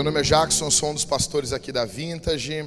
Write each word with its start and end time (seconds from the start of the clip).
Meu 0.00 0.04
nome 0.06 0.20
é 0.20 0.22
Jackson, 0.22 0.70
sou 0.70 0.88
um 0.88 0.94
dos 0.94 1.04
pastores 1.04 1.52
aqui 1.52 1.70
da 1.70 1.84
Vintage 1.84 2.66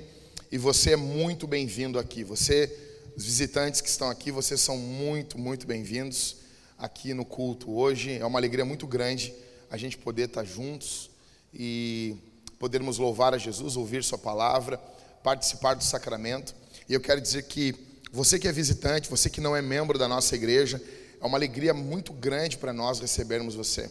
e 0.52 0.58
você 0.60 0.92
é 0.92 0.96
muito 0.96 1.48
bem-vindo 1.48 1.98
aqui. 1.98 2.24
Você, 2.24 2.72
os 3.18 3.26
visitantes 3.26 3.82
que 3.82 3.90
estão 3.90 4.08
aqui, 4.08 4.32
vocês 4.32 4.62
são 4.62 4.78
muito, 4.78 5.40
muito 5.40 5.66
bem-vindos 5.66 6.36
aqui 6.78 7.12
no 7.12 7.26
culto 7.26 7.72
hoje. 7.72 8.20
É 8.20 8.24
uma 8.24 8.38
alegria 8.38 8.64
muito 8.64 8.86
grande 8.86 9.34
a 9.72 9.78
gente 9.78 9.98
poder 9.98 10.26
estar 10.26 10.44
juntos 10.44 11.10
e 11.52 12.16
podermos 12.60 13.00
louvar 13.00 13.34
a 13.34 13.40
Jesus, 13.40 13.76
ouvir 13.76 14.04
Sua 14.04 14.20
palavra, 14.20 14.78
participar 15.24 15.74
do 15.74 15.84
sacramento. 15.84 16.54
E 16.88 16.94
eu 16.94 17.02
quero 17.02 17.20
dizer 17.20 17.46
que 17.46 17.74
você 18.12 18.38
que 18.38 18.48
é 18.48 18.52
visitante, 18.52 19.10
você 19.10 19.28
que 19.28 19.42
não 19.42 19.56
é 19.56 19.62
membro 19.62 19.98
da 19.98 20.08
nossa 20.08 20.36
igreja, 20.36 20.80
é 21.20 21.26
uma 21.26 21.40
alegria 21.40 21.74
muito 21.74 22.14
grande 22.14 22.58
para 22.58 22.72
nós 22.72 23.00
recebermos 23.00 23.56
você. 23.56 23.90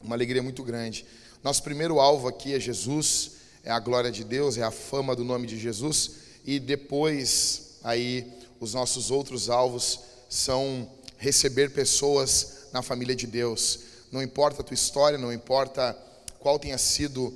Uma 0.00 0.14
alegria 0.14 0.44
muito 0.44 0.62
grande. 0.62 1.04
Nosso 1.42 1.60
primeiro 1.64 1.98
alvo 1.98 2.28
aqui 2.28 2.54
é 2.54 2.60
Jesus, 2.60 3.32
é 3.64 3.70
a 3.72 3.80
glória 3.80 4.12
de 4.12 4.22
Deus, 4.22 4.56
é 4.56 4.62
a 4.62 4.70
fama 4.70 5.16
do 5.16 5.24
nome 5.24 5.48
de 5.48 5.58
Jesus. 5.58 6.12
E 6.44 6.60
depois, 6.60 7.78
aí, 7.82 8.32
os 8.60 8.74
nossos 8.74 9.10
outros 9.10 9.50
alvos 9.50 9.98
são 10.28 10.88
receber 11.18 11.72
pessoas 11.72 12.68
na 12.72 12.80
família 12.80 13.16
de 13.16 13.26
Deus. 13.26 13.80
Não 14.12 14.22
importa 14.22 14.60
a 14.60 14.64
tua 14.64 14.74
história, 14.74 15.18
não 15.18 15.32
importa 15.32 15.98
qual 16.38 16.60
tenha 16.60 16.78
sido 16.78 17.34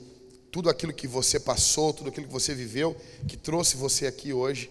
tudo 0.52 0.70
aquilo 0.70 0.92
que 0.92 1.08
você 1.08 1.40
passou, 1.40 1.92
tudo 1.92 2.08
aquilo 2.08 2.28
que 2.28 2.32
você 2.32 2.54
viveu, 2.54 2.96
que 3.26 3.36
trouxe 3.36 3.76
você 3.76 4.06
aqui 4.06 4.32
hoje. 4.32 4.70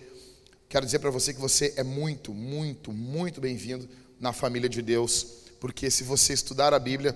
Quero 0.70 0.86
dizer 0.86 1.00
para 1.00 1.12
você 1.12 1.34
que 1.34 1.42
você 1.42 1.74
é 1.76 1.84
muito, 1.84 2.34
muito, 2.34 2.94
muito 2.94 3.42
bem-vindo 3.42 3.88
na 4.18 4.32
família 4.32 4.70
de 4.70 4.82
Deus, 4.82 5.28
porque 5.60 5.92
se 5.92 6.04
você 6.04 6.32
estudar 6.32 6.74
a 6.74 6.80
Bíblia, 6.80 7.14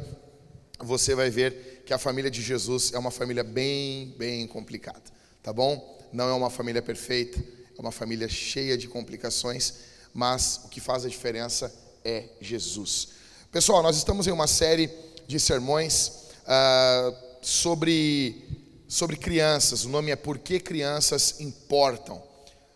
você 0.80 1.16
vai 1.16 1.30
ver 1.30 1.79
que 1.90 1.94
a 1.96 1.98
família 1.98 2.30
de 2.30 2.40
Jesus 2.40 2.94
é 2.94 3.00
uma 3.00 3.10
família 3.10 3.44
bem, 3.44 4.14
bem 4.16 4.46
complicada, 4.46 5.02
tá 5.42 5.52
bom? 5.52 5.98
Não 6.14 6.30
é 6.30 6.34
uma 6.34 6.52
família 6.52 6.84
perfeita, 6.84 7.40
é 7.40 7.82
uma 7.82 7.92
família 7.92 8.30
cheia 8.30 8.78
de 8.78 8.88
complicações, 8.88 9.74
mas 10.14 10.62
o 10.66 10.70
que 10.70 10.80
faz 10.80 11.04
a 11.04 11.10
diferença 11.10 11.74
é 12.06 12.26
Jesus. 12.40 13.08
Pessoal, 13.52 13.82
nós 13.82 13.98
estamos 13.98 14.28
em 14.28 14.32
uma 14.32 14.46
série 14.46 14.88
de 15.28 15.40
sermões 15.40 16.28
uh, 16.44 17.16
sobre, 17.42 18.70
sobre 18.88 19.16
crianças. 19.16 19.84
O 19.84 19.90
nome 19.90 20.12
é 20.12 20.16
Por 20.16 20.38
que 20.38 20.60
Crianças 20.60 21.40
Importam, 21.40 22.22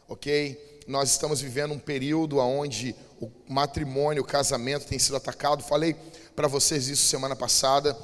ok? 0.09 0.81
Nós 0.87 1.11
estamos 1.11 1.39
vivendo 1.39 1.71
um 1.71 1.79
período 1.79 2.39
onde 2.39 2.95
o 3.21 3.29
matrimônio, 3.47 4.23
o 4.23 4.25
casamento 4.25 4.87
tem 4.87 4.97
sido 4.97 5.17
atacado. 5.17 5.61
Falei 5.61 5.95
para 6.35 6.47
vocês 6.47 6.87
isso 6.87 7.05
semana 7.05 7.35
passada. 7.35 7.95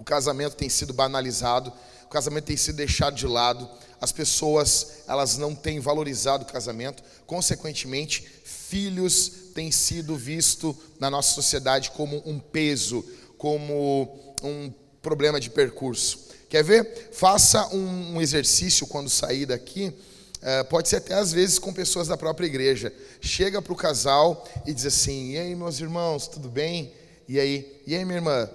O 0.00 0.02
casamento 0.02 0.56
tem 0.56 0.70
sido 0.70 0.94
banalizado, 0.94 1.70
o 2.06 2.08
casamento 2.08 2.46
tem 2.46 2.56
sido 2.56 2.76
deixado 2.76 3.14
de 3.14 3.26
lado. 3.26 3.68
As 4.00 4.10
pessoas, 4.10 5.02
elas 5.06 5.36
não 5.36 5.54
têm 5.54 5.78
valorizado 5.78 6.42
o 6.42 6.46
casamento. 6.46 7.02
Consequentemente, 7.26 8.26
filhos 8.42 9.30
têm 9.54 9.70
sido 9.70 10.16
visto 10.16 10.74
na 10.98 11.10
nossa 11.10 11.34
sociedade 11.34 11.90
como 11.90 12.22
um 12.24 12.38
peso, 12.38 13.04
como 13.36 14.34
um 14.42 14.72
problema 15.02 15.38
de 15.38 15.50
percurso. 15.50 16.30
Quer 16.48 16.64
ver? 16.64 17.10
Faça 17.12 17.68
um 17.68 18.22
exercício 18.22 18.86
quando 18.86 19.10
sair 19.10 19.44
daqui. 19.44 19.88
Uh, 19.88 20.64
pode 20.70 20.88
ser 20.88 20.96
até 20.96 21.12
às 21.12 21.30
vezes 21.30 21.58
com 21.58 21.74
pessoas 21.74 22.08
da 22.08 22.16
própria 22.16 22.46
igreja. 22.46 22.90
Chega 23.20 23.60
para 23.60 23.72
o 23.74 23.76
casal 23.76 24.48
e 24.66 24.72
diz 24.72 24.86
assim: 24.86 25.32
E 25.32 25.38
aí, 25.38 25.54
meus 25.54 25.78
irmãos, 25.78 26.26
tudo 26.26 26.48
bem? 26.48 26.90
E 27.28 27.38
aí, 27.38 27.82
e 27.86 27.94
aí, 27.94 28.02
minha 28.06 28.16
irmã, 28.16 28.48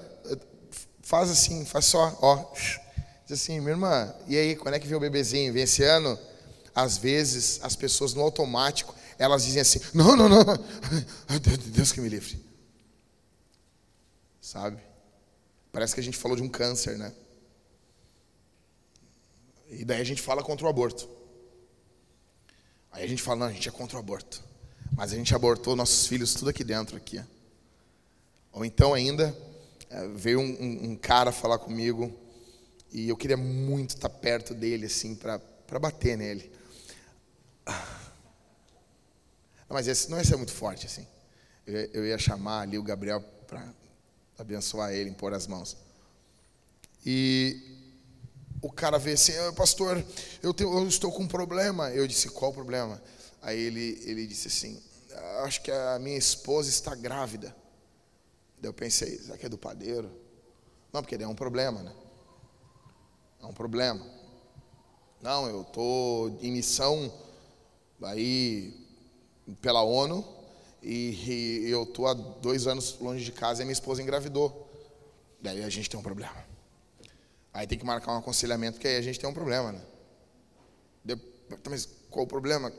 faz 1.05 1.29
assim, 1.29 1.63
faz 1.63 1.85
só, 1.85 2.17
ó. 2.19 2.51
Diz 3.27 3.39
assim, 3.41 3.59
minha 3.59 3.71
irmã, 3.71 4.13
e 4.27 4.35
aí, 4.35 4.55
quando 4.55 4.73
é 4.73 4.79
que 4.79 4.87
vem 4.87 4.97
o 4.97 4.99
bebezinho? 4.99 5.53
Vem 5.53 5.63
esse 5.63 5.83
ano? 5.83 6.19
Às 6.73 6.97
vezes, 6.97 7.59
as 7.63 7.75
pessoas 7.75 8.13
no 8.13 8.21
automático, 8.21 8.93
elas 9.17 9.45
dizem 9.45 9.61
assim: 9.61 9.79
não, 9.93 10.15
não, 10.15 10.27
não, 10.27 10.43
Deus 11.67 11.91
que 11.91 12.01
me 12.01 12.09
livre. 12.09 12.43
Sabe? 14.41 14.81
Parece 15.71 15.93
que 15.93 15.99
a 15.99 16.03
gente 16.03 16.17
falou 16.17 16.35
de 16.35 16.43
um 16.43 16.49
câncer, 16.49 16.97
né? 16.97 17.13
E 19.69 19.85
daí 19.85 20.01
a 20.01 20.03
gente 20.03 20.21
fala 20.21 20.43
contra 20.43 20.65
o 20.65 20.69
aborto. 20.69 21.09
Aí 22.91 23.03
a 23.03 23.07
gente 23.07 23.21
fala, 23.21 23.41
não, 23.41 23.47
a 23.47 23.51
gente 23.51 23.67
é 23.67 23.71
contra 23.71 23.97
o 23.97 23.99
aborto. 23.99 24.43
Mas 24.95 25.11
a 25.11 25.15
gente 25.15 25.35
abortou 25.35 25.75
nossos 25.75 26.07
filhos 26.07 26.33
tudo 26.33 26.49
aqui 26.49 26.63
dentro, 26.63 26.95
aqui. 26.95 27.21
Ou 28.51 28.63
então 28.63 28.93
ainda, 28.93 29.35
veio 30.13 30.39
um, 30.39 30.43
um, 30.43 30.91
um, 30.91 30.95
cara 30.95 31.31
falar 31.31 31.59
comigo 31.59 32.13
e 32.91 33.09
eu 33.09 33.17
queria 33.17 33.37
muito 33.37 33.91
estar 33.91 34.09
perto 34.09 34.53
dele, 34.53 34.85
assim, 34.85 35.15
para 35.15 35.79
bater 35.79 36.17
nele. 36.17 36.51
Mas 39.69 39.87
esse 39.87 40.09
não 40.09 40.17
ia 40.17 40.23
ser 40.23 40.37
muito 40.37 40.53
forte, 40.53 40.85
assim. 40.85 41.05
Eu, 41.65 41.79
eu 41.93 42.05
ia 42.05 42.17
chamar 42.17 42.61
ali 42.61 42.77
o 42.77 42.83
Gabriel 42.83 43.21
para 43.47 43.67
abençoar 44.37 44.93
ele, 44.93 45.09
impor 45.09 45.33
as 45.33 45.47
mãos. 45.47 45.75
E 47.05 47.61
o 48.61 48.71
cara 48.71 48.97
veio 48.97 49.15
assim, 49.15 49.33
pastor, 49.55 50.03
eu, 50.41 50.53
tenho, 50.53 50.77
eu, 50.77 50.87
estou 50.87 51.11
com 51.11 51.23
um 51.23 51.27
problema. 51.27 51.89
Eu 51.91 52.07
disse, 52.07 52.29
qual 52.29 52.51
o 52.51 52.53
problema? 52.53 53.01
Aí 53.41 53.59
ele, 53.59 54.01
ele 54.05 54.25
disse 54.25 54.47
assim, 54.47 54.81
acho 55.43 55.61
que 55.61 55.71
a 55.71 55.99
minha 55.99 56.17
esposa 56.17 56.69
está 56.69 56.95
grávida. 56.95 57.55
Daí 58.65 58.69
eu 58.69 58.73
pensei, 58.73 59.19
será 59.19 59.37
que 59.37 59.45
é 59.45 59.49
do 59.49 59.59
padeiro? 59.59 60.09
Não, 60.91 61.03
porque 61.03 61.13
é 61.13 61.27
um 61.27 61.35
problema, 61.35 61.83
né? 61.83 61.93
É 63.39 63.45
um 63.45 63.53
problema. 63.53 64.03
Não, 65.21 65.47
eu 65.47 65.61
estou 65.61 66.29
em 66.41 66.51
missão 66.51 67.13
aí 68.01 68.73
pela 69.61 69.83
ONU 69.83 70.25
e, 70.81 71.63
e 71.67 71.69
eu 71.69 71.83
estou 71.83 72.07
há 72.07 72.15
dois 72.15 72.65
anos 72.65 72.97
longe 72.99 73.23
de 73.23 73.31
casa 73.31 73.61
e 73.61 73.65
minha 73.65 73.73
esposa 73.73 74.01
engravidou. 74.01 74.67
Daí 75.39 75.63
a 75.63 75.69
gente 75.69 75.87
tem 75.87 75.99
um 75.99 76.03
problema. 76.03 76.43
Aí 77.53 77.67
tem 77.67 77.77
que 77.77 77.85
marcar 77.85 78.13
um 78.13 78.17
aconselhamento, 78.17 78.77
porque 78.77 78.87
aí 78.87 78.97
a 78.97 79.01
gente 79.03 79.19
tem 79.19 79.29
um 79.29 79.33
problema, 79.33 79.73
né? 79.73 79.81
Deu, 81.03 81.19
mas 81.69 81.87
qual 82.09 82.25
o 82.25 82.27
problema? 82.27 82.73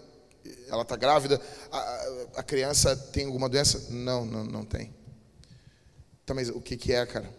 Ela 0.67 0.83
está 0.83 0.97
grávida? 0.97 1.41
A, 1.71 2.39
a, 2.39 2.43
criança 2.43 2.97
tem 2.97 3.27
alguma 3.27 3.49
doença? 3.49 3.87
Não, 3.93 4.27
não, 4.27 4.45
não 4.45 4.65
tem. 4.65 4.93
Tá, 6.27 6.35
mas 6.35 6.49
o 6.49 6.61
que, 6.61 6.77
que 6.77 6.93
é, 6.93 7.07
cara? 7.07 7.33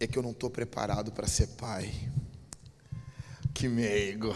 É 0.00 0.06
que 0.06 0.18
eu 0.18 0.22
não 0.22 0.30
estou 0.30 0.48
preparado 0.48 1.12
para 1.12 1.28
ser 1.28 1.48
pai. 1.48 1.92
Que 3.52 3.68
meigo. 3.68 4.32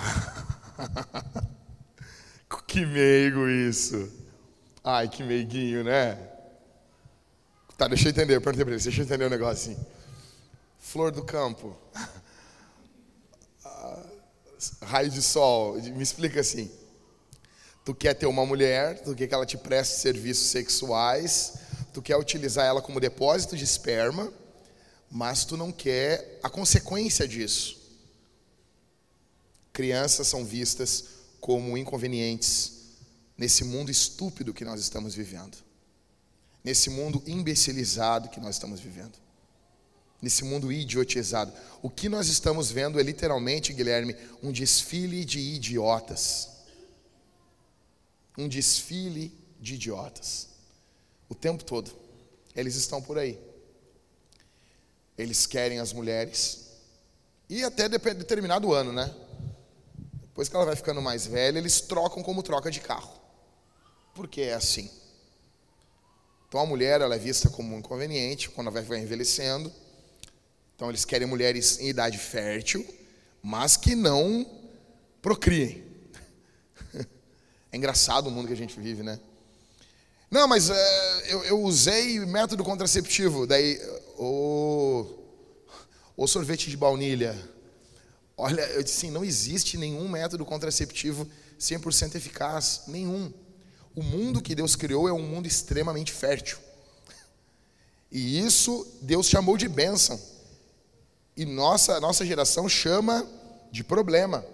que 2.68 2.84
meigo 2.84 3.48
isso. 3.48 4.12
Ai, 4.84 5.08
que 5.08 5.22
meiguinho, 5.22 5.82
né? 5.82 6.16
Tá, 7.78 7.88
deixa 7.88 8.08
eu 8.08 8.10
entender. 8.10 8.38
Perguntei 8.40 8.64
para 8.66 8.74
ele, 8.74 8.82
deixa 8.82 9.00
eu 9.00 9.04
entender 9.04 9.24
um 9.24 9.30
negócio 9.30 9.72
assim. 9.72 9.86
Flor 10.78 11.10
do 11.10 11.24
campo. 11.24 11.74
Raio 14.82 15.10
de 15.10 15.22
sol. 15.22 15.80
Me 15.80 16.02
explica 16.02 16.40
assim. 16.40 16.70
Tu 17.82 17.94
quer 17.94 18.12
ter 18.12 18.26
uma 18.26 18.44
mulher, 18.44 19.00
tu 19.02 19.14
quer 19.14 19.26
que 19.26 19.32
ela 19.32 19.46
te 19.46 19.56
preste 19.56 19.98
serviços 20.00 20.48
sexuais, 20.48 21.54
tu 21.92 22.02
quer 22.02 22.16
utilizar 22.16 22.66
ela 22.66 22.82
como 22.82 23.00
depósito 23.00 23.56
de 23.56 23.64
esperma, 23.64 24.32
mas 25.10 25.44
tu 25.44 25.56
não 25.56 25.72
quer 25.72 26.38
a 26.42 26.50
consequência 26.50 27.26
disso. 27.26 27.78
Crianças 29.72 30.26
são 30.26 30.44
vistas 30.44 31.04
como 31.40 31.76
inconvenientes 31.76 32.72
nesse 33.36 33.64
mundo 33.64 33.90
estúpido 33.90 34.52
que 34.52 34.64
nós 34.64 34.80
estamos 34.80 35.14
vivendo, 35.14 35.56
nesse 36.64 36.90
mundo 36.90 37.22
imbecilizado 37.26 38.28
que 38.28 38.40
nós 38.40 38.56
estamos 38.56 38.80
vivendo, 38.80 39.16
nesse 40.20 40.44
mundo 40.44 40.72
idiotizado. 40.72 41.52
O 41.80 41.88
que 41.88 42.08
nós 42.08 42.28
estamos 42.28 42.70
vendo 42.70 42.98
é 42.98 43.02
literalmente, 43.02 43.72
Guilherme, 43.72 44.16
um 44.42 44.50
desfile 44.50 45.24
de 45.24 45.38
idiotas. 45.38 46.48
Um 48.36 48.48
desfile 48.48 49.32
de 49.60 49.74
idiotas 49.74 50.47
o 51.28 51.34
tempo 51.34 51.64
todo. 51.64 51.90
Eles 52.54 52.74
estão 52.74 53.02
por 53.02 53.18
aí. 53.18 53.38
Eles 55.16 55.46
querem 55.46 55.78
as 55.78 55.92
mulheres. 55.92 56.68
E 57.48 57.64
até 57.64 57.88
determinado 57.88 58.72
ano, 58.72 58.92
né? 58.92 59.14
Depois 60.22 60.48
que 60.48 60.54
ela 60.54 60.66
vai 60.66 60.76
ficando 60.76 61.02
mais 61.02 61.26
velha, 61.26 61.58
eles 61.58 61.80
trocam 61.80 62.22
como 62.22 62.42
troca 62.42 62.70
de 62.70 62.80
carro. 62.80 63.12
Porque 64.14 64.42
é 64.42 64.54
assim. 64.54 64.90
Então 66.48 66.60
a 66.60 66.66
mulher 66.66 67.00
ela 67.00 67.14
é 67.14 67.18
vista 67.18 67.50
como 67.50 67.74
um 67.74 67.78
inconveniente 67.78 68.48
quando 68.48 68.68
ela 68.68 68.80
vai 68.80 69.00
envelhecendo. 69.00 69.72
Então 70.74 70.88
eles 70.88 71.04
querem 71.04 71.26
mulheres 71.26 71.78
em 71.80 71.88
idade 71.88 72.18
fértil, 72.18 72.86
mas 73.42 73.76
que 73.76 73.94
não 73.94 74.46
procriem. 75.20 75.86
É 77.70 77.76
engraçado 77.76 78.28
o 78.28 78.30
mundo 78.30 78.46
que 78.46 78.54
a 78.54 78.56
gente 78.56 78.80
vive, 78.80 79.02
né? 79.02 79.20
Não, 80.30 80.46
mas 80.46 80.68
é, 80.68 81.32
eu, 81.32 81.44
eu, 81.44 81.62
usei 81.62 82.20
método 82.26 82.62
contraceptivo. 82.62 83.46
Daí, 83.46 83.80
ou 86.16 86.26
sorvete 86.26 86.68
de 86.68 86.76
baunilha. 86.76 87.36
Olha, 88.36 88.62
eu 88.72 88.82
disse 88.82 88.98
assim, 88.98 89.10
não 89.10 89.24
existe 89.24 89.76
nenhum 89.78 90.08
método 90.08 90.44
contraceptivo 90.44 91.28
100% 91.58 92.14
eficaz, 92.14 92.82
nenhum. 92.86 93.32
O 93.96 94.02
mundo 94.02 94.42
que 94.42 94.54
Deus 94.54 94.76
criou 94.76 95.08
é 95.08 95.12
um 95.12 95.22
mundo 95.22 95.46
extremamente 95.46 96.12
fértil. 96.12 96.58
E 98.12 98.38
isso 98.38 98.86
Deus 99.02 99.28
chamou 99.28 99.56
de 99.56 99.68
bênção. 99.68 100.20
E 101.36 101.44
nossa, 101.44 101.98
nossa 102.00 102.24
geração 102.24 102.68
chama 102.68 103.26
de 103.72 103.82
problema. 103.82 104.44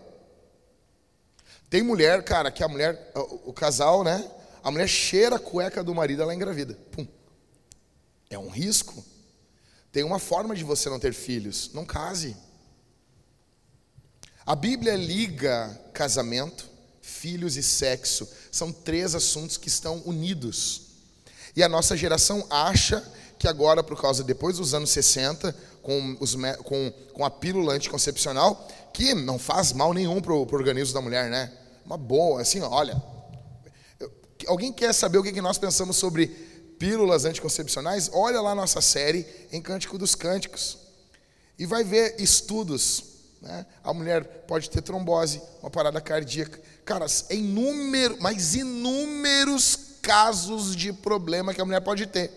Tem 1.69 1.82
mulher, 1.82 2.23
cara, 2.23 2.50
que 2.50 2.62
a 2.62 2.69
mulher, 2.69 3.11
o, 3.15 3.50
o 3.50 3.53
casal, 3.53 4.05
né? 4.05 4.31
A 4.64 4.70
mulher 4.70 4.88
cheira 4.88 5.37
a 5.37 5.38
cueca 5.38 5.84
do 5.84 5.94
marido, 5.94 6.22
ela 6.22 6.34
engravida. 6.34 6.75
Pum. 6.90 7.06
É 8.31 8.38
um 8.38 8.49
risco. 8.49 9.05
Tem 9.93 10.02
uma 10.02 10.19
forma 10.19 10.56
de 10.56 10.64
você 10.64 10.88
não 10.88 10.99
ter 10.99 11.12
filhos. 11.12 11.70
Não 11.75 11.84
case. 11.84 12.34
A 14.46 14.56
Bíblia 14.56 14.96
liga 14.96 15.78
casamento, 15.93 16.66
filhos 17.02 17.56
e 17.56 17.62
sexo. 17.62 18.26
São 18.50 18.72
três 18.72 19.14
assuntos 19.14 19.58
que 19.58 19.69
estão 19.69 19.99
unidos. 20.06 20.81
E 21.55 21.62
a 21.62 21.69
nossa 21.69 21.94
geração 21.94 22.46
acha 22.49 23.06
que 23.38 23.46
agora, 23.46 23.82
por 23.82 24.00
causa, 24.00 24.25
depois 24.25 24.56
dos 24.56 24.72
anos 24.72 24.88
60, 24.90 25.55
com, 25.82 26.16
os, 26.20 26.34
com, 26.64 26.90
com 27.12 27.22
a 27.22 27.31
pílula 27.31 27.75
anticoncepcional, 27.75 28.66
que 28.94 29.12
não 29.12 29.38
faz 29.38 29.75
mal 29.75 29.93
nenhum 29.93 30.22
para 30.22 30.32
o 30.32 30.40
organismo 30.40 30.94
da 30.94 31.02
mulher, 31.02 31.28
né? 31.28 31.52
Uma 31.84 31.99
boa, 31.99 32.40
assim, 32.40 32.62
olha. 32.62 33.13
Alguém 34.46 34.73
quer 34.73 34.93
saber 34.93 35.19
o 35.19 35.23
que 35.23 35.41
nós 35.41 35.58
pensamos 35.58 35.96
sobre 35.96 36.26
pílulas 36.79 37.25
anticoncepcionais? 37.25 38.11
Olha 38.12 38.41
lá 38.41 38.55
nossa 38.55 38.81
série 38.81 39.26
em 39.52 39.61
Cântico 39.61 39.99
dos 39.99 40.14
Cânticos. 40.14 40.79
E 41.58 41.67
vai 41.67 41.85
ver 41.85 42.17
estudos. 42.19 43.05
Né? 43.41 43.67
A 43.82 43.93
mulher 43.93 44.25
pode 44.46 44.70
ter 44.70 44.82
trombose, 44.82 45.41
uma 45.62 45.70
parada 45.70 46.00
cardíaca. 46.00 46.61
Cara, 46.85 47.06
número, 47.31 48.17
mas 48.20 48.55
inúmeros 48.55 49.79
casos 50.02 50.75
de 50.76 50.93
problema 50.93 51.55
que 51.55 51.61
a 51.61 51.64
mulher 51.64 51.81
pode 51.81 52.06
ter. 52.06 52.31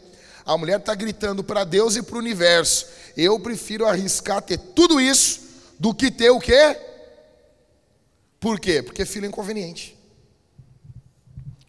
A 0.45 0.57
mulher 0.57 0.79
está 0.79 0.95
gritando 0.95 1.43
para 1.43 1.63
Deus 1.63 1.95
e 1.95 2.01
para 2.01 2.15
o 2.15 2.19
universo. 2.19 2.87
Eu 3.17 3.39
prefiro 3.39 3.85
arriscar 3.85 4.41
ter 4.41 4.57
tudo 4.57 5.01
isso 5.01 5.41
do 5.77 5.93
que 5.93 6.09
ter 6.09 6.29
o 6.29 6.39
quê? 6.39 6.77
Por 8.39 8.59
quê? 8.59 8.81
Porque 8.81 9.05
filho 9.05 9.25
é 9.25 9.27
inconveniente. 9.27 9.96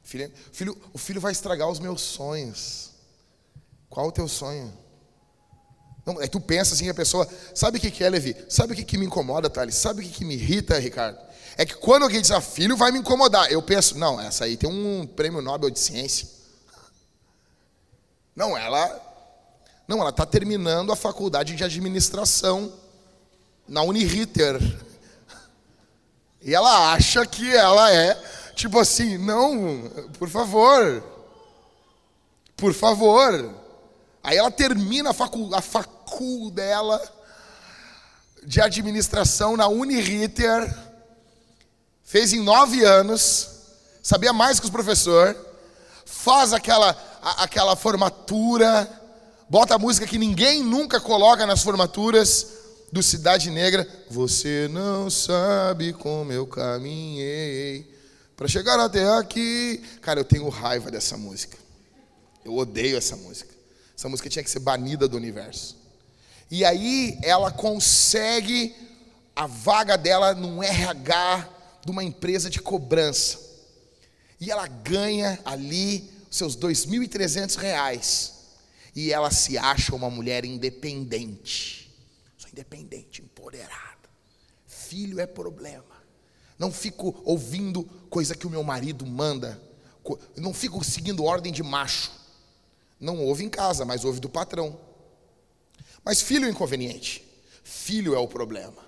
Filho, 0.09 0.33
filho, 0.51 0.83
o 0.95 0.97
filho 0.97 1.21
vai 1.21 1.33
estragar 1.33 1.69
os 1.69 1.79
meus 1.79 2.01
sonhos. 2.01 2.93
Qual 3.91 4.07
o 4.09 4.13
teu 4.13 4.27
sonho? 4.27 4.73
Não, 6.07 6.19
aí 6.19 6.27
tu 6.27 6.41
pensa 6.41 6.73
assim, 6.73 6.89
a 6.89 6.95
pessoa, 6.95 7.29
sabe 7.55 7.77
o 7.77 7.81
que, 7.81 7.91
que 7.91 8.03
é, 8.03 8.09
Levi? 8.09 8.35
Sabe 8.49 8.73
o 8.73 8.77
que, 8.77 8.85
que 8.87 8.97
me 8.97 9.05
incomoda, 9.05 9.51
Thales? 9.51 9.75
Sabe 9.75 10.01
o 10.01 10.03
que, 10.03 10.09
que 10.09 10.25
me 10.25 10.33
irrita, 10.33 10.79
Ricardo? 10.79 11.19
É 11.59 11.67
que 11.67 11.75
quando 11.75 12.05
alguém 12.05 12.23
diz, 12.23 12.31
ah, 12.31 12.41
filho 12.41 12.75
vai 12.75 12.91
me 12.91 13.01
incomodar, 13.01 13.53
eu 13.53 13.61
penso, 13.61 13.99
não, 13.99 14.19
essa 14.19 14.47
aí 14.47 14.57
tem 14.57 14.71
um 14.71 15.07
prêmio 15.07 15.43
Nobel 15.43 15.69
de 15.69 15.79
ciência. 15.79 16.27
Não, 18.35 18.57
ela 18.57 19.05
não, 19.87 20.01
ela 20.01 20.09
está 20.09 20.25
terminando 20.25 20.91
a 20.91 20.97
faculdade 20.97 21.55
de 21.55 21.63
administração 21.63 22.73
na 23.69 23.83
Uniriter. 23.83 24.59
E 26.41 26.55
ela 26.55 26.95
acha 26.95 27.27
que 27.27 27.55
ela 27.55 27.93
é, 27.93 28.17
tipo 28.59 28.79
assim, 28.79 29.17
não, 29.17 29.89
por 30.19 30.29
favor. 30.29 31.03
Por 32.57 32.75
favor. 32.75 33.55
Aí 34.23 34.37
ela 34.37 34.51
termina 34.51 35.11
a 35.11 35.15
facul, 35.15 35.55
a 35.55 35.63
facul 35.63 36.51
dela 36.51 37.01
de 38.43 38.61
administração 38.61 39.57
na 39.57 39.69
Uniriter. 39.69 40.77
Fez 42.03 42.33
em 42.33 42.43
nove 42.43 42.85
anos, 42.85 43.49
sabia 44.03 44.33
mais 44.33 44.59
que 44.59 44.67
os 44.67 44.73
professores, 44.73 45.37
faz 46.05 46.53
aquela 46.53 46.97
a, 47.23 47.45
aquela 47.45 47.77
formatura, 47.77 48.91
bota 49.49 49.75
a 49.75 49.79
música 49.79 50.07
que 50.07 50.19
ninguém 50.19 50.65
nunca 50.65 50.99
coloca 51.01 51.47
nas 51.47 51.63
formaturas 51.63 52.47
do 52.91 53.03
Cidade 53.03 53.51
Negra. 53.51 53.87
Você 54.11 54.69
não 54.73 55.11
sabe 55.11 55.93
como 55.93 56.33
eu 56.33 56.47
caminhei 56.47 57.98
para 58.39 58.47
chegar 58.47 58.79
até 58.79 59.05
aqui. 59.19 59.83
Cara, 60.01 60.21
eu 60.21 60.25
tenho 60.25 60.49
raiva 60.49 60.93
dessa 60.93 61.17
música. 61.19 61.59
Eu 62.45 62.57
odeio 62.57 62.97
essa 62.97 63.17
música. 63.17 63.53
Essa 63.97 64.09
música 64.09 64.31
tinha 64.31 64.45
que 64.45 64.51
ser 64.51 64.61
banida 64.61 65.09
do 65.09 65.17
universo. 65.17 65.77
E 66.49 66.65
aí 66.65 67.19
ela 67.25 67.51
consegue 67.51 68.73
a 69.35 69.49
vaga 69.49 69.99
dela 69.99 70.35
num 70.35 70.63
RH 70.63 71.49
de 71.85 71.91
uma 71.91 72.05
empresa 72.05 72.49
de 72.49 72.61
cobrança. 72.61 73.41
E 74.41 74.53
ela 74.53 74.69
ganha 74.69 75.41
ali 75.45 76.09
seus 76.31 76.57
2.300 76.57 77.57
reais 77.57 78.35
e 78.95 79.13
ela 79.13 79.33
se 79.33 79.59
acha 79.59 79.97
uma 79.97 80.09
mulher 80.09 80.45
independente. 80.45 81.93
Sou 82.37 82.49
independente, 82.53 83.21
empoderada. 83.21 84.09
Filho 84.65 85.19
é 85.19 85.27
problema. 85.27 85.99
Não 86.57 86.73
fico 86.73 87.21
ouvindo 87.25 87.89
coisa 88.11 88.35
que 88.35 88.47
o 88.47 88.51
meu 88.51 88.63
marido 88.63 89.07
manda. 89.07 89.61
Não 90.37 90.55
fico 90.55 90.83
seguindo 90.83 91.25
ordem 91.25 91.53
de 91.53 91.63
macho. 91.63 92.11
Não 92.99 93.25
ouve 93.25 93.45
em 93.45 93.51
casa, 93.51 93.85
mas 93.85 94.05
ouve 94.05 94.21
do 94.21 94.29
patrão. 94.29 94.79
Mas 96.05 96.21
filho 96.21 96.47
é 96.47 96.51
inconveniente. 96.51 97.25
Filho 97.63 98.15
é 98.15 98.19
o 98.19 98.27
problema. 98.27 98.87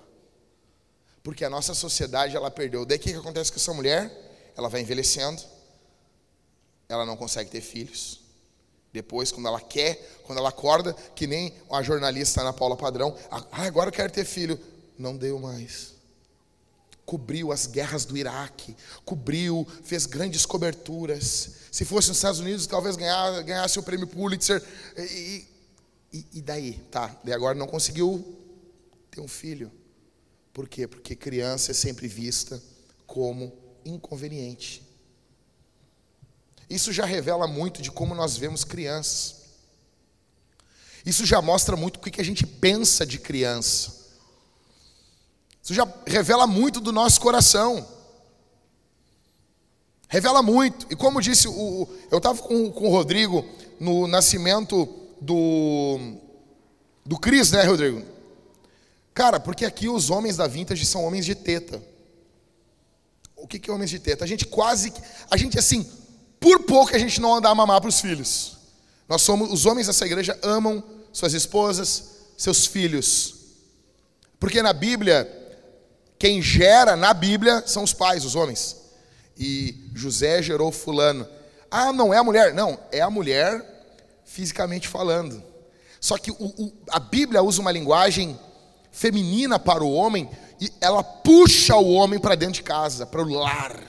Porque 1.23 1.45
a 1.45 1.49
nossa 1.49 1.73
sociedade 1.73 2.35
ela 2.35 2.49
perdeu. 2.49 2.85
Daí 2.85 2.97
o 2.97 2.99
que 2.99 3.13
acontece 3.13 3.51
com 3.51 3.57
essa 3.57 3.73
mulher? 3.73 4.51
Ela 4.57 4.67
vai 4.67 4.81
envelhecendo 4.81 5.41
ela 6.91 7.05
não 7.05 7.15
consegue 7.15 7.49
ter 7.49 7.61
filhos. 7.61 8.19
Depois, 8.91 9.31
quando 9.31 9.47
ela 9.47 9.61
quer, 9.61 9.95
quando 10.23 10.39
ela 10.39 10.49
acorda, 10.49 10.93
que 11.15 11.25
nem 11.25 11.53
a 11.69 11.81
jornalista 11.81 12.41
Ana 12.41 12.51
Paula 12.51 12.75
Padrão, 12.75 13.15
ah, 13.29 13.45
agora 13.51 13.87
eu 13.87 13.93
quero 13.93 14.11
ter 14.11 14.25
filho. 14.25 14.59
Não 14.97 15.15
deu 15.15 15.39
mais. 15.39 15.90
Cobriu 17.11 17.51
as 17.51 17.67
guerras 17.67 18.05
do 18.05 18.15
Iraque, 18.15 18.73
cobriu, 19.03 19.67
fez 19.83 20.05
grandes 20.05 20.45
coberturas. 20.45 21.55
Se 21.69 21.83
fosse 21.83 22.07
nos 22.07 22.15
Estados 22.15 22.39
Unidos, 22.39 22.65
talvez 22.65 22.95
ganhasse, 22.95 23.43
ganhasse 23.43 23.77
o 23.77 23.83
prêmio 23.83 24.07
Pulitzer. 24.07 24.63
E, 24.97 25.45
e, 26.13 26.25
e 26.35 26.41
daí? 26.41 26.75
Tá, 26.89 27.13
daí 27.21 27.33
agora 27.33 27.53
não 27.53 27.67
conseguiu 27.67 28.23
ter 29.11 29.19
um 29.19 29.27
filho. 29.27 29.69
Por 30.53 30.69
quê? 30.69 30.87
Porque 30.87 31.13
criança 31.13 31.71
é 31.71 31.73
sempre 31.73 32.07
vista 32.07 32.63
como 33.05 33.51
inconveniente. 33.83 34.81
Isso 36.69 36.93
já 36.93 37.03
revela 37.03 37.45
muito 37.45 37.81
de 37.81 37.91
como 37.91 38.15
nós 38.15 38.37
vemos 38.37 38.63
crianças. 38.63 39.41
Isso 41.05 41.25
já 41.25 41.41
mostra 41.41 41.75
muito 41.75 41.97
o 41.97 41.99
que 41.99 42.21
a 42.21 42.23
gente 42.23 42.47
pensa 42.47 43.05
de 43.05 43.19
criança. 43.19 44.00
Isso 45.63 45.73
já 45.73 45.87
revela 46.05 46.47
muito 46.47 46.79
do 46.79 46.91
nosso 46.91 47.21
coração. 47.21 47.87
Revela 50.07 50.41
muito. 50.41 50.87
E 50.89 50.95
como 50.95 51.21
disse, 51.21 51.47
o, 51.47 51.87
eu 52.09 52.17
estava 52.17 52.41
com, 52.41 52.71
com 52.71 52.87
o 52.87 52.91
Rodrigo 52.91 53.45
no 53.79 54.07
nascimento 54.07 54.89
do, 55.21 56.17
do 57.05 57.17
Cris, 57.17 57.51
né, 57.51 57.63
Rodrigo? 57.63 58.03
Cara, 59.13 59.39
porque 59.39 59.65
aqui 59.65 59.87
os 59.87 60.09
homens 60.09 60.37
da 60.37 60.47
vintage 60.47 60.85
são 60.85 61.05
homens 61.05 61.25
de 61.25 61.35
teta. 61.35 61.81
O 63.35 63.47
que, 63.47 63.59
que 63.59 63.69
é 63.69 63.73
homens 63.73 63.89
de 63.89 63.99
teta? 63.99 64.23
A 64.23 64.27
gente 64.27 64.45
quase. 64.45 64.91
A 65.29 65.37
gente, 65.37 65.57
assim, 65.57 65.89
por 66.39 66.59
pouco 66.63 66.95
a 66.95 66.99
gente 66.99 67.21
não 67.21 67.35
anda 67.35 67.49
a 67.49 67.55
mamar 67.55 67.79
para 67.81 67.89
os 67.89 68.01
filhos. 68.01 68.57
Nós 69.07 69.21
somos, 69.21 69.51
os 69.51 69.65
homens 69.65 69.87
dessa 69.87 70.05
igreja 70.05 70.37
amam 70.41 70.83
suas 71.13 71.33
esposas, 71.33 72.09
seus 72.37 72.65
filhos. 72.65 73.35
Porque 74.39 74.61
na 74.61 74.73
Bíblia, 74.73 75.40
quem 76.21 76.41
gera 76.41 76.95
na 76.95 77.13
Bíblia 77.13 77.63
são 77.65 77.83
os 77.83 77.93
pais, 77.93 78.23
os 78.23 78.35
homens. 78.35 78.77
E 79.37 79.89
José 79.95 80.41
gerou 80.41 80.71
fulano. 80.71 81.27
Ah, 81.69 81.91
não 81.91 82.13
é 82.13 82.17
a 82.17 82.23
mulher? 82.23 82.53
Não, 82.53 82.77
é 82.91 83.01
a 83.01 83.09
mulher 83.09 83.65
fisicamente 84.23 84.87
falando. 84.87 85.41
Só 85.99 86.17
que 86.17 86.29
o, 86.29 86.35
o, 86.37 86.73
a 86.91 86.99
Bíblia 86.99 87.41
usa 87.41 87.61
uma 87.61 87.71
linguagem 87.71 88.39
feminina 88.91 89.57
para 89.57 89.83
o 89.83 89.91
homem 89.91 90.29
e 90.59 90.71
ela 90.79 91.03
puxa 91.03 91.75
o 91.75 91.91
homem 91.93 92.19
para 92.19 92.35
dentro 92.35 92.55
de 92.55 92.63
casa, 92.63 93.05
para 93.05 93.21
o 93.21 93.29
lar. 93.29 93.81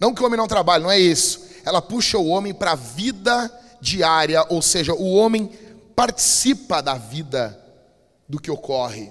Não 0.00 0.14
que 0.14 0.22
o 0.22 0.26
homem 0.26 0.38
não 0.38 0.48
trabalhe, 0.48 0.82
não 0.82 0.90
é 0.90 0.98
isso 0.98 1.46
ela 1.66 1.82
puxa 1.82 2.16
o 2.16 2.28
homem 2.28 2.54
para 2.54 2.72
a 2.72 2.76
vida 2.76 3.52
diária, 3.80 4.46
ou 4.48 4.62
seja, 4.62 4.94
o 4.94 5.12
homem 5.14 5.50
participa 5.96 6.80
da 6.80 6.94
vida 6.94 7.60
do 8.28 8.40
que 8.40 8.48
ocorre. 8.48 9.10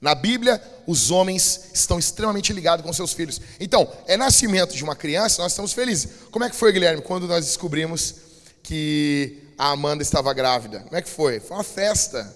Na 0.00 0.14
Bíblia, 0.14 0.62
os 0.86 1.10
homens 1.10 1.70
estão 1.72 1.98
extremamente 1.98 2.52
ligados 2.52 2.84
com 2.84 2.92
seus 2.92 3.12
filhos. 3.12 3.40
Então, 3.58 3.90
é 4.06 4.16
nascimento 4.16 4.74
de 4.74 4.84
uma 4.84 4.94
criança, 4.94 5.42
nós 5.42 5.52
estamos 5.52 5.72
felizes. 5.72 6.08
Como 6.30 6.44
é 6.44 6.50
que 6.50 6.56
foi, 6.56 6.72
Guilherme, 6.72 7.02
quando 7.02 7.26
nós 7.26 7.46
descobrimos 7.46 8.14
que 8.62 9.42
a 9.56 9.70
Amanda 9.70 10.02
estava 10.02 10.32
grávida? 10.34 10.80
Como 10.80 10.96
é 10.96 11.02
que 11.02 11.08
foi? 11.08 11.40
Foi 11.40 11.56
uma 11.56 11.64
festa. 11.64 12.34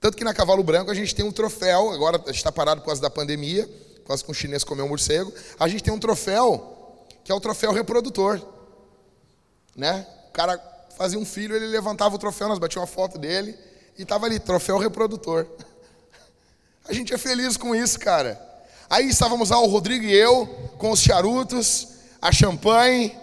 Tanto 0.00 0.16
que 0.16 0.24
na 0.24 0.34
Cavalo 0.34 0.62
Branco 0.62 0.90
a 0.90 0.94
gente 0.94 1.14
tem 1.14 1.24
um 1.24 1.32
troféu, 1.32 1.90
agora 1.90 2.18
a 2.18 2.26
gente 2.26 2.36
está 2.36 2.52
parado 2.52 2.82
por 2.82 2.86
causa 2.86 3.00
da 3.00 3.10
pandemia, 3.10 3.66
por 3.96 4.08
causa 4.08 4.22
que 4.22 4.30
um 4.30 4.34
chinês 4.34 4.62
comeu 4.62 4.84
um 4.84 4.88
morcego. 4.88 5.32
A 5.58 5.66
gente 5.66 5.82
tem 5.82 5.92
um 5.92 5.98
troféu, 5.98 7.06
que 7.24 7.32
é 7.32 7.34
o 7.34 7.40
troféu 7.40 7.72
reprodutor. 7.72 8.40
Né? 9.74 10.06
O 10.28 10.32
cara 10.32 10.60
fazia 10.96 11.18
um 11.18 11.24
filho, 11.24 11.56
ele 11.56 11.66
levantava 11.66 12.14
o 12.14 12.18
troféu, 12.18 12.48
nós 12.48 12.58
batíamos 12.58 12.88
uma 12.88 12.94
foto 12.94 13.18
dele 13.18 13.56
e 13.96 14.02
estava 14.02 14.26
ali, 14.26 14.38
troféu 14.38 14.78
reprodutor. 14.78 15.46
A 16.88 16.94
gente 16.94 17.12
é 17.12 17.18
feliz 17.18 17.56
com 17.58 17.76
isso, 17.76 17.98
cara. 17.98 18.40
Aí 18.88 19.08
estávamos 19.08 19.50
lá, 19.50 19.58
o 19.60 19.66
Rodrigo 19.66 20.06
e 20.06 20.14
eu, 20.14 20.46
com 20.78 20.90
os 20.90 21.00
charutos, 21.00 21.88
a 22.20 22.32
champanhe, 22.32 23.14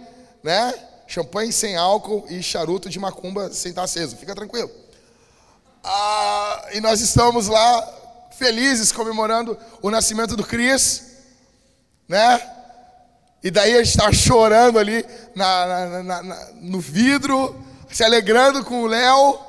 né? 0.44 0.72
Champanhe 1.08 1.52
sem 1.52 1.76
álcool 1.76 2.26
e 2.30 2.44
charuto 2.44 2.88
de 2.90 3.00
macumba 3.00 3.52
sem 3.52 3.72
estar 3.72 3.82
aceso. 3.82 4.18
Fica 4.18 4.36
tranquilo. 4.36 4.70
Ah, 5.84 6.70
e 6.74 6.80
nós 6.80 7.02
estamos 7.02 7.48
lá 7.48 7.94
felizes 8.38 8.92
comemorando 8.92 9.58
o 9.82 9.90
nascimento 9.90 10.36
do 10.36 10.46
Cris, 10.46 11.04
né? 12.08 12.40
E 13.44 13.50
daí 13.50 13.74
a 13.74 13.84
gente 13.84 13.90
está 13.90 14.12
chorando 14.14 14.78
ali 14.78 15.04
na, 15.34 16.04
na, 16.04 16.24
na, 16.24 16.48
no 16.62 16.80
vidro, 16.80 17.56
se 17.92 18.04
alegrando 18.04 18.64
com 18.64 18.84
o 18.84 18.88
Léo. 18.88 19.40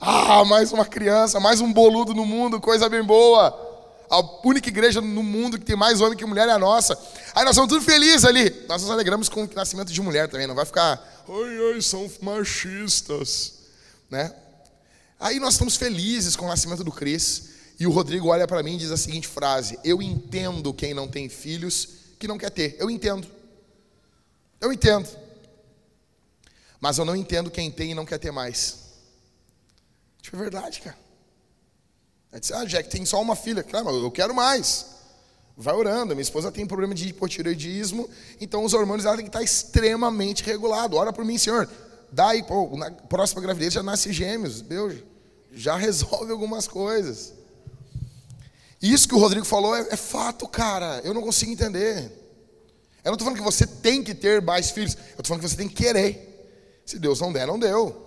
Ah, 0.00 0.44
mais 0.44 0.72
uma 0.72 0.84
criança, 0.84 1.40
mais 1.40 1.60
um 1.60 1.72
boludo 1.72 2.12
no 2.12 2.26
mundo, 2.26 2.60
coisa 2.60 2.88
bem 2.88 3.02
boa. 3.02 3.64
A 4.10 4.20
única 4.46 4.68
igreja 4.68 5.00
no 5.00 5.22
mundo 5.22 5.58
que 5.58 5.64
tem 5.64 5.74
mais 5.74 6.00
homem 6.00 6.16
que 6.16 6.24
mulher 6.24 6.48
é 6.48 6.52
a 6.52 6.58
nossa. 6.58 6.96
Aí 7.34 7.44
nós 7.44 7.54
somos 7.54 7.68
tudo 7.68 7.84
felizes 7.84 8.24
ali. 8.24 8.64
Nós 8.68 8.82
nos 8.82 8.90
alegramos 8.90 9.28
com 9.28 9.44
o 9.44 9.50
nascimento 9.54 9.92
de 9.92 10.00
mulher 10.00 10.28
também. 10.28 10.46
Não 10.46 10.54
vai 10.54 10.64
ficar, 10.64 11.24
ai, 11.28 11.74
ai, 11.74 11.80
são 11.80 12.08
machistas. 12.20 13.54
Né? 14.08 14.32
Aí 15.18 15.40
nós 15.40 15.54
estamos 15.54 15.76
felizes 15.76 16.36
com 16.36 16.44
o 16.44 16.48
nascimento 16.48 16.84
do 16.84 16.92
Cris. 16.92 17.56
E 17.80 17.86
o 17.86 17.90
Rodrigo 17.90 18.28
olha 18.28 18.46
para 18.46 18.62
mim 18.62 18.74
e 18.74 18.78
diz 18.78 18.90
a 18.90 18.96
seguinte 18.96 19.26
frase: 19.26 19.78
Eu 19.82 20.00
entendo 20.00 20.72
quem 20.72 20.94
não 20.94 21.08
tem 21.08 21.28
filhos 21.28 21.88
que 22.18 22.28
não 22.28 22.38
quer 22.38 22.50
ter. 22.50 22.76
Eu 22.78 22.88
entendo. 22.88 23.26
Eu 24.60 24.72
entendo. 24.72 25.08
Mas 26.80 26.98
eu 26.98 27.04
não 27.04 27.16
entendo 27.16 27.50
quem 27.50 27.70
tem 27.70 27.90
e 27.90 27.94
não 27.94 28.06
quer 28.06 28.18
ter 28.18 28.30
mais. 28.30 28.85
Isso 30.26 30.34
é 30.34 30.38
verdade, 30.40 30.80
cara. 30.80 30.98
Aí 32.32 32.40
disse, 32.40 32.52
ah, 32.52 32.64
Jack, 32.64 32.90
tem 32.90 33.06
só 33.06 33.22
uma 33.22 33.36
filha. 33.36 33.62
Claro, 33.62 33.90
eu 33.90 34.10
quero 34.10 34.34
mais. 34.34 34.86
Vai 35.56 35.72
orando. 35.72 36.16
Minha 36.16 36.22
esposa 36.22 36.50
tem 36.50 36.66
problema 36.66 36.96
de 36.96 37.06
hipotireoidismo, 37.08 38.10
então 38.40 38.64
os 38.64 38.74
hormônios 38.74 39.04
dela 39.04 39.16
tem 39.16 39.24
que 39.24 39.28
estar 39.28 39.42
extremamente 39.42 40.42
regulado. 40.42 40.96
Ora 40.96 41.12
por 41.12 41.24
mim, 41.24 41.38
Senhor. 41.38 41.70
Daí, 42.10 42.42
pô, 42.42 42.76
na 42.76 42.90
próxima 42.90 43.40
gravidez 43.40 43.72
já 43.72 43.84
nasce 43.84 44.12
gêmeos. 44.12 44.60
Deus, 44.62 44.96
já 45.52 45.76
resolve 45.78 46.32
algumas 46.32 46.66
coisas. 46.66 47.32
Isso 48.82 49.08
que 49.08 49.14
o 49.14 49.18
Rodrigo 49.18 49.46
falou 49.46 49.76
é, 49.76 49.86
é 49.92 49.96
fato, 49.96 50.48
cara. 50.48 51.00
Eu 51.04 51.14
não 51.14 51.22
consigo 51.22 51.52
entender. 51.52 52.10
Eu 53.04 53.10
não 53.10 53.12
estou 53.12 53.26
falando 53.26 53.38
que 53.38 53.44
você 53.44 53.64
tem 53.64 54.02
que 54.02 54.12
ter 54.12 54.42
mais 54.42 54.72
filhos. 54.72 54.96
Eu 54.96 55.20
estou 55.20 55.26
falando 55.26 55.42
que 55.42 55.48
você 55.48 55.56
tem 55.56 55.68
que 55.68 55.76
querer. 55.76 56.82
Se 56.84 56.98
Deus 56.98 57.20
não 57.20 57.32
der, 57.32 57.46
não 57.46 57.60
deu. 57.60 58.05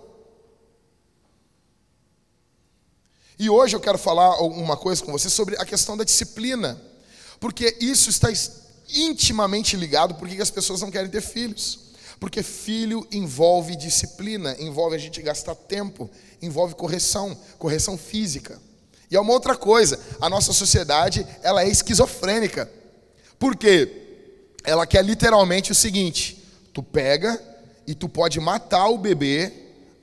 E 3.40 3.48
hoje 3.48 3.74
eu 3.74 3.80
quero 3.80 3.96
falar 3.96 4.38
uma 4.42 4.76
coisa 4.76 5.02
com 5.02 5.12
você 5.12 5.30
sobre 5.30 5.56
a 5.56 5.64
questão 5.64 5.96
da 5.96 6.04
disciplina. 6.04 6.78
Porque 7.40 7.74
isso 7.80 8.10
está 8.10 8.28
intimamente 8.90 9.78
ligado 9.78 10.14
por 10.16 10.28
que 10.28 10.42
as 10.42 10.50
pessoas 10.50 10.82
não 10.82 10.90
querem 10.90 11.10
ter 11.10 11.22
filhos. 11.22 11.78
Porque 12.20 12.42
filho 12.42 13.08
envolve 13.10 13.76
disciplina, 13.76 14.54
envolve 14.58 14.94
a 14.94 14.98
gente 14.98 15.22
gastar 15.22 15.54
tempo, 15.54 16.10
envolve 16.42 16.74
correção, 16.74 17.34
correção 17.58 17.96
física. 17.96 18.60
E 19.10 19.16
é 19.16 19.20
uma 19.20 19.32
outra 19.32 19.56
coisa, 19.56 19.98
a 20.20 20.28
nossa 20.28 20.52
sociedade, 20.52 21.26
ela 21.42 21.62
é 21.62 21.68
esquizofrênica. 21.68 22.70
Por 23.38 23.56
quê? 23.56 24.18
Ela 24.64 24.86
quer 24.86 25.02
literalmente 25.02 25.72
o 25.72 25.74
seguinte: 25.74 26.44
tu 26.74 26.82
pega 26.82 27.42
e 27.86 27.94
tu 27.94 28.06
pode 28.06 28.38
matar 28.38 28.88
o 28.88 28.98
bebê 28.98 29.50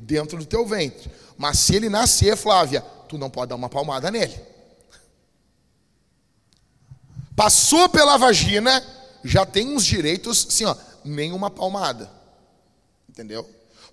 dentro 0.01 0.39
do 0.39 0.45
teu 0.47 0.65
ventre. 0.65 1.11
Mas 1.37 1.59
se 1.59 1.75
ele 1.75 1.87
nascer, 1.87 2.35
Flávia, 2.35 2.83
tu 3.07 3.17
não 3.17 3.29
pode 3.29 3.49
dar 3.49 3.55
uma 3.55 3.69
palmada 3.69 4.11
nele. 4.11 4.39
Passou 7.35 7.87
pela 7.87 8.17
vagina, 8.17 8.83
já 9.23 9.45
tem 9.45 9.75
uns 9.75 9.85
direitos, 9.85 10.47
assim, 10.49 10.65
ó, 10.65 10.75
nenhuma 11.05 11.49
palmada. 11.51 12.11
Entendeu? 13.07 13.47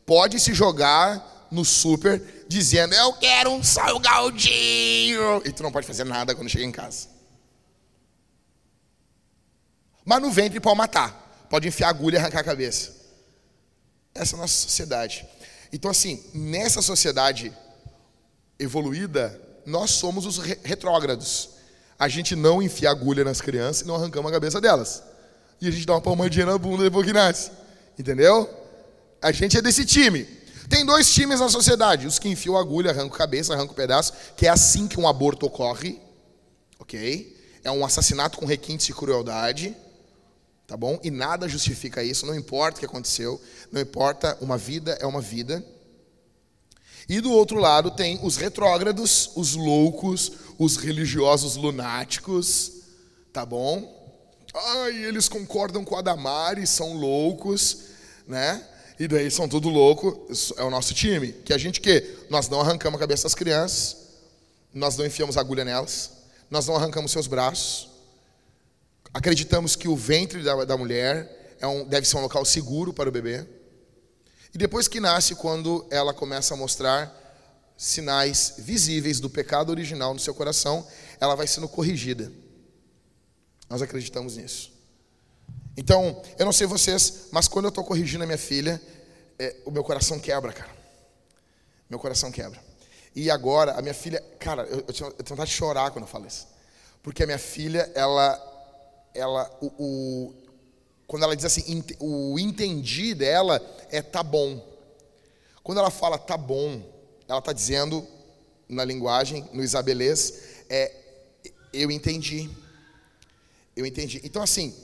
Pode 0.06 0.40
se 0.40 0.52
jogar 0.54 1.46
no 1.50 1.64
super 1.64 2.46
dizendo: 2.48 2.94
Eu 2.94 3.12
quero 3.14 3.50
um 3.50 3.62
salgadinho. 3.62 5.42
E 5.44 5.52
tu 5.52 5.62
não 5.62 5.72
pode 5.72 5.86
fazer 5.86 6.04
nada 6.04 6.34
quando 6.34 6.48
chega 6.48 6.64
em 6.64 6.72
casa. 6.72 7.08
Mas 10.04 10.20
no 10.20 10.30
ventre 10.30 10.60
pode 10.60 10.76
matar. 10.76 11.46
Pode 11.48 11.68
enfiar 11.68 11.88
agulha 11.88 12.16
e 12.16 12.18
arrancar 12.18 12.40
a 12.40 12.44
cabeça. 12.44 12.94
Essa 14.14 14.34
é 14.34 14.36
a 14.36 14.40
nossa 14.40 14.54
sociedade. 14.54 15.26
Então, 15.72 15.90
assim, 15.90 16.22
nessa 16.34 16.82
sociedade 16.82 17.52
evoluída, 18.64 19.40
nós 19.66 19.90
somos 19.90 20.26
os 20.26 20.38
retrógrados. 20.38 21.50
A 21.98 22.08
gente 22.08 22.34
não 22.34 22.62
enfia 22.62 22.90
agulha 22.90 23.24
nas 23.24 23.40
crianças 23.40 23.82
e 23.82 23.86
não 23.86 23.94
arrancamos 23.94 24.30
a 24.30 24.34
cabeça 24.34 24.60
delas. 24.60 25.02
E 25.60 25.68
a 25.68 25.70
gente 25.70 25.86
dá 25.86 25.94
uma 25.94 26.00
palmadinha 26.00 26.46
na 26.46 26.58
bunda 26.58 26.82
depois 26.82 27.06
que 27.06 27.12
nasce. 27.12 27.50
Entendeu? 27.98 28.48
A 29.22 29.32
gente 29.32 29.56
é 29.56 29.62
desse 29.62 29.84
time. 29.84 30.24
Tem 30.68 30.84
dois 30.84 31.12
times 31.12 31.40
na 31.40 31.48
sociedade: 31.48 32.06
os 32.06 32.18
que 32.18 32.28
enfiam 32.28 32.56
agulha, 32.56 32.90
arrancam 32.90 33.16
cabeça, 33.16 33.54
arrancam 33.54 33.74
pedaço, 33.74 34.12
que 34.36 34.46
é 34.46 34.50
assim 34.50 34.88
que 34.88 34.98
um 34.98 35.06
aborto 35.06 35.46
ocorre, 35.46 36.00
ok? 36.78 37.34
É 37.62 37.70
um 37.70 37.84
assassinato 37.84 38.38
com 38.38 38.46
requintes 38.46 38.86
de 38.86 38.92
crueldade, 38.92 39.74
tá 40.66 40.76
bom? 40.76 40.98
E 41.02 41.10
nada 41.10 41.48
justifica 41.48 42.02
isso, 42.02 42.26
não 42.26 42.34
importa 42.34 42.76
o 42.76 42.80
que 42.80 42.86
aconteceu, 42.86 43.40
não 43.70 43.80
importa, 43.80 44.36
uma 44.40 44.58
vida 44.58 44.96
é 45.00 45.06
uma 45.06 45.20
vida. 45.20 45.64
E 47.08 47.20
do 47.20 47.30
outro 47.30 47.58
lado 47.58 47.90
tem 47.90 48.18
os 48.22 48.36
retrógrados, 48.36 49.30
os 49.36 49.54
loucos, 49.54 50.32
os 50.58 50.76
religiosos 50.76 51.56
lunáticos, 51.56 52.72
tá 53.32 53.44
bom? 53.44 54.02
Ai, 54.54 55.04
eles 55.04 55.28
concordam 55.28 55.84
com 55.84 55.96
a 55.96 56.02
Damares, 56.02 56.70
são 56.70 56.94
loucos, 56.94 57.78
né? 58.26 58.64
E 58.98 59.08
daí 59.08 59.30
são 59.30 59.48
tudo 59.48 59.68
louco, 59.68 60.28
é 60.56 60.62
o 60.62 60.70
nosso 60.70 60.94
time. 60.94 61.32
Que 61.32 61.52
a 61.52 61.58
gente 61.58 61.80
que 61.80 62.26
nós 62.30 62.48
não 62.48 62.60
arrancamos 62.60 62.96
a 62.96 63.00
cabeça 63.00 63.24
das 63.24 63.34
crianças, 63.34 63.96
nós 64.72 64.96
não 64.96 65.04
enfiamos 65.04 65.36
agulha 65.36 65.64
nelas, 65.64 66.12
nós 66.50 66.66
não 66.66 66.76
arrancamos 66.76 67.10
seus 67.10 67.26
braços. 67.26 67.90
Acreditamos 69.12 69.76
que 69.76 69.88
o 69.88 69.96
ventre 69.96 70.42
da, 70.42 70.64
da 70.64 70.76
mulher 70.76 71.56
é 71.60 71.66
um, 71.66 71.84
deve 71.84 72.06
ser 72.06 72.16
um 72.16 72.22
local 72.22 72.44
seguro 72.44 72.92
para 72.92 73.08
o 73.08 73.12
bebê. 73.12 73.44
E 74.54 74.58
depois 74.58 74.86
que 74.86 75.00
nasce, 75.00 75.34
quando 75.34 75.84
ela 75.90 76.14
começa 76.14 76.54
a 76.54 76.56
mostrar 76.56 77.12
sinais 77.76 78.54
visíveis 78.58 79.18
do 79.18 79.28
pecado 79.28 79.70
original 79.70 80.14
no 80.14 80.20
seu 80.20 80.32
coração, 80.32 80.86
ela 81.20 81.34
vai 81.34 81.48
sendo 81.48 81.68
corrigida. 81.68 82.30
Nós 83.68 83.82
acreditamos 83.82 84.36
nisso. 84.36 84.72
Então, 85.76 86.22
eu 86.38 86.44
não 86.44 86.52
sei 86.52 86.68
vocês, 86.68 87.26
mas 87.32 87.48
quando 87.48 87.64
eu 87.64 87.70
estou 87.70 87.82
corrigindo 87.82 88.22
a 88.22 88.26
minha 88.26 88.38
filha, 88.38 88.80
é, 89.40 89.56
o 89.64 89.72
meu 89.72 89.82
coração 89.82 90.20
quebra, 90.20 90.52
cara. 90.52 90.70
Meu 91.90 91.98
coração 91.98 92.30
quebra. 92.30 92.62
E 93.12 93.28
agora, 93.30 93.72
a 93.72 93.82
minha 93.82 93.94
filha, 93.94 94.22
cara, 94.38 94.62
eu, 94.64 94.84
eu, 94.86 94.94
tenho, 94.94 95.08
eu 95.18 95.24
vontade 95.24 95.50
de 95.50 95.56
chorar 95.56 95.90
quando 95.90 96.04
eu 96.04 96.08
falo 96.08 96.28
isso. 96.28 96.46
Porque 97.02 97.24
a 97.24 97.26
minha 97.26 97.38
filha, 97.38 97.90
ela, 97.92 98.40
ela 99.12 99.50
o, 99.60 99.66
o 99.78 100.43
quando 101.06 101.22
ela 101.22 101.36
diz 101.36 101.44
assim, 101.44 101.84
o 101.98 102.38
entendi 102.38 103.14
dela 103.14 103.60
é 103.90 104.00
tá 104.00 104.22
bom. 104.22 104.62
Quando 105.62 105.78
ela 105.78 105.90
fala 105.90 106.18
tá 106.18 106.36
bom, 106.36 106.82
ela 107.28 107.38
está 107.38 107.52
dizendo, 107.52 108.06
na 108.68 108.84
linguagem, 108.84 109.48
no 109.52 109.62
isabelês, 109.62 110.64
é 110.68 110.92
eu 111.72 111.90
entendi. 111.90 112.48
Eu 113.76 113.84
entendi. 113.84 114.20
Então, 114.22 114.42
assim, 114.42 114.74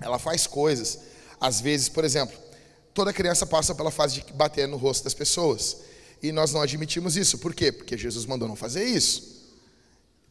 ela 0.00 0.18
faz 0.18 0.46
coisas. 0.46 1.00
Às 1.40 1.60
vezes, 1.60 1.88
por 1.88 2.04
exemplo, 2.04 2.38
toda 2.94 3.12
criança 3.12 3.44
passa 3.44 3.74
pela 3.74 3.90
fase 3.90 4.22
de 4.22 4.32
bater 4.32 4.68
no 4.68 4.76
rosto 4.76 5.04
das 5.04 5.14
pessoas. 5.14 5.78
E 6.22 6.30
nós 6.30 6.52
não 6.52 6.62
admitimos 6.62 7.16
isso. 7.16 7.38
Por 7.38 7.54
quê? 7.54 7.72
Porque 7.72 7.96
Jesus 7.98 8.26
mandou 8.26 8.46
não 8.46 8.54
fazer 8.54 8.84
isso. 8.84 9.50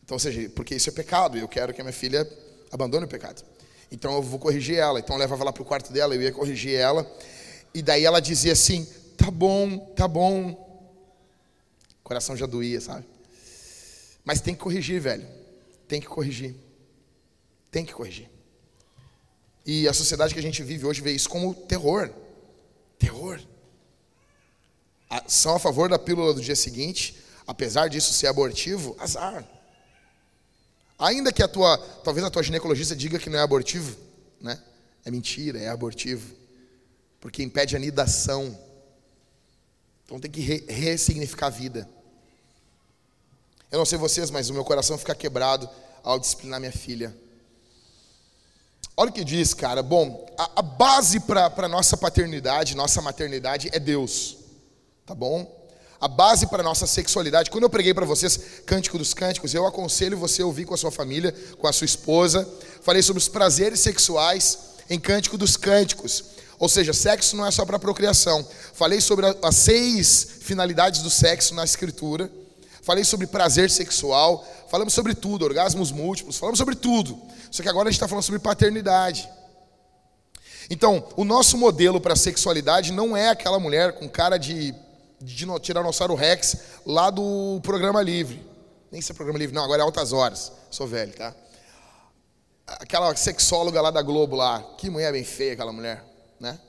Então, 0.03 0.15
ou 0.15 0.19
seja, 0.19 0.50
porque 0.50 0.75
isso 0.75 0.89
é 0.89 0.93
pecado. 0.93 1.38
E 1.38 1.41
eu 1.41 1.48
quero 1.48 1.74
que 1.74 1.81
a 1.81 1.83
minha 1.83 1.93
filha 1.93 2.29
abandone 2.71 3.05
o 3.05 3.07
pecado. 3.07 3.43
Então 3.91 4.13
eu 4.13 4.22
vou 4.22 4.39
corrigir 4.39 4.77
ela. 4.77 5.00
Então 5.00 5.15
eu 5.15 5.19
levava 5.19 5.43
lá 5.43 5.51
para 5.51 5.63
o 5.63 5.65
quarto 5.65 5.91
dela, 5.91 6.15
eu 6.15 6.22
ia 6.22 6.31
corrigir 6.31 6.75
ela. 6.75 7.10
E 7.74 7.81
daí 7.81 8.05
ela 8.05 8.19
dizia 8.19 8.53
assim: 8.53 8.88
tá 9.17 9.31
bom, 9.31 9.77
tá 9.96 10.08
bom. 10.08 10.51
O 12.00 12.03
coração 12.03 12.36
já 12.36 12.46
doía, 12.46 12.81
sabe? 12.81 13.05
Mas 14.24 14.41
tem 14.41 14.53
que 14.53 14.62
corrigir, 14.62 15.00
velho. 15.00 15.27
Tem 15.88 16.00
que 16.00 16.08
corrigir. 16.08 16.55
Tem 17.72 17.86
que 17.86 17.93
corrigir. 17.93 18.29
E 19.65 19.88
a 19.88 19.93
sociedade 19.93 20.34
que 20.34 20.39
a 20.39 20.43
gente 20.43 20.63
vive 20.63 20.86
hoje 20.86 21.01
vê 21.01 21.12
isso 21.12 21.29
como 21.29 21.53
terror. 21.53 22.10
Terror. 22.98 23.39
São 25.27 25.55
a 25.55 25.60
favor 25.60 25.89
da 25.89 25.98
pílula 25.98 26.34
do 26.34 26.41
dia 26.41 26.55
seguinte, 26.55 27.17
apesar 27.48 27.88
disso 27.88 28.13
ser 28.13 28.27
abortivo, 28.27 28.96
azar. 29.00 29.48
Ainda 31.00 31.32
que 31.32 31.41
a 31.41 31.48
tua, 31.48 31.77
talvez 32.03 32.25
a 32.25 32.29
tua 32.29 32.44
ginecologista 32.44 32.94
diga 32.94 33.18
que 33.18 33.29
não 33.29 33.39
é 33.39 33.41
abortivo, 33.41 33.98
né? 34.41 34.62
É 35.06 35.10
mentira, 35.10 35.58
é 35.58 35.70
abortivo. 35.70 36.36
Porque 37.22 37.41
impede 37.41 37.75
a 37.75 37.79
nidação. 37.79 38.58
Então 40.06 40.20
tem 40.20 40.29
que 40.29 40.41
re 40.41 40.65
ressignificar 40.68 41.48
a 41.48 41.51
vida. 41.51 41.89
Eu 43.72 43.77
não 43.77 43.86
sei 43.86 43.98
vocês, 43.98 44.29
mas 44.29 44.50
o 44.50 44.53
meu 44.53 44.65
coração 44.65 44.98
fica 44.98 45.15
quebrado 45.15 45.70
ao 46.03 46.20
disciplinar 46.20 46.60
minha 46.60 46.72
filha. 46.72 47.15
Olha 48.98 49.10
o 49.10 49.13
que 49.13 49.24
diz, 49.24 49.53
cara. 49.53 49.82
Bom, 49.82 50.27
a, 50.38 50.60
a 50.60 50.62
base 50.62 51.22
para 51.22 51.53
a 51.56 51.68
nossa 51.70 51.96
paternidade, 51.96 52.75
nossa 52.75 53.01
maternidade 53.01 53.70
é 53.72 53.79
Deus. 53.79 54.38
Tá 55.06 55.15
bom? 55.15 55.59
A 56.00 56.08
base 56.08 56.48
para 56.48 56.62
a 56.62 56.63
nossa 56.63 56.88
sexualidade. 56.88 57.51
Quando 57.51 57.63
eu 57.63 57.70
preguei 57.70 57.94
para 57.94 58.06
vocês 58.06 58.39
Cântico 58.65 58.98
dos 58.98 59.13
Cânticos, 59.13 59.53
eu 59.53 59.65
aconselho 59.65 60.18
você 60.18 60.41
a 60.41 60.46
ouvir 60.46 60.65
com 60.65 60.74
a 60.74 60.77
sua 60.77 60.91
família, 60.91 61.36
com 61.58 61.68
a 61.68 61.74
sua 61.74 61.86
esposa. 61.86 62.48
Falei 62.82 63.01
sobre 63.01 63.22
os 63.22 63.27
prazeres 63.27 63.82
sexuais 63.82 64.58
em 64.89 65.00
Cântico 65.00 65.38
dos 65.38 65.58
Cânticos. 65.58 66.24
Ou 66.58 66.70
seja, 66.70 66.94
sexo 66.94 67.36
não 67.36 67.46
é 67.46 67.51
só 67.51 67.65
para 67.65 67.77
procriação. 67.77 68.46
Falei 68.74 69.00
sobre 69.01 69.25
as 69.41 69.56
seis 69.56 70.38
finalidades 70.41 71.01
do 71.01 71.10
sexo 71.10 71.53
na 71.53 71.63
Escritura. 71.63 72.29
Falei 72.82 73.03
sobre 73.03 73.27
prazer 73.27 73.70
sexual. 73.70 74.46
Falamos 74.70 74.94
sobre 74.94 75.13
tudo, 75.13 75.44
orgasmos 75.44 75.91
múltiplos. 75.91 76.38
Falamos 76.38 76.58
sobre 76.58 76.75
tudo. 76.75 77.20
Só 77.51 77.62
que 77.62 77.70
agora 77.70 77.89
a 77.89 77.91
gente 77.91 77.98
está 77.98 78.08
falando 78.08 78.24
sobre 78.24 78.39
paternidade. 78.39 79.29
Então, 80.70 81.08
o 81.15 81.24
nosso 81.24 81.58
modelo 81.58 82.00
para 82.00 82.15
sexualidade 82.15 82.91
não 82.91 83.18
é 83.18 83.29
aquela 83.29 83.60
mulher 83.60 83.94
com 83.94 84.08
cara 84.08 84.38
de, 84.38 84.74
de 85.22 85.46
Tiranossauro 85.60 86.16
Rex 86.16 86.58
lá 86.86 87.10
do 87.10 87.60
programa 87.64 88.02
livre. 88.02 88.48
Nem 88.92 89.02
se 89.02 89.12
é 89.12 89.16
programa 89.16 89.40
livre, 89.40 89.56
não, 89.56 89.64
agora 89.64 89.82
é 89.82 89.86
altas 89.86 90.14
horas. 90.14 90.52
Sou 90.72 90.88
velho, 90.88 91.14
tá? 91.14 91.36
Aquela 92.66 93.16
sexóloga 93.16 93.82
lá 93.82 93.92
da 93.92 94.02
Globo 94.02 94.36
lá. 94.36 94.62
Que 94.78 94.90
mulher 94.90 95.12
bem 95.12 95.24
feia 95.24 95.54
aquela 95.54 95.72
mulher 95.72 96.10
né? 96.40 96.60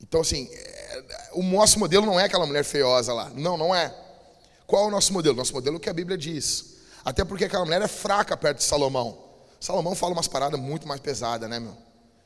Então, 0.00 0.20
assim, 0.20 0.48
é, 0.52 1.30
o 1.32 1.42
nosso 1.42 1.78
modelo 1.78 2.06
não 2.06 2.20
é 2.20 2.24
aquela 2.24 2.46
mulher 2.46 2.64
feiosa 2.64 3.12
lá. 3.12 3.30
Não, 3.34 3.56
não 3.56 3.74
é. 3.74 3.94
Qual 4.66 4.84
é 4.84 4.88
o 4.88 4.90
nosso 4.90 5.12
modelo? 5.12 5.36
Nosso 5.36 5.52
modelo 5.52 5.76
é 5.76 5.78
o 5.78 5.80
que 5.80 5.88
a 5.88 5.94
Bíblia 5.94 6.16
diz. 6.16 6.76
Até 7.04 7.24
porque 7.24 7.46
aquela 7.46 7.64
mulher 7.64 7.80
é 7.82 7.88
fraca 7.88 8.36
perto 8.36 8.58
de 8.58 8.64
Salomão. 8.64 9.26
Salomão 9.58 9.94
fala 9.94 10.12
umas 10.12 10.28
paradas 10.28 10.60
muito 10.60 10.86
mais 10.86 11.00
pesadas, 11.00 11.48
né, 11.48 11.58
meu? 11.58 11.76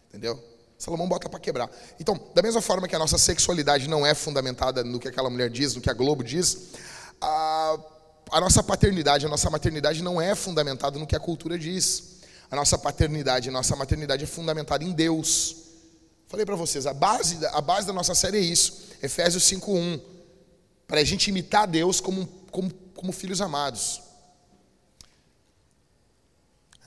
Entendeu? 0.09 0.43
Salomão 0.83 1.07
bota 1.07 1.29
para 1.29 1.39
quebrar. 1.39 1.71
Então, 2.01 2.19
da 2.35 2.43
mesma 2.43 2.61
forma 2.61 2.89
que 2.89 2.97
a 2.97 2.99
nossa 2.99 3.17
sexualidade 3.17 3.89
não 3.89 4.05
é 4.05 4.15
fundamentada 4.15 4.83
no 4.83 4.99
que 4.99 5.07
aquela 5.07 5.31
mulher 5.31 5.49
diz, 5.49 5.77
no 5.77 5.81
que 5.81 5.89
a 5.89 5.93
Globo 5.93 6.25
diz, 6.25 6.71
a, 7.21 7.79
a 8.33 8.41
nossa 8.41 8.65
paternidade, 8.65 9.25
a 9.25 9.29
nossa 9.29 9.49
maternidade 9.49 10.03
não 10.03 10.21
é 10.21 10.35
fundamentada 10.35 10.99
no 10.99 11.07
que 11.07 11.15
a 11.15 11.21
cultura 11.21 11.57
diz. 11.57 12.17
A 12.51 12.57
nossa 12.57 12.77
paternidade, 12.77 13.49
a 13.49 13.53
nossa 13.53 13.77
maternidade 13.77 14.25
é 14.25 14.27
fundamentada 14.27 14.83
em 14.83 14.91
Deus. 14.91 15.55
Falei 16.27 16.45
para 16.45 16.57
vocês, 16.57 16.85
a 16.85 16.93
base, 16.93 17.39
a 17.47 17.61
base 17.61 17.87
da 17.87 17.93
nossa 17.93 18.13
série 18.13 18.39
é 18.39 18.41
isso. 18.41 18.89
Efésios 19.01 19.45
5.1. 19.45 20.01
Para 20.89 20.99
a 20.99 21.05
gente 21.05 21.29
imitar 21.29 21.69
Deus 21.69 22.01
como, 22.01 22.27
como, 22.51 22.75
como 22.97 23.13
filhos 23.13 23.41
amados. 23.41 24.03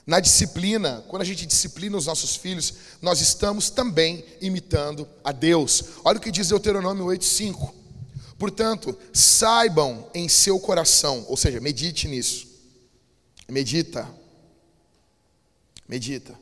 Na 0.06 0.20
disciplina, 0.20 1.04
quando 1.08 1.22
a 1.22 1.24
gente 1.24 1.44
disciplina 1.44 1.96
os 1.96 2.06
nossos 2.06 2.36
filhos, 2.36 2.72
nós 3.02 3.20
estamos 3.20 3.70
também 3.70 4.24
imitando 4.40 5.08
a 5.24 5.32
Deus. 5.32 5.82
Olha 6.04 6.18
o 6.18 6.20
que 6.20 6.30
diz 6.30 6.48
Deuteronômio 6.48 7.06
8,5. 7.06 7.74
Portanto, 8.38 8.96
saibam 9.12 10.08
em 10.14 10.28
seu 10.28 10.60
coração, 10.60 11.24
ou 11.28 11.36
seja, 11.36 11.60
medite 11.60 12.06
nisso. 12.06 12.46
Medita. 13.48 14.08
Medita. 15.88 16.38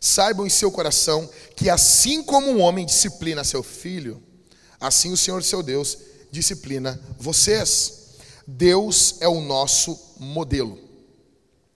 Saibam 0.00 0.46
em 0.46 0.50
seu 0.50 0.72
coração 0.72 1.28
que 1.54 1.68
assim 1.68 2.22
como 2.22 2.50
um 2.50 2.60
homem 2.60 2.86
disciplina 2.86 3.44
seu 3.44 3.62
filho, 3.62 4.22
assim 4.80 5.12
o 5.12 5.16
Senhor 5.16 5.42
seu 5.42 5.62
Deus 5.62 5.98
disciplina 6.30 6.98
vocês. 7.18 8.16
Deus 8.46 9.16
é 9.20 9.28
o 9.28 9.42
nosso 9.42 9.98
modelo. 10.18 10.78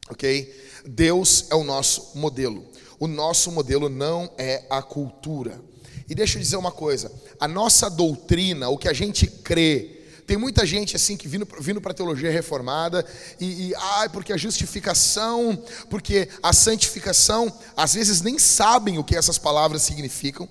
OK? 0.09 0.64
Deus 0.85 1.47
é 1.51 1.55
o 1.55 1.65
nosso 1.65 2.13
modelo. 2.17 2.65
O 2.99 3.07
nosso 3.07 3.51
modelo 3.51 3.89
não 3.89 4.31
é 4.39 4.65
a 4.71 4.83
cultura. 4.83 5.61
E 6.09 6.15
deixa 6.15 6.37
eu 6.37 6.43
dizer 6.43 6.57
uma 6.57 6.73
coisa: 6.73 7.11
a 7.41 7.49
nossa 7.49 7.89
doutrina, 7.89 8.69
o 8.69 8.79
que 8.79 8.89
a 8.89 8.93
gente 8.93 9.27
crê, 9.27 10.05
tem 10.27 10.37
muita 10.37 10.65
gente 10.65 10.97
assim 10.97 11.17
que 11.17 11.29
vindo, 11.29 11.47
vindo 11.61 11.81
para 11.81 11.93
a 11.93 11.95
teologia 11.95 12.31
reformada 12.31 13.05
e, 13.39 13.69
e 13.69 13.75
ah, 13.75 14.09
porque 14.11 14.33
a 14.33 14.37
justificação, 14.37 15.63
porque 15.91 16.29
a 16.43 16.53
santificação, 16.53 17.53
às 17.77 17.95
vezes 17.95 18.23
nem 18.23 18.39
sabem 18.39 18.99
o 18.99 19.05
que 19.05 19.17
essas 19.17 19.39
palavras 19.39 19.83
significam, 19.83 20.49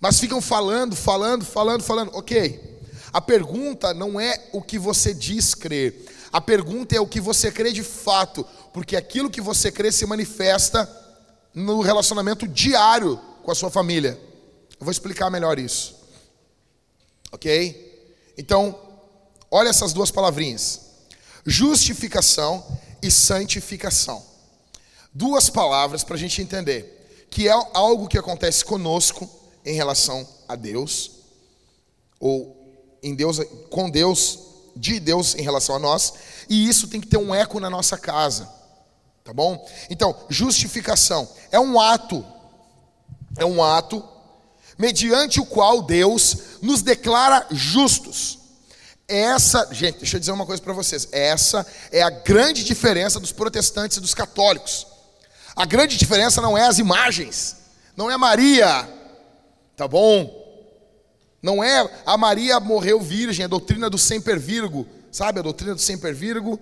mas 0.00 0.18
ficam 0.18 0.40
falando, 0.40 0.96
falando, 0.96 1.44
falando, 1.44 1.82
falando. 1.82 2.10
Ok, 2.14 2.80
a 3.12 3.20
pergunta 3.20 3.94
não 3.94 4.20
é 4.20 4.48
o 4.52 4.60
que 4.60 4.78
você 4.78 5.14
diz 5.14 5.54
crer, 5.54 6.04
a 6.32 6.40
pergunta 6.40 6.96
é 6.96 7.00
o 7.00 7.06
que 7.06 7.20
você 7.20 7.52
crê 7.52 7.72
de 7.72 7.84
fato, 7.84 8.44
porque 8.72 8.96
aquilo 8.96 9.30
que 9.30 9.40
você 9.40 9.70
crê 9.70 9.92
se 9.92 10.06
manifesta 10.06 10.88
no 11.54 11.80
relacionamento 11.80 12.48
diário 12.48 13.20
com 13.42 13.50
a 13.50 13.54
sua 13.54 13.70
família. 13.70 14.18
Eu 14.78 14.84
vou 14.84 14.90
explicar 14.90 15.30
melhor 15.30 15.58
isso. 15.58 15.94
Ok? 17.30 17.92
Então, 18.36 18.78
olha 19.50 19.68
essas 19.68 19.92
duas 19.92 20.10
palavrinhas: 20.10 20.80
justificação 21.44 22.64
e 23.02 23.10
santificação. 23.10 24.24
Duas 25.12 25.50
palavras 25.50 26.02
para 26.02 26.16
a 26.16 26.18
gente 26.18 26.40
entender 26.40 27.26
que 27.30 27.48
é 27.48 27.52
algo 27.74 28.08
que 28.08 28.18
acontece 28.18 28.64
conosco 28.64 29.28
em 29.64 29.74
relação 29.74 30.26
a 30.48 30.54
Deus, 30.54 31.12
ou 32.18 32.56
em 33.02 33.14
Deus, 33.14 33.38
com 33.70 33.90
Deus, 33.90 34.38
de 34.76 34.98
Deus 35.00 35.34
em 35.34 35.42
relação 35.42 35.76
a 35.76 35.78
nós, 35.78 36.14
e 36.48 36.68
isso 36.68 36.88
tem 36.88 37.00
que 37.00 37.06
ter 37.06 37.18
um 37.18 37.34
eco 37.34 37.60
na 37.60 37.70
nossa 37.70 37.96
casa, 37.98 38.48
tá 39.24 39.32
bom? 39.32 39.68
Então, 39.88 40.16
justificação 40.28 41.28
é 41.50 41.58
um 41.58 41.80
ato, 41.80 42.24
é 43.38 43.44
um 43.44 43.62
ato 43.62 44.02
mediante 44.78 45.40
o 45.40 45.46
qual 45.46 45.82
Deus 45.82 46.58
nos 46.60 46.82
declara 46.82 47.46
justos. 47.50 48.38
Essa, 49.06 49.68
gente, 49.72 49.98
deixa 49.98 50.16
eu 50.16 50.20
dizer 50.20 50.32
uma 50.32 50.46
coisa 50.46 50.62
para 50.62 50.72
vocês. 50.72 51.08
Essa 51.12 51.66
é 51.90 52.02
a 52.02 52.10
grande 52.10 52.64
diferença 52.64 53.20
dos 53.20 53.32
protestantes 53.32 53.98
e 53.98 54.00
dos 54.00 54.14
católicos. 54.14 54.86
A 55.54 55.66
grande 55.66 55.96
diferença 55.96 56.40
não 56.40 56.56
é 56.56 56.66
as 56.66 56.78
imagens, 56.78 57.56
não 57.96 58.10
é 58.10 58.16
Maria, 58.16 58.88
tá 59.76 59.86
bom? 59.86 60.40
Não 61.42 61.62
é 61.62 61.88
a 62.06 62.16
Maria 62.16 62.58
morreu 62.58 63.00
virgem, 63.00 63.44
a 63.44 63.48
doutrina 63.48 63.90
do 63.90 63.98
semper 63.98 64.38
virgo, 64.38 64.86
sabe? 65.10 65.40
A 65.40 65.42
doutrina 65.42 65.74
do 65.74 65.80
semper 65.80 66.14
virgo, 66.14 66.58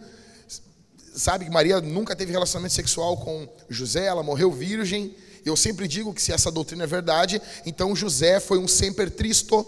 sabe 1.15 1.45
que 1.45 1.51
Maria 1.51 1.81
nunca 1.81 2.15
teve 2.17 2.33
relacionamento 2.33 2.75
sexual 2.75 3.17
com 3.17 3.49
José, 3.69 4.07
ela 4.07 4.23
morreu 4.23 4.51
virgem. 4.51 5.15
Eu 5.45 5.57
sempre 5.57 5.89
digo 5.89 6.13
que 6.13 6.23
se 6.23 6.33
essa 6.33 6.51
doutrina 6.51 6.85
é 6.85 6.87
verdade, 6.87 7.41
então 7.65 7.97
José 7.97 8.41
foi 8.41 8.59
um 8.59 8.69
sempre 8.69 9.11
tristo. 9.11 9.65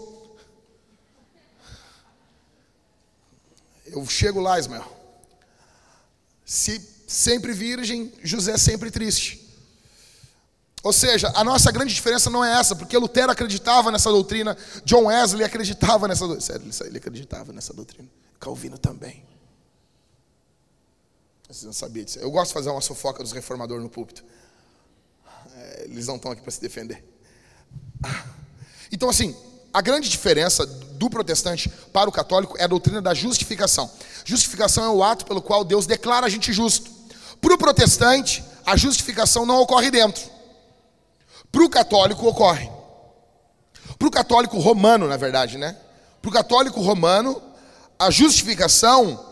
Eu 3.85 4.05
chego 4.05 4.39
lá, 4.39 4.59
Ismael. 4.59 4.85
Se 6.45 6.81
sempre 7.07 7.53
virgem, 7.53 8.11
José 8.23 8.57
sempre 8.57 8.89
triste. 8.89 9.43
Ou 10.83 10.91
seja, 10.91 11.31
a 11.33 11.43
nossa 11.43 11.71
grande 11.71 11.93
diferença 11.93 12.29
não 12.29 12.43
é 12.43 12.59
essa, 12.59 12.75
porque 12.75 12.97
Lutero 12.97 13.31
acreditava 13.31 13.89
nessa 13.89 14.09
doutrina, 14.09 14.57
John 14.83 15.05
Wesley 15.05 15.45
acreditava 15.45 16.07
nessa 16.07 16.27
doutrina. 16.27 16.73
Sério, 16.73 16.91
ele 16.91 16.97
acreditava 16.97 17.53
nessa 17.53 17.73
doutrina. 17.73 18.09
Calvino 18.39 18.77
também. 18.77 19.23
Vocês 21.53 21.65
não 21.65 21.73
sabiam 21.73 22.03
disso. 22.03 22.17
Eu 22.17 22.31
gosto 22.31 22.47
de 22.47 22.53
fazer 22.55 22.71
uma 22.71 22.81
fofoca 22.81 23.21
dos 23.21 23.31
reformadores 23.31 23.83
no 23.83 23.89
púlpito. 23.89 24.25
É, 25.55 25.83
eles 25.85 26.07
não 26.07 26.15
estão 26.15 26.31
aqui 26.31 26.41
para 26.41 26.51
se 26.51 26.59
defender. 26.59 27.03
Então, 28.91 29.07
assim, 29.07 29.35
a 29.71 29.79
grande 29.79 30.09
diferença 30.09 30.65
do 30.65 31.11
protestante 31.11 31.69
para 31.69 32.09
o 32.09 32.11
católico 32.11 32.55
é 32.57 32.63
a 32.63 32.67
doutrina 32.67 33.01
da 33.03 33.13
justificação. 33.13 33.89
Justificação 34.25 34.83
é 34.83 34.89
o 34.89 35.03
ato 35.03 35.25
pelo 35.25 35.43
qual 35.43 35.63
Deus 35.63 35.85
declara 35.85 36.25
a 36.25 36.29
gente 36.29 36.51
justo. 36.51 36.89
Para 37.39 37.53
o 37.53 37.57
protestante, 37.57 38.43
a 38.65 38.75
justificação 38.75 39.45
não 39.45 39.61
ocorre 39.61 39.91
dentro. 39.91 40.23
Para 41.51 41.63
o 41.63 41.69
católico, 41.69 42.27
ocorre. 42.27 42.67
Para 43.99 44.07
o 44.07 44.11
católico 44.11 44.57
romano, 44.57 45.07
na 45.07 45.17
verdade, 45.17 45.59
né? 45.59 45.77
Para 46.19 46.29
o 46.29 46.33
católico 46.33 46.81
romano, 46.81 47.39
a 47.99 48.09
justificação 48.09 49.23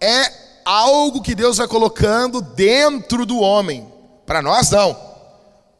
é 0.00 0.49
algo 0.70 1.20
que 1.20 1.34
Deus 1.34 1.56
vai 1.56 1.66
colocando 1.66 2.40
dentro 2.40 3.26
do 3.26 3.40
homem. 3.40 3.92
Para 4.24 4.40
nós, 4.40 4.70
não. 4.70 4.96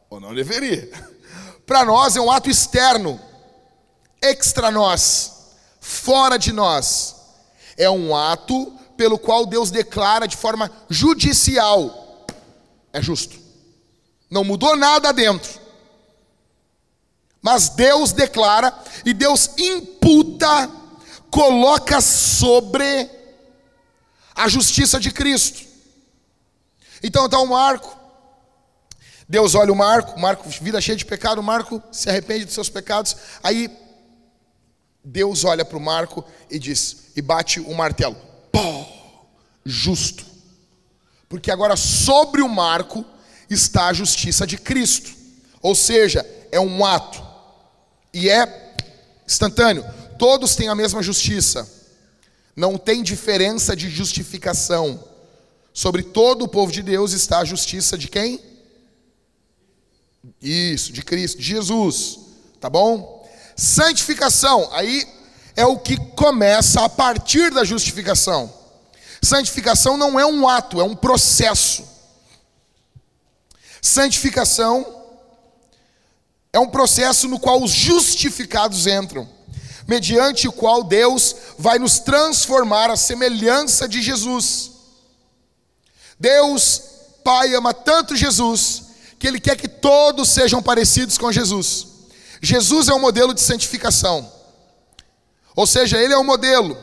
Ou 0.09 0.19
não 0.19 0.35
deveria. 0.35 0.91
Para 1.65 1.85
nós 1.85 2.17
é 2.17 2.19
um 2.21 2.29
ato 2.29 2.49
externo, 2.49 3.17
extra 4.21 4.69
nós, 4.69 5.53
fora 5.79 6.37
de 6.37 6.51
nós. 6.51 7.15
É 7.77 7.89
um 7.89 8.13
ato 8.13 8.73
pelo 8.97 9.17
qual 9.17 9.45
Deus 9.45 9.71
declara 9.71 10.27
de 10.27 10.35
forma 10.35 10.69
judicial. 10.89 12.27
É 12.91 13.01
justo. 13.01 13.39
Não 14.29 14.43
mudou 14.43 14.75
nada 14.75 15.13
dentro. 15.13 15.61
Mas 17.41 17.69
Deus 17.69 18.11
declara 18.11 18.77
e 19.05 19.13
Deus 19.13 19.51
imputa, 19.57 20.69
coloca 21.29 22.01
sobre 22.01 23.20
a 24.41 24.47
justiça 24.47 24.99
de 24.99 25.11
Cristo. 25.11 25.61
Então 27.03 27.25
está 27.25 27.39
o 27.39 27.47
Marco. 27.47 27.97
Deus 29.29 29.55
olha 29.55 29.71
o 29.71 29.75
Marco, 29.75 30.19
Marco, 30.19 30.49
vida 30.49 30.81
cheia 30.81 30.97
de 30.97 31.05
pecado, 31.05 31.41
Marco 31.41 31.81
se 31.91 32.09
arrepende 32.09 32.45
dos 32.45 32.53
seus 32.53 32.67
pecados. 32.67 33.15
Aí 33.41 33.69
Deus 35.03 35.45
olha 35.45 35.63
para 35.63 35.77
o 35.77 35.81
Marco 35.81 36.25
e 36.49 36.59
diz, 36.59 37.11
e 37.15 37.21
bate 37.21 37.59
o 37.59 37.73
martelo. 37.73 38.17
Justo. 39.63 40.25
Porque 41.29 41.51
agora 41.51 41.75
sobre 41.75 42.41
o 42.41 42.49
Marco 42.49 43.05
está 43.49 43.87
a 43.87 43.93
justiça 43.93 44.45
de 44.45 44.57
Cristo. 44.57 45.11
Ou 45.61 45.75
seja, 45.75 46.25
é 46.51 46.59
um 46.59 46.83
ato. 46.83 47.23
E 48.13 48.29
é 48.29 48.75
instantâneo. 49.25 49.85
Todos 50.17 50.55
têm 50.55 50.67
a 50.67 50.75
mesma 50.75 51.01
justiça. 51.01 51.80
Não 52.55 52.77
tem 52.77 53.01
diferença 53.01 53.75
de 53.75 53.89
justificação. 53.89 55.03
Sobre 55.73 56.03
todo 56.03 56.43
o 56.43 56.47
povo 56.47 56.71
de 56.71 56.81
Deus 56.81 57.13
está 57.13 57.39
a 57.39 57.45
justiça 57.45 57.97
de 57.97 58.07
quem? 58.07 58.39
Isso, 60.41 60.91
de 60.91 61.01
Cristo, 61.01 61.39
de 61.39 61.45
Jesus. 61.45 62.19
Tá 62.59 62.69
bom? 62.69 63.27
Santificação, 63.55 64.69
aí 64.71 65.07
é 65.55 65.65
o 65.65 65.77
que 65.77 65.97
começa 66.11 66.83
a 66.83 66.89
partir 66.89 67.51
da 67.51 67.63
justificação. 67.63 68.53
Santificação 69.21 69.97
não 69.97 70.19
é 70.19 70.25
um 70.25 70.47
ato, 70.47 70.81
é 70.81 70.83
um 70.83 70.95
processo. 70.95 71.83
Santificação 73.81 75.01
é 76.53 76.59
um 76.59 76.67
processo 76.67 77.27
no 77.27 77.39
qual 77.39 77.61
os 77.61 77.71
justificados 77.71 78.87
entram, 78.87 79.27
mediante 79.87 80.47
o 80.47 80.51
qual 80.51 80.83
Deus 80.83 81.35
vai 81.57 81.79
nos 81.79 81.99
transformar 81.99 82.89
à 82.89 82.95
semelhança 82.95 83.87
de 83.87 84.01
Jesus. 84.01 84.71
Deus, 86.19 86.81
Pai, 87.23 87.53
ama 87.55 87.73
tanto 87.73 88.15
Jesus, 88.15 88.83
que 89.17 89.27
Ele 89.27 89.39
quer 89.39 89.55
que 89.55 89.67
todos 89.67 90.29
sejam 90.29 90.61
parecidos 90.61 91.17
com 91.17 91.31
Jesus. 91.31 91.87
Jesus 92.41 92.87
é 92.87 92.93
um 92.93 92.99
modelo 92.99 93.33
de 93.33 93.41
santificação, 93.41 94.31
ou 95.55 95.67
seja, 95.67 95.97
Ele 95.97 96.13
é 96.13 96.17
o 96.17 96.21
um 96.21 96.25
modelo. 96.25 96.77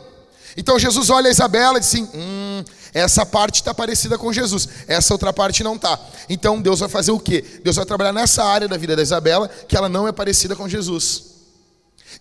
Então 0.57 0.79
Jesus 0.79 1.09
olha 1.09 1.29
a 1.29 1.31
Isabela 1.31 1.79
e 1.79 1.81
diz 1.81 1.89
assim: 1.89 2.09
hum, 2.13 2.65
essa 2.93 3.25
parte 3.25 3.57
está 3.57 3.73
parecida 3.73 4.19
com 4.19 4.33
Jesus, 4.33 4.69
essa 4.89 5.15
outra 5.15 5.33
parte 5.33 5.63
não 5.63 5.77
está. 5.77 5.99
Então 6.29 6.61
Deus 6.61 6.81
vai 6.81 6.89
fazer 6.89 7.13
o 7.13 7.21
quê? 7.21 7.45
Deus 7.63 7.77
vai 7.77 7.85
trabalhar 7.85 8.13
nessa 8.13 8.45
área 8.45 8.67
da 8.67 8.77
vida 8.77 8.97
da 8.97 9.03
Isabela 9.03 9.49
que 9.49 9.77
ela 9.77 9.89
não 9.89 10.09
é 10.09 10.13
parecida 10.13 10.57
com 10.57 10.69
Jesus. 10.69 11.38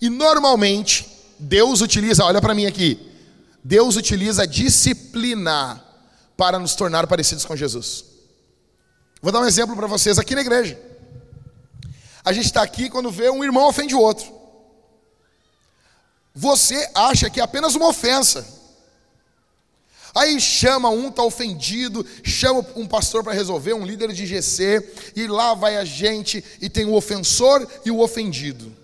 E 0.02 0.10
normalmente 0.10 1.08
Deus 1.40 1.82
utiliza, 1.82 2.24
olha 2.24 2.42
para 2.42 2.54
mim 2.54 2.66
aqui, 2.66 3.00
Deus 3.64 3.96
utiliza 3.96 4.48
disciplina 4.48 5.84
para 6.36 6.60
nos 6.60 6.76
tornar 6.76 7.08
parecidos 7.08 7.46
com 7.46 7.56
Jesus. 7.56 8.06
Vou 9.22 9.32
dar 9.32 9.40
um 9.40 9.46
exemplo 9.46 9.76
para 9.76 9.88
vocês 9.88 10.20
aqui 10.20 10.36
na 10.36 10.42
igreja. 10.42 10.80
A 12.24 12.32
gente 12.32 12.46
está 12.46 12.62
aqui 12.62 12.90
quando 12.90 13.12
vê 13.12 13.30
um 13.30 13.44
irmão 13.44 13.68
ofende 13.68 13.96
o 13.96 14.00
outro. 14.00 14.32
Você 16.34 16.90
acha 16.94 17.30
que 17.30 17.40
é 17.40 17.44
apenas 17.44 17.74
uma 17.74 17.90
ofensa. 17.90 18.46
Aí 20.14 20.40
chama 20.40 20.90
um, 20.90 21.10
está 21.10 21.24
ofendido, 21.24 22.06
chama 22.24 22.66
um 22.76 22.88
pastor 22.88 23.24
para 23.24 23.34
resolver, 23.34 23.74
um 23.74 23.86
líder 23.86 24.12
de 24.14 24.26
GC, 24.26 25.12
e 25.16 25.28
lá 25.28 25.54
vai 25.54 25.78
a 25.78 25.86
gente 25.86 26.44
e 26.62 26.70
tem 26.70 26.86
o 26.86 26.94
ofensor 26.94 27.68
e 27.86 27.92
o 27.92 28.00
ofendido. 28.00 28.76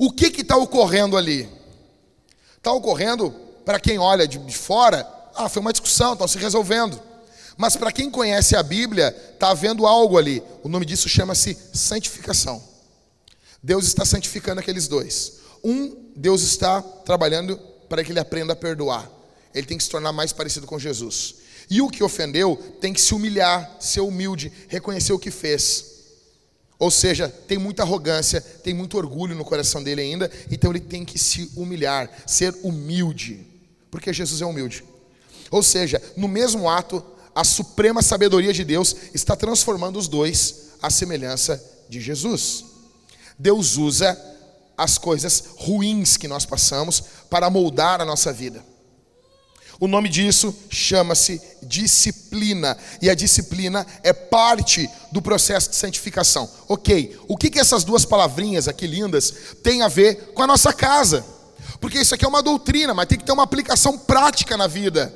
O 0.00 0.10
que 0.10 0.40
está 0.40 0.56
ocorrendo 0.56 1.16
ali? 1.16 1.46
Está 2.56 2.72
ocorrendo, 2.72 3.30
para 3.64 3.78
quem 3.78 3.98
olha 3.98 4.26
de, 4.26 4.38
de 4.38 4.56
fora, 4.56 5.06
ah, 5.34 5.48
foi 5.48 5.60
uma 5.60 5.72
discussão, 5.72 6.14
estão 6.14 6.26
se 6.26 6.38
resolvendo. 6.38 6.98
Mas 7.56 7.76
para 7.76 7.92
quem 7.92 8.10
conhece 8.10 8.56
a 8.56 8.62
Bíblia, 8.62 9.14
está 9.34 9.50
havendo 9.50 9.86
algo 9.86 10.16
ali. 10.16 10.42
O 10.62 10.68
nome 10.68 10.86
disso 10.86 11.08
chama-se 11.08 11.54
santificação. 11.74 12.62
Deus 13.62 13.84
está 13.84 14.06
santificando 14.06 14.60
aqueles 14.60 14.88
dois. 14.88 15.34
Um, 15.62 16.10
Deus 16.16 16.40
está 16.40 16.80
trabalhando 16.80 17.58
para 17.86 18.02
que 18.02 18.10
ele 18.10 18.20
aprenda 18.20 18.54
a 18.54 18.56
perdoar 18.56 19.20
ele 19.54 19.66
tem 19.66 19.76
que 19.76 19.84
se 19.84 19.90
tornar 19.90 20.12
mais 20.12 20.32
parecido 20.32 20.66
com 20.66 20.78
Jesus. 20.78 21.36
E 21.68 21.80
o 21.80 21.88
que 21.88 22.02
ofendeu 22.02 22.56
tem 22.80 22.92
que 22.92 23.00
se 23.00 23.14
humilhar, 23.14 23.76
ser 23.80 24.00
humilde, 24.00 24.52
reconhecer 24.68 25.12
o 25.12 25.18
que 25.18 25.30
fez. 25.30 25.89
Ou 26.80 26.90
seja, 26.90 27.28
tem 27.28 27.58
muita 27.58 27.82
arrogância, 27.82 28.40
tem 28.40 28.72
muito 28.72 28.96
orgulho 28.96 29.34
no 29.36 29.44
coração 29.44 29.82
dele 29.82 30.00
ainda, 30.00 30.30
então 30.50 30.70
ele 30.70 30.80
tem 30.80 31.04
que 31.04 31.18
se 31.18 31.52
humilhar, 31.54 32.10
ser 32.26 32.56
humilde, 32.62 33.46
porque 33.90 34.10
Jesus 34.14 34.40
é 34.40 34.46
humilde. 34.46 34.82
Ou 35.50 35.62
seja, 35.62 36.02
no 36.16 36.26
mesmo 36.26 36.70
ato, 36.70 37.04
a 37.34 37.44
suprema 37.44 38.00
sabedoria 38.00 38.52
de 38.52 38.64
Deus 38.64 38.96
está 39.12 39.36
transformando 39.36 39.98
os 39.98 40.08
dois 40.08 40.70
à 40.80 40.88
semelhança 40.88 41.62
de 41.86 42.00
Jesus. 42.00 42.64
Deus 43.38 43.76
usa 43.76 44.18
as 44.74 44.96
coisas 44.96 45.44
ruins 45.56 46.16
que 46.16 46.26
nós 46.26 46.46
passamos 46.46 47.04
para 47.28 47.50
moldar 47.50 48.00
a 48.00 48.06
nossa 48.06 48.32
vida. 48.32 48.64
O 49.80 49.88
nome 49.88 50.10
disso 50.10 50.54
chama-se 50.68 51.40
disciplina. 51.62 52.76
E 53.00 53.08
a 53.08 53.14
disciplina 53.14 53.86
é 54.02 54.12
parte 54.12 54.88
do 55.10 55.22
processo 55.22 55.70
de 55.70 55.76
santificação. 55.76 56.48
Ok, 56.68 57.18
o 57.26 57.34
que, 57.34 57.48
que 57.48 57.58
essas 57.58 57.82
duas 57.82 58.04
palavrinhas 58.04 58.68
aqui 58.68 58.86
lindas 58.86 59.32
têm 59.62 59.80
a 59.80 59.88
ver 59.88 60.32
com 60.34 60.42
a 60.42 60.46
nossa 60.46 60.70
casa? 60.70 61.24
Porque 61.80 61.98
isso 61.98 62.14
aqui 62.14 62.26
é 62.26 62.28
uma 62.28 62.42
doutrina, 62.42 62.92
mas 62.92 63.06
tem 63.06 63.16
que 63.16 63.24
ter 63.24 63.32
uma 63.32 63.42
aplicação 63.42 63.96
prática 63.96 64.54
na 64.54 64.66
vida. 64.66 65.14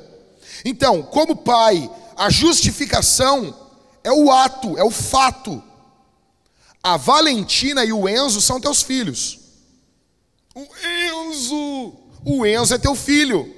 Então, 0.65 1.03
como 1.03 1.35
pai, 1.35 1.87
a 2.17 2.31
justificação 2.31 3.55
é 4.03 4.11
o 4.11 4.31
ato, 4.31 4.75
é 4.79 4.83
o 4.83 4.89
fato. 4.89 5.61
A 6.81 6.97
Valentina 6.97 7.85
e 7.85 7.93
o 7.93 8.09
Enzo 8.09 8.41
são 8.41 8.59
teus 8.59 8.81
filhos. 8.81 9.39
O 10.55 10.65
Enzo, 11.29 11.93
o 12.25 12.45
Enzo 12.47 12.73
é 12.73 12.79
teu 12.79 12.95
filho. 12.95 13.53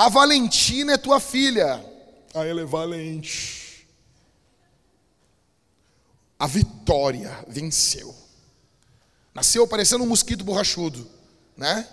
A 0.00 0.08
Valentina 0.08 0.94
é 0.94 0.96
tua 0.96 1.20
filha. 1.20 1.84
Ah, 2.32 2.46
ela 2.46 2.62
é 2.62 2.64
valente. 2.64 3.86
A 6.38 6.46
Vitória 6.46 7.44
venceu. 7.46 8.14
Nasceu 9.34 9.68
parecendo 9.68 10.02
um 10.02 10.06
mosquito 10.06 10.42
borrachudo, 10.42 11.06
né? 11.54 11.86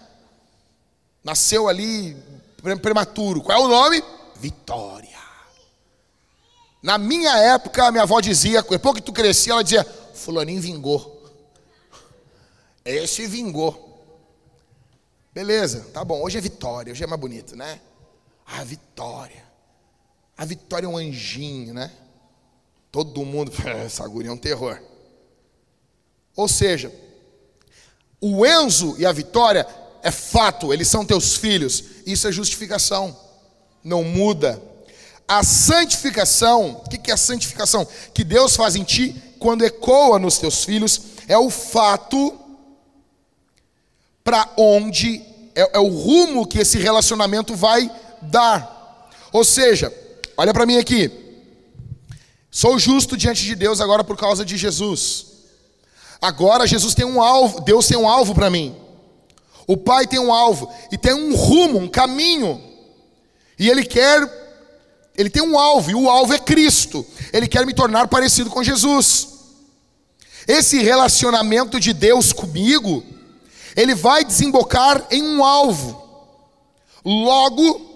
Nasceu 1.21 1.67
ali 1.67 2.15
prematuro. 2.81 3.41
Qual 3.41 3.61
é 3.61 3.65
o 3.65 3.67
nome? 3.67 4.01
Vitória. 4.37 5.19
Na 6.81 6.97
minha 6.97 7.35
época, 7.39 7.87
a 7.87 7.91
minha 7.91 8.03
avó 8.03 8.21
dizia, 8.21 8.61
depois 8.61 8.95
que 8.95 9.01
tu 9.01 9.11
crescia, 9.11 9.51
ela 9.51 9.63
dizia: 9.65 9.83
Fulaninho 10.13 10.61
vingou. 10.61 11.29
Esse 12.85 13.27
vingou. 13.27 14.01
Beleza, 15.33 15.89
tá 15.93 16.05
bom. 16.05 16.23
Hoje 16.23 16.37
é 16.37 16.41
vitória, 16.41 16.93
hoje 16.93 17.03
é 17.03 17.07
mais 17.07 17.19
bonito, 17.19 17.53
né? 17.53 17.81
A 18.47 18.63
vitória. 18.63 19.45
A 20.37 20.45
vitória 20.45 20.85
é 20.85 20.89
um 20.89 20.97
anjinho, 20.97 21.73
né? 21.73 21.91
Todo 22.91 23.25
mundo, 23.25 23.51
essa 23.65 24.07
guria 24.07 24.31
é 24.31 24.33
um 24.33 24.37
terror. 24.37 24.81
Ou 26.35 26.47
seja, 26.47 26.93
o 28.21 28.45
Enzo 28.45 28.95
e 28.97 29.05
a 29.05 29.11
Vitória 29.11 29.67
é 30.01 30.11
fato, 30.11 30.73
eles 30.73 30.87
são 30.87 31.05
teus 31.05 31.35
filhos. 31.35 31.83
Isso 32.05 32.27
é 32.27 32.31
justificação. 32.31 33.15
Não 33.83 34.03
muda. 34.03 34.61
A 35.27 35.43
santificação, 35.43 36.81
o 36.85 36.89
que 36.89 37.11
é 37.11 37.13
a 37.13 37.17
santificação? 37.17 37.85
Que 38.13 38.23
Deus 38.23 38.55
faz 38.55 38.75
em 38.75 38.83
ti 38.83 39.21
quando 39.39 39.65
ecoa 39.65 40.17
nos 40.17 40.37
teus 40.37 40.63
filhos, 40.63 41.01
é 41.27 41.37
o 41.37 41.49
fato 41.49 42.39
para 44.23 44.49
onde, 44.57 45.21
é, 45.53 45.77
é 45.77 45.79
o 45.79 45.89
rumo 45.89 46.47
que 46.47 46.59
esse 46.59 46.77
relacionamento 46.77 47.55
vai 47.55 47.91
dar. 48.21 49.09
Ou 49.31 49.43
seja, 49.43 49.93
olha 50.35 50.53
para 50.53 50.65
mim 50.65 50.77
aqui. 50.77 51.11
Sou 52.49 52.79
justo 52.79 53.15
diante 53.15 53.43
de 53.43 53.55
Deus 53.55 53.79
agora 53.81 54.03
por 54.03 54.17
causa 54.17 54.43
de 54.43 54.57
Jesus. 54.57 55.25
Agora 56.21 56.65
Jesus 56.65 56.95
tem 56.95 57.05
um 57.05 57.21
alvo, 57.21 57.61
Deus 57.61 57.87
tem 57.87 57.97
um 57.97 58.07
alvo 58.07 58.33
para 58.33 58.49
mim. 58.49 58.75
O 59.67 59.77
Pai 59.77 60.07
tem 60.07 60.19
um 60.19 60.33
alvo 60.33 60.71
e 60.91 60.97
tem 60.97 61.13
um 61.13 61.35
rumo, 61.35 61.77
um 61.77 61.87
caminho. 61.87 62.61
E 63.59 63.69
ele 63.69 63.83
quer 63.83 64.47
ele 65.17 65.31
tem 65.31 65.41
um 65.41 65.57
alvo, 65.57 65.89
e 65.89 65.95
o 65.95 66.07
alvo 66.07 66.31
é 66.31 66.37
Cristo. 66.37 67.03
Ele 67.33 67.47
quer 67.47 67.65
me 67.65 67.73
tornar 67.73 68.07
parecido 68.07 68.51
com 68.51 68.63
Jesus. 68.63 69.29
Esse 70.47 70.77
relacionamento 70.81 71.79
de 71.79 71.91
Deus 71.91 72.31
comigo, 72.31 73.03
ele 73.75 73.95
vai 73.95 74.23
desembocar 74.23 75.07
em 75.09 75.23
um 75.23 75.43
alvo. 75.43 76.03
Logo, 77.03 77.86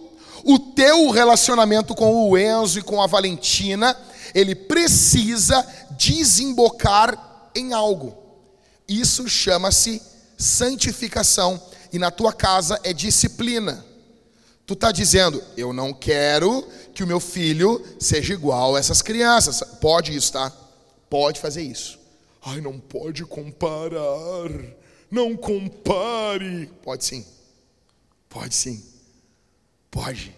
o 0.44 0.58
teu 0.58 1.10
relacionamento 1.10 1.94
com 1.96 2.30
o 2.30 2.38
Enzo 2.38 2.80
e 2.80 2.84
com 2.84 3.02
a 3.02 3.08
Valentina, 3.08 3.98
ele 4.34 4.56
precisa 4.56 5.66
desembocar 5.92 7.52
em 7.56 7.74
algo. 7.74 8.16
Isso 8.88 9.28
chama-se 9.28 10.02
santificação. 10.38 11.62
E 11.94 12.00
na 12.00 12.10
tua 12.10 12.32
casa 12.32 12.80
é 12.84 12.94
disciplina. 12.94 13.86
Tu 14.66 14.74
está 14.74 14.92
dizendo, 14.92 15.44
eu 15.58 15.74
não 15.74 15.94
quero 15.94 16.66
que 16.94 17.04
o 17.04 17.08
meu 17.08 17.20
filho 17.20 17.84
seja 18.00 18.34
igual 18.34 18.76
a 18.76 18.80
essas 18.80 19.02
crianças. 19.02 19.62
Pode 19.82 20.16
isso, 20.16 20.32
tá? 20.34 20.52
Pode 21.10 21.40
fazer 21.40 21.62
isso. 21.62 22.00
Ai, 22.44 22.62
não 22.62 22.80
pode 22.80 23.26
comparar. 23.26 24.50
Não 25.10 25.36
compare. 25.36 26.72
Pode 26.82 27.04
sim. 27.04 27.26
Pode 28.30 28.56
sim. 28.56 28.91
Pode. 29.92 30.34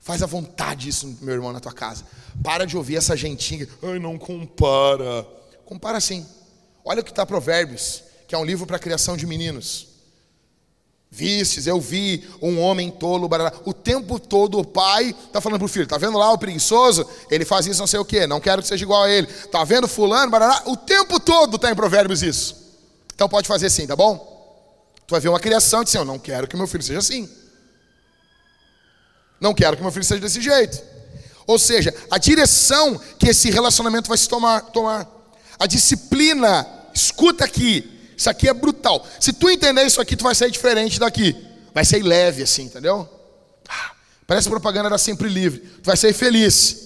Faz 0.00 0.22
à 0.22 0.26
vontade 0.26 0.88
isso, 0.88 1.16
meu 1.22 1.34
irmão, 1.34 1.52
na 1.52 1.60
tua 1.60 1.72
casa. 1.72 2.04
Para 2.42 2.66
de 2.66 2.76
ouvir 2.76 2.96
essa 2.96 3.16
gentinha. 3.16 3.66
Ai, 3.82 3.98
não 3.98 4.18
compara. 4.18 5.26
Compara 5.64 6.00
sim. 6.00 6.26
Olha 6.84 7.00
o 7.00 7.04
que 7.04 7.10
está 7.10 7.24
Provérbios, 7.24 8.02
que 8.28 8.34
é 8.34 8.38
um 8.38 8.44
livro 8.44 8.66
para 8.66 8.76
a 8.76 8.80
criação 8.80 9.16
de 9.16 9.26
meninos. 9.26 9.88
Vistes, 11.10 11.66
eu 11.68 11.80
vi 11.80 12.28
um 12.42 12.60
homem 12.60 12.90
tolo, 12.90 13.28
barará. 13.28 13.52
o 13.64 13.72
tempo 13.72 14.18
todo 14.18 14.58
o 14.58 14.64
pai 14.64 15.14
está 15.26 15.40
falando 15.40 15.60
para 15.60 15.66
o 15.66 15.68
filho, 15.68 15.84
está 15.84 15.96
vendo 15.96 16.18
lá 16.18 16.32
o 16.32 16.38
preguiçoso? 16.38 17.08
Ele 17.30 17.44
faz 17.44 17.66
isso 17.66 17.78
não 17.78 17.86
sei 17.86 18.00
o 18.00 18.04
que, 18.04 18.26
não 18.26 18.40
quero 18.40 18.60
que 18.60 18.66
seja 18.66 18.84
igual 18.84 19.04
a 19.04 19.10
ele. 19.10 19.28
Está 19.28 19.62
vendo 19.62 19.86
fulano, 19.86 20.30
barará? 20.30 20.64
o 20.66 20.76
tempo 20.76 21.20
todo 21.20 21.54
está 21.54 21.70
em 21.70 21.74
provérbios 21.74 22.22
isso. 22.22 22.56
Então 23.14 23.28
pode 23.28 23.46
fazer 23.46 23.66
assim, 23.66 23.86
tá 23.86 23.94
bom? 23.94 24.34
Tu 25.06 25.12
vai 25.12 25.20
ver 25.20 25.28
uma 25.28 25.38
criação 25.38 25.82
e 25.82 25.84
dizer, 25.84 25.98
eu 25.98 26.04
não 26.04 26.18
quero 26.18 26.48
que 26.48 26.56
meu 26.56 26.66
filho 26.66 26.82
seja 26.82 26.98
assim. 26.98 27.30
Não 29.44 29.52
quero 29.52 29.76
que 29.76 29.82
meu 29.82 29.92
filho 29.92 30.06
seja 30.06 30.22
desse 30.22 30.40
jeito. 30.40 30.82
Ou 31.46 31.58
seja, 31.58 31.94
a 32.10 32.16
direção 32.16 32.98
que 33.18 33.28
esse 33.28 33.50
relacionamento 33.50 34.08
vai 34.08 34.16
se 34.16 34.26
tomar, 34.26 34.62
tomar. 34.62 35.06
A 35.58 35.66
disciplina, 35.66 36.66
escuta 36.94 37.44
aqui, 37.44 38.14
isso 38.16 38.30
aqui 38.30 38.48
é 38.48 38.54
brutal. 38.54 39.06
Se 39.20 39.34
tu 39.34 39.50
entender 39.50 39.84
isso 39.84 40.00
aqui, 40.00 40.16
tu 40.16 40.24
vai 40.24 40.34
sair 40.34 40.50
diferente 40.50 40.98
daqui. 40.98 41.36
Vai 41.74 41.84
sair 41.84 42.02
leve 42.02 42.42
assim, 42.42 42.62
entendeu? 42.62 43.06
Ah, 43.68 43.92
parece 44.26 44.48
propaganda 44.48 44.88
da 44.88 44.96
Sempre 44.96 45.28
Livre. 45.28 45.60
Tu 45.60 45.84
vai 45.84 45.96
sair 45.98 46.14
feliz. 46.14 46.78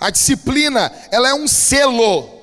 A 0.00 0.08
disciplina, 0.08 0.90
ela 1.10 1.28
é 1.28 1.34
um 1.34 1.46
selo. 1.46 2.40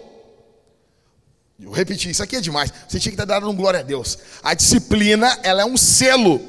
Eu 1.59 1.71
repeti, 1.71 2.11
isso 2.11 2.21
aqui 2.21 2.35
é 2.35 2.41
demais. 2.41 2.71
Você 2.87 2.99
tinha 2.99 3.11
que 3.11 3.19
estar 3.19 3.25
dado 3.25 3.49
um 3.49 3.55
glória 3.55 3.79
a 3.79 3.83
Deus. 3.83 4.19
A 4.43 4.53
disciplina, 4.53 5.39
ela 5.41 5.63
é 5.63 5.65
um 5.65 5.75
selo 5.75 6.39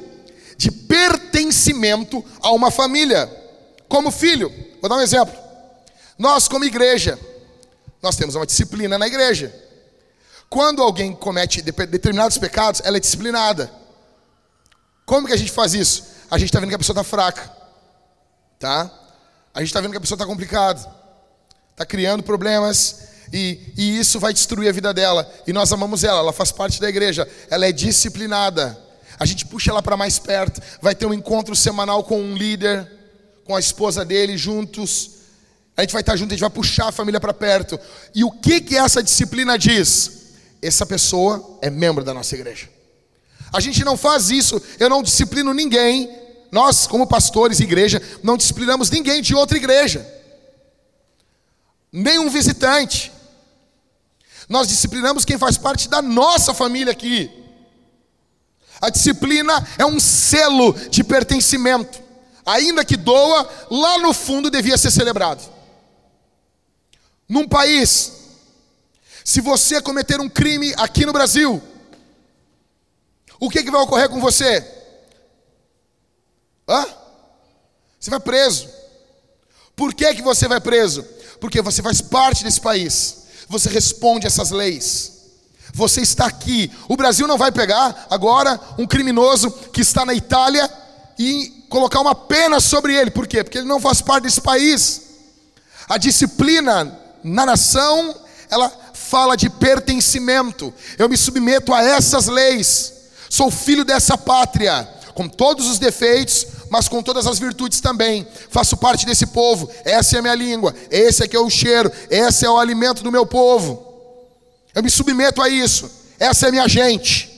de 0.55 0.69
pertencimento 0.69 1.22
a 2.41 2.51
uma 2.51 2.71
família. 2.71 3.29
Como 3.87 4.11
filho, 4.11 4.51
vou 4.81 4.89
dar 4.89 4.97
um 4.97 5.01
exemplo. 5.01 5.37
Nós, 6.17 6.47
como 6.47 6.65
igreja, 6.65 7.19
nós 8.01 8.15
temos 8.15 8.35
uma 8.35 8.45
disciplina 8.45 8.97
na 8.97 9.07
igreja. 9.07 9.53
Quando 10.49 10.83
alguém 10.83 11.13
comete 11.13 11.61
determinados 11.61 12.37
pecados, 12.37 12.81
ela 12.83 12.97
é 12.97 12.99
disciplinada. 12.99 13.71
Como 15.05 15.27
que 15.27 15.33
a 15.33 15.37
gente 15.37 15.51
faz 15.51 15.73
isso? 15.73 16.03
A 16.29 16.37
gente 16.37 16.49
está 16.49 16.59
vendo 16.59 16.69
que 16.69 16.75
a 16.75 16.79
pessoa 16.79 16.93
está 16.93 17.03
fraca, 17.03 17.51
tá? 18.59 18.91
A 19.53 19.59
gente 19.59 19.69
está 19.69 19.81
vendo 19.81 19.91
que 19.91 19.97
a 19.97 20.01
pessoa 20.01 20.15
está 20.15 20.25
complicada, 20.25 20.79
está 21.71 21.85
criando 21.85 22.23
problemas 22.23 23.09
e, 23.31 23.73
e 23.77 23.99
isso 23.99 24.19
vai 24.19 24.33
destruir 24.33 24.69
a 24.69 24.71
vida 24.71 24.93
dela. 24.93 25.31
E 25.47 25.53
nós 25.53 25.71
amamos 25.71 26.03
ela, 26.03 26.19
ela 26.19 26.33
faz 26.33 26.51
parte 26.51 26.79
da 26.79 26.89
igreja, 26.89 27.27
ela 27.49 27.65
é 27.65 27.71
disciplinada. 27.71 28.79
A 29.19 29.25
gente 29.25 29.45
puxa 29.45 29.71
ela 29.71 29.81
para 29.81 29.97
mais 29.97 30.19
perto, 30.19 30.61
vai 30.81 30.95
ter 30.95 31.05
um 31.05 31.13
encontro 31.13 31.55
semanal 31.55 32.03
com 32.03 32.21
um 32.21 32.35
líder, 32.35 32.89
com 33.45 33.55
a 33.55 33.59
esposa 33.59 34.03
dele 34.03 34.37
juntos. 34.37 35.11
A 35.75 35.81
gente 35.81 35.91
vai 35.91 36.01
estar 36.01 36.15
junto, 36.15 36.31
a 36.31 36.35
gente 36.35 36.41
vai 36.41 36.49
puxar 36.49 36.89
a 36.89 36.91
família 36.91 37.19
para 37.19 37.33
perto. 37.33 37.79
E 38.13 38.23
o 38.23 38.31
que 38.31 38.61
que 38.61 38.77
essa 38.77 39.01
disciplina 39.01 39.57
diz? 39.57 40.23
essa 40.67 40.85
pessoa 40.85 41.59
é 41.61 41.69
membro 41.69 42.03
da 42.03 42.13
nossa 42.13 42.33
igreja. 42.35 42.69
A 43.51 43.59
gente 43.59 43.83
não 43.83 43.97
faz 43.97 44.31
isso, 44.31 44.61
eu 44.79 44.89
não 44.89 45.03
disciplino 45.03 45.53
ninguém. 45.53 46.09
Nós, 46.51 46.87
como 46.87 47.05
pastores 47.05 47.59
e 47.59 47.63
igreja, 47.63 48.01
não 48.23 48.37
disciplinamos 48.37 48.89
ninguém 48.89 49.21
de 49.21 49.35
outra 49.35 49.57
igreja. 49.57 50.07
Nenhum 51.91 52.29
visitante. 52.29 53.11
Nós 54.47 54.67
disciplinamos 54.67 55.25
quem 55.25 55.37
faz 55.37 55.57
parte 55.57 55.89
da 55.89 56.01
nossa 56.01 56.53
família 56.53 56.91
aqui. 56.91 57.29
A 58.83 58.89
disciplina 58.89 59.65
é 59.77 59.85
um 59.85 59.97
selo 59.97 60.73
de 60.89 61.05
pertencimento. 61.05 62.03
Ainda 62.45 62.83
que 62.83 62.97
doa, 62.97 63.49
lá 63.71 63.97
no 63.99 64.13
fundo 64.13 64.51
devia 64.51 64.77
ser 64.77 64.91
celebrado. 64.91 65.41
Num 67.29 67.47
país 67.47 68.11
se 69.23 69.39
você 69.39 69.81
cometer 69.81 70.19
um 70.19 70.27
crime 70.27 70.73
aqui 70.75 71.05
no 71.05 71.13
Brasil, 71.13 71.63
o 73.39 73.49
que, 73.49 73.63
que 73.63 73.71
vai 73.71 73.79
ocorrer 73.79 74.09
com 74.09 74.19
você? 74.19 74.59
Hã? 76.67 76.85
Você 77.97 78.09
vai 78.09 78.19
preso. 78.19 78.67
Por 79.77 79.93
que, 79.93 80.13
que 80.13 80.21
você 80.21 80.45
vai 80.45 80.59
preso? 80.59 81.03
Porque 81.39 81.61
você 81.61 81.81
faz 81.81 82.01
parte 82.01 82.43
desse 82.43 82.59
país. 82.59 83.27
Você 83.47 83.69
responde 83.69 84.25
a 84.25 84.27
essas 84.27 84.51
leis. 84.51 85.12
Você 85.73 86.01
está 86.01 86.27
aqui. 86.27 86.71
O 86.87 86.95
Brasil 86.95 87.27
não 87.27 87.37
vai 87.37 87.51
pegar 87.51 88.05
agora 88.09 88.59
um 88.77 88.85
criminoso 88.85 89.49
que 89.51 89.81
está 89.81 90.05
na 90.05 90.13
Itália 90.13 90.69
e 91.17 91.65
colocar 91.67 91.99
uma 91.99 92.13
pena 92.13 92.59
sobre 92.59 92.95
ele. 92.95 93.09
Por 93.09 93.25
quê? 93.25 93.43
Porque 93.43 93.57
ele 93.57 93.67
não 93.67 93.79
faz 93.79 93.99
parte 93.99 94.25
desse 94.25 94.39
país. 94.39 95.01
A 95.89 95.97
disciplina 95.97 96.99
na 97.23 97.45
nação, 97.45 98.15
ela 98.51 98.71
fala 98.93 99.35
de 99.35 99.49
pertencimento. 99.49 100.71
Eu 100.97 101.09
me 101.09 101.17
submeto 101.17 101.73
a 101.73 101.81
essas 101.81 102.27
leis. 102.27 102.93
Sou 103.27 103.49
filho 103.49 103.83
dessa 103.83 104.15
pátria, 104.15 104.87
com 105.15 105.27
todos 105.27 105.67
os 105.67 105.79
defeitos, 105.79 106.45
mas 106.69 106.87
com 106.87 107.01
todas 107.01 107.25
as 107.25 107.39
virtudes 107.39 107.81
também. 107.81 108.27
Faço 108.49 108.77
parte 108.77 109.07
desse 109.07 109.25
povo. 109.25 109.71
Essa 109.83 110.17
é 110.17 110.19
a 110.19 110.21
minha 110.21 110.35
língua, 110.35 110.73
esse 110.91 111.23
aqui 111.23 111.35
é 111.35 111.39
o 111.39 111.49
cheiro, 111.49 111.91
esse 112.11 112.45
é 112.45 112.49
o 112.49 112.59
alimento 112.59 113.03
do 113.03 113.11
meu 113.11 113.25
povo. 113.25 113.92
Eu 114.73 114.83
me 114.83 114.89
submeto 114.89 115.41
a 115.41 115.49
isso. 115.49 115.89
Essa 116.19 116.47
é 116.47 116.51
minha 116.51 116.67
gente. 116.67 117.31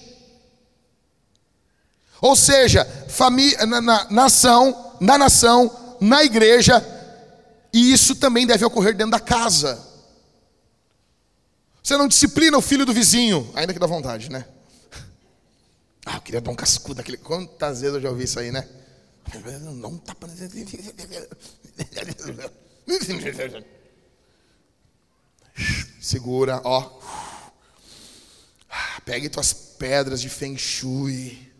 Ou 2.21 2.35
seja, 2.35 2.87
na, 3.67 3.81
na, 3.81 4.09
nação, 4.09 4.95
na 4.99 5.17
nação, 5.17 5.97
na 5.99 6.23
igreja, 6.23 6.83
e 7.73 7.91
isso 7.91 8.15
também 8.15 8.47
deve 8.47 8.63
ocorrer 8.65 8.95
dentro 8.95 9.11
da 9.11 9.19
casa. 9.19 9.85
Você 11.83 11.97
não 11.97 12.07
disciplina 12.07 12.57
o 12.57 12.61
filho 12.61 12.85
do 12.85 12.93
vizinho, 12.93 13.51
ainda 13.53 13.73
que 13.73 13.79
dá 13.79 13.85
vontade, 13.85 14.31
né? 14.31 14.45
Ah, 16.07 16.17
eu 16.17 16.21
queria 16.21 16.39
dar 16.39 16.51
um 16.51 16.55
cascudo 16.55 16.95
daquele. 16.95 17.17
Quantas 17.17 17.81
vezes 17.81 17.95
eu 17.95 18.01
já 18.01 18.09
ouvi 18.11 18.25
isso 18.25 18.39
aí, 18.39 18.51
né? 18.51 18.67
Não 19.73 19.97
tá. 19.97 20.15
Segura, 26.01 26.61
ó. 26.63 26.99
Pegue 29.05 29.29
tuas 29.29 29.53
pedras 29.53 30.21
de 30.21 30.29
feng 30.29 30.57
shui. 30.57 31.51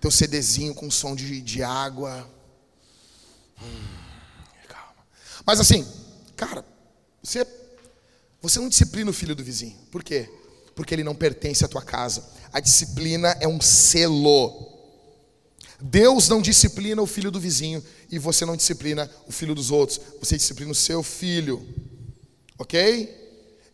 Teu 0.00 0.10
CDzinho 0.10 0.74
com 0.74 0.90
som 0.90 1.14
de, 1.14 1.40
de 1.40 1.62
água. 1.62 2.28
Hum, 3.62 3.96
calma. 4.68 5.06
Mas 5.46 5.60
assim, 5.60 5.86
cara, 6.36 6.64
você 7.22 7.46
você 8.44 8.60
não 8.60 8.68
disciplina 8.68 9.10
o 9.10 9.14
filho 9.14 9.34
do 9.34 9.42
vizinho. 9.42 9.74
Por 9.90 10.04
quê? 10.04 10.28
Porque 10.74 10.94
ele 10.94 11.02
não 11.02 11.14
pertence 11.14 11.64
à 11.64 11.68
tua 11.68 11.80
casa. 11.80 12.22
A 12.52 12.60
disciplina 12.60 13.34
é 13.40 13.48
um 13.48 13.58
selo. 13.58 14.70
Deus 15.80 16.28
não 16.28 16.42
disciplina 16.42 17.00
o 17.00 17.06
filho 17.06 17.30
do 17.30 17.40
vizinho 17.40 17.82
e 18.10 18.18
você 18.18 18.44
não 18.44 18.54
disciplina 18.54 19.10
o 19.26 19.32
filho 19.32 19.54
dos 19.54 19.70
outros. 19.70 19.98
Você 20.20 20.36
disciplina 20.36 20.70
o 20.70 20.74
seu 20.74 21.02
filho. 21.02 21.66
Ok? 22.58 23.22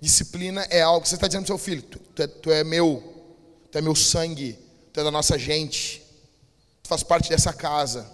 Disciplina 0.00 0.62
é 0.70 0.80
algo 0.80 1.02
que 1.02 1.08
você 1.08 1.14
está 1.14 1.26
dizendo 1.26 1.46
para 1.46 1.56
seu 1.56 1.58
filho: 1.58 1.82
tu, 1.82 1.98
tu, 1.98 2.22
é, 2.22 2.26
tu 2.26 2.50
é 2.50 2.64
meu, 2.64 3.02
tu 3.70 3.78
é 3.78 3.80
meu 3.80 3.94
sangue, 3.94 4.58
tu 4.92 5.00
é 5.00 5.04
da 5.04 5.10
nossa 5.10 5.38
gente, 5.38 6.02
tu 6.82 6.88
faz 6.88 7.02
parte 7.02 7.28
dessa 7.28 7.52
casa. 7.52 8.10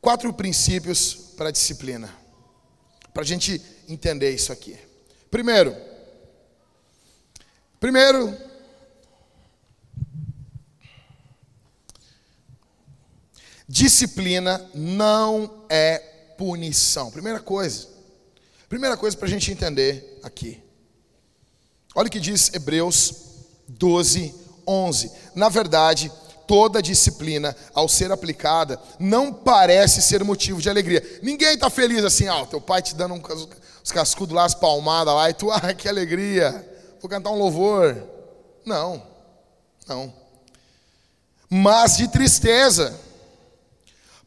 Quatro 0.00 0.32
princípios 0.32 1.14
para 1.36 1.48
a 1.48 1.52
disciplina 1.52 2.20
para 3.12 3.22
a 3.22 3.26
gente 3.26 3.60
entender 3.88 4.30
isso 4.30 4.52
aqui. 4.52 4.78
Primeiro, 5.30 5.76
primeiro, 7.78 8.36
disciplina 13.68 14.68
não 14.74 15.64
é 15.68 15.98
punição. 16.38 17.10
Primeira 17.10 17.40
coisa, 17.40 17.88
primeira 18.70 18.96
coisa 18.96 19.16
para 19.16 19.26
a 19.26 19.30
gente 19.30 19.50
entender 19.50 20.20
aqui. 20.22 20.62
Olha 21.92 22.06
o 22.06 22.10
que 22.10 22.20
diz 22.20 22.54
Hebreus 22.54 23.12
12, 23.68 24.32
11. 24.64 25.10
Na 25.34 25.48
verdade, 25.48 26.10
toda 26.46 26.80
disciplina, 26.80 27.54
ao 27.74 27.88
ser 27.88 28.12
aplicada, 28.12 28.80
não 28.96 29.32
parece 29.32 30.00
ser 30.00 30.22
motivo 30.22 30.62
de 30.62 30.70
alegria. 30.70 31.02
Ninguém 31.20 31.54
está 31.54 31.68
feliz 31.68 32.04
assim, 32.04 32.28
ah, 32.28 32.46
teu 32.46 32.60
pai 32.60 32.80
te 32.80 32.94
dando 32.94 33.14
um, 33.14 33.22
os 33.82 33.90
cascudos 33.90 34.36
lá, 34.36 34.44
as 34.44 34.54
palmadas 34.54 35.14
lá, 35.14 35.28
e 35.28 35.34
tu, 35.34 35.50
ah, 35.50 35.74
que 35.74 35.88
alegria, 35.88 36.64
vou 37.00 37.10
cantar 37.10 37.30
um 37.30 37.38
louvor. 37.38 38.00
Não, 38.64 39.02
não. 39.84 40.14
Mas 41.48 41.96
de 41.96 42.06
tristeza. 42.06 42.96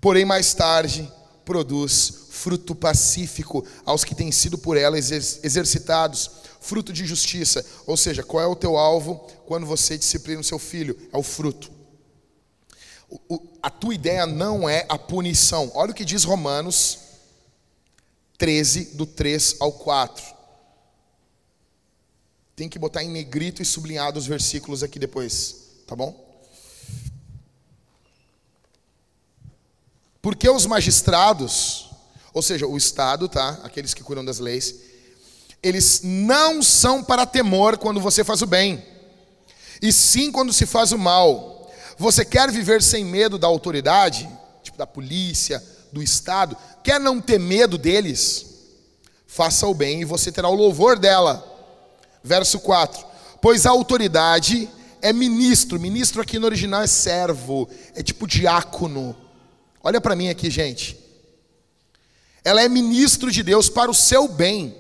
Porém, 0.01 0.25
mais 0.25 0.53
tarde, 0.53 1.10
produz 1.45 2.23
fruto 2.43 2.75
pacífico 2.75 3.65
aos 3.86 4.03
que 4.03 4.13
têm 4.13 4.29
sido 4.29 4.58
por 4.58 4.75
ela 4.75 4.97
exercitados, 4.97 6.29
fruto 6.60 6.91
de 6.91 7.06
justiça. 7.06 7.65
Ou 7.88 7.95
seja, 7.95 8.21
qual 8.21 8.43
é 8.43 8.45
o 8.45 8.56
teu 8.56 8.77
alvo 8.77 9.15
quando 9.45 9.65
você 9.65 9.97
disciplina 9.97 10.41
o 10.41 10.43
seu 10.43 10.60
filho? 10.60 10.97
É 11.13 11.17
o 11.17 11.23
fruto. 11.23 11.71
O, 13.10 13.19
o, 13.29 13.47
a 13.62 13.69
tua 13.69 13.95
ideia 13.95 14.25
não 14.25 14.67
é 14.67 14.86
a 14.89 14.97
punição. 14.97 15.71
Olha 15.73 15.91
o 15.91 15.93
que 15.93 16.03
diz 16.03 16.25
Romanos 16.25 16.99
13, 18.38 18.95
do 18.95 19.06
3 19.06 19.56
ao 19.62 19.71
4. 19.71 20.21
Tem 22.58 22.67
que 22.67 22.77
botar 22.77 23.03
em 23.03 23.10
negrito 23.10 23.62
e 23.62 23.65
sublinhado 23.65 24.19
os 24.19 24.27
versículos 24.27 24.84
aqui 24.84 24.99
depois, 24.99 25.56
tá 25.88 25.95
bom? 25.95 26.21
Porque 30.21 30.49
os 30.49 30.65
magistrados 30.65 31.92
ou 32.34 32.41
seja, 32.41 32.65
o 32.65 32.76
Estado, 32.76 33.30
tá? 33.30 33.60
Aqueles 33.63 33.93
que 33.93 34.04
cuidam 34.04 34.26
das 34.26 34.39
leis, 34.39 34.76
eles 35.62 36.02
não 36.04 36.62
são 36.63 37.04
para 37.04 37.26
temor 37.26 37.78
quando 37.78 38.02
você 38.02 38.24
faz 38.24 38.41
o 38.41 38.48
bem, 38.48 38.84
e 39.82 39.93
sim 39.93 40.32
quando 40.32 40.52
se 40.52 40.65
faz 40.65 40.91
o 40.91 40.98
mal. 40.98 41.72
Você 41.98 42.26
quer 42.26 42.52
viver 42.52 42.82
sem 42.82 43.06
medo 43.06 43.38
da 43.38 43.48
autoridade, 43.48 44.28
tipo 44.63 44.78
da 44.78 44.88
polícia, 44.88 45.63
do 45.91 46.02
Estado, 46.02 46.58
quer 46.84 47.00
não 47.00 47.22
ter 47.22 47.39
medo 47.39 47.78
deles? 47.78 48.46
Faça 49.28 49.67
o 49.67 49.74
bem 49.74 50.02
e 50.02 50.06
você 50.06 50.32
terá 50.32 50.50
o 50.50 50.56
louvor 50.56 50.98
dela. 50.98 51.46
Verso 52.24 52.60
4: 52.60 53.06
Pois 53.41 53.65
a 53.65 53.69
autoridade 53.69 54.69
é 55.02 55.12
ministro, 55.13 55.80
ministro 55.80 56.22
aqui 56.22 56.39
no 56.39 56.46
original 56.46 56.82
é 56.82 56.88
servo, 56.88 57.69
é 57.93 58.02
tipo 58.02 58.26
diácono. 58.26 59.15
Olha 59.84 60.00
para 60.00 60.15
mim 60.15 60.30
aqui, 60.30 60.50
gente. 60.50 61.03
Ela 62.43 62.62
é 62.62 62.69
ministro 62.69 63.32
de 63.32 63.41
Deus 63.41 63.69
para 63.69 63.89
o 63.89 63.93
seu 63.93 64.27
bem. 64.27 64.75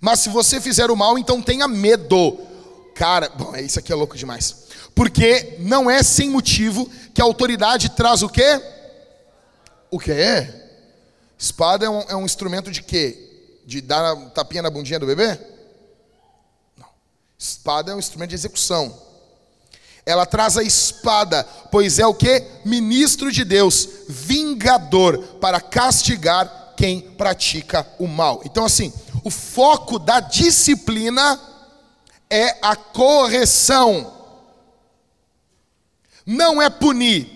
Mas 0.00 0.20
se 0.20 0.28
você 0.28 0.60
fizer 0.60 0.90
o 0.90 0.96
mal, 0.96 1.18
então 1.18 1.42
tenha 1.42 1.68
medo. 1.68 2.38
Cara, 2.94 3.28
bom, 3.28 3.54
é, 3.54 3.62
isso 3.62 3.78
aqui 3.78 3.92
é 3.92 3.94
louco 3.94 4.16
demais. 4.16 4.66
Porque 4.94 5.56
não 5.58 5.90
é 5.90 6.02
sem 6.02 6.30
motivo 6.30 6.90
que 7.12 7.20
a 7.20 7.24
autoridade 7.24 7.90
traz 7.90 8.22
o 8.22 8.28
quê? 8.28 8.60
O 9.90 9.98
quê? 9.98 10.48
Espada 11.38 11.84
é 11.84 11.90
um, 11.90 12.00
é 12.08 12.16
um 12.16 12.24
instrumento 12.24 12.70
de 12.70 12.82
quê? 12.82 13.60
De 13.66 13.80
dar 13.80 14.16
tapinha 14.30 14.62
na 14.62 14.70
bundinha 14.70 14.98
do 14.98 15.06
bebê? 15.06 15.38
Não. 16.76 16.88
Espada 17.38 17.92
é 17.92 17.94
um 17.94 17.98
instrumento 17.98 18.30
de 18.30 18.36
execução. 18.36 19.05
Ela 20.06 20.24
traz 20.24 20.56
a 20.56 20.62
espada, 20.62 21.42
pois 21.70 21.98
é 21.98 22.06
o 22.06 22.14
que? 22.14 22.44
Ministro 22.64 23.32
de 23.32 23.44
Deus, 23.44 23.88
vingador, 24.08 25.18
para 25.40 25.60
castigar 25.60 26.74
quem 26.76 27.00
pratica 27.00 27.84
o 27.98 28.06
mal. 28.06 28.40
Então, 28.44 28.64
assim, 28.64 28.92
o 29.24 29.30
foco 29.30 29.98
da 29.98 30.20
disciplina 30.20 31.40
é 32.30 32.56
a 32.62 32.76
correção, 32.76 34.14
não 36.24 36.62
é 36.62 36.70
punir. 36.70 37.34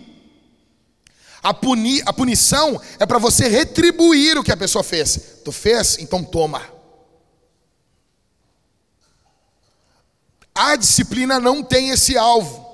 A, 1.42 1.54
puni, 1.54 2.02
a 2.04 2.12
punição 2.12 2.80
é 2.98 3.06
para 3.06 3.18
você 3.18 3.48
retribuir 3.48 4.38
o 4.38 4.44
que 4.44 4.52
a 4.52 4.56
pessoa 4.56 4.84
fez. 4.84 5.40
Tu 5.44 5.50
fez? 5.50 5.98
Então 5.98 6.22
toma. 6.22 6.62
A 10.54 10.76
disciplina 10.76 11.38
não 11.38 11.62
tem 11.62 11.90
esse 11.90 12.16
alvo. 12.16 12.68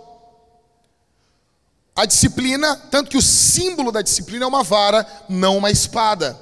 A 1.95 2.05
disciplina, 2.05 2.77
tanto 2.91 3.11
que 3.11 3.17
o 3.17 3.23
símbolo 3.23 3.91
da 3.91 4.03
disciplina 4.03 4.45
é 4.45 4.49
uma 4.49 4.63
vara, 4.63 5.07
não 5.29 5.57
uma 5.57 5.71
espada. 5.71 6.39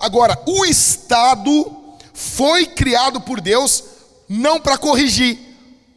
Agora, 0.00 0.40
o 0.46 0.64
Estado 0.64 1.96
foi 2.14 2.66
criado 2.66 3.20
por 3.20 3.40
Deus 3.40 3.84
não 4.28 4.60
para 4.60 4.78
corrigir, 4.78 5.38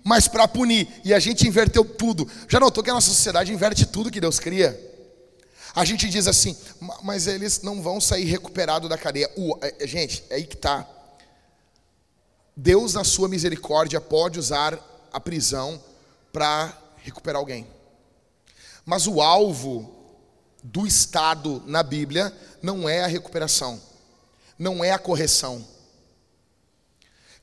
mas 0.04 0.28
para 0.28 0.48
punir. 0.48 0.88
E 1.04 1.14
a 1.14 1.20
gente 1.20 1.48
inverteu 1.48 1.86
tudo. 1.86 2.28
Já 2.48 2.60
notou 2.60 2.84
que 2.84 2.90
a 2.90 2.94
nossa 2.94 3.10
sociedade 3.10 3.54
inverte 3.54 3.86
tudo 3.86 4.12
que 4.12 4.22
Deus 4.22 4.40
cria? 4.40 4.80
A 5.74 5.86
gente 5.86 6.10
diz 6.10 6.28
assim, 6.28 6.56
mas 7.04 7.28
eles 7.28 7.62
não 7.62 7.82
vão 7.82 8.02
sair 8.02 8.26
recuperados 8.26 8.90
da 8.90 8.98
cadeia. 8.98 9.30
É, 9.62 9.88
gente, 9.88 10.24
é 10.30 10.36
aí 10.36 10.46
que 10.46 10.56
está. 10.56 10.86
Deus, 12.56 12.94
na 12.94 13.04
sua 13.04 13.28
misericórdia, 13.28 14.02
pode 14.02 14.40
usar 14.40 14.80
a 15.12 15.20
prisão 15.20 15.82
para 16.32 16.78
recuperar 16.98 17.40
alguém. 17.40 17.68
Mas 18.86 19.08
o 19.08 19.22
alvo 19.22 19.94
do 20.64 20.86
Estado 20.86 21.64
na 21.66 21.82
Bíblia 21.82 22.34
não 22.62 22.88
é 22.88 23.04
a 23.04 23.08
recuperação, 23.08 23.82
não 24.58 24.84
é 24.84 24.92
a 24.92 25.00
correção. 25.00 25.66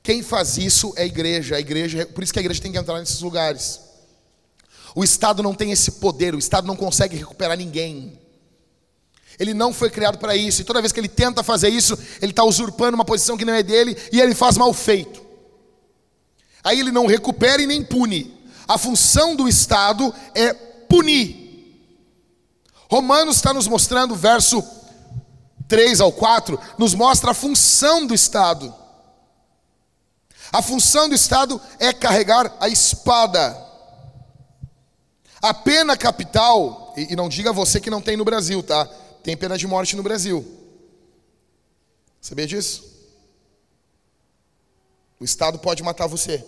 Quem 0.02 0.22
faz 0.22 0.56
isso 0.56 0.92
é 0.96 1.02
a 1.02 1.06
igreja, 1.06 1.56
a 1.56 1.60
igreja, 1.60 2.06
por 2.06 2.22
isso 2.22 2.32
que 2.32 2.38
a 2.38 2.42
igreja 2.42 2.62
tem 2.62 2.72
que 2.72 2.78
entrar 2.78 2.98
nesses 2.98 3.20
lugares. 3.20 3.80
O 4.94 5.04
Estado 5.04 5.42
não 5.42 5.54
tem 5.54 5.70
esse 5.70 5.92
poder, 5.92 6.34
o 6.34 6.38
Estado 6.38 6.66
não 6.66 6.76
consegue 6.76 7.16
recuperar 7.16 7.56
ninguém. 7.56 8.18
Ele 9.38 9.54
não 9.54 9.72
foi 9.72 9.90
criado 9.90 10.18
para 10.18 10.34
isso. 10.34 10.60
E 10.60 10.64
toda 10.64 10.80
vez 10.80 10.92
que 10.92 11.00
ele 11.00 11.08
tenta 11.08 11.42
fazer 11.42 11.68
isso, 11.68 11.98
ele 12.20 12.32
está 12.32 12.44
usurpando 12.44 12.94
uma 12.94 13.04
posição 13.04 13.36
que 13.36 13.44
não 13.44 13.54
é 13.54 13.62
dele 13.62 13.96
e 14.12 14.20
ele 14.20 14.34
faz 14.34 14.56
mal 14.56 14.72
feito. 14.72 15.22
Aí 16.64 16.80
ele 16.80 16.90
não 16.90 17.06
recupera 17.06 17.62
e 17.62 17.66
nem 17.66 17.82
pune. 17.82 18.36
A 18.66 18.76
função 18.76 19.36
do 19.36 19.48
Estado 19.48 20.12
é 20.34 20.52
punir. 20.52 21.48
Romanos 22.90 23.36
está 23.36 23.52
nos 23.52 23.68
mostrando, 23.68 24.16
verso 24.16 24.64
3 25.68 26.00
ao 26.00 26.10
4, 26.10 26.58
nos 26.78 26.94
mostra 26.94 27.30
a 27.30 27.34
função 27.34 28.06
do 28.06 28.14
Estado. 28.14 28.74
A 30.50 30.62
função 30.62 31.08
do 31.08 31.14
Estado 31.14 31.60
é 31.78 31.92
carregar 31.92 32.54
a 32.58 32.68
espada. 32.68 33.56
A 35.40 35.54
pena 35.54 35.96
capital, 35.96 36.94
e 36.96 37.14
não 37.14 37.28
diga 37.28 37.52
você 37.52 37.80
que 37.80 37.90
não 37.90 38.00
tem 38.00 38.16
no 38.16 38.24
Brasil, 38.24 38.62
tá? 38.62 38.88
Tem 39.28 39.36
pena 39.36 39.58
de 39.58 39.66
morte 39.66 39.94
no 39.94 40.02
Brasil. 40.02 40.42
Sabia 42.18 42.46
disso? 42.46 42.82
O 45.20 45.24
Estado 45.24 45.58
pode 45.58 45.82
matar 45.82 46.06
você. 46.06 46.42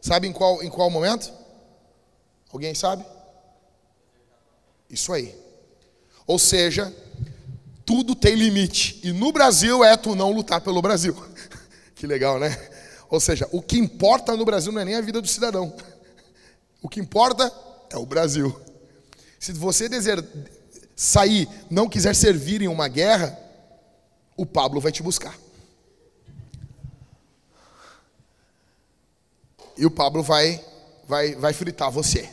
Sabe 0.00 0.26
em 0.26 0.32
qual, 0.32 0.60
em 0.60 0.68
qual 0.68 0.90
momento? 0.90 1.32
Alguém 2.52 2.74
sabe? 2.74 3.06
Isso 4.90 5.12
aí. 5.12 5.32
Ou 6.26 6.36
seja, 6.36 6.92
tudo 7.86 8.16
tem 8.16 8.34
limite. 8.34 8.98
E 9.04 9.12
no 9.12 9.30
Brasil 9.30 9.84
é 9.84 9.96
tu 9.96 10.16
não 10.16 10.32
lutar 10.32 10.60
pelo 10.60 10.82
Brasil. 10.82 11.14
que 11.94 12.04
legal, 12.04 12.40
né? 12.40 12.50
Ou 13.08 13.20
seja, 13.20 13.48
o 13.52 13.62
que 13.62 13.78
importa 13.78 14.36
no 14.36 14.44
Brasil 14.44 14.72
não 14.72 14.80
é 14.80 14.84
nem 14.84 14.96
a 14.96 15.00
vida 15.00 15.20
do 15.20 15.28
cidadão. 15.28 15.72
O 16.82 16.88
que 16.88 16.98
importa 16.98 17.48
é 17.90 17.96
o 17.96 18.04
Brasil. 18.04 18.60
Se 19.38 19.52
você 19.52 19.88
sair, 20.96 21.48
não 21.70 21.88
quiser 21.88 22.14
servir 22.14 22.62
em 22.62 22.68
uma 22.68 22.88
guerra, 22.88 23.38
o 24.36 24.46
Pablo 24.46 24.80
vai 24.80 24.92
te 24.92 25.02
buscar. 25.02 25.36
E 29.76 29.84
o 29.84 29.90
Pablo 29.90 30.22
vai, 30.22 30.64
vai, 31.06 31.34
vai 31.34 31.52
fritar 31.52 31.90
você. 31.90 32.28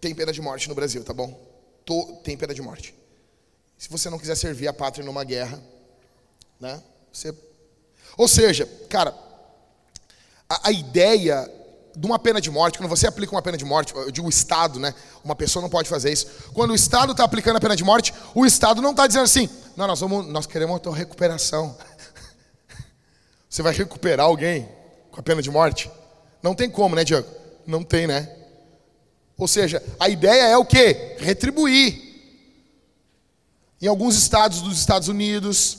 Tem 0.00 0.14
pena 0.14 0.32
de 0.32 0.40
morte 0.40 0.68
no 0.68 0.74
Brasil, 0.74 1.04
tá 1.04 1.12
bom? 1.12 1.38
Tô, 1.84 2.20
tem 2.24 2.36
pena 2.36 2.52
de 2.52 2.60
morte. 2.60 2.94
Se 3.76 3.88
você 3.88 4.10
não 4.10 4.18
quiser 4.18 4.36
servir 4.36 4.66
a 4.66 4.72
pátria 4.72 5.04
numa 5.04 5.22
guerra, 5.22 5.62
né? 6.58 6.82
Você... 7.12 7.32
Ou 8.16 8.26
seja, 8.26 8.66
cara, 8.88 9.14
a, 10.48 10.68
a 10.68 10.72
ideia 10.72 11.48
de 11.98 12.06
uma 12.06 12.18
pena 12.18 12.40
de 12.40 12.48
morte, 12.48 12.78
quando 12.78 12.88
você 12.88 13.08
aplica 13.08 13.34
uma 13.34 13.42
pena 13.42 13.58
de 13.58 13.64
morte, 13.64 13.92
eu 13.92 14.12
digo 14.12 14.28
o 14.28 14.30
Estado, 14.30 14.78
né? 14.78 14.94
Uma 15.24 15.34
pessoa 15.34 15.60
não 15.60 15.68
pode 15.68 15.88
fazer 15.88 16.12
isso. 16.12 16.28
Quando 16.54 16.70
o 16.70 16.74
Estado 16.74 17.10
está 17.10 17.24
aplicando 17.24 17.56
a 17.56 17.60
pena 17.60 17.74
de 17.74 17.82
morte, 17.82 18.14
o 18.36 18.46
Estado 18.46 18.80
não 18.80 18.92
está 18.92 19.08
dizendo 19.08 19.24
assim, 19.24 19.48
não, 19.76 19.88
nós, 19.88 19.98
vamos, 19.98 20.26
nós 20.28 20.46
queremos 20.46 20.76
a 20.76 20.78
tua 20.78 20.94
recuperação. 20.94 21.76
Você 23.50 23.62
vai 23.62 23.74
recuperar 23.74 24.26
alguém 24.26 24.68
com 25.10 25.18
a 25.18 25.22
pena 25.22 25.42
de 25.42 25.50
morte? 25.50 25.90
Não 26.40 26.54
tem 26.54 26.70
como, 26.70 26.94
né, 26.94 27.02
Diego? 27.02 27.26
Não 27.66 27.82
tem, 27.82 28.06
né? 28.06 28.32
Ou 29.36 29.48
seja, 29.48 29.82
a 29.98 30.08
ideia 30.08 30.44
é 30.44 30.56
o 30.56 30.64
quê? 30.64 31.16
Retribuir. 31.18 32.06
Em 33.82 33.88
alguns 33.88 34.16
estados 34.16 34.62
dos 34.62 34.78
Estados 34.78 35.08
Unidos, 35.08 35.78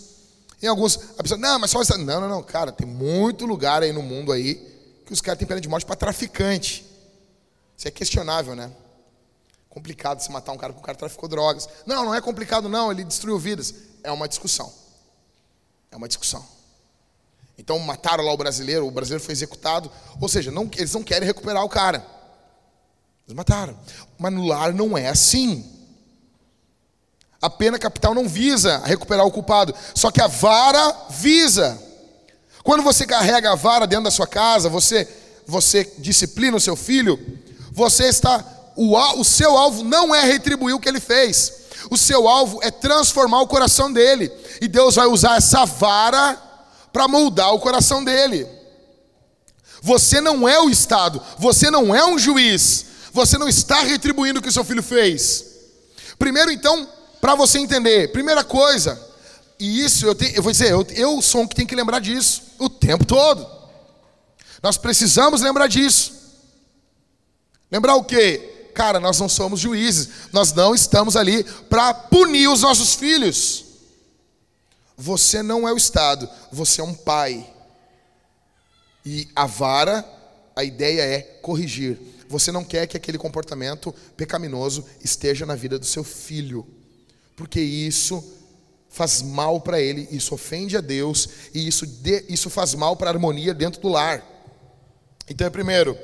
em 0.61 0.67
alguns. 0.67 0.99
A 1.17 1.23
pessoa, 1.23 1.37
não, 1.37 1.59
mas 1.59 1.71
só. 1.71 1.81
Não, 1.97 2.19
não, 2.21 2.29
não, 2.29 2.43
cara, 2.43 2.73
tem 2.73 2.87
muito 2.87 3.45
lugar 3.45 3.83
aí 3.83 3.93
no 3.93 4.01
mundo 4.01 4.33
aí 4.33 4.68
que 5.09 5.13
os 5.13 5.21
caras 5.21 5.39
têm 5.39 5.47
pena 5.47 5.59
de 5.59 5.67
morte 5.67 5.87
para 5.87 5.95
traficante. 5.95 6.85
Isso 7.75 7.87
é 7.87 7.89
questionável, 7.89 8.55
né? 8.55 8.71
Complicado 9.67 10.21
se 10.21 10.31
matar 10.31 10.51
um 10.51 10.57
cara 10.57 10.71
porque 10.71 10.83
o 10.83 10.85
cara 10.85 10.95
traficou 10.95 11.27
drogas. 11.27 11.67
Não, 11.83 12.05
não 12.05 12.13
é 12.13 12.21
complicado, 12.21 12.69
não, 12.69 12.91
ele 12.91 13.03
destruiu 13.03 13.39
vidas. 13.39 13.73
É 14.03 14.11
uma 14.11 14.27
discussão. 14.27 14.71
É 15.89 15.97
uma 15.97 16.07
discussão. 16.07 16.45
Então 17.57 17.79
mataram 17.79 18.23
lá 18.23 18.31
o 18.31 18.37
brasileiro, 18.37 18.85
o 18.85 18.91
brasileiro 18.91 19.23
foi 19.23 19.31
executado. 19.31 19.91
Ou 20.21 20.29
seja, 20.29 20.51
não, 20.51 20.69
eles 20.75 20.93
não 20.93 21.01
querem 21.01 21.27
recuperar 21.27 21.63
o 21.63 21.69
cara. 21.69 22.05
Eles 23.25 23.35
mataram. 23.35 23.75
Mas 24.15 24.31
no 24.31 24.45
lar 24.45 24.71
não 24.75 24.95
é 24.95 25.07
assim. 25.07 25.65
A 27.41 27.49
pena 27.49 27.79
capital 27.79 28.13
não 28.13 28.29
visa 28.29 28.77
recuperar 28.85 29.25
o 29.25 29.31
culpado, 29.31 29.73
só 29.95 30.11
que 30.11 30.21
a 30.21 30.27
vara 30.27 31.07
visa. 31.09 31.88
Quando 32.63 32.83
você 32.83 33.05
carrega 33.05 33.51
a 33.51 33.55
vara 33.55 33.87
dentro 33.87 34.05
da 34.05 34.11
sua 34.11 34.27
casa, 34.27 34.69
você 34.69 35.07
você 35.49 35.91
disciplina 35.97 36.55
o 36.55 36.61
seu 36.61 36.75
filho, 36.75 37.19
você 37.71 38.05
está 38.05 38.45
o, 38.75 38.95
o 39.19 39.25
seu 39.25 39.57
alvo 39.57 39.83
não 39.83 40.13
é 40.15 40.23
retribuir 40.23 40.73
o 40.73 40.79
que 40.79 40.87
ele 40.87 41.01
fez. 41.01 41.53
O 41.89 41.97
seu 41.97 42.27
alvo 42.27 42.59
é 42.61 42.71
transformar 42.71 43.41
o 43.41 43.47
coração 43.47 43.91
dele. 43.91 44.31
E 44.61 44.67
Deus 44.67 44.95
vai 44.95 45.07
usar 45.07 45.37
essa 45.37 45.65
vara 45.65 46.37
para 46.93 47.07
moldar 47.07 47.53
o 47.53 47.59
coração 47.59 48.03
dele. 48.03 48.47
Você 49.81 50.21
não 50.21 50.47
é 50.47 50.59
o 50.61 50.69
Estado, 50.69 51.21
você 51.37 51.71
não 51.71 51.95
é 51.95 52.05
um 52.05 52.19
juiz, 52.19 52.85
você 53.13 53.37
não 53.37 53.47
está 53.47 53.81
retribuindo 53.81 54.39
o 54.39 54.41
que 54.41 54.49
o 54.49 54.51
seu 54.51 54.63
filho 54.63 54.83
fez. 54.83 55.45
Primeiro, 56.17 56.51
então, 56.51 56.87
para 57.21 57.33
você 57.33 57.59
entender, 57.59 58.11
primeira 58.11 58.43
coisa, 58.43 58.99
e 59.57 59.83
isso 59.83 60.05
eu, 60.05 60.15
eu 60.35 60.43
vou 60.43 60.51
dizer, 60.51 60.71
eu, 60.71 60.85
eu 60.95 61.21
sou 61.21 61.41
um 61.41 61.47
que 61.47 61.55
tem 61.55 61.65
que 61.65 61.75
lembrar 61.75 61.99
disso 61.99 62.48
o 62.59 62.69
tempo 62.69 63.05
todo. 63.05 63.47
Nós 64.61 64.77
precisamos 64.77 65.41
lembrar 65.41 65.67
disso. 65.67 66.13
Lembrar 67.71 67.95
o 67.95 68.03
quê? 68.03 68.71
Cara, 68.73 68.99
nós 68.99 69.19
não 69.19 69.27
somos 69.27 69.59
juízes, 69.59 70.09
nós 70.31 70.53
não 70.53 70.73
estamos 70.75 71.15
ali 71.15 71.43
para 71.43 71.93
punir 71.93 72.47
os 72.47 72.61
nossos 72.61 72.93
filhos. 72.93 73.65
Você 74.97 75.41
não 75.41 75.67
é 75.67 75.73
o 75.73 75.77
Estado, 75.77 76.29
você 76.51 76.81
é 76.81 76.83
um 76.83 76.93
pai. 76.93 77.51
E 79.05 79.27
a 79.35 79.45
vara, 79.45 80.05
a 80.55 80.63
ideia 80.63 81.01
é 81.01 81.21
corrigir. 81.21 81.99
Você 82.27 82.51
não 82.51 82.63
quer 82.63 82.85
que 82.85 82.97
aquele 82.97 83.17
comportamento 83.17 83.93
pecaminoso 84.15 84.85
esteja 85.03 85.45
na 85.45 85.55
vida 85.55 85.79
do 85.79 85.85
seu 85.85 86.03
filho 86.03 86.67
porque 87.39 87.61
isso 87.61 88.21
faz 88.89 89.21
mal 89.21 89.61
para 89.61 89.79
ele, 89.79 90.07
isso 90.11 90.33
ofende 90.33 90.75
a 90.75 90.81
Deus 90.81 91.29
e 91.53 91.67
isso, 91.67 91.85
de, 91.85 92.25
isso 92.27 92.49
faz 92.49 92.73
mal 92.73 92.95
para 92.95 93.09
a 93.09 93.13
harmonia 93.13 93.53
dentro 93.53 93.79
do 93.81 93.87
lar. 93.87 94.25
Então, 95.29 95.45
é 95.45 95.49
primeiro, 95.49 95.97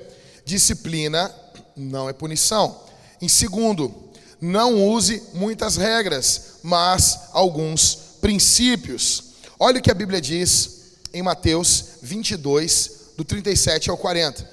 disciplina 0.46 1.34
não 1.76 2.08
é 2.08 2.14
punição. 2.14 2.80
Em 3.22 3.28
segundo, 3.28 3.94
não 4.40 4.88
use 4.88 5.24
muitas 5.34 5.76
regras, 5.76 6.60
mas 6.64 7.30
alguns 7.32 8.18
princípios. 8.22 9.24
Olha 9.60 9.80
o 9.80 9.82
que 9.82 9.92
a 9.92 9.96
Bíblia 9.96 10.22
diz 10.22 10.94
em 11.14 11.22
Mateus 11.22 12.00
22, 12.02 13.12
do 13.18 13.24
37 13.24 13.90
ao 13.90 13.98
40. 13.98 14.48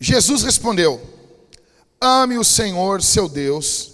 Jesus 0.00 0.42
respondeu: 0.42 1.00
Ame 2.00 2.38
o 2.38 2.44
Senhor 2.44 3.02
seu 3.02 3.28
Deus 3.28 3.92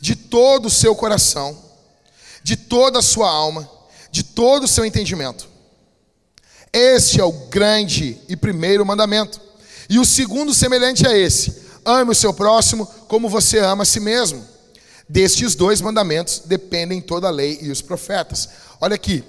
de 0.00 0.16
todo 0.16 0.66
o 0.66 0.70
seu 0.70 0.94
coração, 0.94 1.56
de 2.42 2.56
toda 2.56 2.98
a 2.98 3.02
sua 3.02 3.30
alma, 3.30 3.68
de 4.10 4.22
todo 4.22 4.64
o 4.64 4.68
seu 4.68 4.84
entendimento. 4.84 5.48
Este 6.72 7.20
é 7.20 7.24
o 7.24 7.32
grande 7.32 8.18
e 8.28 8.36
primeiro 8.36 8.86
mandamento. 8.86 9.40
E 9.88 9.98
o 9.98 10.04
segundo, 10.04 10.54
semelhante 10.54 11.06
a 11.06 11.16
esse: 11.16 11.62
ame 11.84 12.12
o 12.12 12.14
seu 12.14 12.32
próximo 12.32 12.86
como 13.08 13.28
você 13.28 13.58
ama 13.58 13.82
a 13.82 13.86
si 13.86 14.00
mesmo. 14.00 14.46
Destes 15.08 15.56
dois 15.56 15.80
mandamentos 15.80 16.42
dependem 16.44 17.00
toda 17.00 17.26
a 17.26 17.30
lei 17.30 17.58
e 17.60 17.70
os 17.70 17.82
profetas. 17.82 18.48
Olha 18.80 18.94
aqui, 18.94 19.24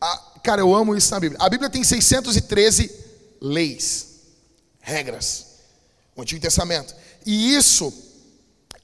a, 0.00 0.22
cara, 0.42 0.60
eu 0.60 0.72
amo 0.72 0.94
isso 0.94 1.10
na 1.10 1.18
Bíblia. 1.18 1.40
A 1.42 1.48
Bíblia 1.48 1.68
tem 1.68 1.82
613 1.82 2.88
leis, 3.40 4.06
regras, 4.80 5.46
o 6.14 6.22
Antigo 6.22 6.40
Testamento. 6.40 6.94
E 7.24 7.56
isso 7.56 7.92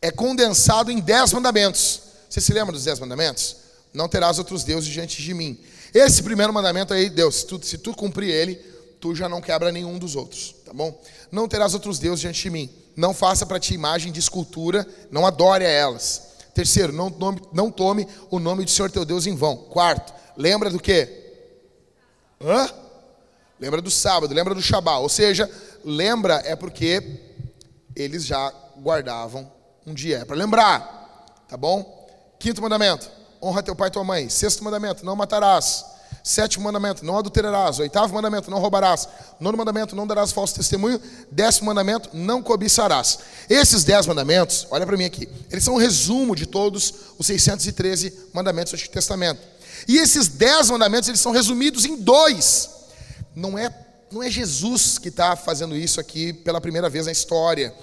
é 0.00 0.10
condensado 0.10 0.90
em 0.90 0.98
dez 0.98 1.32
mandamentos. 1.32 2.02
Você 2.28 2.40
se 2.40 2.52
lembra 2.52 2.72
dos 2.72 2.82
dez 2.82 2.98
mandamentos? 2.98 3.61
Não 3.92 4.08
terás 4.08 4.38
outros 4.38 4.64
deuses 4.64 4.90
diante 4.90 5.20
de 5.20 5.34
mim. 5.34 5.58
Esse 5.92 6.22
primeiro 6.22 6.52
mandamento 6.52 6.94
aí, 6.94 7.10
Deus, 7.10 7.36
se 7.36 7.46
tu, 7.46 7.60
se 7.62 7.78
tu 7.78 7.94
cumprir 7.94 8.30
ele, 8.30 8.54
tu 9.00 9.14
já 9.14 9.28
não 9.28 9.40
quebra 9.40 9.70
nenhum 9.70 9.98
dos 9.98 10.16
outros, 10.16 10.54
tá 10.64 10.72
bom? 10.72 10.98
Não 11.30 11.46
terás 11.46 11.74
outros 11.74 11.98
deuses 11.98 12.20
diante 12.20 12.42
de 12.42 12.50
mim. 12.50 12.70
Não 12.96 13.12
faça 13.12 13.44
para 13.44 13.60
ti 13.60 13.74
imagem 13.74 14.12
de 14.12 14.20
escultura, 14.20 14.86
não 15.10 15.26
adore 15.26 15.64
a 15.64 15.68
elas. 15.68 16.32
Terceiro, 16.54 16.92
não, 16.92 17.10
tome, 17.10 17.42
não 17.52 17.70
tome 17.70 18.06
o 18.30 18.38
nome 18.38 18.64
do 18.64 18.70
Senhor 18.70 18.90
teu 18.90 19.04
Deus 19.04 19.26
em 19.26 19.34
vão. 19.34 19.56
Quarto, 19.56 20.12
lembra 20.36 20.70
do 20.70 20.78
quê? 20.78 21.34
Hã? 22.40 22.68
Lembra 23.58 23.80
do 23.80 23.90
sábado, 23.90 24.34
lembra 24.34 24.54
do 24.54 24.60
Shabá. 24.60 24.98
Ou 24.98 25.08
seja, 25.08 25.50
lembra 25.84 26.42
é 26.44 26.54
porque 26.56 27.20
eles 27.94 28.24
já 28.24 28.52
guardavam 28.78 29.50
um 29.86 29.94
dia, 29.94 30.18
é 30.18 30.24
para 30.24 30.36
lembrar, 30.36 31.44
tá 31.48 31.56
bom? 31.56 32.08
Quinto 32.38 32.62
mandamento, 32.62 33.10
honra 33.42 33.62
teu 33.62 33.74
pai 33.74 33.88
e 33.88 33.90
tua 33.90 34.04
mãe. 34.04 34.28
Sexto 34.28 34.62
mandamento, 34.62 35.04
não 35.04 35.16
matarás. 35.16 35.84
Sétimo 36.22 36.64
mandamento, 36.64 37.04
não 37.04 37.18
adulterarás. 37.18 37.80
Oitavo 37.80 38.14
mandamento, 38.14 38.50
não 38.50 38.58
roubarás. 38.58 39.08
Nono 39.40 39.58
mandamento, 39.58 39.96
não 39.96 40.06
darás 40.06 40.30
falso 40.30 40.54
testemunho. 40.54 41.00
Décimo 41.30 41.66
mandamento, 41.66 42.10
não 42.12 42.40
cobiçarás. 42.40 43.18
Esses 43.50 43.82
dez 43.82 44.06
mandamentos, 44.06 44.66
olha 44.70 44.86
para 44.86 44.96
mim 44.96 45.04
aqui, 45.04 45.28
eles 45.50 45.64
são 45.64 45.74
um 45.74 45.78
resumo 45.78 46.36
de 46.36 46.46
todos 46.46 46.94
os 47.18 47.26
613 47.26 48.12
mandamentos 48.32 48.72
do 48.72 48.76
Antigo 48.76 48.92
Testamento. 48.92 49.40
E 49.88 49.98
esses 49.98 50.28
dez 50.28 50.70
mandamentos, 50.70 51.08
eles 51.08 51.20
são 51.20 51.32
resumidos 51.32 51.84
em 51.84 51.96
dois. 51.96 52.70
Não 53.34 53.58
é, 53.58 53.74
não 54.12 54.22
é 54.22 54.30
Jesus 54.30 54.98
que 54.98 55.08
está 55.08 55.34
fazendo 55.34 55.74
isso 55.74 55.98
aqui 55.98 56.32
pela 56.32 56.60
primeira 56.60 56.88
vez 56.88 57.06
na 57.06 57.12
história. 57.12 57.74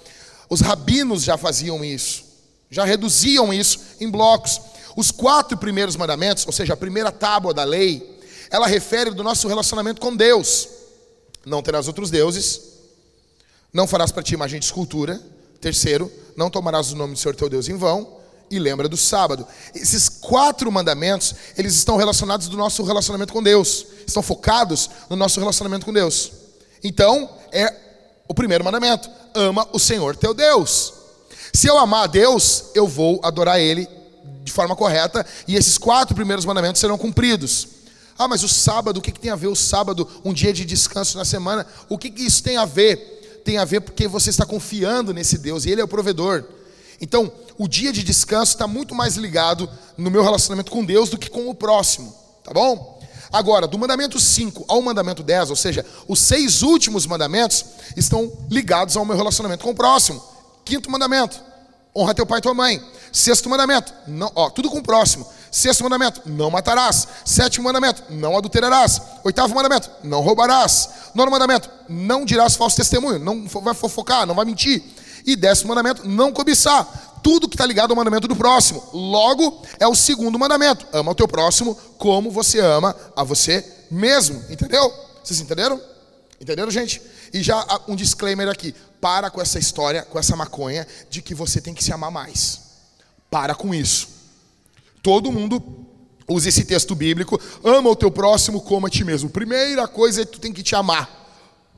Os 0.50 0.62
rabinos 0.62 1.24
já 1.24 1.38
faziam 1.38 1.84
isso, 1.84 2.24
já 2.70 2.86
reduziam 2.86 3.54
isso 3.54 3.80
em 4.00 4.10
blocos. 4.10 4.62
Os 5.00 5.12
quatro 5.12 5.58
primeiros 5.58 5.96
mandamentos, 5.96 6.46
ou 6.46 6.52
seja, 6.52 6.74
a 6.74 6.76
primeira 6.76 7.10
tábua 7.10 7.54
da 7.54 7.64
lei, 7.64 8.20
ela 8.52 8.68
refere 8.68 9.12
do 9.12 9.24
nosso 9.24 9.48
relacionamento 9.48 10.02
com 10.02 10.14
Deus. 10.14 10.68
Não 11.46 11.64
terás 11.64 11.88
outros 11.88 12.12
deuses, 12.12 12.60
não 13.72 13.88
farás 13.88 14.12
para 14.12 14.22
ti 14.22 14.34
imagem 14.34 14.60
de 14.60 14.66
escultura. 14.66 15.18
Terceiro, 15.62 16.12
não 16.36 16.50
tomarás 16.50 16.92
o 16.92 16.98
nome 16.98 17.14
do 17.14 17.20
Senhor 17.20 17.34
teu 17.34 17.48
Deus 17.48 17.70
em 17.70 17.78
vão. 17.78 18.18
E 18.52 18.60
lembra 18.60 18.90
do 18.90 18.98
sábado. 18.98 19.48
Esses 19.74 20.10
quatro 20.10 20.70
mandamentos, 20.70 21.34
eles 21.58 21.76
estão 21.76 21.96
relacionados 21.96 22.50
do 22.50 22.58
nosso 22.58 22.84
relacionamento 22.84 23.32
com 23.32 23.42
Deus. 23.42 23.86
Estão 24.06 24.22
focados 24.22 24.90
no 25.10 25.16
nosso 25.16 25.40
relacionamento 25.40 25.86
com 25.86 25.94
Deus. 25.94 26.30
Então, 26.84 27.38
é 27.54 27.74
o 28.28 28.34
primeiro 28.34 28.66
mandamento: 28.66 29.10
ama 29.34 29.66
o 29.72 29.80
Senhor 29.80 30.18
teu 30.18 30.34
Deus. 30.34 30.94
Se 31.54 31.68
eu 31.68 31.78
amar 31.78 32.04
a 32.04 32.08
Deus, 32.08 32.66
eu 32.76 32.86
vou 32.86 33.22
adorar 33.24 33.62
Ele 33.62 33.88
de 34.50 34.54
forma 34.54 34.76
correta, 34.76 35.26
e 35.48 35.56
esses 35.56 35.78
quatro 35.78 36.16
primeiros 36.16 36.46
mandamentos 36.46 36.82
serão 36.82 36.98
cumpridos. 36.98 37.68
Ah, 38.18 38.28
mas 38.28 38.44
o 38.44 38.50
sábado, 38.50 38.98
o 38.98 39.02
que, 39.02 39.12
que 39.12 39.20
tem 39.20 39.32
a 39.32 39.36
ver 39.36 39.48
o 39.48 39.56
sábado, 39.56 40.08
um 40.26 40.34
dia 40.34 40.52
de 40.52 40.66
descanso 40.66 41.18
na 41.18 41.24
semana? 41.24 41.66
O 41.88 41.98
que, 41.98 42.10
que 42.10 42.24
isso 42.24 42.44
tem 42.44 42.58
a 42.58 42.66
ver? 42.66 43.42
Tem 43.46 43.58
a 43.58 43.64
ver 43.64 43.80
porque 43.80 44.08
você 44.08 44.30
está 44.30 44.46
confiando 44.46 45.14
nesse 45.14 45.38
Deus 45.38 45.66
e 45.66 45.70
Ele 45.70 45.80
é 45.80 45.84
o 45.84 45.88
provedor. 45.88 46.44
Então, 47.00 47.32
o 47.58 47.68
dia 47.68 47.94
de 47.94 48.04
descanso 48.04 48.52
está 48.54 48.68
muito 48.68 48.94
mais 48.94 49.16
ligado 49.16 49.70
no 49.98 50.12
meu 50.12 50.22
relacionamento 50.22 50.70
com 50.70 50.84
Deus 50.84 51.10
do 51.10 51.18
que 51.18 51.30
com 51.30 51.50
o 51.50 51.56
próximo, 51.56 52.14
tá 52.44 52.54
bom? 52.54 53.00
Agora, 53.32 53.68
do 53.68 53.78
mandamento 53.78 54.20
5 54.20 54.66
ao 54.68 54.82
mandamento 54.82 55.24
10, 55.24 55.52
ou 55.52 55.56
seja, 55.56 55.86
os 56.08 56.20
seis 56.20 56.62
últimos 56.62 57.06
mandamentos 57.06 57.64
estão 57.96 58.32
ligados 58.50 58.98
ao 58.98 59.06
meu 59.06 59.16
relacionamento 59.16 59.64
com 59.64 59.70
o 59.70 59.76
próximo. 59.76 60.22
Quinto 60.66 60.90
mandamento, 60.90 61.40
honra 61.96 62.14
teu 62.14 62.26
pai 62.26 62.40
e 62.40 62.42
tua 62.42 62.54
mãe. 62.54 62.82
Sexto 63.12 63.50
mandamento, 63.50 63.94
não, 64.08 64.32
ó, 64.36 64.50
tudo 64.50 64.70
com 64.70 64.80
o 64.80 64.84
próximo. 64.84 65.26
Sexto 65.52 65.84
mandamento, 65.84 66.22
não 66.26 66.52
matarás. 66.52 67.08
Sétimo 67.26 67.66
mandamento, 67.66 68.04
não 68.10 68.38
adulterarás. 68.38 69.02
Oitavo 69.24 69.54
mandamento, 69.56 69.90
não 70.04 70.22
roubarás. 70.22 70.90
Nono 71.16 71.32
mandamento, 71.32 71.70
não 71.88 72.24
dirás 72.24 72.56
falso 72.56 72.76
testemunho, 72.76 73.18
não 73.20 73.48
vai 73.48 73.74
fofocar, 73.74 74.26
não 74.26 74.36
vai 74.36 74.46
mentir. 74.46 74.84
E 75.26 75.36
décimo 75.36 75.70
mandamento, 75.70 76.08
não 76.08 76.32
cobiçar 76.32 76.88
tudo 77.24 77.50
que 77.50 77.56
está 77.56 77.66
ligado 77.66 77.92
ao 77.92 77.98
mandamento 77.98 78.28
do 78.28 78.36
próximo. 78.36 78.84
Logo, 78.94 79.64
é 79.80 79.88
o 79.88 79.96
segundo 79.96 80.38
mandamento: 80.38 80.86
ama 80.94 81.12
o 81.12 81.16
teu 81.16 81.28
próximo 81.28 81.76
como 81.98 82.32
você 82.32 82.60
ama 82.60 82.96
a 83.16 83.24
você 83.24 83.66
mesmo. 83.90 84.44
Entendeu? 84.50 84.94
Vocês 85.24 85.40
entenderam? 85.40 85.82
Entenderam, 86.40 86.72
gente? 86.72 87.02
E 87.34 87.42
já 87.42 87.66
um 87.88 87.96
disclaimer 87.96 88.48
aqui: 88.48 88.74
para 89.02 89.30
com 89.30 89.42
essa 89.42 89.60
história, 89.60 90.04
com 90.04 90.20
essa 90.20 90.36
maconha 90.36 90.86
de 91.10 91.22
que 91.22 91.34
você 91.34 91.62
tem 91.62 91.74
que 91.74 91.84
se 91.84 91.92
amar 91.92 92.12
mais. 92.12 92.62
Para 93.30 93.56
com 93.56 93.74
isso. 93.74 94.08
Todo 95.02 95.32
mundo 95.32 95.62
usa 96.28 96.50
esse 96.50 96.66
texto 96.66 96.96
bíblico: 96.96 97.40
ama 97.64 97.90
o 97.90 97.96
teu 97.96 98.12
próximo 98.12 98.62
como 98.62 98.88
a 98.88 98.90
ti 98.90 99.04
mesmo. 99.04 99.30
Primeira 99.30 99.88
coisa 99.88 100.22
é 100.22 100.26
que 100.26 100.32
tu 100.34 100.40
tem 100.40 100.54
que 100.54 100.64
te 100.64 100.76
amar. 100.76 101.18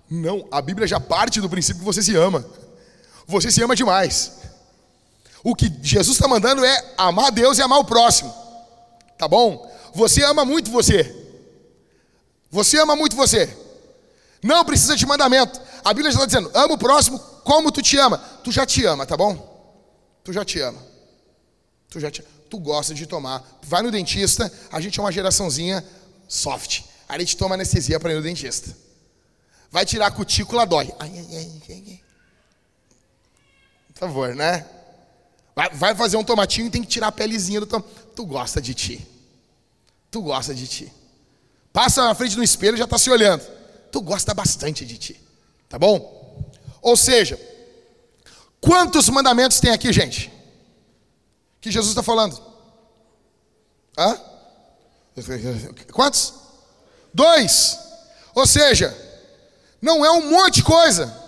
Não, 0.10 0.46
a 0.52 0.62
Bíblia 0.62 0.88
já 0.88 1.00
parte 1.00 1.40
do 1.40 1.50
princípio 1.50 1.80
que 1.80 1.86
você 1.86 2.02
se 2.02 2.16
ama. 2.16 2.46
Você 3.28 3.50
se 3.50 3.64
ama 3.64 3.76
demais. 3.76 4.40
O 5.44 5.56
que 5.56 5.72
Jesus 5.82 6.18
está 6.18 6.28
mandando 6.28 6.64
é 6.64 6.94
amar 6.98 7.32
Deus 7.32 7.58
e 7.58 7.62
amar 7.62 7.80
o 7.80 7.86
próximo. 7.86 8.34
Tá 9.18 9.28
bom? 9.28 9.72
Você 9.94 10.24
ama 10.24 10.44
muito 10.44 10.70
você. 10.70 11.16
Você 12.50 12.78
ama 12.78 12.96
muito 12.96 13.16
você. 13.16 13.61
Não 14.42 14.66
precisa 14.66 14.96
de 14.96 15.06
mandamento. 15.06 15.62
A 15.84 15.94
Bíblia 15.94 16.12
já 16.12 16.18
está 16.18 16.26
dizendo: 16.26 16.52
ama 16.54 16.74
o 16.74 16.78
próximo 16.78 17.20
como 17.44 17.72
tu 17.72 17.82
te 17.82 17.98
ama. 17.98 18.18
Tu 18.44 18.52
já 18.52 18.66
te 18.66 18.86
ama, 18.86 19.06
tá 19.06 19.16
bom? 19.16 19.52
Tu 20.24 20.34
já 20.34 20.44
te 20.44 20.60
ama. 20.60 20.80
Tu 21.90 22.00
já 22.00 22.10
te 22.10 22.24
Tu 22.50 22.60
gosta 22.60 22.94
de 22.94 23.06
tomar. 23.06 23.44
Vai 23.64 23.82
no 23.82 23.90
dentista, 23.90 24.52
a 24.70 24.82
gente 24.82 25.00
é 25.00 25.02
uma 25.02 25.12
geraçãozinha 25.12 25.86
soft. 26.28 26.82
Aí 27.08 27.16
a 27.16 27.20
gente 27.20 27.38
toma 27.38 27.56
anestesia 27.56 27.98
para 27.98 28.12
ir 28.12 28.16
no 28.16 28.22
dentista. 28.22 28.76
Vai 29.72 29.86
tirar 29.86 30.08
a 30.08 30.12
cutícula, 30.12 30.66
dói. 30.66 30.94
Ai, 31.00 31.10
ai, 31.18 31.62
ai, 31.70 32.02
Por 33.94 34.00
favor, 34.00 34.36
né? 34.36 34.66
Vai, 35.56 35.70
vai, 35.70 35.96
fazer 35.96 36.18
um 36.18 36.26
tomatinho 36.26 36.68
e 36.68 36.70
tem 36.70 36.82
que 36.82 36.90
tirar 36.90 37.08
a 37.08 37.12
pelezinha 37.12 37.62
do 37.62 37.66
tomate. 37.66 37.90
Tu 38.14 38.26
gosta 38.26 38.62
de 38.62 38.74
ti. 38.74 39.08
Tu 40.10 40.22
gosta 40.22 40.54
de 40.54 40.68
ti. 40.68 40.94
Passa 41.72 42.04
na 42.04 42.14
frente 42.14 42.36
do 42.36 42.44
espelho 42.44 42.76
e 42.76 42.80
já 42.80 42.84
está 42.84 42.98
se 42.98 43.10
olhando. 43.10 43.46
Tu 43.92 44.02
gosta 44.02 44.34
bastante 44.34 44.86
de 44.86 44.98
ti. 44.98 45.22
Tá 45.68 45.78
bom? 45.78 46.52
Ou 46.82 46.96
seja, 46.98 47.40
quantos 48.60 49.10
mandamentos 49.10 49.60
tem 49.60 49.72
aqui, 49.72 49.92
gente? 49.92 50.32
Que 51.60 51.70
Jesus 51.70 51.92
está 51.92 52.02
falando? 52.02 52.42
Hã? 53.98 54.20
Quantos? 55.92 56.34
Dois. 57.14 57.78
Ou 58.34 58.48
seja, 58.48 58.96
não 59.82 60.06
é 60.06 60.12
um 60.12 60.30
monte 60.30 60.56
de 60.56 60.64
coisa. 60.64 61.22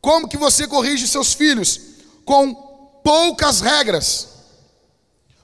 Como 0.00 0.28
que 0.28 0.36
você 0.36 0.66
corrige 0.66 1.08
seus 1.08 1.32
filhos? 1.32 1.80
Com 2.24 2.54
poucas 3.02 3.60
regras, 3.60 4.28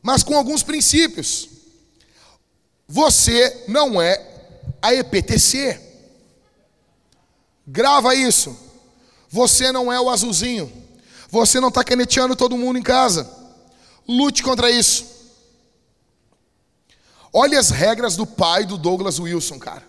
mas 0.02 0.22
com 0.22 0.36
alguns 0.36 0.62
princípios. 0.62 1.48
Você 2.86 3.64
não 3.66 4.00
é 4.00 4.33
a 4.84 4.92
EPTC. 4.92 5.80
Grava 7.66 8.14
isso. 8.14 8.54
Você 9.30 9.72
não 9.72 9.90
é 9.90 9.98
o 9.98 10.10
azulzinho. 10.10 10.70
Você 11.30 11.58
não 11.58 11.68
está 11.68 11.82
caneteando 11.82 12.36
todo 12.36 12.58
mundo 12.58 12.78
em 12.78 12.82
casa. 12.82 13.26
Lute 14.06 14.42
contra 14.42 14.70
isso. 14.70 15.06
Olha 17.32 17.58
as 17.58 17.70
regras 17.70 18.14
do 18.14 18.26
pai 18.26 18.66
do 18.66 18.76
Douglas 18.76 19.18
Wilson, 19.18 19.58
cara. 19.58 19.82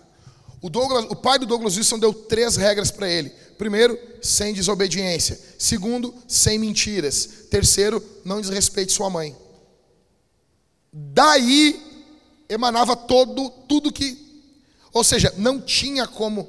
O, 0.62 0.70
Douglas, 0.70 1.04
o 1.10 1.14
pai 1.14 1.38
do 1.38 1.44
Douglas 1.44 1.76
Wilson 1.76 1.98
deu 1.98 2.14
três 2.14 2.56
regras 2.56 2.90
para 2.90 3.06
ele. 3.06 3.28
Primeiro, 3.58 3.98
sem 4.22 4.54
desobediência. 4.54 5.38
Segundo, 5.58 6.14
sem 6.26 6.58
mentiras. 6.58 7.28
Terceiro, 7.50 8.02
não 8.24 8.40
desrespeite 8.40 8.92
sua 8.92 9.10
mãe. 9.10 9.36
Daí 10.90 11.78
emanava 12.48 12.96
todo 12.96 13.50
tudo 13.68 13.92
que 13.92 14.25
ou 14.96 15.04
seja, 15.04 15.30
não 15.36 15.60
tinha 15.60 16.06
como. 16.06 16.48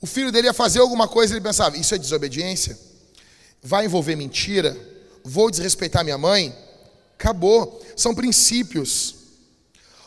O 0.00 0.06
filho 0.06 0.30
dele 0.30 0.46
ia 0.46 0.54
fazer 0.54 0.78
alguma 0.78 1.08
coisa, 1.08 1.34
ele 1.34 1.40
pensava: 1.40 1.76
isso 1.76 1.92
é 1.92 1.98
desobediência? 1.98 2.78
Vai 3.60 3.86
envolver 3.86 4.14
mentira? 4.14 4.76
Vou 5.24 5.50
desrespeitar 5.50 6.04
minha 6.04 6.16
mãe? 6.16 6.56
Acabou. 7.18 7.84
São 7.96 8.14
princípios. 8.14 9.16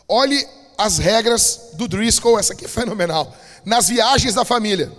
Olhe 0.07 0.47
as 0.77 0.97
regras 0.97 1.71
do 1.73 1.89
Driscoll, 1.89 2.39
essa 2.39 2.53
aqui 2.53 2.63
é 2.63 2.69
fenomenal. 2.69 3.35
Nas 3.65 3.89
viagens 3.89 4.33
da 4.33 4.45
família. 4.45 4.89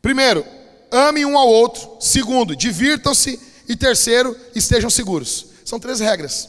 Primeiro, 0.00 0.46
ame 0.88 1.26
um 1.26 1.36
ao 1.36 1.48
outro. 1.48 1.96
Segundo, 1.98 2.54
divirtam-se. 2.54 3.40
E 3.68 3.74
terceiro, 3.74 4.36
estejam 4.54 4.88
seguros. 4.88 5.46
São 5.64 5.80
três 5.80 5.98
regras. 5.98 6.48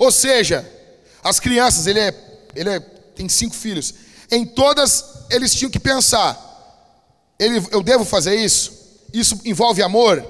Ou 0.00 0.10
seja, 0.10 0.68
as 1.22 1.38
crianças, 1.38 1.86
ele 1.86 2.00
é, 2.00 2.48
ele 2.56 2.70
é 2.70 2.95
tem 3.16 3.28
cinco 3.28 3.54
filhos. 3.54 3.94
Em 4.30 4.44
todas 4.44 5.04
eles 5.30 5.54
tinham 5.54 5.70
que 5.70 5.80
pensar: 5.80 6.38
ele, 7.38 7.66
eu 7.70 7.82
devo 7.82 8.04
fazer 8.04 8.36
isso? 8.36 8.72
Isso 9.12 9.40
envolve 9.44 9.82
amor? 9.82 10.24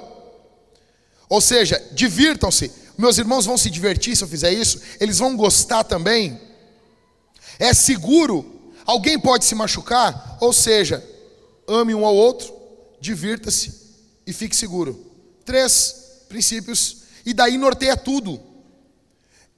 Ou 1.29 1.41
seja, 1.41 1.83
divirtam-se. 1.93 2.71
Meus 2.97 3.19
irmãos 3.19 3.45
vão 3.45 3.59
se 3.59 3.69
divertir 3.69 4.17
se 4.17 4.25
eu 4.25 4.29
fizer 4.29 4.53
isso? 4.53 4.81
Eles 4.99 5.19
vão 5.19 5.37
gostar 5.37 5.85
também? 5.85 6.41
É 7.59 7.75
seguro? 7.75 8.73
Alguém 8.87 9.19
pode 9.19 9.45
se 9.45 9.55
machucar? 9.55 10.39
Ou 10.41 10.53
seja, 10.53 11.05
ame 11.67 11.95
um 11.95 12.07
ao 12.07 12.15
outro, 12.15 12.55
divirta-se 13.01 13.75
e 14.27 14.33
fique 14.33 14.57
seguro. 14.57 15.05
Três 15.45 16.23
princípios, 16.29 16.99
e 17.25 17.35
daí 17.35 17.59
norteia 17.59 17.97
tudo. 17.97 18.41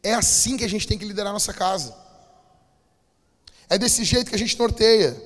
É 0.03 0.15
assim 0.15 0.57
que 0.57 0.65
a 0.65 0.69
gente 0.69 0.87
tem 0.87 0.99
que 0.99 1.05
liderar 1.05 1.33
nossa 1.33 1.53
casa. 1.53 1.95
É 3.69 3.79
desse 3.79 4.05
jeito 4.05 4.31
que 4.31 4.35
a 4.35 4.39
gente 4.39 4.59
norteia. 4.59 5.21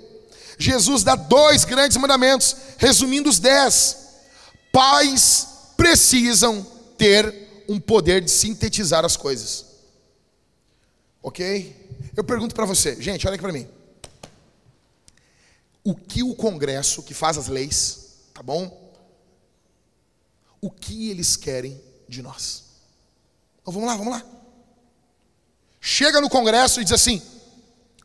Jesus 0.59 1.03
dá 1.03 1.15
dois 1.15 1.65
grandes 1.65 1.97
mandamentos, 1.97 2.57
resumindo 2.79 3.29
os 3.29 3.39
dez. 3.39 3.99
Pais 4.73 5.47
precisam 5.77 6.67
ter 6.97 7.65
um 7.69 7.81
poder 7.81 8.23
de 8.23 8.31
sintetizar 8.31 9.05
as 9.05 9.17
coisas. 9.17 9.67
Ok? 11.23 11.77
Eu 12.17 12.25
pergunto 12.25 12.55
para 12.55 12.65
você, 12.65 13.01
gente, 13.01 13.27
olha 13.27 13.35
aqui 13.35 13.43
para 13.43 13.53
mim. 13.53 13.67
O 15.85 15.95
que 15.95 16.23
o 16.23 16.35
Congresso, 16.35 17.03
que 17.03 17.15
faz 17.15 17.39
as 17.39 17.49
leis, 17.49 18.19
tá 18.33 18.43
bom? 18.43 18.93
O 20.61 20.71
que 20.71 21.11
eles 21.11 21.37
querem 21.37 21.81
de 22.09 22.23
nós? 22.23 22.65
Então 23.61 23.73
vamos 23.73 23.89
lá, 23.89 23.97
vamos 23.97 24.13
lá. 24.13 24.25
Chega 25.81 26.21
no 26.21 26.29
Congresso 26.31 26.81
e 26.81 26.85
diz 26.85 26.93
assim: 26.93 27.21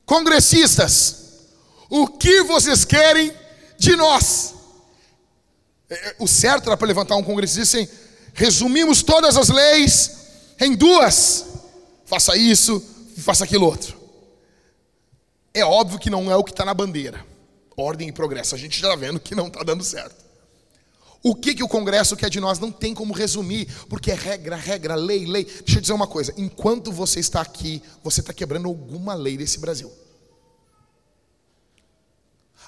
Congressistas, 0.07 1.17
o 1.89 2.07
que 2.07 2.41
vocês 2.43 2.85
querem 2.85 3.33
de 3.77 3.93
nós? 3.97 4.55
É, 5.89 5.93
é, 5.93 6.15
o 6.17 6.25
certo 6.25 6.67
era 6.67 6.77
para 6.77 6.87
levantar 6.87 7.17
um 7.17 7.23
congressista 7.23 7.61
assim: 7.61 7.89
resumimos 8.33 9.03
todas 9.03 9.35
as 9.35 9.49
leis 9.49 10.17
em 10.61 10.73
duas. 10.73 11.45
Faça 12.05 12.37
isso, 12.37 12.81
faça 13.17 13.43
aquilo 13.43 13.65
outro. 13.65 13.97
É 15.53 15.65
óbvio 15.65 15.99
que 15.99 16.09
não 16.09 16.31
é 16.31 16.37
o 16.37 16.43
que 16.43 16.51
está 16.51 16.63
na 16.63 16.73
bandeira. 16.73 17.25
Ordem 17.75 18.07
e 18.07 18.13
progresso. 18.13 18.55
A 18.55 18.57
gente 18.57 18.75
está 18.75 18.95
vendo 18.95 19.19
que 19.19 19.35
não 19.35 19.47
está 19.47 19.61
dando 19.61 19.83
certo. 19.83 20.26
O 21.23 21.35
que, 21.35 21.55
que 21.55 21.63
o 21.63 21.67
Congresso 21.67 22.15
quer 22.15 22.29
de 22.29 22.39
nós 22.39 22.59
não 22.59 22.71
tem 22.71 22.93
como 22.93 23.13
resumir, 23.13 23.67
porque 23.89 24.11
é 24.11 24.15
regra, 24.15 24.55
regra, 24.55 24.95
lei, 24.95 25.25
lei. 25.25 25.43
Deixa 25.43 25.77
eu 25.77 25.81
dizer 25.81 25.93
uma 25.93 26.07
coisa: 26.07 26.33
enquanto 26.37 26.91
você 26.91 27.19
está 27.19 27.41
aqui, 27.41 27.81
você 28.03 28.21
está 28.21 28.33
quebrando 28.33 28.67
alguma 28.67 29.13
lei 29.13 29.37
desse 29.37 29.59
Brasil. 29.59 29.91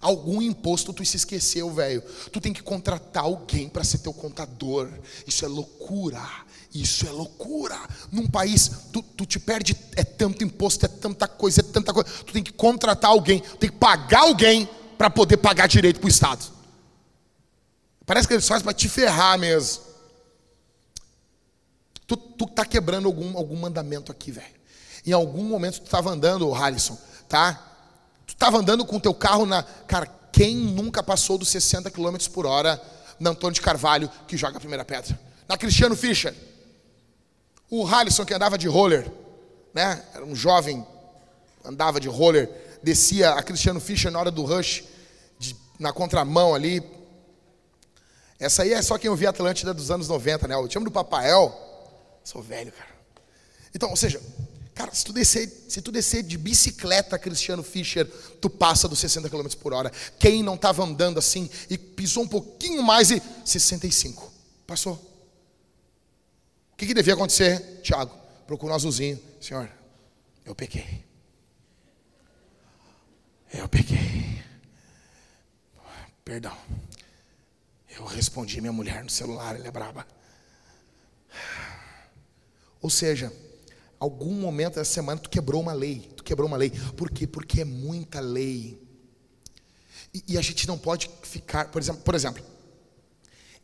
Algum 0.01 0.41
imposto 0.41 0.93
tu 0.93 1.05
se 1.05 1.17
esqueceu, 1.17 1.69
velho. 1.71 2.01
Tu 2.31 2.39
tem 2.39 2.53
que 2.53 2.63
contratar 2.63 3.23
alguém 3.23 3.67
para 3.67 3.83
ser 3.83 3.97
teu 3.97 4.13
contador. 4.13 4.89
Isso 5.27 5.43
é 5.43 5.47
loucura. 5.47 6.21
Isso 6.73 7.05
é 7.05 7.11
loucura. 7.11 7.77
Num 8.11 8.27
país, 8.27 8.71
tu, 8.93 9.01
tu 9.01 9.25
te 9.25 9.39
perde, 9.39 9.75
é 9.95 10.03
tanto 10.03 10.43
imposto, 10.43 10.85
é 10.85 10.89
tanta 10.89 11.27
coisa, 11.27 11.59
é 11.59 11.63
tanta 11.63 11.93
coisa. 11.93 12.09
Tu 12.25 12.31
tem 12.31 12.43
que 12.43 12.53
contratar 12.53 13.11
alguém, 13.11 13.41
tem 13.59 13.69
que 13.69 13.75
pagar 13.75 14.21
alguém 14.21 14.69
para 14.97 15.09
poder 15.09 15.37
pagar 15.37 15.67
direito 15.67 15.99
para 15.99 16.07
o 16.07 16.09
Estado. 16.09 16.58
Parece 18.09 18.27
que 18.27 18.33
eles 18.33 18.47
fazem 18.47 18.63
para 18.63 18.73
te 18.73 18.89
ferrar 18.89 19.37
mesmo. 19.37 19.83
Tu, 22.07 22.17
tu 22.17 22.47
tá 22.47 22.65
quebrando 22.65 23.05
algum, 23.05 23.37
algum 23.37 23.55
mandamento 23.55 24.11
aqui, 24.11 24.31
velho. 24.31 24.47
Em 25.05 25.11
algum 25.11 25.43
momento 25.43 25.79
tu 25.79 25.85
estava 25.85 26.09
andando, 26.09 26.49
Harrison, 26.49 26.97
tá? 27.27 27.53
Tu 28.25 28.33
estava 28.33 28.57
andando 28.57 28.83
com 28.83 28.95
o 28.95 28.99
teu 28.99 29.13
carro 29.13 29.45
na. 29.45 29.61
Cara, 29.61 30.07
quem 30.31 30.55
nunca 30.55 31.03
passou 31.03 31.37
dos 31.37 31.49
60 31.49 31.91
km 31.91 32.17
por 32.33 32.47
hora 32.47 32.81
na 33.19 33.29
Antônio 33.29 33.53
de 33.53 33.61
Carvalho 33.61 34.09
que 34.27 34.35
joga 34.35 34.57
a 34.57 34.59
primeira 34.59 34.83
pedra? 34.83 35.19
Na 35.47 35.55
Cristiano 35.55 35.95
Fischer. 35.95 36.33
O 37.69 37.83
Harrison 37.83 38.25
que 38.25 38.33
andava 38.33 38.57
de 38.57 38.67
roller, 38.67 39.07
né? 39.71 40.03
Era 40.15 40.25
um 40.25 40.35
jovem, 40.35 40.83
andava 41.63 41.99
de 41.99 42.07
roller, 42.07 42.49
descia 42.81 43.33
a 43.33 43.43
Cristiano 43.43 43.79
Fischer 43.79 44.11
na 44.11 44.19
hora 44.19 44.31
do 44.31 44.43
rush, 44.45 44.83
de, 45.37 45.55
na 45.77 45.93
contramão 45.93 46.55
ali, 46.55 46.97
essa 48.39 48.63
aí 48.63 48.71
é 48.71 48.81
só 48.81 48.97
quem 48.97 49.09
ouvia 49.09 49.29
Atlântida 49.29 49.73
dos 49.73 49.91
anos 49.91 50.07
90, 50.07 50.47
né? 50.47 50.55
Te 50.67 50.73
chamo 50.73 50.85
do 50.85 50.91
Papael. 50.91 51.53
Sou 52.23 52.41
velho, 52.41 52.71
cara. 52.71 52.89
Então, 53.75 53.89
ou 53.89 53.97
seja, 53.97 54.21
cara, 54.73 54.93
se 54.93 55.03
tu 55.03 55.11
descer, 55.11 55.65
se 55.67 55.81
tu 55.81 55.91
descer 55.91 56.23
de 56.23 56.37
bicicleta, 56.37 57.19
Cristiano 57.19 57.61
Fischer, 57.61 58.07
tu 58.39 58.49
passa 58.49 58.87
dos 58.87 58.99
60 58.99 59.29
km 59.29 59.47
por 59.59 59.73
hora. 59.73 59.91
Quem 60.17 60.41
não 60.41 60.55
estava 60.55 60.83
andando 60.83 61.19
assim 61.19 61.49
e 61.69 61.77
pisou 61.77 62.23
um 62.23 62.27
pouquinho 62.27 62.81
mais 62.81 63.11
e 63.11 63.21
65. 63.43 64.31
Passou. 64.65 64.93
O 66.71 66.77
que, 66.77 66.87
que 66.87 66.93
devia 66.93 67.15
acontecer? 67.15 67.81
Tiago, 67.83 68.17
procura 68.47 68.71
um 68.71 68.75
azulzinho. 68.75 69.19
Senhor, 69.41 69.69
eu 70.45 70.55
pequei. 70.55 71.03
Eu 73.53 73.67
peguei. 73.67 74.41
Perdão. 76.23 76.55
Eu 77.99 78.05
respondi 78.05 78.61
minha 78.61 78.71
mulher 78.71 79.03
no 79.03 79.09
celular, 79.09 79.55
ele 79.55 79.67
é 79.67 79.71
braba. 79.71 80.07
Ou 82.81 82.89
seja, 82.89 83.31
algum 83.99 84.33
momento 84.33 84.75
dessa 84.75 84.93
semana 84.93 85.19
tu 85.19 85.29
quebrou 85.29 85.61
uma 85.61 85.73
lei. 85.73 86.09
Tu 86.15 86.23
quebrou 86.23 86.47
uma 86.47 86.55
lei. 86.55 86.71
Por 86.95 87.11
quê? 87.11 87.27
Porque 87.27 87.61
é 87.61 87.65
muita 87.65 88.21
lei. 88.21 88.81
E, 90.13 90.23
e 90.29 90.37
a 90.37 90.41
gente 90.41 90.65
não 90.65 90.77
pode 90.77 91.09
ficar, 91.23 91.69
por 91.69 91.81
exemplo, 91.81 92.01
por 92.01 92.15
exemplo, 92.15 92.43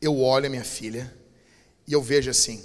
eu 0.02 0.20
olho 0.20 0.48
a 0.48 0.50
minha 0.50 0.66
filha 0.66 1.16
e 1.88 1.94
eu 1.94 2.02
vejo 2.02 2.30
assim, 2.30 2.64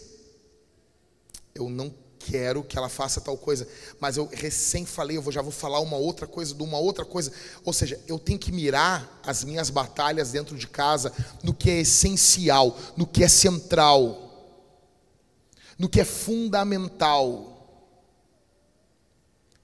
eu 1.55 1.71
não 1.71 1.95
quero 2.21 2.63
que 2.63 2.77
ela 2.77 2.89
faça 2.91 3.21
tal 3.21 3.37
coisa, 3.37 3.67
mas 3.99 4.17
eu 4.17 4.29
recém 4.31 4.85
falei, 4.85 5.17
eu 5.17 5.33
já 5.33 5.41
vou 5.41 5.51
falar 5.51 5.81
uma 5.81 5.97
outra 5.97 6.27
coisa 6.27 6.55
de 6.55 6.63
uma 6.63 6.79
outra 6.79 7.05
coisa. 7.05 7.33
Ou 7.65 7.73
seja, 7.73 7.99
eu 8.07 8.19
tenho 8.19 8.39
que 8.39 8.53
mirar 8.53 9.21
as 9.25 9.43
minhas 9.43 9.71
batalhas 9.71 10.31
dentro 10.31 10.57
de 10.57 10.69
casa 10.69 11.13
no 11.43 11.55
que 11.55 11.71
é 11.71 11.81
essencial, 11.81 12.79
no 12.97 13.07
que 13.07 13.25
é 13.25 13.29
central, 13.29 14.29
no 15.79 15.89
que 15.89 16.01
é 16.01 16.05
fundamental. 16.05 17.57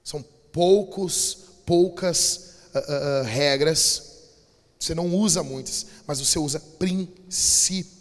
São 0.03 0.25
poucos, 0.51 1.37
poucas 1.65 2.55
uh, 2.73 2.79
uh, 2.79 3.23
regras. 3.23 4.03
Você 4.79 4.95
não 4.95 5.13
usa 5.13 5.43
muitas, 5.43 5.85
mas 6.07 6.19
você 6.19 6.39
usa 6.39 6.59
princípios. 6.59 7.97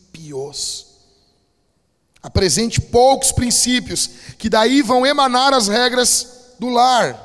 Apresente 2.26 2.80
poucos 2.80 3.30
princípios, 3.30 4.10
que 4.36 4.50
daí 4.50 4.82
vão 4.82 5.06
emanar 5.06 5.54
as 5.54 5.68
regras 5.68 6.54
do 6.58 6.68
lar. 6.68 7.22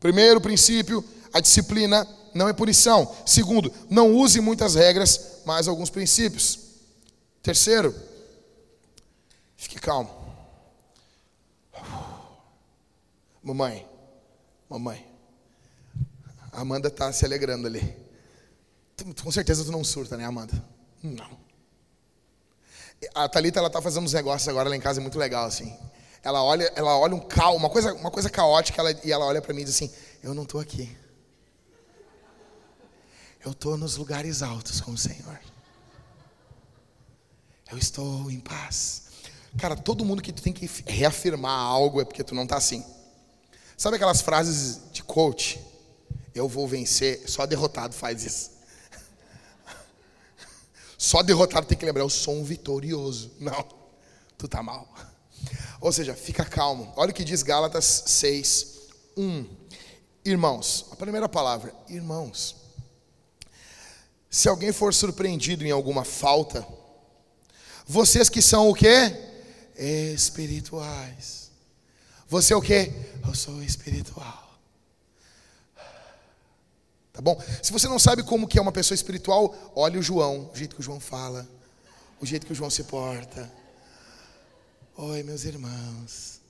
Primeiro 0.00 0.40
princípio, 0.40 1.04
a 1.34 1.38
disciplina 1.38 2.08
não 2.32 2.48
é 2.48 2.54
punição. 2.54 3.14
Segundo, 3.26 3.70
não 3.90 4.14
use 4.14 4.40
muitas 4.40 4.74
regras, 4.74 5.42
mas 5.44 5.68
alguns 5.68 5.90
princípios. 5.90 6.60
Terceiro, 7.42 7.94
fique 9.54 9.78
calmo. 9.78 10.10
Mamãe, 13.42 13.86
mamãe, 14.66 15.06
a 16.52 16.62
Amanda 16.62 16.88
está 16.88 17.12
se 17.12 17.26
alegrando 17.26 17.66
ali. 17.66 17.94
Com 19.22 19.30
certeza 19.30 19.62
tu 19.62 19.70
não 19.70 19.84
surta, 19.84 20.16
né, 20.16 20.24
Amanda? 20.24 20.54
Não. 21.02 21.41
A 23.14 23.28
Thalita, 23.28 23.58
ela 23.58 23.70
tá 23.70 23.82
fazendo 23.82 24.04
uns 24.04 24.12
negócios 24.12 24.48
agora 24.48 24.68
lá 24.68 24.76
em 24.76 24.80
casa, 24.80 25.00
é 25.00 25.02
muito 25.02 25.18
legal, 25.18 25.46
assim. 25.46 25.76
Ela 26.22 26.42
olha, 26.42 26.70
ela 26.76 26.96
olha 26.96 27.14
um 27.14 27.20
caos, 27.20 27.56
uma 27.56 27.68
coisa, 27.68 27.92
uma 27.94 28.10
coisa 28.10 28.30
caótica, 28.30 28.80
ela, 28.80 28.92
e 29.04 29.10
ela 29.10 29.24
olha 29.24 29.42
para 29.42 29.52
mim 29.52 29.62
e 29.62 29.64
diz 29.64 29.74
assim, 29.74 29.90
eu 30.22 30.32
não 30.34 30.44
estou 30.44 30.60
aqui. 30.60 30.96
Eu 33.44 33.50
estou 33.50 33.76
nos 33.76 33.96
lugares 33.96 34.40
altos 34.40 34.80
com 34.80 34.92
o 34.92 34.98
Senhor. 34.98 35.40
Eu 37.70 37.76
estou 37.76 38.30
em 38.30 38.38
paz. 38.38 39.02
Cara, 39.58 39.74
todo 39.74 40.04
mundo 40.04 40.22
que 40.22 40.32
tu 40.32 40.40
tem 40.40 40.52
que 40.52 40.70
reafirmar 40.86 41.58
algo 41.58 42.00
é 42.00 42.04
porque 42.04 42.22
tu 42.22 42.34
não 42.34 42.44
está 42.44 42.56
assim. 42.56 42.84
Sabe 43.76 43.96
aquelas 43.96 44.20
frases 44.20 44.80
de 44.92 45.02
coach? 45.02 45.60
Eu 46.32 46.48
vou 46.48 46.68
vencer, 46.68 47.28
só 47.28 47.44
derrotado 47.46 47.94
faz 47.94 48.24
isso. 48.24 48.51
Só 51.02 51.20
derrotado 51.20 51.66
tem 51.66 51.76
que 51.76 51.84
lembrar, 51.84 52.04
eu 52.04 52.08
sou 52.08 52.32
um 52.32 52.44
vitorioso. 52.44 53.32
Não, 53.40 53.66
tu 54.38 54.46
tá 54.46 54.62
mal. 54.62 54.88
Ou 55.80 55.90
seja, 55.90 56.14
fica 56.14 56.44
calmo. 56.44 56.92
Olha 56.94 57.10
o 57.10 57.12
que 57.12 57.24
diz 57.24 57.42
Gálatas 57.42 58.04
6, 58.06 58.78
1. 59.16 59.46
Irmãos, 60.24 60.86
a 60.92 60.94
primeira 60.94 61.28
palavra, 61.28 61.74
irmãos. 61.88 62.54
Se 64.30 64.48
alguém 64.48 64.70
for 64.70 64.94
surpreendido 64.94 65.66
em 65.66 65.72
alguma 65.72 66.04
falta, 66.04 66.64
vocês 67.84 68.28
que 68.28 68.40
são 68.40 68.70
o 68.70 68.74
quê? 68.74 69.12
Espirituais. 69.76 71.50
Você 72.28 72.52
é 72.52 72.56
o 72.56 72.62
quê? 72.62 72.92
Eu 73.26 73.34
sou 73.34 73.60
espiritual. 73.60 74.41
Tá 77.12 77.20
bom? 77.20 77.40
Se 77.62 77.72
você 77.72 77.86
não 77.88 77.98
sabe 77.98 78.22
como 78.22 78.48
que 78.48 78.58
é 78.58 78.62
uma 78.62 78.72
pessoa 78.72 78.94
espiritual, 78.94 79.54
olhe 79.74 79.98
o 79.98 80.02
João, 80.02 80.50
o 80.52 80.56
jeito 80.56 80.74
que 80.74 80.80
o 80.80 80.84
João 80.84 80.98
fala, 80.98 81.46
o 82.20 82.24
jeito 82.24 82.46
que 82.46 82.52
o 82.52 82.54
João 82.54 82.70
se 82.70 82.84
porta. 82.84 83.52
Oi, 84.96 85.22
meus 85.22 85.44
irmãos. 85.44 86.40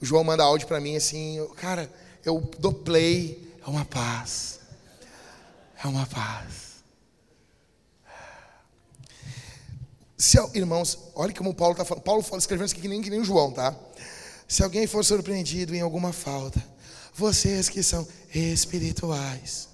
O 0.00 0.04
João 0.04 0.24
manda 0.24 0.42
áudio 0.42 0.66
para 0.66 0.80
mim 0.80 0.96
assim, 0.96 1.46
cara, 1.56 1.92
eu 2.24 2.40
dou 2.58 2.72
play, 2.72 3.54
é 3.64 3.68
uma 3.68 3.84
paz. 3.84 4.60
É 5.82 5.86
uma 5.86 6.06
paz. 6.06 6.70
Se, 10.16 10.38
irmãos, 10.52 10.98
olha 11.14 11.32
como 11.32 11.54
Paulo 11.54 11.72
está 11.72 11.84
falando. 11.84 12.02
Paulo 12.02 12.24
escrevendo 12.36 12.66
isso 12.66 12.74
aqui 12.74 12.82
que 12.82 12.88
nem, 12.88 13.00
que 13.00 13.08
nem 13.08 13.20
o 13.20 13.24
João, 13.24 13.52
tá? 13.52 13.74
Se 14.46 14.62
alguém 14.62 14.86
for 14.86 15.04
surpreendido 15.04 15.74
em 15.74 15.80
alguma 15.80 16.12
falta, 16.12 16.62
vocês 17.14 17.68
que 17.68 17.82
são 17.82 18.06
espirituais, 18.34 19.68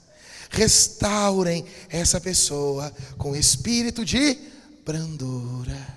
restaurem 0.51 1.65
essa 1.89 2.21
pessoa 2.21 2.93
com 3.19 3.37
espírito 3.37 4.05
de 4.05 4.39
brandura. 4.85 5.97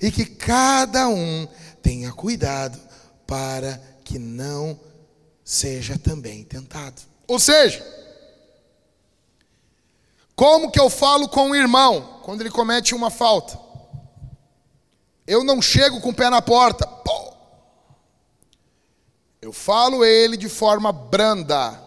E 0.00 0.10
que 0.10 0.26
cada 0.26 1.08
um 1.08 1.48
tenha 1.80 2.12
cuidado 2.12 2.78
para 3.26 3.80
que 4.04 4.18
não 4.18 4.78
seja 5.44 5.98
também 5.98 6.44
tentado. 6.44 7.00
Ou 7.26 7.38
seja, 7.38 7.84
como 10.34 10.70
que 10.70 10.80
eu 10.80 10.90
falo 10.90 11.28
com 11.28 11.50
o 11.50 11.56
irmão 11.56 12.20
quando 12.24 12.40
ele 12.40 12.50
comete 12.50 12.94
uma 12.94 13.10
falta? 13.10 13.58
Eu 15.26 15.44
não 15.44 15.62
chego 15.62 16.00
com 16.00 16.08
o 16.08 16.14
pé 16.14 16.28
na 16.28 16.42
porta. 16.42 16.86
Eu 19.42 19.52
falo 19.52 20.04
ele 20.04 20.36
de 20.36 20.48
forma 20.48 20.92
branda. 20.92 21.82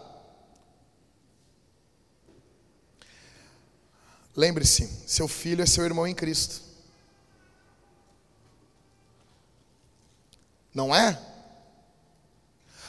Lembre-se, 4.36 4.86
seu 5.06 5.26
filho 5.26 5.62
é 5.62 5.66
seu 5.66 5.82
irmão 5.82 6.06
em 6.06 6.14
Cristo. 6.14 6.60
Não 10.74 10.94
é? 10.94 11.18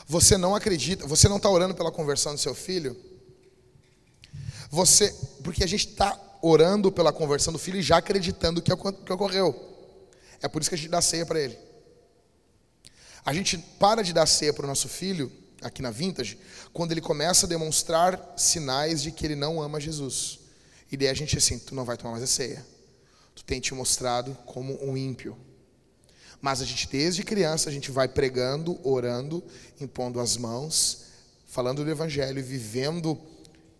Você 0.06 0.38
não 0.38 0.54
acredita, 0.54 1.08
você 1.08 1.30
não 1.30 1.38
está 1.38 1.50
orando 1.50 1.74
pela 1.74 1.90
conversão 1.90 2.36
do 2.36 2.40
seu 2.40 2.54
filho? 2.54 2.98
Você, 4.70 5.16
porque 5.46 5.64
a 5.64 5.68
gente 5.68 5.88
está 5.88 6.20
orando 6.42 6.92
pela 6.92 7.14
conversão 7.14 7.54
do 7.54 7.60
filho 7.60 7.80
e 7.80 7.82
já 7.82 7.98
acreditando 7.98 8.62
que, 8.62 8.76
que 8.76 9.14
ocorreu. 9.14 9.56
É 10.42 10.50
por 10.50 10.62
isso 10.62 10.70
que 10.70 10.76
a 10.76 10.78
gente 10.78 10.90
dá 10.90 11.02
ceia 11.02 11.26
para 11.26 11.40
ele. 11.40 11.67
A 13.28 13.34
gente 13.34 13.58
para 13.58 14.02
de 14.04 14.14
dar 14.14 14.26
ceia 14.26 14.54
para 14.54 14.64
o 14.64 14.68
nosso 14.70 14.88
filho, 14.88 15.30
aqui 15.62 15.82
na 15.82 15.92
Vintage, 15.92 16.40
quando 16.72 16.94
ele 16.94 17.02
começa 17.02 17.46
a 17.46 17.50
demonstrar 17.50 18.36
sinais 18.38 19.04
de 19.04 19.12
que 19.12 19.26
ele 19.26 19.36
não 19.36 19.62
ama 19.62 19.82
Jesus. 19.82 20.40
E 20.90 20.96
daí 20.96 21.10
a 21.10 21.14
gente 21.14 21.38
assim, 21.38 21.60
tu 21.60 21.76
não 21.76 21.84
vai 21.84 21.98
tomar 21.98 22.12
mais 22.12 22.24
a 22.24 22.28
ceia. 22.28 22.66
Tu 23.36 23.44
tem 23.44 23.60
te 23.60 23.74
mostrado 23.74 24.34
como 24.46 24.82
um 24.82 24.96
ímpio. 24.96 25.38
Mas 26.40 26.62
a 26.62 26.66
gente, 26.66 26.88
desde 26.88 27.22
criança, 27.22 27.70
a 27.70 27.74
gente 27.74 27.92
vai 27.92 28.08
pregando, 28.08 28.80
orando, 28.82 29.44
impondo 29.78 30.22
as 30.22 30.38
mãos, 30.38 31.08
falando 31.48 31.84
do 31.84 31.92
Evangelho, 31.92 32.42
vivendo 32.42 33.20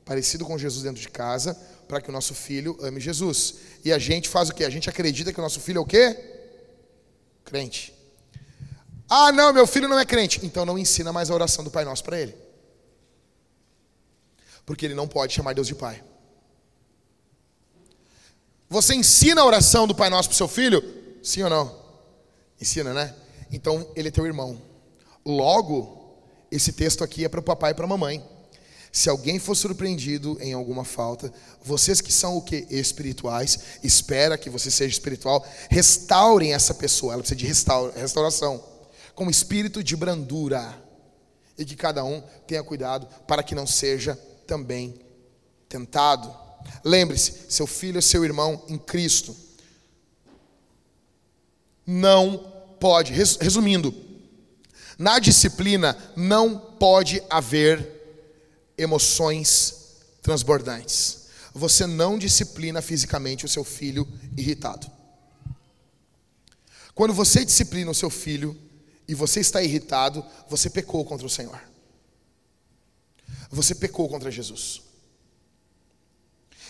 parecido 0.04 0.44
com 0.44 0.58
Jesus 0.58 0.84
dentro 0.84 1.02
de 1.02 1.08
casa, 1.08 1.54
para 1.88 2.02
que 2.02 2.10
o 2.10 2.12
nosso 2.12 2.36
filho 2.36 2.78
ame 2.82 3.00
Jesus. 3.00 3.56
E 3.86 3.94
a 3.94 3.98
gente 3.98 4.28
faz 4.28 4.50
o 4.50 4.54
quê? 4.54 4.66
A 4.66 4.70
gente 4.70 4.90
acredita 4.90 5.32
que 5.32 5.40
o 5.40 5.42
nosso 5.42 5.62
filho 5.62 5.78
é 5.78 5.82
o 5.82 5.86
quê? 5.86 6.18
Crente. 7.46 7.96
Ah, 9.10 9.32
não, 9.32 9.54
meu 9.54 9.66
filho 9.66 9.88
não 9.88 9.98
é 9.98 10.06
crente. 10.06 10.46
Então 10.46 10.66
não 10.66 10.78
ensina 10.78 11.14
mais 11.14 11.30
a 11.30 11.34
oração 11.34 11.64
do 11.64 11.72
Pai 11.72 11.86
Nosso 11.86 12.04
para 12.04 12.20
ele. 12.20 12.36
Porque 14.66 14.86
ele 14.86 14.96
não 14.96 15.08
pode 15.08 15.34
chamar 15.34 15.54
Deus 15.54 15.68
de 15.68 15.76
Pai. 15.76 16.04
Você 18.70 18.94
ensina 18.94 19.42
a 19.42 19.46
oração 19.46 19.88
do 19.88 19.96
Pai 19.96 20.10
Nosso 20.10 20.28
para 20.28 20.38
seu 20.38 20.48
filho? 20.48 20.84
Sim 21.24 21.44
ou 21.44 21.50
não? 21.50 21.74
Ensina, 22.60 22.94
né? 22.94 23.16
Então 23.52 23.90
ele 23.96 24.10
é 24.10 24.12
teu 24.12 24.26
irmão. 24.26 24.62
Logo, 25.26 26.18
esse 26.52 26.74
texto 26.74 27.04
aqui 27.04 27.24
é 27.24 27.30
para 27.30 27.40
o 27.40 27.44
papai 27.44 27.72
e 27.72 27.74
para 27.74 27.86
a 27.86 27.88
mamãe. 27.88 28.24
Se 28.92 29.10
alguém 29.10 29.40
for 29.40 29.56
surpreendido 29.56 30.38
em 30.42 30.54
alguma 30.54 30.84
falta, 30.84 31.32
vocês 31.64 32.02
que 32.02 32.12
são 32.12 32.36
o 32.36 32.42
que? 32.42 32.66
Espirituais, 32.70 33.60
espera 33.84 34.38
que 34.38 34.50
você 34.50 34.72
seja 34.72 34.92
espiritual, 34.92 35.46
restaurem 35.70 36.54
essa 36.54 36.74
pessoa. 36.74 37.14
Ela 37.14 37.22
precisa 37.22 37.38
de 37.38 37.46
restauração 37.46 38.64
com 39.18 39.32
espírito 39.32 39.84
de 39.84 39.96
brandura, 39.96 40.80
e 41.58 41.66
que 41.66 41.76
cada 41.76 42.04
um 42.04 42.22
tenha 42.46 42.64
cuidado 42.64 43.08
para 43.28 43.42
que 43.42 43.56
não 43.56 43.66
seja 43.66 44.16
também 44.46 44.94
tentado. 45.68 46.32
Lembre-se, 46.84 47.48
seu 47.50 47.66
filho 47.66 47.98
é 47.98 48.02
seu 48.02 48.24
irmão 48.24 48.64
em 48.68 48.78
Cristo. 48.78 49.36
Não 51.84 52.38
pode, 52.80 53.12
resumindo, 53.12 53.92
Na 55.00 55.18
disciplina 55.18 55.98
não 56.16 56.56
pode 56.60 57.22
haver 57.28 57.90
emoções 58.78 59.96
transbordantes. 60.22 61.26
Você 61.56 61.88
não 61.88 62.20
disciplina 62.20 62.84
fisicamente 62.84 63.46
o 63.46 63.50
seu 63.50 63.64
filho 63.64 64.08
irritado. 64.38 64.86
Quando 66.94 67.16
você 67.16 67.44
disciplina 67.44 67.90
o 67.90 67.96
seu 67.96 68.12
filho 68.12 68.67
e 69.08 69.16
você 69.16 69.40
está 69.40 69.64
irritado, 69.64 70.24
você 70.50 70.70
pecou 70.70 71.04
contra 71.06 71.26
o 71.26 71.30
Senhor. 71.30 71.60
Você 73.50 73.74
pecou 73.74 74.10
contra 74.10 74.30
Jesus. 74.30 74.82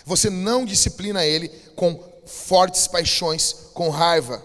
Você 0.05 0.29
não 0.29 0.65
disciplina 0.65 1.25
ele 1.25 1.49
com 1.75 2.01
fortes 2.25 2.87
paixões, 2.87 3.53
com 3.73 3.89
raiva. 3.89 4.43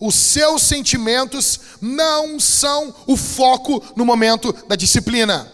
Os 0.00 0.14
seus 0.14 0.62
sentimentos 0.62 1.60
não 1.80 2.38
são 2.38 2.94
o 3.06 3.16
foco 3.16 3.82
no 3.96 4.04
momento 4.04 4.52
da 4.68 4.76
disciplina. 4.76 5.52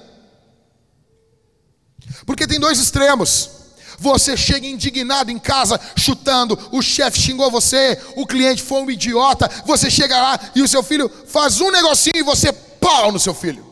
Porque 2.26 2.46
tem 2.46 2.60
dois 2.60 2.78
extremos. 2.78 3.61
Você 4.02 4.36
chega 4.36 4.66
indignado 4.66 5.30
em 5.30 5.38
casa, 5.38 5.80
chutando, 5.96 6.58
o 6.72 6.82
chefe 6.82 7.20
xingou 7.20 7.52
você, 7.52 7.96
o 8.16 8.26
cliente 8.26 8.60
foi 8.60 8.82
um 8.82 8.90
idiota, 8.90 9.48
você 9.64 9.88
chega 9.88 10.20
lá 10.20 10.40
e 10.56 10.60
o 10.60 10.66
seu 10.66 10.82
filho 10.82 11.08
faz 11.28 11.60
um 11.60 11.70
negocinho 11.70 12.16
e 12.16 12.22
você 12.24 12.52
pau 12.52 13.12
no 13.12 13.20
seu 13.20 13.32
filho. 13.32 13.64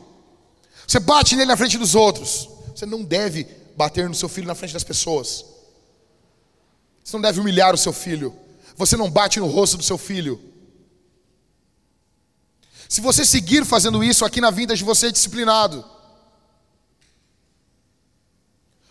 Você 0.86 1.00
bate 1.00 1.34
nele 1.34 1.48
na 1.48 1.56
frente 1.56 1.76
dos 1.76 1.96
outros. 1.96 2.48
Você 2.72 2.86
não 2.86 3.02
deve 3.02 3.44
bater 3.76 4.08
no 4.08 4.14
seu 4.14 4.28
filho 4.28 4.46
na 4.46 4.54
frente 4.54 4.72
das 4.72 4.84
pessoas. 4.84 5.44
Você 7.02 7.16
não 7.16 7.22
deve 7.22 7.40
humilhar 7.40 7.74
o 7.74 7.78
seu 7.78 7.92
filho. 7.92 8.32
Você 8.76 8.96
não 8.96 9.10
bate 9.10 9.40
no 9.40 9.48
rosto 9.48 9.76
do 9.76 9.82
seu 9.82 9.98
filho. 9.98 10.40
Se 12.88 13.00
você 13.00 13.24
seguir 13.24 13.64
fazendo 13.64 14.04
isso 14.04 14.24
aqui 14.24 14.40
na 14.40 14.52
vinda 14.52 14.76
de 14.76 14.84
você 14.84 15.08
é 15.08 15.10
disciplinado. 15.10 15.84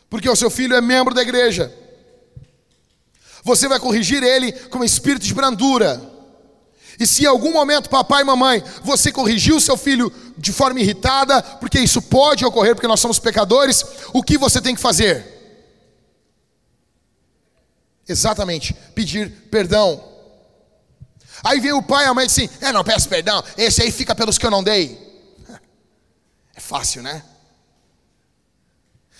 Porque 0.10 0.30
o 0.30 0.36
seu 0.36 0.50
filho 0.50 0.76
é 0.76 0.82
membro 0.82 1.14
da 1.14 1.22
igreja. 1.22 1.74
Você 3.44 3.68
vai 3.68 3.80
corrigir 3.80 4.24
ele 4.24 4.52
com 4.52 4.84
espírito 4.84 5.26
de 5.26 5.34
brandura. 5.34 6.02
E 7.00 7.08
se 7.08 7.24
em 7.24 7.28
algum 7.28 7.54
momento, 7.54 7.90
papai 7.90 8.24
e 8.24 8.26
mamãe, 8.26 8.62
você 8.84 9.12
corrigiu 9.12 9.60
seu 9.60 9.78
filho 9.78 10.12
de 10.38 10.52
forma 10.52 10.82
irritada, 10.82 11.42
porque 11.42 11.80
isso 11.80 12.02
pode 12.02 12.46
ocorrer, 12.46 12.76
porque 12.76 12.88
nós 12.88 13.00
somos 13.00 13.20
pecadores, 13.20 13.86
o 14.14 14.22
que 14.22 14.38
você 14.38 14.62
tem 14.62 14.76
que 14.76 14.82
fazer? 14.82 15.40
Exatamente, 18.08 18.74
pedir 18.94 19.30
perdão. 19.50 20.04
Aí 21.42 21.62
vem 21.62 21.72
o 21.72 21.82
pai 21.82 22.06
e 22.06 22.08
a 22.08 22.14
mãe 22.14 22.26
assim: 22.26 22.50
É, 22.60 22.74
não 22.74 22.84
peço 22.84 23.08
perdão, 23.08 23.42
esse 23.56 23.82
aí 23.82 23.92
fica 23.92 24.14
pelos 24.14 24.38
que 24.38 24.46
eu 24.46 24.52
não 24.52 24.64
dei. 24.64 25.08
É 26.54 26.60
fácil, 26.60 27.02
né? 27.02 27.24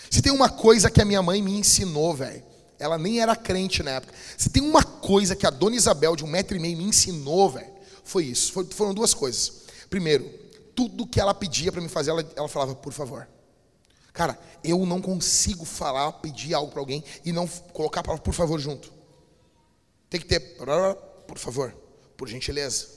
Se 0.10 0.22
tem 0.22 0.32
uma 0.32 0.50
coisa 0.50 0.90
que 0.90 1.02
a 1.02 1.06
minha 1.06 1.22
mãe 1.22 1.42
me 1.42 1.52
ensinou, 1.52 2.14
velho, 2.14 2.44
ela 2.78 2.98
nem 2.98 3.22
era 3.22 3.36
crente 3.36 3.84
na 3.84 3.92
época. 3.92 4.14
Se 4.38 4.50
tem 4.50 4.64
uma 4.64 4.84
coisa 4.84 5.36
que 5.36 5.46
a 5.46 5.50
dona 5.50 5.76
Isabel, 5.76 6.16
de 6.16 6.24
um 6.24 6.28
metro 6.28 6.56
e 6.56 6.60
meio, 6.60 6.78
me 6.78 6.86
ensinou, 6.86 7.50
velho, 7.50 7.72
foi 8.04 8.26
isso. 8.26 8.54
foram 8.72 8.94
duas 8.94 9.14
coisas. 9.14 9.64
Primeiro, 9.90 10.26
tudo 10.76 11.06
que 11.06 11.20
ela 11.20 11.34
pedia 11.34 11.72
para 11.72 11.82
me 11.82 11.90
fazer, 11.90 12.12
ela, 12.12 12.32
ela 12.36 12.48
falava, 12.48 12.74
por 12.76 12.94
favor. 12.94 13.28
Cara, 14.14 14.40
eu 14.64 14.86
não 14.86 15.02
consigo 15.02 15.66
falar, 15.66 16.12
pedir 16.14 16.54
algo 16.54 16.72
para 16.72 16.80
alguém 16.80 17.04
e 17.24 17.32
não 17.32 17.48
colocar 17.48 18.00
a 18.00 18.04
palavra 18.04 18.24
por 18.24 18.34
favor 18.34 18.60
junto. 18.60 18.92
Tem 20.10 20.20
que 20.20 20.26
ter, 20.26 20.40
por 21.28 21.38
favor 21.38 21.76
por 22.20 22.28
gentileza. 22.28 22.88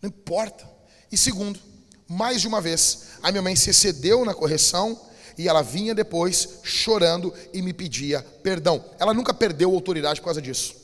Não 0.00 0.08
importa. 0.08 0.66
E 1.12 1.18
segundo, 1.18 1.60
mais 2.08 2.40
de 2.40 2.48
uma 2.48 2.58
vez, 2.62 3.08
a 3.22 3.30
minha 3.30 3.42
mãe 3.42 3.54
se 3.54 3.68
excedeu 3.68 4.24
na 4.24 4.32
correção 4.32 4.98
e 5.36 5.48
ela 5.48 5.62
vinha 5.62 5.94
depois 5.94 6.60
chorando 6.62 7.32
e 7.52 7.60
me 7.60 7.72
pedia 7.72 8.22
perdão. 8.42 8.84
Ela 8.98 9.14
nunca 9.14 9.34
perdeu 9.34 9.72
autoridade 9.74 10.20
por 10.20 10.26
causa 10.26 10.42
disso. 10.42 10.76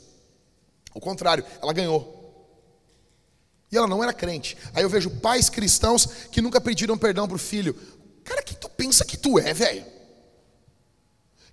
Ao 0.95 1.01
contrário, 1.01 1.45
ela 1.63 1.73
ganhou. 1.73 2.19
E 3.71 3.77
ela 3.77 3.87
não 3.87 4.03
era 4.03 4.13
crente. 4.13 4.57
Aí 4.75 4.83
eu 4.83 4.91
vejo 4.91 5.11
pais 5.11 5.49
cristãos 5.49 6.07
que 6.31 6.43
nunca 6.43 6.61
pediram 6.61 6.99
perdão 6.99 7.29
para 7.29 7.37
o 7.37 7.39
filho. 7.39 7.75
Cara, 8.25 8.43
quem 8.43 8.57
tu 8.57 8.69
pensa 8.69 9.05
que 9.05 9.17
tu 9.17 9.39
é, 9.39 9.55
velho? 9.55 9.85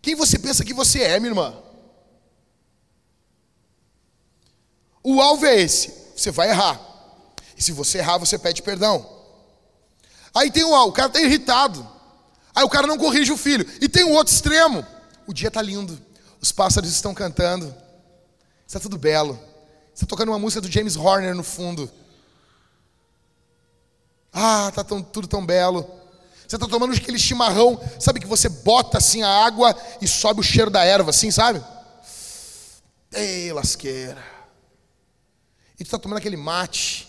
Quem 0.01 0.15
você 0.15 0.39
pensa 0.39 0.65
que 0.65 0.73
você 0.73 1.03
é, 1.03 1.19
minha 1.19 1.31
irmã? 1.31 1.63
O 5.03 5.21
alvo 5.21 5.45
é 5.45 5.55
esse: 5.61 5.93
você 6.15 6.31
vai 6.31 6.49
errar. 6.49 6.81
E 7.55 7.61
se 7.61 7.71
você 7.71 7.99
errar, 7.99 8.17
você 8.17 8.37
pede 8.37 8.61
perdão. 8.61 9.17
Aí 10.33 10.51
tem 10.51 10.63
o 10.63 10.75
alvo, 10.75 10.89
o 10.89 10.93
cara 10.93 11.07
está 11.07 11.21
irritado. 11.21 11.96
Aí 12.57 12.63
o 12.63 12.69
cara 12.69 12.87
não 12.87 12.97
corrige 12.97 13.31
o 13.31 13.37
filho. 13.37 13.67
E 13.79 13.87
tem 13.87 14.03
o 14.03 14.13
outro 14.13 14.33
extremo: 14.33 14.83
o 15.27 15.33
dia 15.33 15.49
está 15.49 15.61
lindo, 15.61 16.01
os 16.41 16.51
pássaros 16.51 16.89
estão 16.89 17.13
cantando, 17.13 17.73
está 18.65 18.79
tudo 18.79 18.97
belo. 18.97 19.39
Está 19.93 20.07
tocando 20.07 20.29
uma 20.29 20.39
música 20.39 20.59
do 20.59 20.71
James 20.71 20.95
Horner 20.95 21.35
no 21.35 21.43
fundo. 21.43 21.89
Ah, 24.33 24.69
está 24.69 24.83
tão, 24.83 25.03
tudo 25.03 25.27
tão 25.27 25.45
belo. 25.45 25.87
Você 26.47 26.55
está 26.55 26.67
tomando 26.67 26.95
aquele 26.95 27.19
chimarrão, 27.19 27.79
sabe 27.99 28.19
que 28.19 28.25
você 28.25 28.49
bota 28.49 28.97
assim 28.97 29.21
a 29.21 29.45
água 29.45 29.75
e 30.01 30.07
sobe 30.07 30.39
o 30.39 30.43
cheiro 30.43 30.71
da 30.71 30.83
erva, 30.83 31.11
assim, 31.11 31.29
sabe? 31.29 31.63
Ei, 33.13 33.53
lasqueira. 33.53 34.23
E 35.75 35.83
tu 35.83 35.87
está 35.87 35.99
tomando 35.99 36.17
aquele 36.17 36.37
mate, 36.37 37.07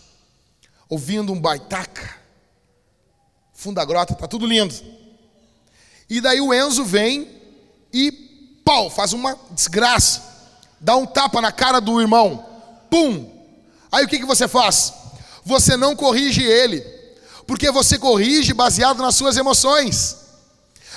ouvindo 0.91 1.33
um 1.33 1.41
baitaca, 1.41 2.17
fundo 3.55 3.77
da 3.77 3.85
grota, 3.87 4.15
tá 4.15 4.29
tudo 4.29 4.47
lindo. 4.47 4.98
E 6.09 6.21
daí 6.21 6.41
o 6.41 6.55
Enzo 6.55 6.85
vem 6.85 7.29
e 7.93 8.11
pau, 8.65 8.91
faz 8.91 9.13
uma 9.13 9.39
desgraça. 9.51 10.23
Dá 10.81 10.97
um 10.97 11.07
tapa 11.07 11.41
na 11.41 11.53
cara 11.53 11.81
do 11.81 12.01
irmão. 12.01 12.45
Pum! 12.91 13.31
Aí 13.91 14.05
o 14.05 14.09
que, 14.09 14.19
que 14.19 14.27
você 14.27 14.47
faz? 14.47 14.93
Você 15.45 15.77
não 15.77 15.97
corrige 15.97 16.43
ele, 16.43 16.81
porque 17.47 17.71
você 17.71 17.99
corrige 17.99 18.53
baseado 18.53 19.03
nas 19.03 19.15
suas 19.15 19.37
emoções. 19.37 20.17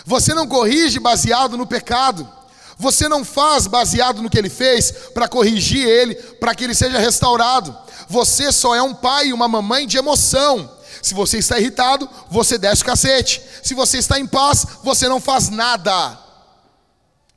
Você 0.06 0.34
não 0.34 0.48
corrige 0.48 1.00
baseado 1.00 1.58
no 1.58 1.66
pecado. 1.66 2.30
Você 2.78 3.08
não 3.08 3.24
faz 3.24 3.68
baseado 3.68 4.22
no 4.22 4.30
que 4.30 4.38
ele 4.38 4.50
fez 4.50 4.92
para 5.14 5.28
corrigir 5.28 5.88
ele, 5.88 6.16
para 6.16 6.56
que 6.56 6.64
ele 6.64 6.74
seja 6.74 6.98
restaurado. 6.98 7.78
Você 8.10 8.52
só 8.52 8.74
é 8.76 8.82
um 8.82 8.94
pai 8.94 9.28
e 9.28 9.34
uma 9.34 9.48
mamãe 9.48 9.86
de 9.86 9.98
emoção. 9.98 10.70
Se 11.02 11.14
você 11.14 11.38
está 11.38 11.60
irritado, 11.60 12.10
você 12.30 12.58
desce 12.58 12.84
o 12.84 12.86
cacete. 12.86 13.42
Se 13.64 13.74
você 13.74 13.98
está 13.98 14.20
em 14.20 14.28
paz, 14.28 14.66
você 14.84 15.08
não 15.08 15.20
faz 15.20 15.50
nada. 15.50 16.18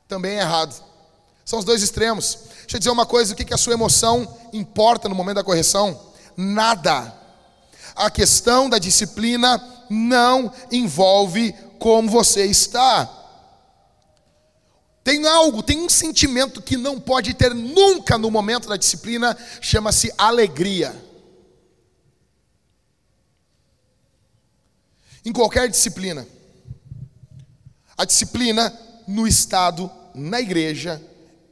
Também 0.07 0.37
é 0.37 0.41
errado. 0.41 0.75
São 1.43 1.59
os 1.59 1.65
dois 1.65 1.81
extremos. 1.81 2.39
Deixa 2.61 2.77
eu 2.77 2.79
dizer 2.79 2.91
uma 2.91 3.05
coisa: 3.05 3.33
o 3.33 3.35
que, 3.35 3.45
que 3.45 3.53
a 3.53 3.57
sua 3.57 3.73
emoção 3.73 4.37
importa 4.53 5.09
no 5.09 5.15
momento 5.15 5.37
da 5.37 5.43
correção? 5.43 5.99
Nada. 6.35 7.13
A 7.95 8.09
questão 8.09 8.69
da 8.69 8.77
disciplina 8.77 9.63
não 9.89 10.51
envolve 10.71 11.53
como 11.79 12.09
você 12.09 12.45
está. 12.45 13.09
Tem 15.03 15.27
algo, 15.27 15.61
tem 15.61 15.79
um 15.79 15.89
sentimento 15.89 16.61
que 16.61 16.75
não 16.75 16.99
pode 16.99 17.35
ter 17.35 17.53
nunca 17.53 18.17
no 18.17 18.31
momento 18.31 18.67
da 18.67 18.75
disciplina, 18.75 19.37
chama-se 19.61 20.11
alegria. 20.17 21.04
Em 25.25 25.33
qualquer 25.33 25.67
disciplina. 25.69 26.25
A 27.97 28.05
disciplina 28.05 28.73
no 29.07 29.27
Estado, 29.27 29.91
na 30.13 30.39
igreja 30.39 31.01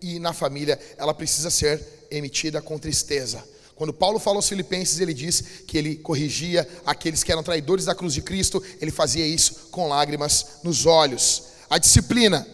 e 0.02 0.20
na 0.20 0.32
família, 0.32 0.80
ela 0.98 1.14
precisa 1.14 1.50
ser 1.50 2.08
emitida 2.12 2.62
com 2.62 2.78
tristeza. 2.78 3.44
Quando 3.76 3.94
Paulo 3.94 4.20
fala 4.20 4.38
aos 4.38 4.48
Filipenses, 4.48 5.00
ele 5.00 5.14
diz 5.14 5.42
que 5.68 5.78
ele 5.78 5.96
corrigia 5.96 6.68
aqueles 6.86 7.24
que 7.24 7.32
eram 7.32 7.42
traidores 7.42 7.86
da 7.86 7.96
cruz 7.96 8.14
de 8.14 8.22
Cristo, 8.22 8.64
ele 8.80 8.92
fazia 8.92 9.26
isso 9.26 9.70
com 9.72 9.88
lágrimas 9.88 10.60
nos 10.64 10.86
olhos. 10.86 11.44
A 11.70 11.80
disciplina 11.80 12.48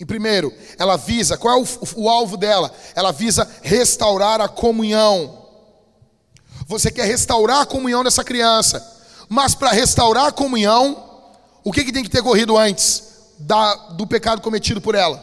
em 0.00 0.06
primeiro, 0.06 0.54
ela 0.78 0.96
visa, 0.96 1.36
qual 1.36 1.58
é 1.58 1.62
o, 1.62 1.66
o, 1.96 2.08
alvo 2.08 2.36
dela? 2.36 2.72
Ela 2.94 3.10
visa 3.10 3.50
restaurar 3.62 4.40
a 4.40 4.48
comunhão. 4.48 5.44
Você 6.68 6.90
quer 6.90 7.04
restaurar 7.04 7.62
a 7.62 7.66
comunhão 7.66 8.04
dessa 8.04 8.22
criança, 8.22 8.78
mas 9.28 9.54
para 9.54 9.70
restaurar 9.70 10.26
a 10.26 10.32
comunhão, 10.32 11.30
o 11.62 11.72
que, 11.72 11.84
que 11.84 11.92
tem 11.92 12.02
que 12.02 12.10
ter 12.10 12.22
corrido 12.22 12.56
antes 12.56 13.02
da, 13.38 13.74
do 13.90 14.06
pecado 14.06 14.40
cometido 14.40 14.80
por 14.80 14.94
ela? 14.94 15.18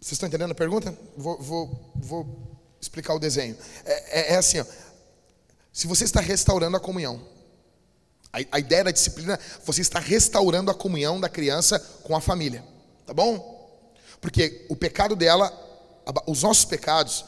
Vocês 0.00 0.12
estão 0.12 0.28
entendendo 0.28 0.50
a 0.50 0.54
pergunta? 0.54 0.96
Vou, 1.16 1.40
vou, 1.40 1.92
vou 1.94 2.58
explicar 2.80 3.14
o 3.14 3.20
desenho. 3.20 3.56
É, 3.84 4.20
é, 4.20 4.34
é 4.34 4.36
assim: 4.36 4.58
ó. 4.58 4.64
se 5.72 5.86
você 5.86 6.02
está 6.02 6.20
restaurando 6.20 6.76
a 6.76 6.80
comunhão, 6.80 7.22
a, 8.32 8.38
a 8.50 8.58
ideia 8.58 8.82
da 8.82 8.90
disciplina, 8.90 9.38
você 9.64 9.80
está 9.80 10.00
restaurando 10.00 10.70
a 10.70 10.74
comunhão 10.74 11.20
da 11.20 11.28
criança 11.28 11.78
com 12.02 12.16
a 12.16 12.20
família, 12.20 12.64
tá 13.06 13.14
bom? 13.14 13.52
Porque 14.20 14.66
o 14.68 14.74
pecado 14.74 15.14
dela, 15.14 15.52
os 16.26 16.42
nossos 16.42 16.64
pecados, 16.64 17.24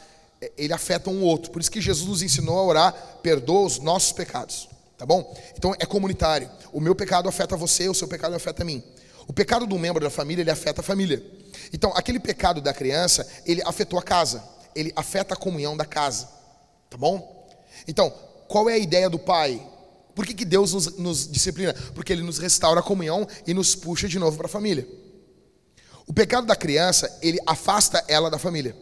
ele 0.56 0.72
afeta 0.72 1.10
um 1.10 1.22
outro. 1.22 1.50
Por 1.50 1.60
isso 1.60 1.70
que 1.70 1.80
Jesus 1.80 2.08
nos 2.08 2.22
ensinou 2.22 2.58
a 2.58 2.64
orar, 2.64 3.18
perdoa 3.22 3.66
os 3.66 3.78
nossos 3.78 4.12
pecados. 4.12 4.68
Tá 4.96 5.04
bom? 5.04 5.34
Então 5.56 5.74
é 5.78 5.86
comunitário. 5.86 6.50
O 6.72 6.80
meu 6.80 6.94
pecado 6.94 7.28
afeta 7.28 7.56
você, 7.56 7.88
o 7.88 7.94
seu 7.94 8.08
pecado 8.08 8.34
afeta 8.34 8.62
a 8.62 8.64
mim. 8.64 8.82
O 9.26 9.32
pecado 9.32 9.66
do 9.66 9.78
membro 9.78 10.02
da 10.02 10.10
família, 10.10 10.42
ele 10.42 10.50
afeta 10.50 10.80
a 10.80 10.84
família. 10.84 11.22
Então, 11.72 11.92
aquele 11.94 12.20
pecado 12.20 12.60
da 12.60 12.74
criança, 12.74 13.26
ele 13.46 13.62
afetou 13.64 13.98
a 13.98 14.02
casa. 14.02 14.42
Ele 14.74 14.92
afeta 14.94 15.34
a 15.34 15.36
comunhão 15.36 15.76
da 15.76 15.84
casa. 15.84 16.28
Tá 16.90 16.96
bom? 16.96 17.48
Então, 17.88 18.12
qual 18.48 18.68
é 18.68 18.74
a 18.74 18.78
ideia 18.78 19.08
do 19.08 19.18
pai? 19.18 19.66
Por 20.14 20.26
que, 20.26 20.34
que 20.34 20.44
Deus 20.44 20.72
nos, 20.72 20.96
nos 20.98 21.30
disciplina? 21.30 21.74
Porque 21.94 22.12
ele 22.12 22.22
nos 22.22 22.38
restaura 22.38 22.80
a 22.80 22.82
comunhão 22.82 23.26
e 23.46 23.54
nos 23.54 23.74
puxa 23.74 24.06
de 24.06 24.18
novo 24.18 24.36
para 24.36 24.46
a 24.46 24.50
família. 24.50 24.86
O 26.06 26.12
pecado 26.12 26.46
da 26.46 26.54
criança, 26.54 27.18
ele 27.22 27.38
afasta 27.46 28.04
ela 28.06 28.30
da 28.30 28.38
família. 28.38 28.76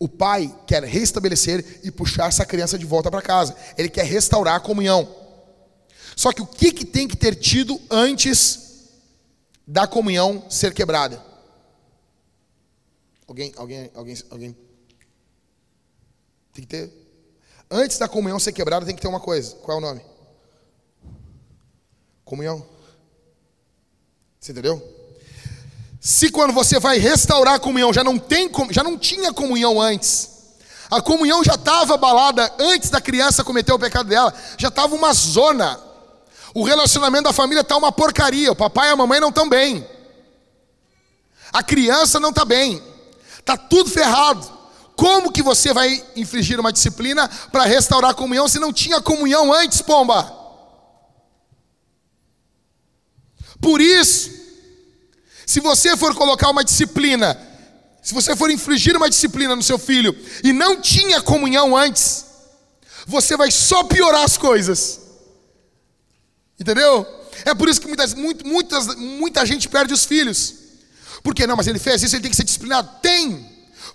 O 0.00 0.08
pai 0.08 0.52
quer 0.66 0.82
restabelecer 0.82 1.80
e 1.84 1.90
puxar 1.90 2.28
essa 2.28 2.46
criança 2.46 2.78
de 2.78 2.86
volta 2.86 3.10
para 3.10 3.20
casa. 3.20 3.54
Ele 3.76 3.90
quer 3.90 4.06
restaurar 4.06 4.56
a 4.56 4.60
comunhão. 4.60 5.06
Só 6.16 6.32
que 6.32 6.40
o 6.40 6.46
que, 6.46 6.72
que 6.72 6.86
tem 6.86 7.06
que 7.06 7.16
ter 7.16 7.34
tido 7.34 7.78
antes 7.90 8.88
da 9.66 9.86
comunhão 9.86 10.50
ser 10.50 10.72
quebrada? 10.72 11.22
Alguém, 13.28 13.52
alguém, 13.56 13.90
alguém, 13.94 14.16
alguém? 14.30 14.56
Tem 16.54 16.64
que 16.64 16.66
ter. 16.66 16.90
Antes 17.70 17.98
da 17.98 18.08
comunhão 18.08 18.40
ser 18.40 18.52
quebrada, 18.52 18.86
tem 18.86 18.96
que 18.96 19.02
ter 19.02 19.06
uma 19.06 19.20
coisa. 19.20 19.54
Qual 19.56 19.76
é 19.76 19.78
o 19.78 19.84
nome? 19.84 20.00
Comunhão. 22.24 22.66
Você 24.40 24.52
entendeu? 24.52 24.99
Se 26.00 26.30
quando 26.30 26.54
você 26.54 26.80
vai 26.80 26.98
restaurar 26.98 27.54
a 27.54 27.58
comunhão 27.58 27.92
já 27.92 28.02
não 28.02 28.18
tem, 28.18 28.50
já 28.70 28.82
não 28.82 28.96
tinha 28.96 29.34
comunhão 29.34 29.78
antes, 29.78 30.30
a 30.90 31.00
comunhão 31.00 31.44
já 31.44 31.54
estava 31.54 31.94
abalada 31.94 32.52
antes 32.58 32.88
da 32.88 33.00
criança 33.00 33.44
cometer 33.44 33.72
o 33.72 33.78
pecado 33.78 34.08
dela, 34.08 34.34
já 34.56 34.68
estava 34.68 34.94
uma 34.94 35.12
zona. 35.12 35.78
O 36.52 36.64
relacionamento 36.64 37.24
da 37.24 37.32
família 37.32 37.60
está 37.60 37.76
uma 37.76 37.92
porcaria. 37.92 38.50
O 38.50 38.56
papai 38.56 38.88
e 38.88 38.92
a 38.92 38.96
mamãe 38.96 39.20
não 39.20 39.28
estão 39.28 39.48
bem. 39.48 39.86
A 41.52 41.62
criança 41.62 42.18
não 42.18 42.30
está 42.30 42.44
bem. 42.44 42.82
Está 43.38 43.56
tudo 43.56 43.88
ferrado. 43.88 44.58
Como 44.96 45.30
que 45.30 45.42
você 45.42 45.72
vai 45.72 46.04
infligir 46.16 46.58
uma 46.58 46.72
disciplina 46.72 47.28
para 47.52 47.64
restaurar 47.64 48.10
a 48.10 48.14
comunhão 48.14 48.48
se 48.48 48.58
não 48.58 48.72
tinha 48.72 49.00
comunhão 49.00 49.52
antes, 49.52 49.80
pomba? 49.80 50.38
Por 53.60 53.80
isso, 53.80 54.39
se 55.50 55.58
você 55.58 55.96
for 55.96 56.14
colocar 56.14 56.48
uma 56.48 56.62
disciplina, 56.62 57.36
se 58.00 58.14
você 58.14 58.36
for 58.36 58.52
infligir 58.52 58.96
uma 58.96 59.10
disciplina 59.10 59.56
no 59.56 59.64
seu 59.64 59.80
filho 59.80 60.16
e 60.44 60.52
não 60.52 60.80
tinha 60.80 61.20
comunhão 61.20 61.76
antes, 61.76 62.24
você 63.04 63.36
vai 63.36 63.50
só 63.50 63.82
piorar 63.82 64.22
as 64.22 64.38
coisas. 64.38 65.00
Entendeu? 66.56 67.04
É 67.44 67.52
por 67.52 67.68
isso 67.68 67.80
que 67.80 67.88
muitas, 67.88 68.14
muito, 68.14 68.46
muitas, 68.46 68.94
muita 68.94 69.44
gente 69.44 69.68
perde 69.68 69.92
os 69.92 70.04
filhos. 70.04 70.54
Porque 71.20 71.48
não, 71.48 71.56
mas 71.56 71.66
ele 71.66 71.80
fez 71.80 72.00
isso, 72.04 72.14
ele 72.14 72.22
tem 72.22 72.30
que 72.30 72.36
ser 72.36 72.44
disciplinado. 72.44 72.88
Tem, 73.02 73.44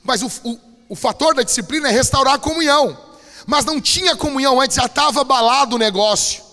mas 0.03 0.23
o, 0.23 0.27
o, 0.43 0.59
o 0.89 0.95
fator 0.95 1.33
da 1.33 1.41
disciplina 1.41 1.87
é 1.87 1.91
restaurar 1.91 2.33
a 2.33 2.37
comunhão. 2.37 2.99
Mas 3.47 3.63
não 3.63 3.79
tinha 3.79 4.13
comunhão 4.13 4.59
antes, 4.59 4.75
já 4.75 4.87
estava 4.87 5.21
abalado 5.21 5.77
o 5.77 5.79
negócio. 5.79 6.43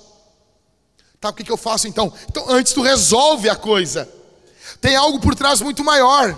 Tá, 1.20 1.30
o 1.30 1.32
que, 1.32 1.42
que 1.42 1.50
eu 1.50 1.56
faço 1.56 1.88
então? 1.88 2.12
Então, 2.30 2.48
antes 2.48 2.72
tu 2.72 2.82
resolve 2.82 3.50
a 3.50 3.56
coisa. 3.56 4.21
Tem 4.82 4.96
algo 4.96 5.20
por 5.20 5.36
trás 5.36 5.60
muito 5.60 5.84
maior. 5.84 6.36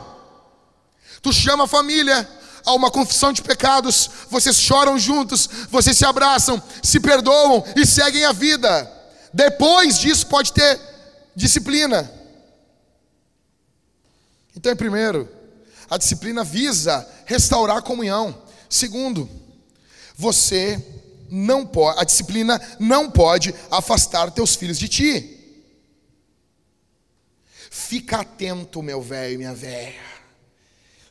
Tu 1.22 1.32
chama 1.32 1.64
a 1.64 1.66
família 1.66 2.28
a 2.62 2.74
uma 2.74 2.90
confissão 2.90 3.32
de 3.32 3.42
pecados, 3.42 4.10
vocês 4.30 4.56
choram 4.56 4.98
juntos, 4.98 5.48
vocês 5.70 5.96
se 5.96 6.04
abraçam, 6.04 6.62
se 6.82 7.00
perdoam 7.00 7.64
e 7.74 7.86
seguem 7.86 8.24
a 8.26 8.32
vida. 8.32 8.90
Depois 9.32 9.98
disso 9.98 10.26
pode 10.26 10.52
ter 10.52 10.78
disciplina. 11.34 12.10
Então, 14.54 14.76
primeiro, 14.76 15.26
a 15.88 15.96
disciplina 15.96 16.44
visa 16.44 17.06
restaurar 17.24 17.78
a 17.78 17.82
comunhão. 17.82 18.42
Segundo, 18.68 19.28
você 20.14 20.84
não 21.30 21.64
pode, 21.64 21.98
a 21.98 22.04
disciplina 22.04 22.60
não 22.78 23.10
pode 23.10 23.54
afastar 23.70 24.30
teus 24.30 24.54
filhos 24.54 24.78
de 24.78 24.88
ti. 24.88 25.33
Fica 27.86 28.20
atento, 28.20 28.82
meu 28.82 29.02
velho 29.02 29.34
e 29.34 29.36
minha 29.36 29.54
velha. 29.54 30.00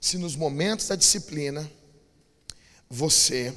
Se 0.01 0.17
nos 0.17 0.35
momentos 0.35 0.87
da 0.87 0.95
disciplina 0.95 1.69
você 2.89 3.53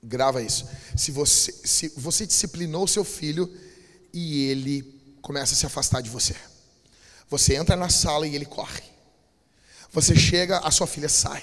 grava 0.00 0.40
isso. 0.40 0.64
Se 0.96 1.10
você 1.10 1.52
se 1.52 1.88
você 1.96 2.24
disciplinou 2.24 2.86
seu 2.86 3.04
filho 3.04 3.52
e 4.12 4.48
ele 4.48 5.16
começa 5.20 5.54
a 5.54 5.56
se 5.56 5.66
afastar 5.66 6.02
de 6.02 6.08
você. 6.08 6.36
Você 7.28 7.56
entra 7.56 7.74
na 7.74 7.88
sala 7.88 8.28
e 8.28 8.34
ele 8.36 8.46
corre. 8.46 8.82
Você 9.90 10.14
chega, 10.14 10.58
a 10.58 10.70
sua 10.70 10.86
filha 10.86 11.08
sai. 11.08 11.42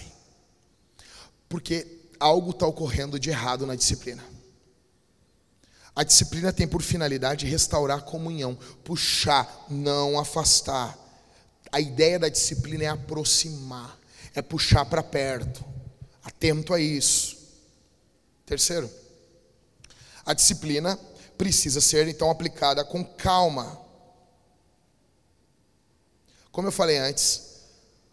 Porque 1.50 1.86
algo 2.18 2.52
está 2.52 2.66
ocorrendo 2.66 3.20
de 3.20 3.30
errado 3.30 3.66
na 3.66 3.76
disciplina. 3.76 4.24
A 5.96 6.04
disciplina 6.04 6.54
tem 6.54 6.68
por 6.68 6.82
finalidade 6.82 7.46
restaurar 7.46 8.00
a 8.00 8.02
comunhão, 8.02 8.58
puxar, 8.84 9.66
não 9.70 10.18
afastar. 10.18 10.98
A 11.72 11.80
ideia 11.80 12.18
da 12.18 12.30
disciplina 12.30 12.86
é 12.86 12.88
aproximar, 12.88 13.98
é 14.34 14.42
puxar 14.42 14.86
para 14.86 15.04
perto. 15.04 15.64
Atento 16.24 16.74
a 16.74 16.80
isso. 16.80 17.38
Terceiro, 18.46 18.90
a 20.26 20.34
disciplina 20.34 20.98
precisa 21.38 21.82
ser 21.82 22.08
então 22.08 22.30
aplicada 22.30 22.86
com 22.86 23.04
calma. 23.04 23.80
Como 26.52 26.68
eu 26.68 26.72
falei 26.72 26.98
antes, 26.98 27.52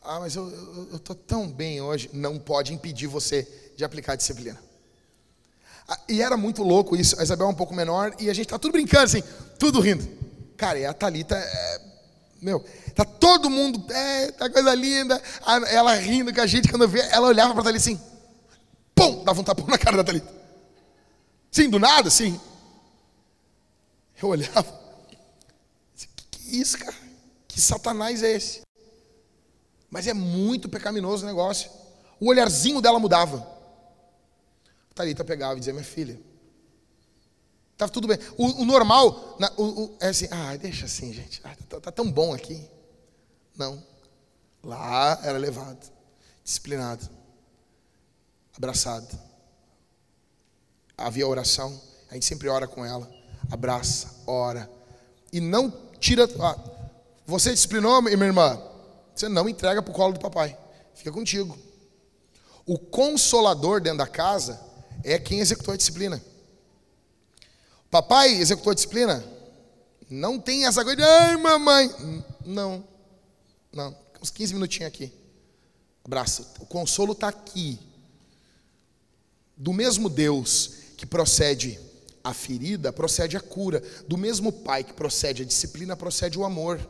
ah, 0.03 0.21
mas 0.21 0.35
eu 0.37 0.97
estou 0.97 1.15
tão 1.15 1.49
bem 1.49 1.81
hoje. 1.81 2.11
Não 2.13 2.39
pode 2.39 2.73
impedir 2.73 3.07
você 3.07 3.47
de 3.77 3.85
aplicar 3.85 4.15
a 4.15 4.17
disciplina. 4.17 4.68
Ah, 5.89 5.99
e 6.07 6.21
era 6.21 6.37
muito 6.37 6.63
louco 6.63 6.95
isso. 6.95 7.19
A 7.19 7.23
Isabel 7.23 7.47
é 7.47 7.51
um 7.51 7.55
pouco 7.55 7.75
menor 7.75 8.15
e 8.19 8.29
a 8.29 8.35
gente 8.35 8.49
tá 8.49 8.59
tudo 8.59 8.73
brincando 8.73 9.05
assim, 9.05 9.23
tudo 9.59 9.81
rindo. 9.81 10.07
Cara, 10.57 10.79
e 10.79 10.85
a 10.85 10.93
Thalita 10.93 11.35
é, 11.35 11.81
meu, 12.43 12.63
tá 12.95 13.05
todo 13.05 13.49
mundo, 13.49 13.91
é, 13.91 14.31
tá 14.33 14.51
coisa 14.51 14.75
linda. 14.75 15.21
Ela 15.71 15.95
rindo 15.95 16.35
com 16.35 16.41
a 16.41 16.47
gente 16.47 16.69
quando 16.69 16.87
vê, 16.87 17.01
ela 17.11 17.29
olhava 17.29 17.55
para 17.55 17.63
Thalita 17.63 17.83
assim, 17.83 18.01
pum, 18.95 19.25
dava 19.25 19.41
um 19.41 19.45
tapão 19.45 19.67
na 19.67 19.79
cara 19.79 19.97
da 19.97 20.05
Thalita. 20.05 20.29
Sim, 21.51 21.71
do 21.71 21.79
nada, 21.79 22.11
sim. 22.11 22.39
Eu 24.21 24.29
olhava, 24.29 24.79
que, 25.97 26.07
que 26.31 26.61
isso, 26.61 26.79
cara? 26.79 26.95
Que 27.47 27.61
satanás 27.61 28.23
é 28.23 28.33
esse? 28.33 28.61
Mas 29.89 30.07
é 30.07 30.13
muito 30.13 30.69
pecaminoso 30.69 31.25
o 31.25 31.27
negócio. 31.27 31.71
O 32.21 32.29
olharzinho 32.29 32.83
dela 32.83 32.99
mudava. 32.99 33.58
Talita 34.99 35.25
pegava 35.25 35.55
e 35.55 35.59
dizia, 35.61 35.73
minha 35.73 35.85
filha, 35.85 36.21
estava 37.73 37.93
tudo 37.93 38.09
bem. 38.09 38.19
O, 38.37 38.63
o 38.63 38.65
normal 38.65 39.37
na, 39.39 39.49
o, 39.57 39.85
o, 39.85 39.97
é 40.01 40.09
assim, 40.09 40.27
ah, 40.29 40.57
deixa 40.57 40.87
assim, 40.87 41.13
gente. 41.13 41.41
Ah, 41.45 41.55
tá, 41.69 41.81
tá, 41.81 41.93
tão 41.93 42.11
bom 42.11 42.35
aqui. 42.35 42.69
Não. 43.57 43.81
Lá 44.61 45.21
era 45.23 45.39
levado, 45.39 45.89
disciplinado, 46.43 47.09
abraçado. 48.57 49.17
Havia 50.97 51.29
oração, 51.29 51.81
a 52.11 52.15
gente 52.15 52.27
sempre 52.27 52.49
ora 52.49 52.67
com 52.67 52.85
ela, 52.85 53.09
abraça, 53.53 54.13
ora. 54.27 54.69
E 55.33 55.41
não 55.41 55.71
tira. 56.01 56.29
Ah, 56.41 56.59
você 57.25 57.53
disciplinou, 57.53 58.03
minha 58.03 58.17
irmã? 58.17 58.61
Você 59.15 59.29
não 59.29 59.49
entrega 59.49 59.81
para 59.81 59.93
o 59.93 59.95
colo 59.95 60.15
do 60.15 60.21
papai. 60.21 60.59
Fica 60.93 61.13
contigo. 61.13 61.57
O 62.67 62.77
consolador 62.77 63.81
dentro 63.81 63.99
da 63.99 64.07
casa 64.09 64.67
é 65.05 65.19
quem 65.19 65.41
executou 65.41 65.75
a 65.75 65.77
disciplina. 65.77 66.23
Papai 67.91 68.35
executou 68.35 68.71
a 68.71 68.75
disciplina? 68.75 69.25
Não 70.11 70.39
tem 70.39 70.67
essa 70.67 70.83
coisa 70.83 70.97
de, 70.97 71.03
ai 71.03 71.37
mamãe. 71.37 71.91
Não, 72.45 72.85
não. 73.73 73.97
Uns 74.23 74.31
15 74.31 74.55
minutinhos 74.55 74.89
aqui. 74.89 75.13
Abraço. 76.05 76.47
O 76.61 76.67
consolo 76.67 77.13
está 77.13 77.29
aqui. 77.29 77.79
Do 79.57 79.73
mesmo 79.73 80.09
Deus 80.09 80.73
que 80.97 81.05
procede 81.05 81.79
a 82.23 82.33
ferida, 82.33 82.93
procede 82.93 83.37
a 83.37 83.41
cura. 83.41 83.83
Do 84.07 84.17
mesmo 84.17 84.53
Pai 84.53 84.85
que 84.85 84.93
procede 84.93 85.43
a 85.43 85.47
disciplina, 85.47 85.97
procede 85.97 86.39
o 86.39 86.45
amor. 86.45 86.81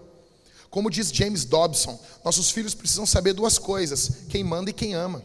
Como 0.71 0.91
diz 0.91 1.11
James 1.11 1.45
Dobson, 1.45 1.99
nossos 2.25 2.51
filhos 2.51 2.75
precisam 2.75 3.07
saber 3.07 3.33
duas 3.33 3.59
coisas: 3.59 4.25
quem 4.29 4.45
manda 4.45 4.71
e 4.71 4.75
quem 4.75 4.95
ama. 4.95 5.23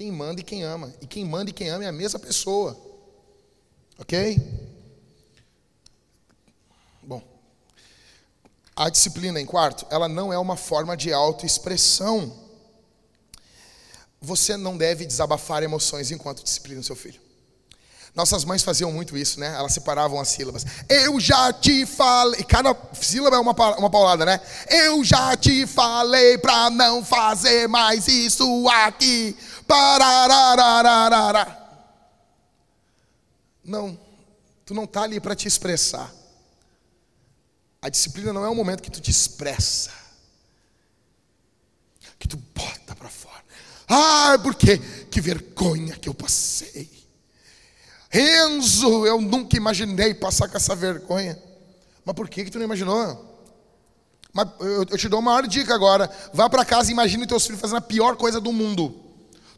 Quem 0.00 0.10
manda 0.10 0.40
e 0.40 0.42
quem 0.42 0.62
ama. 0.62 0.94
E 1.02 1.06
quem 1.06 1.26
manda 1.26 1.50
e 1.50 1.52
quem 1.52 1.68
ama 1.68 1.84
é 1.84 1.88
a 1.88 1.92
mesma 1.92 2.18
pessoa. 2.18 2.74
Ok? 3.98 4.40
Bom. 7.02 7.22
A 8.74 8.88
disciplina, 8.88 9.38
em 9.38 9.44
quarto, 9.44 9.84
ela 9.90 10.08
não 10.08 10.32
é 10.32 10.38
uma 10.38 10.56
forma 10.56 10.96
de 10.96 11.12
autoexpressão. 11.12 12.34
você 14.22 14.56
não 14.56 14.74
deve 14.74 15.04
desabafar 15.04 15.62
emoções 15.62 16.10
enquanto 16.10 16.42
disciplina 16.42 16.80
o 16.80 16.84
seu 16.84 16.96
filho. 16.96 17.20
Nossas 18.14 18.42
mães 18.42 18.62
faziam 18.62 18.90
muito 18.90 19.18
isso, 19.18 19.38
né? 19.38 19.54
Elas 19.54 19.74
separavam 19.74 20.18
as 20.18 20.28
sílabas. 20.28 20.64
Eu 20.88 21.20
já 21.20 21.52
te 21.52 21.84
falei. 21.84 22.42
Cada 22.44 22.74
sílaba 22.94 23.36
é 23.36 23.38
uma, 23.38 23.52
uma 23.76 23.90
paulada, 23.90 24.24
né? 24.24 24.40
Eu 24.66 25.04
já 25.04 25.36
te 25.36 25.66
falei 25.66 26.38
pra 26.38 26.70
não 26.70 27.04
fazer 27.04 27.68
mais 27.68 28.08
isso 28.08 28.66
aqui. 28.68 29.36
Parararararara. 29.70 31.56
Não, 33.62 33.96
tu 34.66 34.74
não 34.74 34.84
tá 34.84 35.02
ali 35.02 35.20
para 35.20 35.36
te 35.36 35.46
expressar. 35.46 36.12
A 37.80 37.88
disciplina 37.88 38.32
não 38.32 38.44
é 38.44 38.48
o 38.48 38.54
momento 38.54 38.82
que 38.82 38.90
tu 38.90 39.00
te 39.00 39.12
expressa, 39.12 39.92
que 42.18 42.26
tu 42.26 42.36
bota 42.36 42.96
para 42.96 43.08
fora. 43.08 43.44
Ah, 43.88 44.36
porque 44.42 44.76
que 45.08 45.20
vergonha 45.20 45.96
que 45.96 46.08
eu 46.08 46.14
passei. 46.14 46.90
Renzo, 48.10 49.06
eu 49.06 49.20
nunca 49.20 49.56
imaginei 49.56 50.14
passar 50.14 50.48
com 50.48 50.56
essa 50.56 50.74
vergonha. 50.74 51.40
Mas 52.04 52.16
por 52.16 52.28
que, 52.28 52.44
que 52.44 52.50
tu 52.50 52.58
não 52.58 52.64
imaginou? 52.64 53.38
Mas 54.32 54.48
eu, 54.58 54.84
eu 54.90 54.98
te 54.98 55.08
dou 55.08 55.20
uma 55.20 55.30
maior 55.30 55.46
dica 55.46 55.72
agora. 55.72 56.10
Vá 56.34 56.50
para 56.50 56.64
casa 56.64 56.90
e 56.90 56.92
imagine 56.92 57.24
teus 57.24 57.46
filhos 57.46 57.60
fazendo 57.60 57.78
a 57.78 57.82
pior 57.82 58.16
coisa 58.16 58.40
do 58.40 58.52
mundo. 58.52 59.09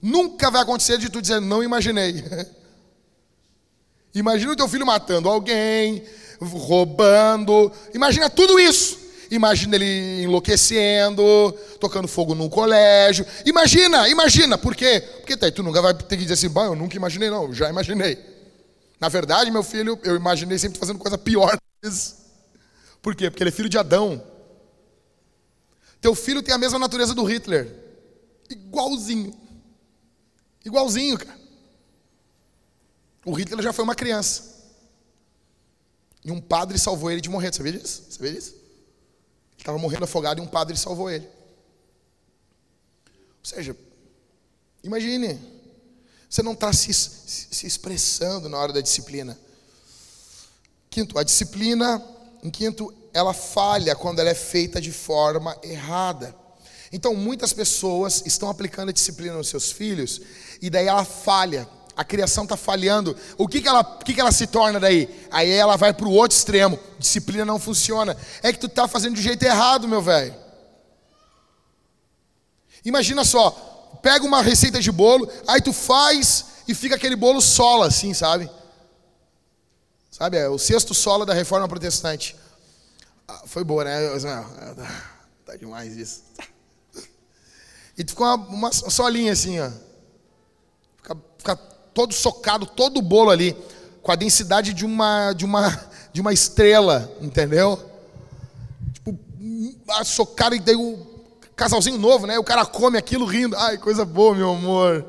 Nunca 0.02 0.50
vai 0.50 0.62
acontecer 0.62 0.98
de 0.98 1.08
tu 1.08 1.22
dizer, 1.22 1.40
não 1.40 1.62
imaginei. 1.62 2.24
Imagina 4.12 4.52
o 4.52 4.56
teu 4.56 4.68
filho 4.68 4.84
matando 4.84 5.28
alguém, 5.28 6.02
roubando. 6.40 7.70
Imagina 7.94 8.28
tudo 8.28 8.58
isso. 8.58 9.00
Imagina 9.30 9.76
ele 9.76 10.24
enlouquecendo, 10.24 11.56
tocando 11.80 12.06
fogo 12.06 12.34
num 12.34 12.50
colégio. 12.50 13.24
Imagina, 13.46 14.06
imagina. 14.08 14.58
Por 14.58 14.74
quê? 14.76 15.02
Porque 15.18 15.36
daí 15.36 15.50
tu 15.50 15.62
nunca 15.62 15.80
vai 15.80 15.94
ter 15.94 16.16
que 16.16 16.24
dizer 16.24 16.34
assim, 16.34 16.50
bah, 16.50 16.64
eu 16.64 16.74
nunca 16.74 16.96
imaginei, 16.96 17.30
não, 17.30 17.44
eu 17.44 17.54
já 17.54 17.70
imaginei. 17.70 18.18
Na 19.00 19.08
verdade, 19.08 19.50
meu 19.50 19.62
filho, 19.62 19.98
eu 20.02 20.16
imaginei 20.16 20.58
sempre 20.58 20.78
fazendo 20.78 20.98
coisa 20.98 21.16
pior. 21.16 21.56
Por 23.00 23.14
quê? 23.14 23.30
Porque 23.30 23.42
ele 23.42 23.48
é 23.48 23.52
filho 23.52 23.70
de 23.70 23.78
Adão. 23.78 24.22
Teu 25.98 26.14
filho 26.14 26.42
tem 26.42 26.54
a 26.54 26.58
mesma 26.58 26.78
natureza 26.78 27.14
do 27.14 27.24
Hitler. 27.24 27.74
Igualzinho. 28.50 29.32
Igualzinho, 30.64 31.18
cara. 31.18 31.40
O 33.24 33.32
Hitler 33.32 33.62
já 33.62 33.72
foi 33.72 33.84
uma 33.84 33.94
criança. 33.94 34.52
E 36.24 36.30
um 36.30 36.40
padre 36.40 36.78
salvou 36.78 37.10
ele 37.10 37.20
de 37.20 37.28
morrer. 37.28 37.52
Sabia 37.54 37.72
disso? 37.72 38.04
Sabia 38.10 38.32
disso? 38.32 38.54
Ele 38.54 39.58
estava 39.58 39.78
morrendo 39.78 40.04
afogado 40.04 40.40
e 40.40 40.44
um 40.44 40.46
padre 40.46 40.76
salvou 40.76 41.10
ele. 41.10 41.26
Ou 43.06 43.44
seja, 43.44 43.76
imagine 44.82 45.38
você 46.32 46.42
não 46.42 46.52
está 46.52 46.72
se, 46.72 46.94
se 46.94 47.66
expressando 47.66 48.48
na 48.48 48.56
hora 48.56 48.72
da 48.72 48.80
disciplina. 48.80 49.38
Quinto, 50.88 51.18
a 51.18 51.22
disciplina, 51.22 52.02
em 52.42 52.50
quinto, 52.50 52.90
ela 53.12 53.34
falha 53.34 53.94
quando 53.94 54.20
ela 54.20 54.30
é 54.30 54.34
feita 54.34 54.80
de 54.80 54.90
forma 54.90 55.54
errada. 55.62 56.34
Então, 56.90 57.14
muitas 57.14 57.52
pessoas 57.52 58.22
estão 58.24 58.48
aplicando 58.48 58.88
a 58.88 58.92
disciplina 58.92 59.34
nos 59.34 59.48
seus 59.48 59.70
filhos 59.72 60.22
e 60.62 60.70
daí 60.70 60.86
ela 60.86 61.04
falha. 61.04 61.68
A 61.94 62.04
criação 62.04 62.44
está 62.44 62.56
falhando. 62.56 63.14
O 63.36 63.46
que, 63.46 63.60
que, 63.60 63.68
ela, 63.68 63.84
que, 63.84 64.14
que 64.14 64.20
ela 64.20 64.32
se 64.32 64.46
torna 64.46 64.80
daí? 64.80 65.08
Aí 65.30 65.50
ela 65.50 65.76
vai 65.76 65.92
para 65.92 66.06
o 66.06 66.12
outro 66.12 66.36
extremo. 66.38 66.78
Disciplina 66.98 67.44
não 67.44 67.58
funciona. 67.58 68.16
É 68.42 68.52
que 68.52 68.58
tu 68.58 68.66
está 68.66 68.88
fazendo 68.88 69.16
de 69.16 69.20
jeito 69.20 69.42
errado, 69.42 69.86
meu 69.88 70.00
velho. 70.00 70.34
Imagina 72.84 73.24
só, 73.24 73.50
pega 74.02 74.24
uma 74.24 74.40
receita 74.40 74.80
de 74.80 74.90
bolo, 74.90 75.30
aí 75.46 75.60
tu 75.60 75.72
faz 75.72 76.46
e 76.66 76.74
fica 76.74 76.96
aquele 76.96 77.14
bolo 77.14 77.40
sola, 77.40 77.86
assim, 77.86 78.14
sabe? 78.14 78.50
Sabe, 80.10 80.36
é 80.38 80.48
o 80.48 80.58
sexto 80.58 80.94
sola 80.94 81.26
da 81.26 81.34
reforma 81.34 81.68
protestante. 81.68 82.36
Ah, 83.28 83.42
foi 83.46 83.64
boa, 83.64 83.84
né? 83.84 83.98
Tá 85.44 85.56
demais 85.56 85.96
isso. 85.96 86.22
E 87.96 88.02
tu 88.02 88.10
fica 88.10 88.22
uma, 88.22 88.36
uma 88.36 88.72
solinha 88.72 89.32
assim, 89.32 89.60
ó. 89.60 89.70
Fica, 91.42 91.56
fica 91.56 91.56
todo 91.92 92.14
socado, 92.14 92.64
todo 92.64 92.98
o 92.98 93.02
bolo 93.02 93.30
ali, 93.30 93.56
com 94.00 94.12
a 94.12 94.16
densidade 94.16 94.72
de 94.72 94.84
uma, 94.84 95.32
de 95.32 95.44
uma, 95.44 95.90
de 96.12 96.20
uma 96.20 96.32
estrela, 96.32 97.12
entendeu? 97.20 97.78
Tipo, 98.94 99.18
socado 100.04 100.54
e 100.54 100.60
daí 100.60 100.76
o 100.76 101.04
casalzinho 101.56 101.98
novo, 101.98 102.26
né? 102.26 102.38
O 102.38 102.44
cara 102.44 102.64
come 102.64 102.96
aquilo 102.96 103.26
rindo. 103.26 103.56
Ai, 103.56 103.76
coisa 103.76 104.04
boa, 104.04 104.34
meu 104.34 104.50
amor. 104.50 105.04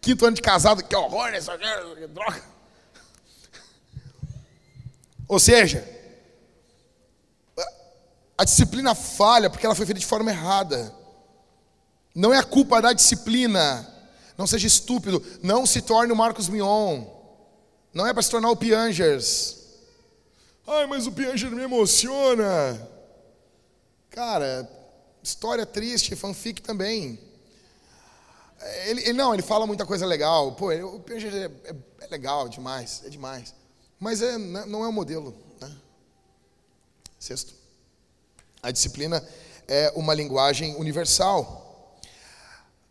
Quinto 0.00 0.26
ano 0.26 0.36
de 0.36 0.42
casado, 0.42 0.82
que 0.82 0.96
horror, 0.96 1.30
né? 1.30 1.38
Que 1.40 2.06
droga. 2.06 2.42
Ou 5.28 5.38
seja, 5.38 5.86
a 8.36 8.44
disciplina 8.44 8.94
falha 8.94 9.48
porque 9.48 9.64
ela 9.64 9.74
foi 9.74 9.86
feita 9.86 10.00
de 10.00 10.06
forma 10.06 10.30
errada. 10.30 10.94
Não 12.14 12.32
é 12.32 12.38
a 12.38 12.44
culpa 12.44 12.80
da 12.80 12.92
disciplina. 12.92 13.93
Não 14.36 14.46
seja 14.46 14.66
estúpido. 14.66 15.22
Não 15.42 15.64
se 15.66 15.80
torne 15.80 16.12
o 16.12 16.16
Marcos 16.16 16.48
Mion. 16.48 17.04
Não 17.92 18.06
é 18.06 18.12
para 18.12 18.22
se 18.22 18.30
tornar 18.30 18.50
o 18.50 18.56
Piangers. 18.56 19.64
Ai, 20.66 20.86
mas 20.86 21.06
o 21.06 21.12
Pianger 21.12 21.50
me 21.50 21.62
emociona. 21.62 22.88
Cara, 24.10 24.68
história 25.22 25.66
triste, 25.66 26.16
fanfic 26.16 26.62
também. 26.62 27.18
Ele, 28.86 29.02
ele, 29.02 29.12
não, 29.12 29.34
ele 29.34 29.42
fala 29.42 29.66
muita 29.66 29.84
coisa 29.84 30.06
legal. 30.06 30.52
Pô, 30.52 30.72
ele, 30.72 30.82
o 30.82 30.98
Piaget 31.00 31.36
é, 31.36 31.50
é, 31.64 31.76
é, 32.00 32.06
legal 32.06 32.48
demais, 32.48 33.02
é 33.04 33.10
demais. 33.10 33.54
Mas 34.00 34.22
é, 34.22 34.38
não 34.38 34.84
é 34.84 34.88
o 34.88 34.92
modelo. 34.92 35.36
Né? 35.60 35.70
Sexto, 37.18 37.54
a 38.62 38.70
disciplina 38.70 39.26
é 39.68 39.92
uma 39.94 40.14
linguagem 40.14 40.74
universal. 40.76 41.63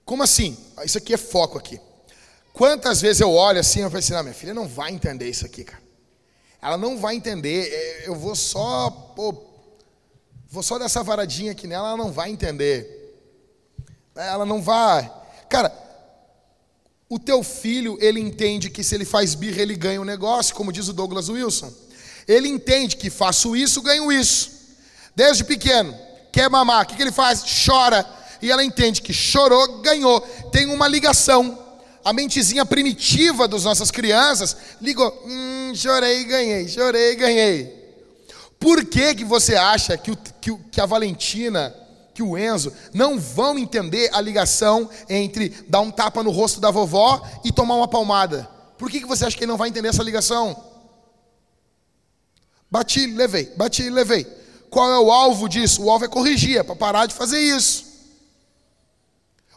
Como 0.05 0.23
assim? 0.23 0.57
Isso 0.83 0.97
aqui 0.97 1.13
é 1.13 1.17
foco 1.17 1.57
aqui. 1.57 1.79
Quantas 2.51 3.01
vezes 3.01 3.21
eu 3.21 3.31
olho 3.31 3.59
assim 3.59 3.79
e 3.79 3.83
falo 3.83 3.97
assim, 3.97 4.13
não, 4.13 4.23
minha 4.23 4.35
filha 4.35 4.53
não 4.53 4.67
vai 4.67 4.91
entender 4.91 5.29
isso 5.29 5.45
aqui, 5.45 5.63
cara. 5.63 5.81
Ela 6.61 6.77
não 6.77 6.97
vai 6.97 7.15
entender. 7.15 7.67
É, 7.71 8.07
eu 8.07 8.15
vou 8.15 8.35
só 8.35 8.89
pô, 8.89 9.53
Vou 10.53 10.61
só 10.61 10.77
dessa 10.77 11.01
varadinha 11.01 11.51
aqui 11.51 11.65
nela, 11.65 11.87
ela 11.87 11.97
não 11.97 12.11
vai 12.11 12.29
entender. 12.29 13.17
Ela 14.15 14.45
não 14.45 14.61
vai. 14.61 15.11
Cara, 15.49 15.75
o 17.09 17.17
teu 17.17 17.41
filho, 17.41 17.97
ele 17.99 18.19
entende 18.19 18.69
que 18.69 18.83
se 18.83 18.93
ele 18.93 19.03
faz 19.03 19.33
birra, 19.33 19.63
ele 19.63 19.75
ganha 19.75 19.99
o 19.99 20.03
um 20.03 20.05
negócio, 20.05 20.53
como 20.53 20.71
diz 20.71 20.87
o 20.87 20.93
Douglas 20.93 21.27
Wilson. 21.27 21.73
Ele 22.27 22.47
entende 22.47 22.97
que 22.97 23.09
faço 23.09 23.55
isso, 23.55 23.81
ganho 23.81 24.11
isso. 24.11 24.51
Desde 25.15 25.43
pequeno, 25.43 25.97
quer 26.31 26.47
mamar, 26.51 26.83
o 26.83 26.85
que, 26.85 26.95
que 26.97 27.01
ele 27.01 27.11
faz? 27.11 27.43
Chora. 27.65 28.05
E 28.43 28.51
ela 28.51 28.61
entende 28.61 29.01
que 29.01 29.13
chorou, 29.13 29.79
ganhou. 29.79 30.19
Tem 30.51 30.65
uma 30.65 30.85
ligação. 30.85 31.57
A 32.03 32.11
mentezinha 32.11 32.65
primitiva 32.65 33.47
das 33.47 33.63
nossas 33.63 33.89
crianças 33.89 34.57
ligou. 34.81 35.23
Hum, 35.25 35.71
chorei, 35.73 36.25
ganhei, 36.25 36.67
chorei, 36.67 37.15
ganhei. 37.15 37.73
Por 38.59 38.83
que, 38.83 39.15
que 39.15 39.23
você 39.23 39.55
acha 39.55 39.97
que, 39.97 40.11
o, 40.11 40.17
que, 40.41 40.53
que 40.73 40.81
a 40.81 40.85
Valentina, 40.85 41.73
que 42.13 42.21
o 42.21 42.37
Enzo, 42.37 42.73
não 42.93 43.17
vão 43.17 43.57
entender 43.57 44.09
a 44.11 44.19
ligação 44.19 44.89
entre 45.07 45.47
dar 45.69 45.79
um 45.79 45.89
tapa 45.89 46.21
no 46.21 46.29
rosto 46.29 46.59
da 46.59 46.69
vovó 46.69 47.25
e 47.45 47.51
tomar 47.51 47.75
uma 47.75 47.87
palmada? 47.87 48.49
Por 48.77 48.91
que, 48.91 48.99
que 48.99 49.07
você 49.07 49.25
acha 49.25 49.37
que 49.37 49.45
ele 49.45 49.51
não 49.51 49.57
vai 49.57 49.69
entender 49.69 49.87
essa 49.87 50.03
ligação? 50.03 50.61
Bati, 52.69 53.07
levei, 53.07 53.45
bati, 53.55 53.89
levei. 53.89 54.25
Qual 54.69 54.91
é 54.91 54.99
o 54.99 55.09
alvo 55.09 55.47
disso? 55.47 55.83
O 55.83 55.89
alvo 55.89 56.03
é 56.03 56.09
corrigir, 56.09 56.57
é 56.57 56.63
para 56.63 56.75
parar 56.75 57.05
de 57.05 57.13
fazer 57.13 57.39
isso. 57.39 57.92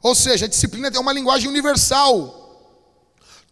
Ou 0.07 0.15
seja, 0.15 0.45
a 0.45 0.49
disciplina 0.49 0.89
tem 0.89 1.01
uma 1.01 1.13
linguagem 1.13 1.49
universal. 1.49 2.33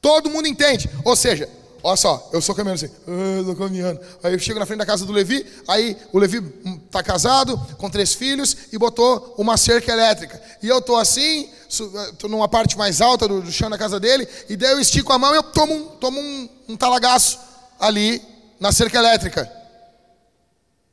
Todo 0.01 0.31
mundo 0.31 0.47
entende. 0.47 0.89
Ou 1.05 1.17
seja, 1.17 1.51
Olha 1.87 1.99
só, 1.99 2.31
eu 2.33 2.41
sou 2.41 2.55
caminhando 2.55 2.83
assim, 2.83 2.95
ah, 3.07 3.41
estou 3.41 3.57
caminhando. 3.57 4.01
Aí 4.23 4.33
eu 4.33 4.39
chego 4.39 4.59
na 4.59 4.65
frente 4.65 4.79
da 4.79 4.87
casa 4.87 5.05
do 5.05 5.13
Levi, 5.13 5.45
aí 5.69 5.95
o 6.15 6.19
Levi 6.19 6.43
está 6.87 7.03
casado, 7.03 7.59
com 7.77 7.91
três 7.91 8.15
filhos, 8.15 8.57
e 8.73 8.79
botou 8.79 9.35
uma 9.37 9.59
cerca 9.59 9.93
elétrica. 9.93 10.41
E 10.63 10.69
eu 10.69 10.79
estou 10.79 10.97
assim, 10.97 11.51
estou 11.69 12.31
numa 12.31 12.49
parte 12.49 12.79
mais 12.79 13.03
alta 13.03 13.29
do, 13.29 13.43
do, 13.43 13.53
chão 13.53 13.69
da 13.69 13.77
casa 13.77 14.01
dele, 14.01 14.27
e 14.49 14.57
daí 14.57 14.73
eu 14.73 14.81
estico 14.81 15.13
a 15.13 15.19
mão 15.19 15.35
e 15.35 15.37
eu 15.37 15.43
tomo 15.43 15.75
um, 15.75 15.87
tomo 15.97 16.19
um, 16.19 16.49
um 16.71 16.75
talagaço 16.75 17.39
ali 17.79 18.23
na 18.59 18.73
cerca 18.73 18.97
elétrica. 18.97 19.53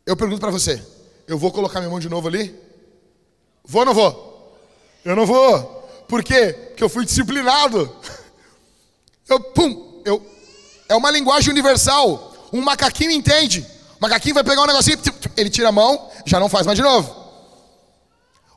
Eu 0.06 0.18
pergunto 0.18 0.42
para 0.42 0.52
você, 0.52 0.86
eu 1.26 1.38
vou 1.38 1.54
colocar 1.54 1.80
minha 1.80 1.90
mão 1.90 2.02
de 2.02 2.10
novo 2.10 2.28
ali? 2.28 2.54
Vou 3.64 3.80
ou 3.80 3.86
não 3.86 3.94
vou? 3.94 4.31
Eu 5.04 5.16
não 5.16 5.26
vou. 5.26 5.82
Por 6.08 6.24
quê? 6.24 6.54
Porque 6.70 6.84
eu 6.84 6.90
fui 6.90 7.06
disciplinado. 7.06 7.96
Eu, 9.28 9.40
pum, 9.40 10.02
eu 10.04 10.22
é 10.92 10.96
uma 10.96 11.10
linguagem 11.10 11.50
universal. 11.50 12.34
Um 12.52 12.62
macaquinho 12.62 13.12
entende. 13.12 13.66
O 13.98 14.02
macaquinho 14.02 14.36
vai 14.36 14.44
pegar 14.44 14.62
um 14.62 14.68
negocinho, 14.68 15.00
ele 15.38 15.50
tira 15.50 15.70
a 15.70 15.72
mão, 15.72 16.10
já 16.26 16.38
não 16.38 16.50
faz 16.50 16.66
mais 16.66 16.78
de 16.78 16.84
novo. 16.84 17.16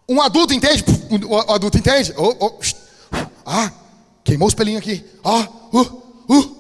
Um 0.09 0.21
adulto 0.21 0.53
entende? 0.53 0.85
O 1.29 1.53
adulto 1.53 1.79
entende? 1.79 2.13
Oh, 2.17 2.35
oh, 2.41 2.59
ah, 3.47 3.71
queimou 4.25 4.49
os 4.49 4.55
pelinhos 4.55 4.83
aqui. 4.83 5.05
Ah, 5.23 5.49
uh, 5.73 6.03
uh, 6.29 6.57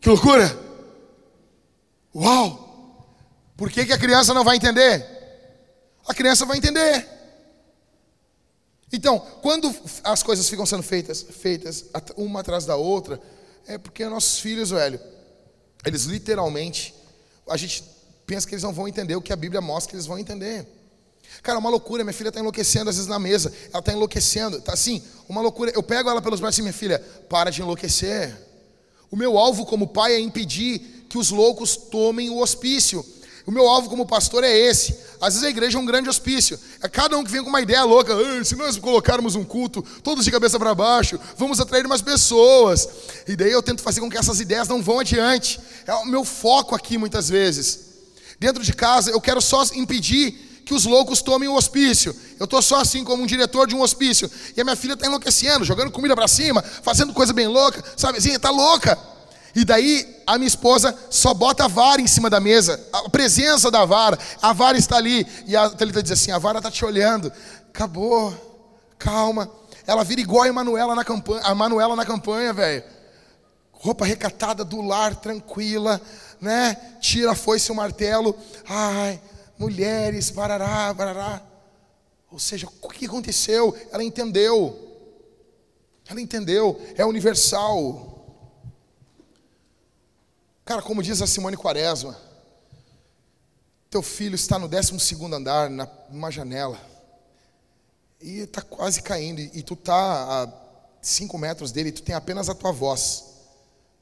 que 0.00 0.08
loucura! 0.08 0.56
Uau! 2.14 3.06
Por 3.56 3.70
que, 3.70 3.84
que 3.84 3.92
a 3.92 3.98
criança 3.98 4.32
não 4.32 4.44
vai 4.44 4.56
entender? 4.56 5.04
A 6.06 6.14
criança 6.14 6.46
vai 6.46 6.58
entender. 6.58 7.08
Então, 8.92 9.18
quando 9.40 9.74
as 10.04 10.22
coisas 10.22 10.48
ficam 10.48 10.66
sendo 10.66 10.82
feitas, 10.82 11.22
feitas 11.22 11.86
uma 12.16 12.40
atrás 12.40 12.66
da 12.66 12.76
outra, 12.76 13.20
é 13.66 13.78
porque 13.78 14.04
nossos 14.06 14.38
filhos, 14.38 14.70
velho, 14.70 15.00
eles 15.84 16.04
literalmente, 16.04 16.94
a 17.48 17.56
gente 17.56 17.82
pensa 18.26 18.46
que 18.46 18.54
eles 18.54 18.62
não 18.62 18.72
vão 18.72 18.86
entender 18.86 19.16
o 19.16 19.22
que 19.22 19.32
a 19.32 19.36
Bíblia 19.36 19.60
mostra 19.60 19.90
que 19.90 19.96
eles 19.96 20.06
vão 20.06 20.18
entender. 20.18 20.66
Cara, 21.42 21.58
uma 21.58 21.70
loucura, 21.70 22.04
minha 22.04 22.12
filha 22.12 22.28
está 22.28 22.40
enlouquecendo 22.40 22.90
às 22.90 22.96
vezes 22.96 23.08
na 23.08 23.18
mesa, 23.18 23.52
ela 23.70 23.78
está 23.78 23.92
enlouquecendo, 23.92 24.60
tá 24.60 24.74
assim, 24.74 25.02
uma 25.28 25.40
loucura. 25.40 25.72
Eu 25.74 25.82
pego 25.82 26.10
ela 26.10 26.20
pelos 26.20 26.40
braços 26.40 26.58
e 26.58 26.62
minha 26.62 26.74
filha, 26.74 26.98
para 27.28 27.50
de 27.50 27.62
enlouquecer. 27.62 28.36
O 29.10 29.16
meu 29.16 29.38
alvo 29.38 29.64
como 29.64 29.88
pai 29.88 30.14
é 30.14 30.20
impedir 30.20 31.06
que 31.08 31.18
os 31.18 31.30
loucos 31.30 31.76
tomem 31.76 32.30
o 32.30 32.38
hospício. 32.38 33.04
O 33.46 33.50
meu 33.50 33.68
alvo 33.68 33.88
como 33.88 34.06
pastor 34.06 34.44
é 34.44 34.50
esse. 34.56 34.96
Às 35.22 35.34
vezes 35.34 35.46
a 35.46 35.50
igreja 35.50 35.78
é 35.78 35.80
um 35.80 35.86
grande 35.86 36.08
hospício. 36.08 36.58
É 36.82 36.88
cada 36.88 37.16
um 37.16 37.22
que 37.22 37.30
vem 37.30 37.44
com 37.44 37.48
uma 37.48 37.60
ideia 37.60 37.84
louca. 37.84 38.12
se 38.44 38.56
nós 38.56 38.76
colocarmos 38.76 39.36
um 39.36 39.44
culto, 39.44 39.80
todos 40.02 40.24
de 40.24 40.32
cabeça 40.32 40.58
para 40.58 40.74
baixo, 40.74 41.16
vamos 41.38 41.60
atrair 41.60 41.86
mais 41.86 42.02
pessoas. 42.02 42.88
E 43.28 43.36
daí 43.36 43.52
eu 43.52 43.62
tento 43.62 43.82
fazer 43.82 44.00
com 44.00 44.10
que 44.10 44.18
essas 44.18 44.40
ideias 44.40 44.66
não 44.66 44.82
vão 44.82 44.98
adiante. 44.98 45.60
É 45.86 45.94
o 45.94 46.04
meu 46.06 46.24
foco 46.24 46.74
aqui 46.74 46.98
muitas 46.98 47.28
vezes. 47.28 47.78
Dentro 48.40 48.64
de 48.64 48.72
casa, 48.72 49.12
eu 49.12 49.20
quero 49.20 49.40
só 49.40 49.62
impedir 49.74 50.32
que 50.64 50.74
os 50.74 50.86
loucos 50.86 51.22
tomem 51.22 51.48
o 51.48 51.54
hospício. 51.54 52.16
Eu 52.36 52.44
estou 52.44 52.60
só 52.60 52.80
assim 52.80 53.04
como 53.04 53.22
um 53.22 53.26
diretor 53.26 53.68
de 53.68 53.76
um 53.76 53.80
hospício. 53.80 54.28
E 54.56 54.60
a 54.60 54.64
minha 54.64 54.74
filha 54.74 54.94
está 54.94 55.06
enlouquecendo, 55.06 55.64
jogando 55.64 55.92
comida 55.92 56.16
para 56.16 56.26
cima, 56.26 56.60
fazendo 56.82 57.12
coisa 57.12 57.32
bem 57.32 57.46
louca, 57.46 57.80
sabe? 57.96 58.18
Está 58.18 58.50
louca. 58.50 58.98
E 59.54 59.64
daí 59.64 60.22
a 60.26 60.38
minha 60.38 60.48
esposa 60.48 60.96
só 61.10 61.34
bota 61.34 61.64
a 61.64 61.68
vara 61.68 62.00
em 62.00 62.06
cima 62.06 62.30
da 62.30 62.40
mesa, 62.40 62.80
a 62.92 63.08
presença 63.10 63.70
da 63.70 63.84
vara, 63.84 64.18
a 64.40 64.52
vara 64.52 64.78
está 64.78 64.96
ali. 64.96 65.26
E 65.46 65.54
a 65.54 65.68
Thalita 65.68 66.02
diz 66.02 66.12
assim: 66.12 66.30
a 66.30 66.38
vara 66.38 66.58
está 66.58 66.70
te 66.70 66.84
olhando. 66.84 67.30
Acabou, 67.68 68.34
calma. 68.98 69.50
Ela 69.86 70.04
vira 70.04 70.20
igual 70.20 70.44
a 70.44 70.48
Emanuela 70.48 70.94
na 70.94 71.04
campanha, 71.04 71.42
a 71.44 71.54
Manuela 71.54 71.96
na 71.96 72.06
campanha, 72.06 72.52
velho. 72.52 72.82
Roupa 73.72 74.04
recatada 74.04 74.64
do 74.64 74.80
lar, 74.80 75.16
tranquila, 75.16 76.00
né? 76.40 76.76
Tira 77.00 77.32
a 77.32 77.34
foice 77.34 77.70
e 77.70 77.72
o 77.72 77.76
martelo. 77.76 78.34
Ai, 78.68 79.20
mulheres, 79.58 80.30
barará, 80.30 80.94
barará. 80.94 81.42
Ou 82.30 82.38
seja, 82.38 82.68
o 82.80 82.88
que 82.88 83.06
aconteceu? 83.06 83.76
Ela 83.92 84.02
entendeu. 84.04 84.78
Ela 86.08 86.20
entendeu, 86.20 86.80
é 86.96 87.04
universal. 87.04 88.11
Cara, 90.64 90.80
como 90.80 91.02
diz 91.02 91.20
a 91.20 91.26
Simone 91.26 91.56
Quaresma, 91.56 92.16
teu 93.90 94.02
filho 94.02 94.34
está 94.34 94.58
no 94.58 94.68
12 94.68 94.94
andar, 95.34 95.68
numa 96.08 96.30
janela, 96.30 96.80
e 98.20 98.40
está 98.40 98.62
quase 98.62 99.02
caindo, 99.02 99.40
e 99.40 99.62
tu 99.62 99.74
está 99.74 100.44
a 100.44 100.48
5 101.02 101.36
metros 101.36 101.72
dele, 101.72 101.88
e 101.88 101.92
tu 101.92 102.02
tem 102.02 102.14
apenas 102.14 102.48
a 102.48 102.54
tua 102.54 102.72
voz 102.72 103.24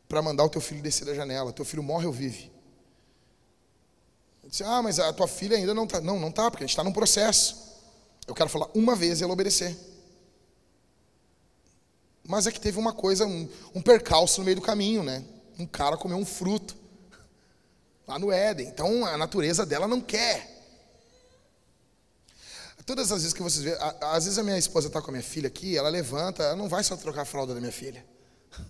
para 0.06 0.20
mandar 0.20 0.44
o 0.44 0.48
teu 0.48 0.60
filho 0.60 0.82
descer 0.82 1.04
da 1.06 1.14
janela. 1.14 1.52
Teu 1.52 1.64
filho 1.64 1.82
morre 1.82 2.04
ou 2.04 2.12
vive? 2.12 2.50
Disse, 4.44 4.64
ah, 4.64 4.82
mas 4.82 4.98
a 4.98 5.12
tua 5.12 5.28
filha 5.28 5.56
ainda 5.56 5.72
não 5.72 5.84
está. 5.84 6.00
Não, 6.00 6.18
não 6.18 6.28
está, 6.28 6.50
porque 6.50 6.64
a 6.64 6.66
gente 6.66 6.72
está 6.72 6.82
num 6.82 6.92
processo. 6.92 7.56
Eu 8.26 8.34
quero 8.34 8.50
falar 8.50 8.68
uma 8.74 8.96
vez 8.96 9.20
e 9.20 9.24
ela 9.24 9.32
obedecer. 9.32 9.76
Mas 12.26 12.46
é 12.46 12.52
que 12.52 12.60
teve 12.60 12.78
uma 12.78 12.92
coisa, 12.92 13.24
um, 13.24 13.48
um 13.74 13.80
percalço 13.80 14.40
no 14.40 14.44
meio 14.44 14.56
do 14.56 14.62
caminho, 14.62 15.02
né? 15.02 15.24
Um 15.60 15.66
cara 15.66 15.96
comeu 15.96 16.16
um 16.16 16.24
fruto 16.24 16.76
lá 18.06 18.18
no 18.18 18.32
Éden. 18.32 18.68
Então 18.68 19.04
a 19.06 19.16
natureza 19.16 19.64
dela 19.66 19.86
não 19.86 20.00
quer. 20.00 20.58
Todas 22.86 23.12
as 23.12 23.22
vezes 23.22 23.32
que 23.32 23.42
vocês 23.42 23.62
vê, 23.62 23.78
às 24.00 24.24
vezes 24.24 24.36
a 24.36 24.42
minha 24.42 24.58
esposa 24.58 24.88
está 24.88 25.00
com 25.00 25.10
a 25.10 25.12
minha 25.12 25.22
filha 25.22 25.46
aqui, 25.46 25.76
ela 25.76 25.88
levanta, 25.88 26.42
ela 26.42 26.56
não 26.56 26.68
vai 26.68 26.82
só 26.82 26.96
trocar 26.96 27.22
a 27.22 27.24
fralda 27.24 27.54
da 27.54 27.60
minha 27.60 27.70
filha. 27.70 28.04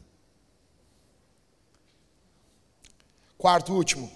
Quarto, 3.39 3.73
último. 3.73 4.13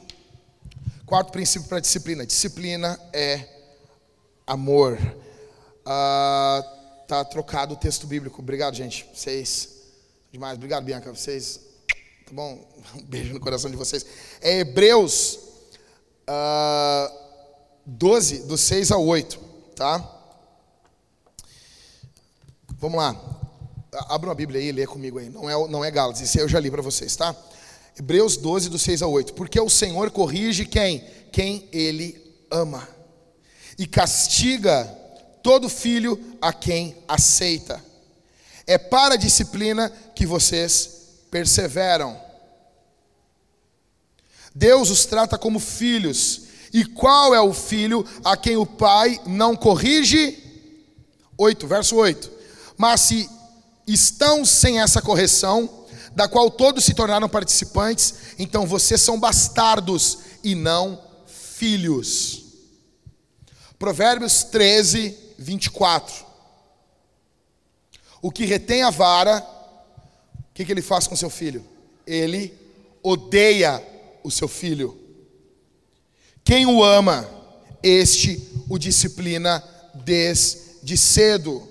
Quarto 1.06 1.32
princípio 1.32 1.68
para 1.68 1.80
disciplina. 1.80 2.26
Disciplina 2.26 3.00
é 3.14 3.48
amor. 4.46 4.98
Ah, 5.86 6.62
tá 7.08 7.24
trocado 7.24 7.72
o 7.74 7.76
texto 7.76 8.06
bíblico. 8.06 8.42
Obrigado, 8.42 8.74
gente. 8.74 9.08
Vocês. 9.14 9.70
Demais. 10.30 10.56
Obrigado, 10.56 10.84
Bianca. 10.84 11.10
Vocês 11.14 11.60
Tá 12.26 12.32
bom? 12.32 12.58
Um 12.94 13.02
beijo 13.02 13.34
no 13.34 13.40
coração 13.40 13.70
de 13.70 13.76
vocês. 13.76 14.04
É 14.40 14.60
Hebreus 14.60 15.38
uh, 16.28 17.12
12, 17.84 18.44
do 18.44 18.56
6 18.56 18.90
ao 18.92 19.04
8, 19.04 19.38
tá? 19.76 20.10
Vamos 22.78 22.98
lá. 22.98 23.14
Abra 24.08 24.30
uma 24.30 24.34
Bíblia 24.34 24.60
aí 24.60 24.68
e 24.68 24.72
lê 24.72 24.86
comigo 24.86 25.18
aí. 25.18 25.28
Não 25.28 25.48
é, 25.48 25.68
não 25.68 25.84
é 25.84 25.90
Gálatas, 25.90 26.22
isso 26.22 26.38
eu 26.38 26.48
já 26.48 26.58
li 26.58 26.70
para 26.70 26.80
vocês, 26.82 27.14
tá? 27.14 27.36
Hebreus 27.98 28.36
12, 28.38 28.70
do 28.70 28.78
6 28.78 29.02
ao 29.02 29.12
8. 29.12 29.34
Porque 29.34 29.60
o 29.60 29.68
Senhor 29.68 30.10
corrige 30.10 30.64
quem? 30.64 31.04
Quem 31.30 31.68
Ele 31.72 32.20
ama. 32.50 32.88
E 33.78 33.86
castiga 33.86 34.84
todo 35.42 35.68
filho 35.68 36.18
a 36.40 36.52
quem 36.52 36.96
aceita. 37.06 37.84
É 38.66 38.78
para 38.78 39.14
a 39.14 39.18
disciplina 39.18 39.90
que 40.14 40.24
vocês 40.24 41.03
perseveram. 41.34 42.16
Deus 44.54 44.88
os 44.88 45.04
trata 45.04 45.36
como 45.36 45.58
filhos. 45.58 46.42
E 46.72 46.84
qual 46.84 47.34
é 47.34 47.40
o 47.40 47.52
filho 47.52 48.06
a 48.24 48.36
quem 48.36 48.56
o 48.56 48.64
pai 48.64 49.20
não 49.26 49.56
corrige? 49.56 50.38
8, 51.36 51.66
verso 51.66 51.96
8. 51.96 52.30
Mas 52.76 53.00
se 53.00 53.28
estão 53.84 54.44
sem 54.44 54.80
essa 54.80 55.02
correção, 55.02 55.68
da 56.12 56.28
qual 56.28 56.48
todos 56.48 56.84
se 56.84 56.94
tornaram 56.94 57.28
participantes, 57.28 58.14
então 58.38 58.64
vocês 58.64 59.00
são 59.00 59.18
bastardos 59.18 60.18
e 60.44 60.54
não 60.54 61.02
filhos. 61.26 62.44
Provérbios 63.76 64.44
13, 64.44 65.18
24. 65.36 66.14
O 68.22 68.30
que 68.30 68.44
retém 68.44 68.84
a 68.84 68.90
vara 68.90 69.53
o 70.54 70.56
que, 70.56 70.64
que 70.64 70.70
ele 70.70 70.82
faz 70.82 71.08
com 71.08 71.16
seu 71.16 71.28
filho? 71.28 71.66
Ele 72.06 72.56
odeia 73.02 73.84
o 74.22 74.30
seu 74.30 74.46
filho. 74.46 74.96
Quem 76.44 76.64
o 76.64 76.84
ama, 76.84 77.28
este 77.82 78.40
o 78.70 78.78
disciplina 78.78 79.64
desde 80.04 80.96
cedo. 80.96 81.68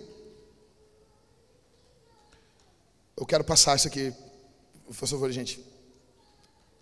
Eu 3.16 3.26
quero 3.26 3.46
passar 3.46 3.78
isso 3.78 3.88
aqui, 3.88 4.14
por 4.86 4.94
favor, 4.94 5.32
gente. 5.32 5.64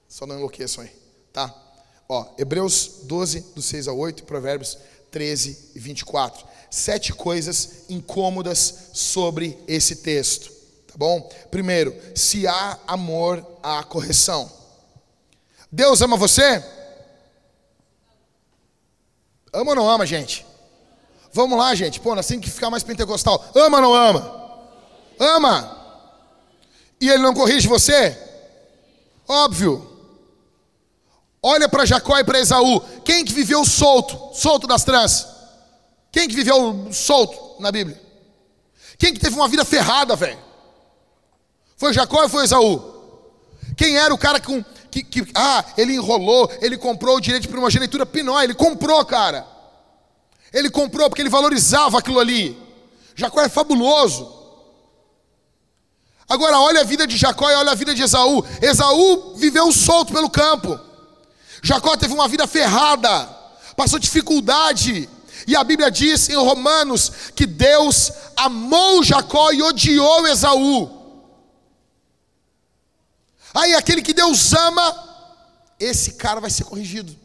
Só 0.10 0.26
não 0.26 0.38
enlouqueçam 0.38 0.84
aí, 0.84 0.90
tá? 1.32 1.56
Ó, 2.10 2.34
Hebreus 2.36 3.02
12, 3.04 3.42
do 3.54 3.62
6 3.62 3.88
ao 3.88 3.98
8, 4.00 4.24
Provérbios 4.24 4.76
13 5.12 5.74
e 5.76 5.80
24. 5.80 6.48
Sete 6.72 7.14
coisas 7.14 7.84
incômodas 7.90 8.90
sobre 8.92 9.56
esse 9.68 9.98
texto. 9.98 10.61
Tá 10.92 10.98
bom? 10.98 11.22
Primeiro, 11.50 11.96
se 12.14 12.46
há 12.46 12.78
amor, 12.86 13.46
há 13.64 13.82
correção. 13.84 14.52
Deus 15.72 16.02
ama 16.02 16.18
você? 16.18 16.62
Ama 19.54 19.72
ou 19.72 19.76
não 19.76 19.90
ama, 19.90 20.06
gente? 20.06 20.46
Vamos 21.32 21.58
lá, 21.58 21.74
gente. 21.76 22.00
Pô, 22.02 22.14
nós 22.14 22.28
temos 22.28 22.44
que 22.44 22.52
ficar 22.52 22.70
mais 22.70 22.84
pentecostal. 22.84 23.42
Ama 23.56 23.78
ou 23.78 23.82
não 23.82 23.94
ama? 23.94 24.60
Ama. 25.18 25.78
E 27.00 27.10
ele 27.10 27.24
não 27.24 27.34
corrige 27.34 27.70
você? 27.70 28.18
Óbvio. 29.26 29.88
Olha 31.42 31.70
para 31.70 31.86
Jacó 31.86 32.20
e 32.20 32.24
para 32.24 32.40
Esaú. 32.40 32.82
Quem 33.06 33.24
que 33.24 33.32
viveu 33.32 33.64
solto, 33.64 34.36
solto 34.38 34.68
das 34.68 34.84
tranças? 34.84 35.26
Quem 36.12 36.28
que 36.28 36.36
viveu 36.36 36.90
solto 36.92 37.62
na 37.62 37.72
Bíblia? 37.72 38.00
Quem 38.98 39.14
que 39.14 39.22
teve 39.22 39.36
uma 39.38 39.48
vida 39.48 39.64
ferrada, 39.64 40.18
velho? 40.18 40.51
Foi 41.82 41.92
Jacó 41.92 42.22
ou 42.22 42.30
foi 42.30 42.44
Esaú? 42.44 42.80
Quem 43.76 43.98
era 43.98 44.14
o 44.14 44.18
cara 44.18 44.40
com, 44.40 44.64
que, 44.92 45.02
que, 45.02 45.28
ah, 45.34 45.66
ele 45.76 45.96
enrolou, 45.96 46.48
ele 46.62 46.78
comprou 46.78 47.18
o 47.18 47.20
direito 47.20 47.42
de 47.42 47.48
primogenitura 47.48 48.06
Pinó, 48.06 48.40
ele 48.40 48.54
comprou, 48.54 49.04
cara. 49.04 49.48
Ele 50.54 50.70
comprou 50.70 51.10
porque 51.10 51.24
ele 51.24 51.30
valorizava 51.30 51.98
aquilo 51.98 52.20
ali. 52.20 52.56
Jacó 53.16 53.42
é 53.42 53.50
fabuloso. 53.50 54.32
Agora 56.30 56.60
olha 56.60 56.82
a 56.82 56.84
vida 56.84 57.08
de 57.08 57.18
Jacó 57.18 57.50
e 57.50 57.56
olha 57.56 57.72
a 57.72 57.76
vida 57.76 57.96
de 57.96 58.04
Esaú. 58.04 58.46
Esaú 58.62 59.34
viveu 59.38 59.72
solto 59.72 60.14
pelo 60.14 60.30
campo. 60.30 60.80
Jacó 61.64 61.98
teve 61.98 62.14
uma 62.14 62.28
vida 62.28 62.46
ferrada, 62.46 63.28
passou 63.76 63.98
dificuldade. 63.98 65.10
E 65.48 65.56
a 65.56 65.64
Bíblia 65.64 65.90
diz 65.90 66.30
em 66.30 66.36
Romanos 66.36 67.12
que 67.36 67.48
Deus 67.48 68.12
amou 68.38 69.02
Jacó 69.02 69.52
e 69.52 69.64
odiou 69.64 70.28
Esaú. 70.28 71.01
Aí 73.54 73.74
aquele 73.74 74.02
que 74.02 74.14
Deus 74.14 74.54
ama, 74.54 75.10
esse 75.80 76.14
cara 76.14 76.40
vai 76.40 76.50
ser 76.50 76.64
corrigido. 76.64 77.16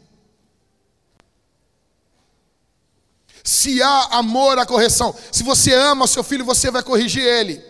Se 3.43 3.81
há 3.81 4.17
amor 4.17 4.59
à 4.59 4.65
correção, 4.65 5.15
se 5.31 5.41
você 5.41 5.73
ama 5.73 6.05
seu 6.05 6.21
filho, 6.23 6.43
você 6.43 6.69
vai 6.69 6.83
corrigir 6.83 7.23
ele. 7.23 7.63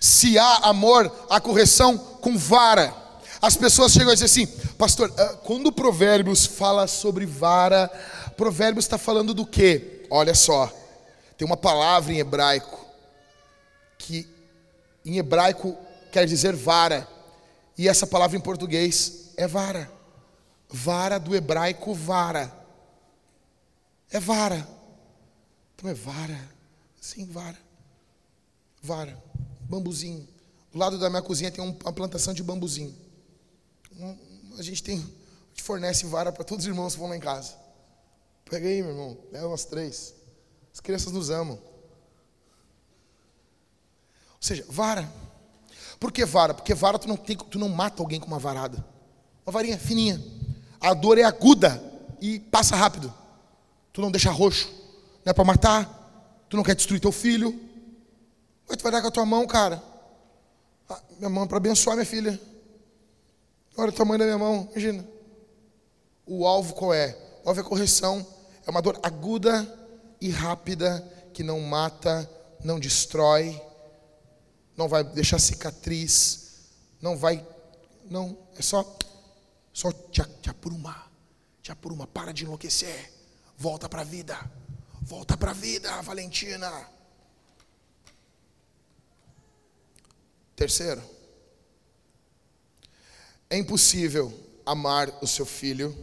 Se 0.00 0.38
há 0.38 0.58
amor 0.68 1.12
à 1.28 1.40
correção 1.40 1.98
com 1.98 2.38
vara. 2.38 2.94
As 3.40 3.56
pessoas 3.56 3.90
chegam 3.92 4.10
a 4.10 4.14
dizer 4.14 4.26
assim, 4.26 4.46
pastor, 4.78 5.12
ah, 5.18 5.36
quando 5.42 5.66
o 5.66 5.72
Provérbios 5.72 6.46
fala 6.46 6.86
sobre 6.86 7.26
vara, 7.26 7.88
Provérbios 8.36 8.84
está 8.84 8.96
falando 8.96 9.34
do 9.34 9.44
quê? 9.44 10.06
Olha 10.08 10.34
só, 10.34 10.72
tem 11.36 11.44
uma 11.44 11.56
palavra 11.56 12.12
em 12.12 12.18
hebraico 12.18 12.86
que 13.98 14.31
em 15.04 15.18
hebraico 15.18 15.76
quer 16.10 16.26
dizer 16.26 16.54
vara, 16.54 17.08
e 17.76 17.88
essa 17.88 18.06
palavra 18.06 18.36
em 18.36 18.40
português 18.40 19.30
é 19.36 19.46
vara. 19.46 19.90
Vara 20.68 21.18
do 21.18 21.34
hebraico 21.34 21.94
vara. 21.94 22.52
É 24.10 24.20
vara. 24.20 24.66
Então 25.74 25.90
é 25.90 25.94
vara. 25.94 26.38
Sim, 27.00 27.26
vara. 27.26 27.58
Vara. 28.82 29.22
Bambuzinho. 29.62 30.28
Do 30.70 30.78
lado 30.78 30.98
da 30.98 31.10
minha 31.10 31.22
cozinha 31.22 31.50
tem 31.50 31.62
uma 31.62 31.92
plantação 31.92 32.32
de 32.32 32.42
bambuzinho. 32.42 32.94
A 34.58 34.62
gente 34.62 34.82
tem, 34.82 34.98
a 34.98 35.48
gente 35.50 35.62
fornece 35.62 36.06
vara 36.06 36.32
para 36.32 36.44
todos 36.44 36.64
os 36.64 36.68
irmãos 36.68 36.94
que 36.94 37.00
vão 37.00 37.08
lá 37.08 37.16
em 37.16 37.20
casa. 37.20 37.54
Pega 38.44 38.68
aí, 38.68 38.82
meu 38.82 38.92
irmão, 38.92 39.18
leva 39.30 39.48
umas 39.48 39.64
três. 39.64 40.14
As 40.72 40.80
crianças 40.80 41.12
nos 41.12 41.30
amam. 41.30 41.58
Seja, 44.42 44.64
vara. 44.68 45.08
Por 46.00 46.10
que 46.10 46.24
vara? 46.24 46.52
Porque 46.52 46.74
vara 46.74 46.98
tu 46.98 47.06
não, 47.06 47.16
tem, 47.16 47.36
tu 47.36 47.60
não 47.60 47.68
mata 47.68 48.02
alguém 48.02 48.18
com 48.18 48.26
uma 48.26 48.40
varada. 48.40 48.84
Uma 49.46 49.52
varinha 49.52 49.78
fininha. 49.78 50.20
A 50.80 50.92
dor 50.94 51.16
é 51.16 51.22
aguda 51.22 51.80
e 52.20 52.40
passa 52.40 52.74
rápido. 52.74 53.14
Tu 53.92 54.00
não 54.00 54.10
deixa 54.10 54.32
roxo. 54.32 54.68
Não 55.24 55.30
é 55.30 55.32
para 55.32 55.44
matar. 55.44 56.44
Tu 56.48 56.56
não 56.56 56.64
quer 56.64 56.74
destruir 56.74 56.98
teu 56.98 57.12
filho. 57.12 57.56
Mas 58.68 58.78
tu 58.78 58.82
vai 58.82 58.90
dar 58.90 59.00
com 59.00 59.06
a 59.06 59.12
tua 59.12 59.24
mão, 59.24 59.46
cara. 59.46 59.80
Ah, 60.90 61.00
minha 61.18 61.30
mão 61.30 61.44
é 61.44 61.46
para 61.46 61.58
abençoar 61.58 61.94
minha 61.94 62.04
filha. 62.04 62.38
Olha 63.76 63.90
o 63.90 63.92
tamanho 63.92 64.18
da 64.18 64.24
minha 64.24 64.38
mão, 64.38 64.68
imagina. 64.72 65.06
O 66.26 66.44
alvo 66.48 66.74
qual 66.74 66.92
é? 66.92 67.16
O 67.44 67.48
alvo 67.48 67.60
é 67.60 67.62
correção. 67.64 68.26
É 68.66 68.70
uma 68.72 68.82
dor 68.82 68.98
aguda 69.04 69.72
e 70.20 70.30
rápida 70.30 71.00
que 71.32 71.44
não 71.44 71.60
mata, 71.60 72.28
não 72.64 72.80
destrói, 72.80 73.60
não 74.76 74.88
vai 74.88 75.04
deixar 75.04 75.38
cicatriz, 75.38 76.60
não 77.00 77.16
vai, 77.16 77.46
não, 78.08 78.38
é 78.56 78.62
só, 78.62 78.98
só 79.72 79.92
te, 79.92 80.22
te 80.40 80.50
apruma, 80.50 81.10
te 81.62 81.70
apruma, 81.70 82.06
para 82.06 82.32
de 82.32 82.44
enlouquecer, 82.44 83.12
volta 83.56 83.88
para 83.88 84.02
a 84.02 84.04
vida, 84.04 84.38
volta 85.02 85.36
para 85.36 85.50
a 85.50 85.54
vida, 85.54 86.00
Valentina. 86.02 86.88
Terceiro, 90.56 91.02
é 93.50 93.58
impossível 93.58 94.32
amar 94.64 95.10
o 95.20 95.26
seu 95.26 95.44
filho 95.44 95.94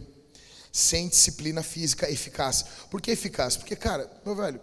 sem 0.72 1.08
disciplina 1.08 1.64
física 1.64 2.10
eficaz. 2.10 2.64
Por 2.92 3.02
que 3.02 3.12
eficaz? 3.12 3.58
Porque, 3.58 3.76
cara, 3.76 4.10
meu 4.26 4.36
velho, 4.36 4.62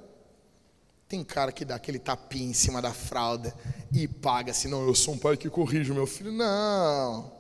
tem 1.09 1.23
cara 1.23 1.53
que 1.53 1.65
dá 1.65 1.77
aquele 1.77 1.99
tapinha 1.99 2.51
em 2.51 2.55
cima 2.55 2.83
da 2.83 2.93
fralda 2.93 3.55
e 3.93 4.09
paga 4.09 4.51
assim, 4.51 4.69
não, 4.69 4.85
eu 4.87 4.95
sou 4.95 5.15
um 5.15 5.19
pai 5.19 5.37
que 5.37 5.49
corrige 5.49 5.93
o 5.93 5.95
meu 5.95 6.07
filho. 6.07 6.33
Não. 6.33 7.33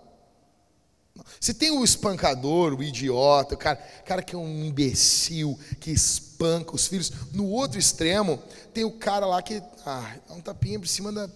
Você 1.40 1.52
tem 1.52 1.70
o 1.70 1.82
espancador, 1.82 2.74
o 2.74 2.82
idiota, 2.82 3.54
o 3.54 3.58
cara, 3.58 3.76
cara 4.04 4.22
que 4.22 4.34
é 4.34 4.38
um 4.38 4.64
imbecil, 4.64 5.58
que 5.80 5.90
espanca 5.90 6.74
os 6.74 6.86
filhos. 6.86 7.10
No 7.32 7.48
outro 7.48 7.78
extremo, 7.78 8.42
tem 8.72 8.84
o 8.84 8.92
cara 8.92 9.26
lá 9.26 9.42
que 9.42 9.62
ah, 9.84 10.16
dá 10.28 10.34
um 10.34 10.40
tapinha 10.40 10.78
por 10.78 10.86
cima 10.86 11.10
da, 11.10 11.28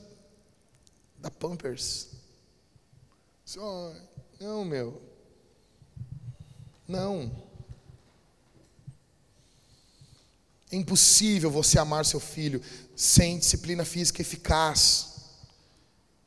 da 1.19 1.31
Pampers. 1.31 2.09
Não, 4.39 4.65
meu. 4.65 5.03
Não. 6.87 7.50
É 10.71 10.77
impossível 10.77 11.51
você 11.51 11.79
amar 11.79 12.05
seu 12.05 12.21
filho 12.21 12.63
sem 12.95 13.39
disciplina 13.39 13.85
física 13.85 14.23
eficaz. 14.23 15.07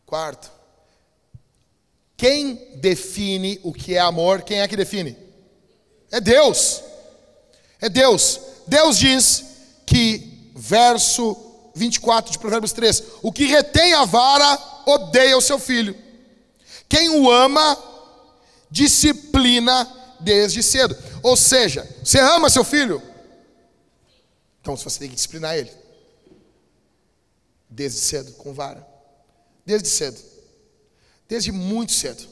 Quarto, 0.05 0.51
quem 2.17 2.55
define 2.75 3.59
o 3.63 3.71
que 3.71 3.95
é 3.95 3.99
amor? 3.99 4.41
Quem 4.41 4.59
é 4.59 4.67
que 4.67 4.75
define? 4.75 5.17
É 6.11 6.19
Deus. 6.19 6.83
É 7.79 7.89
Deus. 7.89 8.39
Deus 8.67 8.97
diz 8.97 9.43
que, 9.85 10.51
verso 10.55 11.37
24 11.75 12.31
de 12.31 12.39
Provérbios 12.39 12.73
3: 12.73 13.03
O 13.21 13.31
que 13.31 13.45
retém 13.45 13.93
a 13.93 14.05
vara 14.05 14.59
odeia 14.85 15.37
o 15.37 15.41
seu 15.41 15.57
filho, 15.57 15.95
quem 16.87 17.09
o 17.09 17.31
ama, 17.31 17.77
disciplina 18.69 19.89
desde 20.19 20.61
cedo. 20.61 20.97
Ou 21.21 21.37
seja, 21.37 21.87
você 22.03 22.19
ama 22.19 22.49
seu 22.49 22.63
filho? 22.63 23.01
Então 24.63 24.77
você 24.77 24.97
tem 24.97 25.09
que 25.09 25.15
disciplinar 25.15 25.57
ele. 25.57 25.69
Desde 27.69 27.99
cedo, 27.99 28.31
com 28.35 28.53
vara. 28.53 28.87
Desde 29.65 29.89
cedo. 29.89 30.17
Desde 31.27 31.51
muito 31.51 31.91
cedo. 31.91 32.25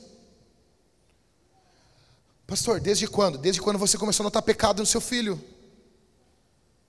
Pastor, 2.47 2.79
desde 2.79 3.05
quando? 3.05 3.37
Desde 3.37 3.61
quando 3.61 3.77
você 3.77 3.97
começou 3.97 4.23
a 4.23 4.27
notar 4.27 4.41
pecado 4.41 4.79
no 4.79 4.85
seu 4.85 5.01
filho. 5.01 5.43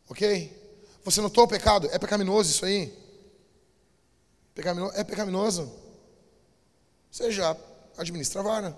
Ok? 0.08 0.56
Você 1.04 1.20
notou 1.20 1.42
o 1.42 1.48
pecado? 1.48 1.88
É 1.90 1.98
pecaminoso 1.98 2.48
isso 2.48 2.64
aí? 2.64 2.96
É 4.94 5.02
pecaminoso? 5.02 5.72
Você 7.10 7.32
já 7.32 7.56
administra 7.98 8.42
a 8.42 8.44
vara. 8.44 8.76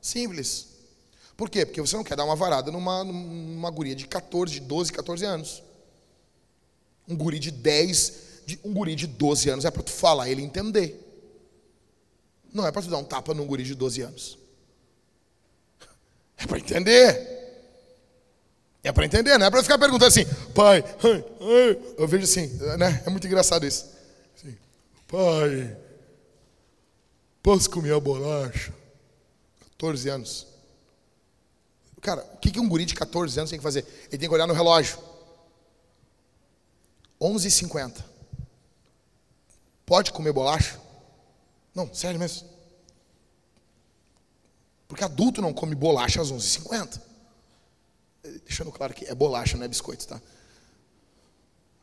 Simples. 0.00 0.68
Por 1.36 1.50
quê? 1.50 1.66
Porque 1.66 1.82
você 1.82 1.94
não 1.94 2.04
quer 2.04 2.16
dar 2.16 2.24
uma 2.24 2.36
varada 2.36 2.72
numa, 2.72 3.04
numa 3.04 3.70
guria 3.70 3.94
de 3.94 4.06
14, 4.06 4.60
12, 4.60 4.92
14 4.94 5.24
anos. 5.26 5.65
Um 7.08 7.16
guri 7.16 7.38
de 7.38 7.50
10, 7.50 8.12
de, 8.46 8.60
um 8.64 8.72
guri 8.72 8.94
de 8.94 9.06
12 9.06 9.48
anos 9.50 9.64
é 9.64 9.70
para 9.70 9.82
tu 9.82 9.90
falar 9.90 10.28
ele 10.28 10.42
entender. 10.42 11.02
Não 12.52 12.66
é 12.66 12.72
para 12.72 12.82
tu 12.82 12.88
dar 12.88 12.98
um 12.98 13.04
tapa 13.04 13.34
num 13.34 13.46
guri 13.46 13.64
de 13.64 13.74
12 13.74 14.02
anos. 14.02 14.38
É 16.36 16.46
para 16.46 16.58
entender. 16.58 17.36
É 18.82 18.92
para 18.92 19.04
entender, 19.04 19.36
não 19.38 19.46
é 19.46 19.50
para 19.50 19.62
ficar 19.62 19.78
perguntando 19.78 20.06
assim, 20.06 20.24
pai, 20.54 20.84
eu 21.98 22.06
vejo 22.06 22.24
assim, 22.24 22.46
né? 22.78 23.02
É 23.04 23.10
muito 23.10 23.26
engraçado 23.26 23.66
isso. 23.66 23.86
Assim, 24.36 24.56
pai, 25.08 25.76
Posso 27.46 27.70
comer 27.70 27.94
a 27.94 28.00
bolacha? 28.00 28.74
14 29.78 30.08
anos. 30.08 30.48
Cara, 32.00 32.28
o 32.34 32.38
que 32.38 32.58
um 32.58 32.68
guri 32.68 32.84
de 32.84 32.92
14 32.92 33.38
anos 33.38 33.50
tem 33.50 33.56
que 33.56 33.62
fazer? 33.62 33.86
Ele 34.08 34.18
tem 34.18 34.28
que 34.28 34.34
olhar 34.34 34.48
no 34.48 34.52
relógio. 34.52 34.98
11h50. 37.20 38.04
Pode 39.84 40.12
comer 40.12 40.32
bolacha? 40.32 40.80
Não, 41.74 41.92
sério 41.94 42.18
mesmo. 42.18 42.48
Porque 44.88 45.04
adulto 45.04 45.42
não 45.42 45.52
come 45.52 45.74
bolacha 45.74 46.20
às 46.20 46.32
11h50. 46.32 47.00
Deixando 48.44 48.72
claro 48.72 48.94
que 48.94 49.04
é 49.04 49.14
bolacha, 49.14 49.56
não 49.56 49.64
é 49.64 49.68
biscoito, 49.68 50.06
tá? 50.06 50.20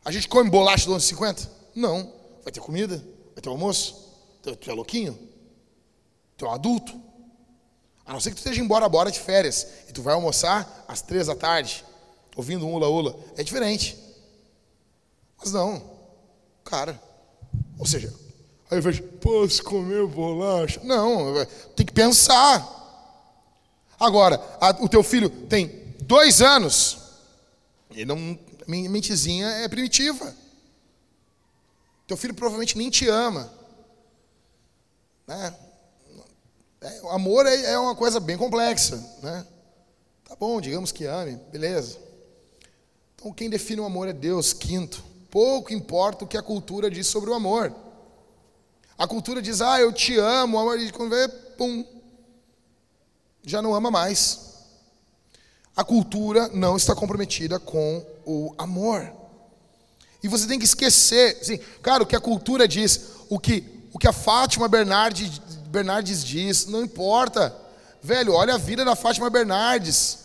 A 0.03 0.11
gente 0.11 0.27
come 0.27 0.49
bolacha 0.49 0.89
às 0.89 1.03
11h50? 1.03 1.49
Não. 1.75 2.13
Vai 2.43 2.51
ter 2.51 2.59
comida? 2.59 2.97
Vai 3.33 3.41
ter 3.41 3.49
almoço? 3.49 4.11
Tu 4.41 4.69
é 4.69 4.73
louquinho? 4.73 5.17
Tu 6.35 6.45
é 6.45 6.49
um 6.49 6.51
adulto. 6.51 6.99
A 8.05 8.11
não 8.11 8.19
ser 8.19 8.31
que 8.31 8.35
tu 8.35 8.39
esteja 8.39 8.61
embora 8.61 8.83
agora 8.85 9.09
de 9.09 9.19
férias 9.19 9.65
e 9.87 9.93
tu 9.93 10.01
vai 10.01 10.13
almoçar 10.13 10.85
às 10.87 11.01
três 11.01 11.27
da 11.27 11.35
tarde, 11.35 11.85
ouvindo 12.35 12.67
um 12.67 12.73
ula-ula. 12.73 13.17
É 13.37 13.43
diferente. 13.43 13.97
Mas 15.43 15.51
não. 15.51 15.83
Cara. 16.63 16.99
Ou 17.77 17.85
seja, 17.85 18.13
aí 18.71 18.77
eu 18.77 18.81
vejo, 18.81 19.03
posso 19.03 19.61
comer 19.61 20.07
bolacha? 20.07 20.79
Não, 20.83 21.45
tem 21.75 21.85
que 21.85 21.91
pensar. 21.91 22.81
Agora, 23.99 24.41
a, 24.61 24.69
o 24.81 24.87
teu 24.87 25.03
filho 25.03 25.29
tem 25.29 25.67
dois 26.01 26.41
anos, 26.41 26.97
e 27.91 28.05
não, 28.05 28.39
minha 28.65 28.89
mentezinha 28.89 29.47
é 29.47 29.67
primitiva. 29.67 30.33
Teu 32.07 32.15
filho 32.15 32.33
provavelmente 32.33 32.77
nem 32.77 32.89
te 32.89 33.07
ama. 33.07 33.51
Né? 35.27 35.55
É, 36.81 37.01
o 37.01 37.09
amor 37.09 37.45
é, 37.45 37.71
é, 37.71 37.77
uma 37.77 37.95
coisa 37.95 38.19
bem 38.19 38.37
complexa, 38.37 38.97
né? 39.21 39.45
Tá 40.27 40.35
bom, 40.35 40.59
digamos 40.59 40.91
que 40.91 41.05
ame, 41.05 41.35
beleza. 41.51 41.97
Então 43.15 43.31
quem 43.31 43.49
define 43.49 43.81
o 43.81 43.85
amor 43.85 44.07
é 44.07 44.13
Deus. 44.13 44.51
Quinto, 44.51 45.03
pouco 45.33 45.73
importa 45.73 46.23
o 46.23 46.27
que 46.27 46.37
a 46.37 46.43
cultura 46.43 46.91
diz 46.91 47.07
sobre 47.07 47.31
o 47.31 47.33
amor. 47.33 47.73
A 48.95 49.07
cultura 49.07 49.41
diz, 49.41 49.61
ah, 49.61 49.79
eu 49.79 49.91
te 49.91 50.15
amo, 50.19 50.57
o 50.57 50.59
amor, 50.59 50.79
e 50.79 50.91
quando 50.91 51.09
vê, 51.09 51.27
pum, 51.27 51.83
já 53.43 53.59
não 53.59 53.73
ama 53.73 53.89
mais. 53.89 54.53
A 55.75 55.83
cultura 55.83 56.49
não 56.53 56.77
está 56.77 56.93
comprometida 56.93 57.59
com 57.59 58.05
o 58.23 58.53
amor. 58.59 59.11
E 60.21 60.27
você 60.27 60.45
tem 60.45 60.59
que 60.59 60.65
esquecer, 60.65 61.39
assim, 61.41 61.57
cara, 61.81 62.03
o 62.03 62.05
que 62.05 62.15
a 62.15 62.21
cultura 62.21 62.67
diz, 62.67 63.01
o 63.27 63.39
que, 63.39 63.87
o 63.91 63.97
que 63.97 64.07
a 64.07 64.13
Fátima 64.13 64.67
Bernardes, 64.67 65.39
Bernardes 65.67 66.23
diz, 66.23 66.67
não 66.67 66.83
importa. 66.83 67.57
Velho, 68.03 68.33
olha 68.33 68.53
a 68.53 68.59
vida 68.59 68.85
da 68.85 68.95
Fátima 68.95 69.31
Bernardes. 69.31 70.19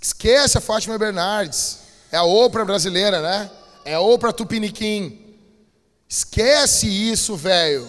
Esquece 0.00 0.56
a 0.56 0.60
Fátima 0.60 0.96
Bernardes. 0.96 1.78
É 2.12 2.16
a 2.16 2.22
Oprah 2.22 2.64
brasileira, 2.64 3.20
né? 3.20 3.50
É 3.84 3.94
a 3.94 4.00
Oprah 4.00 4.32
Tupiniquim. 4.32 5.36
Esquece 6.08 6.86
isso, 6.86 7.36
velho. 7.36 7.88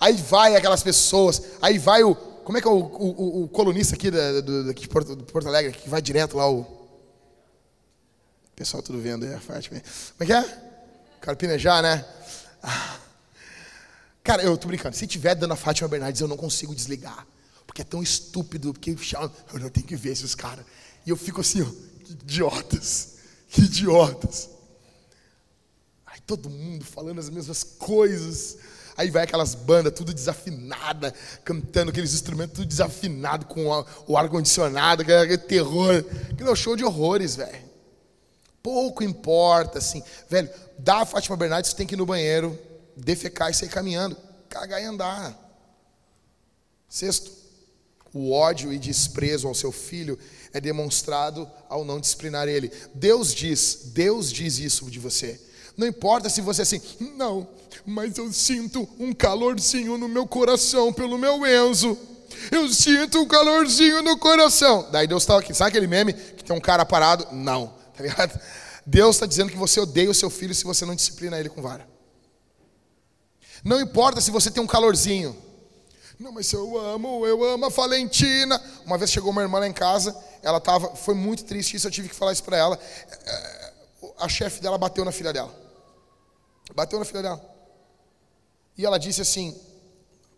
Aí 0.00 0.14
vai 0.14 0.54
aquelas 0.54 0.82
pessoas, 0.82 1.42
aí 1.60 1.78
vai 1.78 2.04
o. 2.04 2.14
Como 2.14 2.56
é 2.56 2.62
que 2.62 2.68
é 2.68 2.70
o, 2.70 2.78
o, 2.78 3.44
o 3.44 3.48
colunista 3.48 3.94
aqui, 3.94 4.10
da, 4.10 4.40
do, 4.40 4.64
daqui 4.64 4.82
de 4.82 4.88
Porto, 4.88 5.16
Porto, 5.24 5.48
Alegre, 5.48 5.72
que 5.72 5.88
vai 5.88 6.00
direto 6.00 6.36
lá, 6.36 6.48
o. 6.50 6.64
Pessoal 8.54 8.82
tudo 8.82 9.00
vendo 9.00 9.24
aí 9.26 9.34
a 9.34 9.40
Fátima. 9.40 9.80
Como 9.80 10.22
é 10.22 10.26
que 10.26 10.32
é? 10.32 10.62
Carpinejar, 11.20 11.82
né? 11.82 12.04
Ah. 12.62 12.98
Cara, 14.22 14.42
eu 14.42 14.56
tô 14.56 14.68
brincando. 14.68 14.96
Se 14.96 15.06
tiver 15.06 15.34
dando 15.34 15.52
a 15.52 15.56
Fátima 15.56 15.88
Bernardes, 15.88 16.20
eu 16.20 16.28
não 16.28 16.36
consigo 16.36 16.74
desligar. 16.74 17.26
Porque 17.66 17.82
é 17.82 17.84
tão 17.84 18.02
estúpido, 18.02 18.72
porque 18.72 18.90
eu 19.52 19.60
não 19.60 19.68
tenho 19.68 19.86
que 19.86 19.96
ver 19.96 20.12
esses 20.12 20.34
caras. 20.34 20.64
E 21.04 21.10
eu 21.10 21.16
fico 21.16 21.40
assim, 21.40 21.62
ó, 21.62 21.66
idiotas, 22.10 23.17
idiotas. 23.56 24.50
Aí 26.06 26.20
todo 26.26 26.50
mundo 26.50 26.84
falando 26.84 27.18
as 27.18 27.30
mesmas 27.30 27.62
coisas. 27.62 28.58
Aí 28.96 29.10
vai 29.10 29.22
aquelas 29.22 29.54
bandas 29.54 29.92
tudo 29.92 30.12
desafinada, 30.12 31.14
cantando 31.44 31.90
aqueles 31.90 32.12
instrumentos 32.12 32.56
tudo 32.56 32.66
desafinado 32.66 33.46
com 33.46 33.66
o 34.08 34.16
ar-condicionado, 34.16 35.02
aquele 35.02 35.38
terror. 35.38 36.04
Aquilo 36.32 36.48
é 36.48 36.52
um 36.52 36.56
show 36.56 36.74
de 36.74 36.84
horrores, 36.84 37.36
velho. 37.36 37.68
Pouco 38.60 39.04
importa, 39.04 39.78
assim. 39.78 40.02
Velho, 40.28 40.50
dá 40.78 41.02
a 41.02 41.06
Fátima 41.06 41.36
Bernardes, 41.36 41.70
você 41.70 41.76
tem 41.76 41.86
que 41.86 41.94
ir 41.94 41.96
no 41.96 42.04
banheiro, 42.04 42.58
defecar 42.96 43.50
e 43.50 43.54
sair 43.54 43.68
caminhando. 43.68 44.16
Cagar 44.48 44.82
e 44.82 44.84
andar. 44.84 45.38
Sexto, 46.88 47.30
o 48.12 48.32
ódio 48.32 48.72
e 48.72 48.78
desprezo 48.78 49.46
ao 49.46 49.54
seu 49.54 49.70
filho 49.70 50.18
é 50.52 50.60
demonstrado 50.60 51.48
ao 51.68 51.84
não 51.84 52.00
disciplinar 52.00 52.48
ele. 52.48 52.72
Deus 52.94 53.34
diz, 53.34 53.80
Deus 53.86 54.32
diz 54.32 54.58
isso 54.58 54.90
de 54.90 54.98
você. 54.98 55.40
Não 55.76 55.86
importa 55.86 56.28
se 56.28 56.40
você 56.40 56.62
é 56.62 56.64
assim, 56.64 56.80
não, 57.16 57.48
mas 57.86 58.18
eu 58.18 58.32
sinto 58.32 58.88
um 58.98 59.12
calorzinho 59.12 59.96
no 59.96 60.08
meu 60.08 60.26
coração 60.26 60.92
pelo 60.92 61.16
meu 61.16 61.46
Enzo. 61.46 61.96
Eu 62.50 62.68
sinto 62.68 63.20
um 63.20 63.26
calorzinho 63.26 64.02
no 64.02 64.18
coração. 64.18 64.88
Daí 64.90 65.06
Deus 65.06 65.22
está 65.22 65.38
aqui, 65.38 65.54
sabe 65.54 65.70
aquele 65.70 65.86
meme 65.86 66.12
que 66.12 66.44
tem 66.44 66.56
um 66.56 66.60
cara 66.60 66.84
parado? 66.84 67.26
Não, 67.32 67.72
tá 67.96 68.02
ligado? 68.02 68.40
Deus 68.84 69.16
está 69.16 69.26
dizendo 69.26 69.50
que 69.50 69.56
você 69.56 69.80
odeia 69.80 70.10
o 70.10 70.14
seu 70.14 70.30
filho 70.30 70.54
se 70.54 70.64
você 70.64 70.84
não 70.84 70.94
disciplina 70.94 71.38
ele 71.38 71.48
com 71.48 71.60
vara. 71.60 71.86
Não 73.64 73.80
importa 73.80 74.20
se 74.20 74.30
você 74.30 74.50
tem 74.50 74.62
um 74.62 74.66
calorzinho. 74.66 75.36
Não, 76.18 76.32
mas 76.32 76.52
eu 76.52 76.76
amo, 76.76 77.24
eu 77.24 77.44
amo 77.44 77.66
a 77.66 77.68
Valentina. 77.68 78.60
Uma 78.84 78.98
vez 78.98 79.10
chegou 79.10 79.30
uma 79.30 79.42
irmã 79.42 79.60
lá 79.60 79.68
em 79.68 79.72
casa, 79.72 80.16
ela 80.42 80.60
tava, 80.60 80.96
foi 80.96 81.14
muito 81.14 81.44
triste 81.44 81.76
isso, 81.76 81.86
eu 81.86 81.90
tive 81.92 82.08
que 82.08 82.14
falar 82.14 82.32
isso 82.32 82.42
para 82.42 82.56
ela. 82.56 82.76
É, 82.76 83.74
a 84.18 84.28
chefe 84.28 84.60
dela 84.60 84.76
bateu 84.76 85.04
na 85.04 85.12
filha 85.12 85.32
dela. 85.32 85.54
Bateu 86.74 86.98
na 86.98 87.04
filha 87.04 87.22
dela. 87.22 87.56
E 88.76 88.84
ela 88.84 88.98
disse 88.98 89.20
assim: 89.20 89.56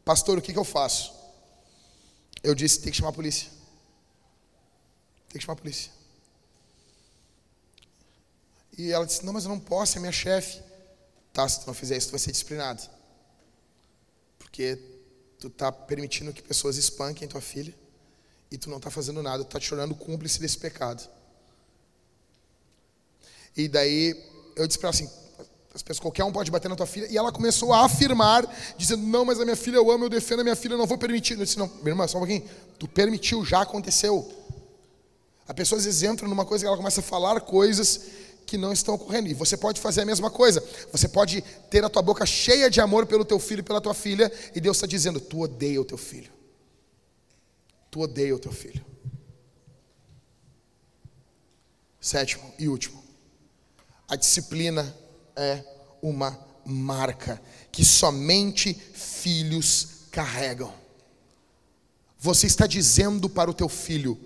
Pastor, 0.05 0.39
o 0.39 0.43
que, 0.43 0.52
que 0.52 0.59
eu 0.59 0.65
faço? 0.65 1.15
Eu 2.43 2.55
disse: 2.55 2.81
Tem 2.81 2.93
que 2.93 2.98
chamar 2.98 3.11
a 3.11 3.15
polícia. 3.15 3.48
Tem 5.28 5.39
que 5.39 5.40
chamar 5.40 5.55
a 5.55 5.62
polícia. 5.62 5.90
E 8.77 8.93
ela 8.93 9.07
disse: 9.07 9.24
Não, 9.24 9.32
mas 9.32 9.44
eu 9.44 9.51
não 9.51 9.59
posso, 9.59 9.97
é 9.97 10.01
minha 10.01 10.12
chefe. 10.12 10.62
Tá, 11.32 11.48
se 11.48 11.61
tu 11.61 11.66
não 11.66 11.74
fizer 11.74 11.97
isso, 11.97 12.09
tu 12.09 12.12
vai 12.12 12.20
ser 12.20 12.32
disciplinado. 12.32 12.82
Porque 14.39 14.99
tu 15.40 15.48
está 15.48 15.72
permitindo 15.72 16.32
que 16.32 16.42
pessoas 16.42 16.76
espanquem 16.76 17.26
tua 17.26 17.40
filha 17.40 17.74
e 18.50 18.58
tu 18.58 18.68
não 18.68 18.76
está 18.76 18.90
fazendo 18.90 19.22
nada, 19.22 19.42
tu 19.42 19.46
está 19.46 19.58
te 19.58 19.68
tornando 19.68 19.94
cúmplice 19.94 20.38
desse 20.38 20.58
pecado. 20.58 21.02
E 23.56 23.66
daí 23.66 24.14
eu 24.54 24.66
disse 24.66 24.78
para 24.78 24.88
ela 24.88 24.94
assim: 24.94 25.10
as 25.74 25.82
pessoas, 25.82 26.00
qualquer 26.00 26.24
um 26.24 26.32
pode 26.32 26.50
bater 26.50 26.68
na 26.68 26.76
tua 26.76 26.86
filha. 26.86 27.06
E 27.10 27.16
ela 27.16 27.32
começou 27.32 27.72
a 27.72 27.84
afirmar, 27.84 28.44
dizendo: 28.76 29.02
Não, 29.06 29.24
mas 29.24 29.40
a 29.40 29.44
minha 29.44 29.56
filha 29.56 29.76
eu 29.76 29.90
amo, 29.90 30.04
eu 30.04 30.08
defendo 30.08 30.40
a 30.40 30.44
minha 30.44 30.56
filha, 30.56 30.74
eu 30.74 30.78
não 30.78 30.86
vou 30.86 30.98
permitir. 30.98 31.38
Eu 31.38 31.44
disse: 31.44 31.58
Não, 31.58 31.66
minha 31.66 31.90
irmã, 31.90 32.06
só 32.06 32.18
um 32.18 32.20
pouquinho. 32.20 32.44
Tu 32.78 32.88
permitiu, 32.88 33.44
já 33.44 33.62
aconteceu. 33.62 34.30
A 35.46 35.54
pessoa 35.54 35.78
às 35.78 35.84
vezes 35.84 36.02
entra 36.02 36.28
numa 36.28 36.44
coisa 36.44 36.64
que 36.64 36.68
ela 36.68 36.76
começa 36.76 37.00
a 37.00 37.02
falar 37.02 37.40
coisas 37.40 38.00
que 38.51 38.59
não 38.59 38.72
estão 38.72 38.94
ocorrendo. 38.94 39.28
E 39.28 39.35
você 39.35 39.56
pode 39.56 39.81
fazer 39.81 40.01
a 40.01 40.05
mesma 40.05 40.28
coisa. 40.28 40.60
Você 40.90 41.09
pode 41.09 41.40
ter 41.70 41.85
a 41.85 41.89
tua 41.89 42.02
boca 42.02 42.27
cheia 42.27 42.68
de 42.68 42.81
amor 42.81 43.06
pelo 43.06 43.24
teu 43.24 43.39
filho 43.39 43.60
e 43.60 43.62
pela 43.62 43.81
tua 43.81 43.94
filha, 43.94 44.31
e 44.52 44.60
Deus 44.60 44.77
está 44.77 44.89
dizendo: 44.89 45.20
Tu 45.20 45.40
odeia 45.40 45.81
o 45.81 45.85
teu 45.85 45.97
filho. 45.97 46.32
Tu 47.93 48.01
odeia 48.01 48.35
o 48.35 48.40
teu 48.40 48.51
filho. 48.51 48.85
Sétimo 52.01 52.52
e 52.59 52.66
último. 52.66 53.01
A 54.09 54.16
disciplina 54.16 54.97
é 55.36 55.62
uma 56.02 56.36
marca 56.64 57.40
que 57.70 57.85
somente 57.85 58.74
filhos 58.74 60.09
carregam. 60.10 60.74
Você 62.18 62.48
está 62.48 62.66
dizendo 62.66 63.31
para 63.31 63.48
o 63.48 63.55
teu 63.55 63.68
filho: 63.68 64.18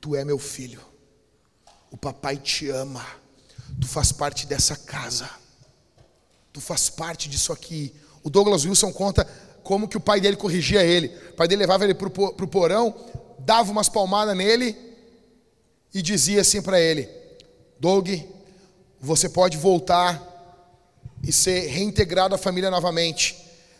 Tu 0.00 0.14
é 0.14 0.24
meu 0.24 0.38
filho, 0.38 0.80
o 1.90 1.96
papai 1.96 2.36
te 2.36 2.68
ama, 2.70 3.04
tu 3.80 3.86
faz 3.86 4.12
parte 4.12 4.46
dessa 4.46 4.76
casa, 4.76 5.28
tu 6.52 6.60
faz 6.60 6.88
parte 6.88 7.28
disso 7.28 7.52
aqui. 7.52 7.92
O 8.22 8.30
Douglas 8.30 8.64
Wilson 8.64 8.92
conta 8.92 9.24
como 9.62 9.88
que 9.88 9.96
o 9.96 10.00
pai 10.00 10.20
dele 10.20 10.36
corrigia 10.36 10.84
ele. 10.84 11.08
O 11.30 11.34
pai 11.34 11.48
dele 11.48 11.60
levava 11.60 11.84
ele 11.84 11.94
para 11.94 12.08
o 12.08 12.48
porão, 12.48 12.94
dava 13.38 13.72
umas 13.72 13.88
palmadas 13.88 14.36
nele 14.36 14.76
e 15.92 16.02
dizia 16.02 16.42
assim 16.42 16.62
para 16.62 16.80
ele: 16.80 17.08
Doug, 17.80 18.08
você 19.00 19.28
pode 19.28 19.56
voltar 19.56 20.32
e 21.22 21.32
ser 21.32 21.68
reintegrado 21.68 22.34
à 22.34 22.38
família 22.38 22.70
novamente, 22.70 23.36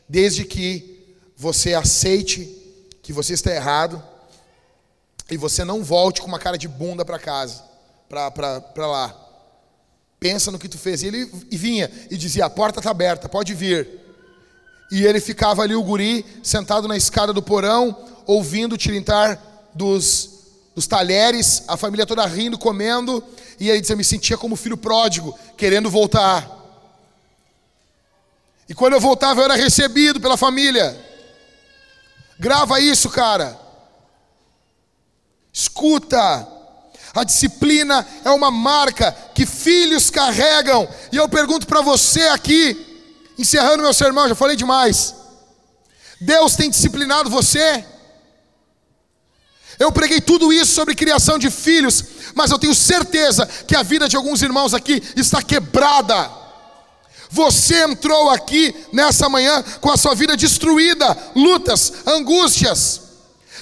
desde 0.09 0.45
que 0.45 1.17
você 1.37 1.75
aceite 1.75 2.63
que 3.03 3.13
você 3.13 3.35
está 3.35 3.55
errado 3.55 4.03
e 5.31 5.37
você 5.37 5.65
não 5.65 5.83
volte 5.83 6.21
com 6.21 6.27
uma 6.27 6.39
cara 6.39 6.57
de 6.57 6.69
bunda 6.69 7.05
para 7.05 7.19
casa, 7.19 7.63
para 8.09 8.87
lá. 8.87 9.24
Pensa 10.25 10.51
no 10.51 10.59
que 10.59 10.71
tu 10.71 10.79
fez. 10.79 11.03
E 11.03 11.09
ele 11.09 11.31
vinha 11.51 11.91
e 12.11 12.17
dizia: 12.17 12.47
a 12.47 12.51
porta 12.51 12.81
está 12.81 12.91
aberta, 12.91 13.29
pode 13.29 13.53
vir. 13.53 13.87
E 14.91 15.05
ele 15.05 15.21
ficava 15.21 15.61
ali, 15.61 15.75
o 15.75 15.83
guri, 15.83 16.25
sentado 16.43 16.89
na 16.89 16.97
escada 16.97 17.31
do 17.31 17.43
porão, 17.43 17.95
ouvindo 18.25 18.73
o 18.73 18.79
tilintar 18.79 19.39
dos, 19.75 20.31
dos 20.75 20.87
talheres, 20.87 21.65
a 21.69 21.77
família 21.77 22.07
toda 22.07 22.25
rindo, 22.25 22.57
comendo. 22.57 23.23
E 23.61 23.69
ele 23.69 23.83
dizia: 23.83 23.95
me 23.95 24.03
sentia 24.03 24.39
como 24.39 24.57
filho 24.57 24.79
pródigo, 24.79 25.39
querendo 25.59 25.91
voltar. 25.91 26.51
E 28.67 28.73
quando 28.73 28.95
eu 28.95 29.01
voltava, 29.01 29.43
eu 29.43 29.45
era 29.45 29.57
recebido 29.57 30.23
pela 30.23 30.39
família. 30.39 30.99
Grava 32.39 32.81
isso, 32.81 33.11
cara. 33.11 33.61
Escuta. 35.53 36.49
A 37.15 37.25
disciplina 37.25 38.07
é 38.25 38.31
uma 38.31 38.51
marca 38.51 39.13
que 39.35 39.47
filhos 39.47 40.11
carregam. 40.11 40.89
E 41.13 41.17
eu 41.17 41.29
pergunto 41.29 41.67
para 41.67 41.81
você 41.81 42.23
aqui, 42.29 42.77
encerrando 43.39 43.83
meu 43.83 43.95
sermão, 43.95 44.29
já 44.29 44.35
falei 44.35 44.57
demais. 44.57 45.15
Deus 46.21 46.57
tem 46.57 46.71
disciplinado 46.71 47.31
você? 47.31 47.85
Eu 49.79 49.93
preguei 49.93 50.21
tudo 50.21 50.53
isso 50.53 50.73
sobre 50.73 50.95
criação 50.95 51.39
de 51.39 51.51
filhos, 51.51 52.05
mas 52.35 52.51
eu 52.51 52.59
tenho 52.59 52.75
certeza 52.75 53.47
que 53.47 53.77
a 53.77 53.83
vida 53.83 54.09
de 54.09 54.17
alguns 54.17 54.43
irmãos 54.43 54.73
aqui 54.75 55.03
está 55.17 55.43
quebrada 55.43 56.45
você 57.35 57.83
entrou 57.83 58.31
aqui 58.31 58.73
nessa 58.93 59.29
manhã 59.29 59.61
com 59.81 59.91
a 59.91 59.97
sua 59.97 60.15
vida 60.15 60.37
destruída, 60.37 61.19
lutas, 61.35 61.93
angústias, 62.07 63.01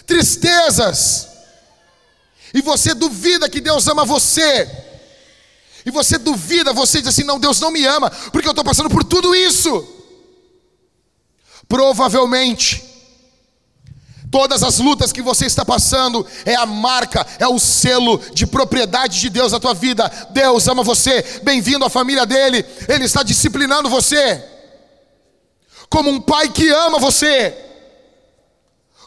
tristezas. 0.06 1.28
E 2.54 2.60
você 2.60 2.94
duvida 2.94 3.48
que 3.48 3.60
Deus 3.60 3.86
ama 3.88 4.04
você. 4.04 4.70
E 5.84 5.90
você 5.90 6.18
duvida, 6.18 6.72
você 6.72 7.00
diz 7.00 7.08
assim: 7.08 7.24
não, 7.24 7.40
Deus 7.40 7.60
não 7.60 7.70
me 7.70 7.84
ama, 7.84 8.10
porque 8.30 8.46
eu 8.46 8.52
estou 8.52 8.64
passando 8.64 8.90
por 8.90 9.04
tudo 9.04 9.34
isso. 9.34 9.86
Provavelmente, 11.68 12.92
Todas 14.32 14.62
as 14.62 14.78
lutas 14.78 15.12
que 15.12 15.20
você 15.20 15.44
está 15.44 15.62
passando 15.62 16.26
é 16.46 16.54
a 16.54 16.64
marca, 16.64 17.26
é 17.38 17.46
o 17.46 17.58
selo 17.58 18.18
de 18.32 18.46
propriedade 18.46 19.20
de 19.20 19.28
Deus 19.28 19.52
na 19.52 19.60
tua 19.60 19.74
vida. 19.74 20.10
Deus 20.30 20.66
ama 20.68 20.82
você, 20.82 21.20
bem-vindo 21.42 21.84
à 21.84 21.90
família 21.90 22.24
dele. 22.24 22.64
Ele 22.88 23.04
está 23.04 23.22
disciplinando 23.22 23.90
você. 23.90 24.42
Como 25.90 26.08
um 26.08 26.18
pai 26.18 26.48
que 26.48 26.66
ama 26.70 26.98
você. 26.98 27.54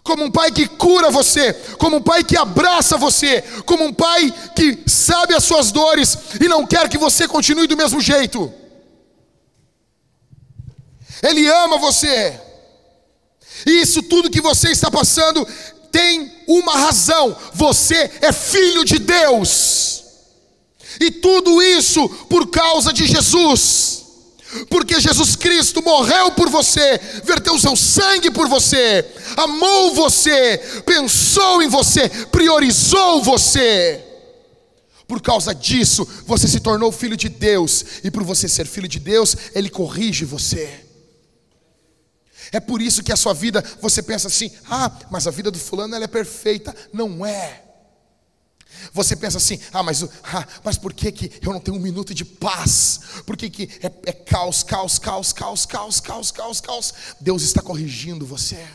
Como 0.05 0.23
um 0.23 0.31
pai 0.31 0.51
que 0.51 0.67
cura 0.67 1.09
você, 1.09 1.51
como 1.79 1.97
um 1.97 2.01
pai 2.01 2.23
que 2.23 2.37
abraça 2.37 2.95
você, 2.95 3.41
como 3.65 3.83
um 3.83 3.91
pai 3.91 4.31
que 4.55 4.83
sabe 4.85 5.33
as 5.33 5.43
suas 5.43 5.71
dores 5.71 6.15
e 6.39 6.47
não 6.47 6.63
quer 6.63 6.87
que 6.87 6.97
você 6.97 7.27
continue 7.27 7.65
do 7.65 7.75
mesmo 7.75 7.99
jeito. 7.99 8.53
Ele 11.23 11.47
ama 11.47 11.79
você. 11.79 12.39
E 13.65 13.81
isso 13.81 14.03
tudo 14.03 14.29
que 14.29 14.41
você 14.41 14.69
está 14.69 14.91
passando 14.91 15.43
tem 15.91 16.31
uma 16.47 16.73
razão: 16.73 17.35
você 17.51 18.11
é 18.21 18.31
filho 18.31 18.85
de 18.85 18.99
Deus. 18.99 20.03
E 21.01 21.09
tudo 21.09 21.63
isso 21.63 22.07
por 22.29 22.51
causa 22.51 22.93
de 22.93 23.07
Jesus. 23.07 24.04
Porque 24.69 24.99
Jesus 24.99 25.35
Cristo 25.35 25.81
morreu 25.81 26.31
por 26.31 26.49
você, 26.49 26.99
verteu 27.23 27.57
seu 27.59 27.75
sangue 27.75 28.31
por 28.31 28.47
você, 28.47 29.05
amou 29.37 29.93
você, 29.93 30.57
pensou 30.85 31.61
em 31.61 31.67
você, 31.67 32.09
priorizou 32.31 33.21
você. 33.23 34.03
Por 35.07 35.21
causa 35.21 35.53
disso, 35.53 36.07
você 36.25 36.47
se 36.47 36.59
tornou 36.59 36.91
filho 36.91 37.15
de 37.15 37.29
Deus, 37.29 37.85
e 38.03 38.09
por 38.09 38.23
você 38.23 38.49
ser 38.49 38.65
filho 38.65 38.87
de 38.87 38.99
Deus, 38.99 39.35
Ele 39.53 39.69
corrige 39.69 40.25
você. 40.25 40.85
É 42.51 42.59
por 42.59 42.81
isso 42.81 43.03
que 43.03 43.11
a 43.11 43.17
sua 43.17 43.33
vida, 43.33 43.63
você 43.81 44.01
pensa 44.01 44.27
assim: 44.27 44.51
ah, 44.69 44.91
mas 45.11 45.27
a 45.27 45.31
vida 45.31 45.51
do 45.51 45.59
fulano 45.59 45.95
ela 45.95 46.05
é 46.05 46.07
perfeita. 46.07 46.75
Não 46.93 47.25
é. 47.25 47.64
Você 48.93 49.15
pensa 49.15 49.37
assim: 49.37 49.59
ah, 49.71 49.83
mas, 49.83 50.03
ah, 50.23 50.47
mas 50.63 50.77
por 50.77 50.93
que, 50.93 51.11
que 51.11 51.31
eu 51.45 51.53
não 51.53 51.59
tenho 51.59 51.77
um 51.77 51.81
minuto 51.81 52.13
de 52.13 52.25
paz? 52.25 52.99
Por 53.25 53.35
que, 53.37 53.49
que 53.49 53.69
é, 53.81 53.91
é 54.05 54.11
caos, 54.11 54.63
caos, 54.63 54.99
caos, 54.99 55.33
caos, 55.33 55.65
caos, 55.65 55.99
caos, 55.99 56.31
caos, 56.31 56.61
caos? 56.61 56.93
Deus 57.19 57.43
está 57.43 57.61
corrigindo 57.61 58.25
você. 58.25 58.65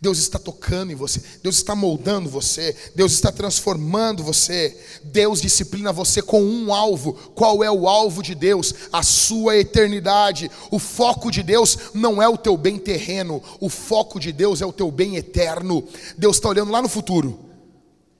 Deus 0.00 0.18
está 0.18 0.38
tocando 0.38 0.92
em 0.92 0.94
você, 0.94 1.20
Deus 1.42 1.56
está 1.56 1.74
moldando 1.74 2.30
você, 2.30 2.74
Deus 2.94 3.12
está 3.12 3.30
transformando 3.30 4.22
você. 4.22 4.74
Deus 5.04 5.42
disciplina 5.42 5.92
você 5.92 6.22
com 6.22 6.42
um 6.42 6.72
alvo. 6.72 7.12
Qual 7.34 7.62
é 7.62 7.70
o 7.70 7.86
alvo 7.86 8.22
de 8.22 8.34
Deus? 8.34 8.74
A 8.90 9.02
sua 9.02 9.58
eternidade. 9.58 10.50
O 10.70 10.78
foco 10.78 11.30
de 11.30 11.42
Deus 11.42 11.76
não 11.92 12.22
é 12.22 12.26
o 12.26 12.38
teu 12.38 12.56
bem 12.56 12.78
terreno, 12.78 13.42
o 13.60 13.68
foco 13.68 14.18
de 14.18 14.32
Deus 14.32 14.62
é 14.62 14.66
o 14.66 14.72
teu 14.72 14.90
bem 14.90 15.16
eterno. 15.16 15.86
Deus 16.16 16.36
está 16.36 16.48
olhando 16.48 16.72
lá 16.72 16.80
no 16.80 16.88
futuro, 16.88 17.38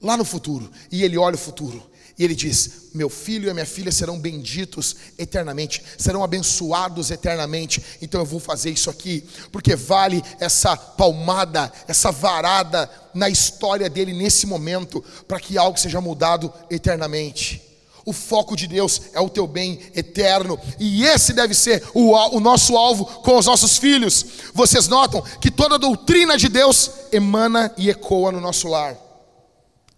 lá 0.00 0.16
no 0.16 0.24
futuro, 0.24 0.70
e 0.90 1.02
Ele 1.02 1.18
olha 1.18 1.36
o 1.36 1.38
futuro. 1.38 1.90
E 2.20 2.24
ele 2.24 2.34
diz: 2.34 2.90
Meu 2.92 3.08
filho 3.08 3.48
e 3.48 3.54
minha 3.54 3.64
filha 3.64 3.90
serão 3.90 4.18
benditos 4.18 4.94
eternamente, 5.18 5.82
serão 5.96 6.22
abençoados 6.22 7.10
eternamente. 7.10 7.82
Então 8.02 8.20
eu 8.20 8.26
vou 8.26 8.38
fazer 8.38 8.68
isso 8.68 8.90
aqui, 8.90 9.24
porque 9.50 9.74
vale 9.74 10.22
essa 10.38 10.76
palmada, 10.76 11.72
essa 11.88 12.12
varada 12.12 12.90
na 13.14 13.30
história 13.30 13.88
dele 13.88 14.12
nesse 14.12 14.46
momento, 14.46 15.02
para 15.26 15.40
que 15.40 15.56
algo 15.56 15.80
seja 15.80 15.98
mudado 15.98 16.52
eternamente. 16.70 17.62
O 18.04 18.12
foco 18.12 18.54
de 18.54 18.66
Deus 18.66 19.00
é 19.14 19.20
o 19.20 19.30
teu 19.30 19.46
bem 19.46 19.80
eterno, 19.96 20.60
e 20.78 21.06
esse 21.06 21.32
deve 21.32 21.54
ser 21.54 21.82
o, 21.94 22.12
o 22.36 22.38
nosso 22.38 22.76
alvo 22.76 23.06
com 23.06 23.38
os 23.38 23.46
nossos 23.46 23.78
filhos. 23.78 24.26
Vocês 24.52 24.88
notam 24.88 25.22
que 25.40 25.50
toda 25.50 25.76
a 25.76 25.78
doutrina 25.78 26.36
de 26.36 26.50
Deus 26.50 26.90
emana 27.10 27.72
e 27.78 27.88
ecoa 27.88 28.30
no 28.30 28.42
nosso 28.42 28.68
lar. 28.68 29.09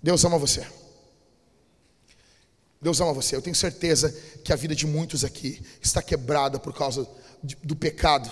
Deus 0.03 0.24
ama 0.24 0.39
você. 0.39 0.66
Deus 2.81 3.01
ama 3.01 3.12
você. 3.12 3.37
Eu 3.37 3.43
tenho 3.43 3.55
certeza 3.55 4.15
que 4.43 4.53
a 4.53 4.57
vida 4.57 4.74
de 4.74 4.87
muitos 4.87 5.24
aqui 5.24 5.62
está 5.81 6.03
quebrada 6.03 6.59
por 6.59 6.74
causa 6.74 7.09
do 7.62 7.77
pecado. 7.77 8.31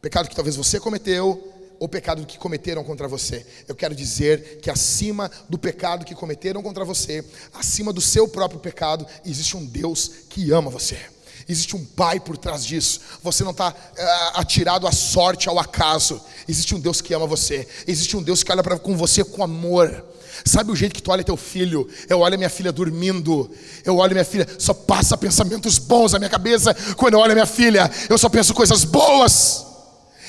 Pecado 0.00 0.28
que 0.28 0.34
talvez 0.34 0.56
você 0.56 0.80
cometeu, 0.80 1.52
ou 1.78 1.88
pecado 1.88 2.24
que 2.24 2.38
cometeram 2.38 2.82
contra 2.84 3.06
você. 3.06 3.44
Eu 3.68 3.74
quero 3.74 3.94
dizer 3.94 4.58
que 4.60 4.70
acima 4.70 5.30
do 5.48 5.58
pecado 5.58 6.04
que 6.04 6.14
cometeram 6.14 6.62
contra 6.62 6.84
você, 6.84 7.24
acima 7.52 7.92
do 7.92 8.00
seu 8.00 8.26
próprio 8.28 8.60
pecado, 8.60 9.06
existe 9.24 9.56
um 9.56 9.64
Deus 9.64 10.08
que 10.28 10.50
ama 10.52 10.70
você. 10.70 10.98
Existe 11.46 11.76
um 11.76 11.84
pai 11.84 12.18
por 12.20 12.38
trás 12.38 12.64
disso. 12.64 13.00
Você 13.22 13.44
não 13.44 13.50
está 13.50 13.68
uh, 13.68 13.74
eh, 13.98 14.30
atirado 14.34 14.86
à 14.86 14.92
sorte, 14.92 15.46
ao 15.46 15.58
acaso. 15.58 16.18
Existe 16.48 16.74
um 16.74 16.80
Deus 16.80 17.02
que 17.02 17.12
ama 17.12 17.26
você. 17.26 17.68
Existe 17.86 18.16
um 18.16 18.22
Deus 18.22 18.42
que 18.42 18.50
olha 18.50 18.62
para 18.62 18.78
com 18.78 18.96
você 18.96 19.22
com 19.22 19.42
amor. 19.42 20.04
Sabe 20.44 20.70
o 20.70 20.76
jeito 20.76 20.94
que 20.94 21.02
tu 21.02 21.10
olha 21.10 21.24
teu 21.24 21.38
filho? 21.38 21.88
Eu 22.06 22.20
olho 22.20 22.36
minha 22.36 22.50
filha 22.50 22.70
dormindo. 22.70 23.50
Eu 23.82 23.96
olho 23.96 24.12
minha 24.12 24.24
filha, 24.24 24.46
só 24.58 24.74
passa 24.74 25.16
pensamentos 25.16 25.78
bons 25.78 26.12
na 26.12 26.18
minha 26.18 26.28
cabeça. 26.28 26.74
Quando 26.96 27.14
eu 27.14 27.20
olho 27.20 27.32
minha 27.32 27.46
filha, 27.46 27.90
eu 28.10 28.18
só 28.18 28.28
penso 28.28 28.52
coisas 28.52 28.84
boas. 28.84 29.64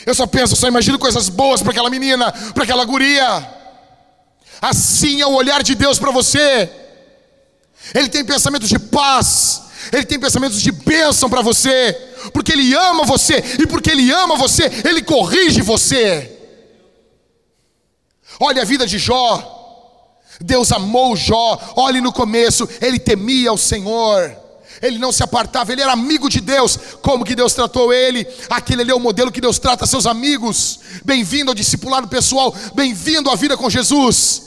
Eu 0.06 0.16
só 0.16 0.26
penso, 0.26 0.56
só 0.56 0.68
imagino 0.68 0.98
coisas 0.98 1.28
boas 1.28 1.62
para 1.62 1.72
aquela 1.72 1.90
menina, 1.90 2.32
para 2.54 2.64
aquela 2.64 2.86
guria. 2.86 3.54
Assim 4.62 5.20
é 5.20 5.26
o 5.26 5.34
olhar 5.34 5.62
de 5.62 5.76
Deus 5.76 6.00
para 6.00 6.12
você. 6.12 6.70
Ele 7.94 8.08
tem 8.08 8.24
pensamentos 8.24 8.70
de 8.70 8.80
paz, 8.80 9.64
ele 9.92 10.06
tem 10.06 10.20
pensamentos 10.20 10.62
de 10.62 10.72
bênção 10.72 11.30
para 11.30 11.42
você, 11.42 11.94
porque 12.34 12.54
ele 12.54 12.74
ama 12.74 13.04
você, 13.04 13.44
e 13.60 13.68
porque 13.68 13.92
ele 13.92 14.12
ama 14.12 14.36
você, 14.38 14.72
ele 14.88 15.04
corrige 15.04 15.62
você. 15.62 16.32
Olha 18.40 18.62
a 18.62 18.66
vida 18.66 18.88
de 18.88 18.98
Jó. 18.98 19.55
Deus 20.40 20.72
amou 20.72 21.16
Jó. 21.16 21.74
Olhe 21.76 22.02
no 22.02 22.12
começo, 22.12 22.68
ele 22.82 23.00
temia 23.00 23.52
o 23.54 23.58
Senhor. 23.58 24.36
Ele 24.82 24.98
não 24.98 25.12
se 25.12 25.24
apartava, 25.24 25.72
ele 25.72 25.82
era 25.82 25.94
amigo 25.94 26.30
de 26.30 26.42
Deus. 26.42 26.78
Como 27.02 27.24
que 27.24 27.36
Deus 27.36 27.54
tratou 27.54 27.94
ele? 27.94 28.28
Aquele 28.50 28.82
ali 28.82 28.92
é 28.92 28.96
o 28.96 29.00
modelo 29.00 29.32
que 29.32 29.42
Deus 29.42 29.58
trata 29.58 29.86
seus 29.86 30.06
amigos. 30.06 30.80
Bem-vindo 31.04 31.52
ao 31.52 31.56
discipulado 31.56 32.08
pessoal, 32.08 32.54
bem-vindo 32.74 33.30
à 33.30 33.36
vida 33.36 33.56
com 33.56 33.70
Jesus. 33.70 34.44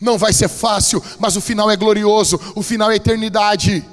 Não 0.00 0.18
vai 0.18 0.32
ser 0.32 0.48
fácil, 0.48 1.02
mas 1.18 1.36
o 1.36 1.40
final 1.40 1.70
é 1.70 1.76
glorioso, 1.76 2.38
o 2.54 2.62
final 2.62 2.90
é 2.90 2.96
eternidade. 2.96 3.84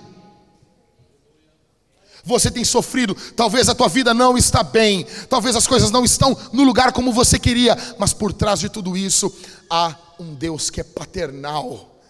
Você 2.25 2.49
tem 2.49 2.63
sofrido, 2.63 3.15
talvez 3.35 3.67
a 3.67 3.75
tua 3.75 3.89
vida 3.89 4.13
não 4.13 4.37
está 4.37 4.63
bem, 4.63 5.05
talvez 5.29 5.55
as 5.57 5.67
coisas 5.67 5.91
não 5.91 6.05
estão 6.05 6.37
no 6.53 6.63
lugar 6.63 6.93
como 6.93 7.11
você 7.11 7.37
queria, 7.37 7.77
mas 7.97 8.13
por 8.13 8.31
trás 8.31 8.59
de 8.61 8.69
tudo 8.69 8.95
isso 8.95 9.33
há 9.69 9.93
um 10.19 10.33
Deus 10.33 10.69
que 10.69 10.81
é 10.81 10.83
paternal. 10.83 12.01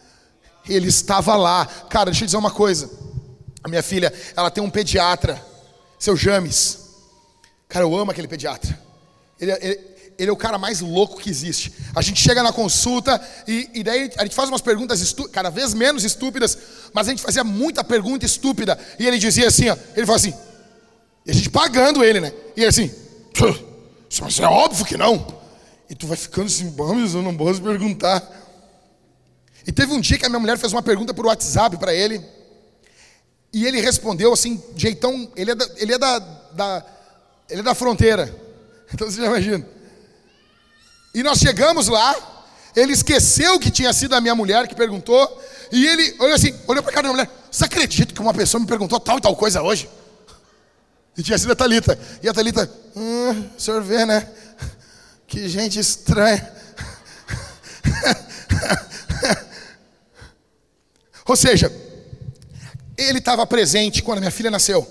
Ele 0.67 0.87
estava 0.87 1.35
lá. 1.35 1.65
Cara, 1.89 2.05
deixa 2.05 2.23
eu 2.23 2.27
dizer 2.27 2.37
uma 2.37 2.51
coisa. 2.51 2.89
A 3.63 3.67
minha 3.67 3.83
filha, 3.83 4.13
ela 4.35 4.51
tem 4.51 4.63
um 4.63 4.69
pediatra, 4.69 5.43
seu 5.97 6.15
James. 6.15 6.79
Cara, 7.67 7.85
eu 7.85 7.97
amo 7.97 8.11
aquele 8.11 8.27
pediatra. 8.27 8.79
Ele, 9.39 9.51
é, 9.51 9.59
ele, 9.61 9.79
ele 10.17 10.29
é 10.29 10.33
o 10.33 10.37
cara 10.37 10.57
mais 10.57 10.81
louco 10.81 11.19
que 11.19 11.29
existe. 11.29 11.73
A 11.95 12.01
gente 12.01 12.21
chega 12.21 12.43
na 12.43 12.51
consulta 12.51 13.21
e, 13.47 13.69
e 13.73 13.83
daí 13.83 14.11
a 14.17 14.23
gente 14.23 14.35
faz 14.35 14.49
umas 14.49 14.61
perguntas 14.61 15.15
cada 15.31 15.49
vez 15.49 15.73
menos 15.73 16.03
estúpidas, 16.03 16.57
mas 16.93 17.07
a 17.07 17.11
gente 17.11 17.21
fazia 17.21 17.43
muita 17.43 17.83
pergunta 17.83 18.25
estúpida. 18.25 18.77
E 18.99 19.07
ele 19.07 19.17
dizia 19.17 19.47
assim: 19.47 19.69
ó, 19.69 19.77
ele 19.95 20.05
falou 20.05 20.17
assim, 20.17 20.33
e 21.25 21.31
a 21.31 21.33
gente 21.33 21.49
pagando 21.49 22.03
ele, 22.03 22.19
né? 22.19 22.33
E 22.55 22.61
ele 22.61 22.67
assim, 22.67 22.91
mas 24.21 24.39
é 24.39 24.45
óbvio 24.45 24.85
que 24.85 24.97
não. 24.97 25.42
E 25.89 25.95
tu 25.95 26.07
vai 26.07 26.17
ficando 26.17 26.47
assim, 26.47 26.69
vamos, 26.75 27.13
eu 27.13 27.21
não 27.21 27.35
posso 27.35 27.61
perguntar. 27.61 28.21
E 29.65 29.71
teve 29.71 29.93
um 29.93 29.99
dia 29.99 30.17
que 30.17 30.25
a 30.25 30.29
minha 30.29 30.39
mulher 30.39 30.57
fez 30.57 30.73
uma 30.73 30.81
pergunta 30.81 31.13
por 31.13 31.25
WhatsApp 31.25 31.77
para 31.77 31.93
ele. 31.93 32.23
E 33.53 33.65
ele 33.65 33.79
respondeu 33.79 34.33
assim, 34.33 34.61
jeitão, 34.75 35.31
ele 35.35 35.51
é 35.51 35.55
da, 35.55 35.69
ele 35.77 35.93
é 35.93 35.97
da, 35.97 36.19
da, 36.19 36.85
ele 37.49 37.61
é 37.61 37.63
da 37.63 37.75
fronteira. 37.75 38.33
Então 38.93 39.09
você 39.09 39.21
já 39.21 39.25
imagina. 39.25 39.65
E 41.15 41.23
nós 41.23 41.39
chegamos 41.39 41.87
lá, 41.87 42.15
ele 42.75 42.93
esqueceu 42.93 43.59
que 43.59 43.71
tinha 43.71 43.91
sido 43.91 44.13
a 44.13 44.21
minha 44.21 44.35
mulher 44.35 44.67
que 44.67 44.75
perguntou, 44.75 45.41
e 45.71 45.87
ele 45.87 46.15
olhou 46.19 46.35
assim, 46.35 46.53
olhou 46.67 46.83
para 46.83 46.91
cara 46.91 47.07
da 47.07 47.11
mulher, 47.11 47.29
você 47.49 47.65
acredita 47.65 48.13
que 48.13 48.21
uma 48.21 48.35
pessoa 48.35 48.61
me 48.61 48.67
perguntou 48.67 48.99
tal 48.99 49.17
e 49.17 49.21
tal 49.21 49.35
coisa 49.35 49.63
hoje? 49.63 49.89
E 51.17 51.23
tinha 51.23 51.37
sido 51.37 51.53
a 51.53 51.55
Thalita. 51.55 51.97
E 52.21 52.29
a 52.29 52.33
Thalita, 52.33 52.71
hum, 52.95 53.49
o 53.55 53.59
senhor 53.59 53.81
vê, 53.81 54.05
né? 54.05 54.27
Que 55.33 55.49
gente 55.49 55.79
estranha. 55.79 56.47
Ou 61.25 61.35
seja, 61.35 61.73
ele 62.95 63.17
estava 63.17 63.43
presente 63.47 64.03
quando 64.03 64.19
minha 64.19 64.29
filha 64.29 64.51
nasceu. 64.51 64.87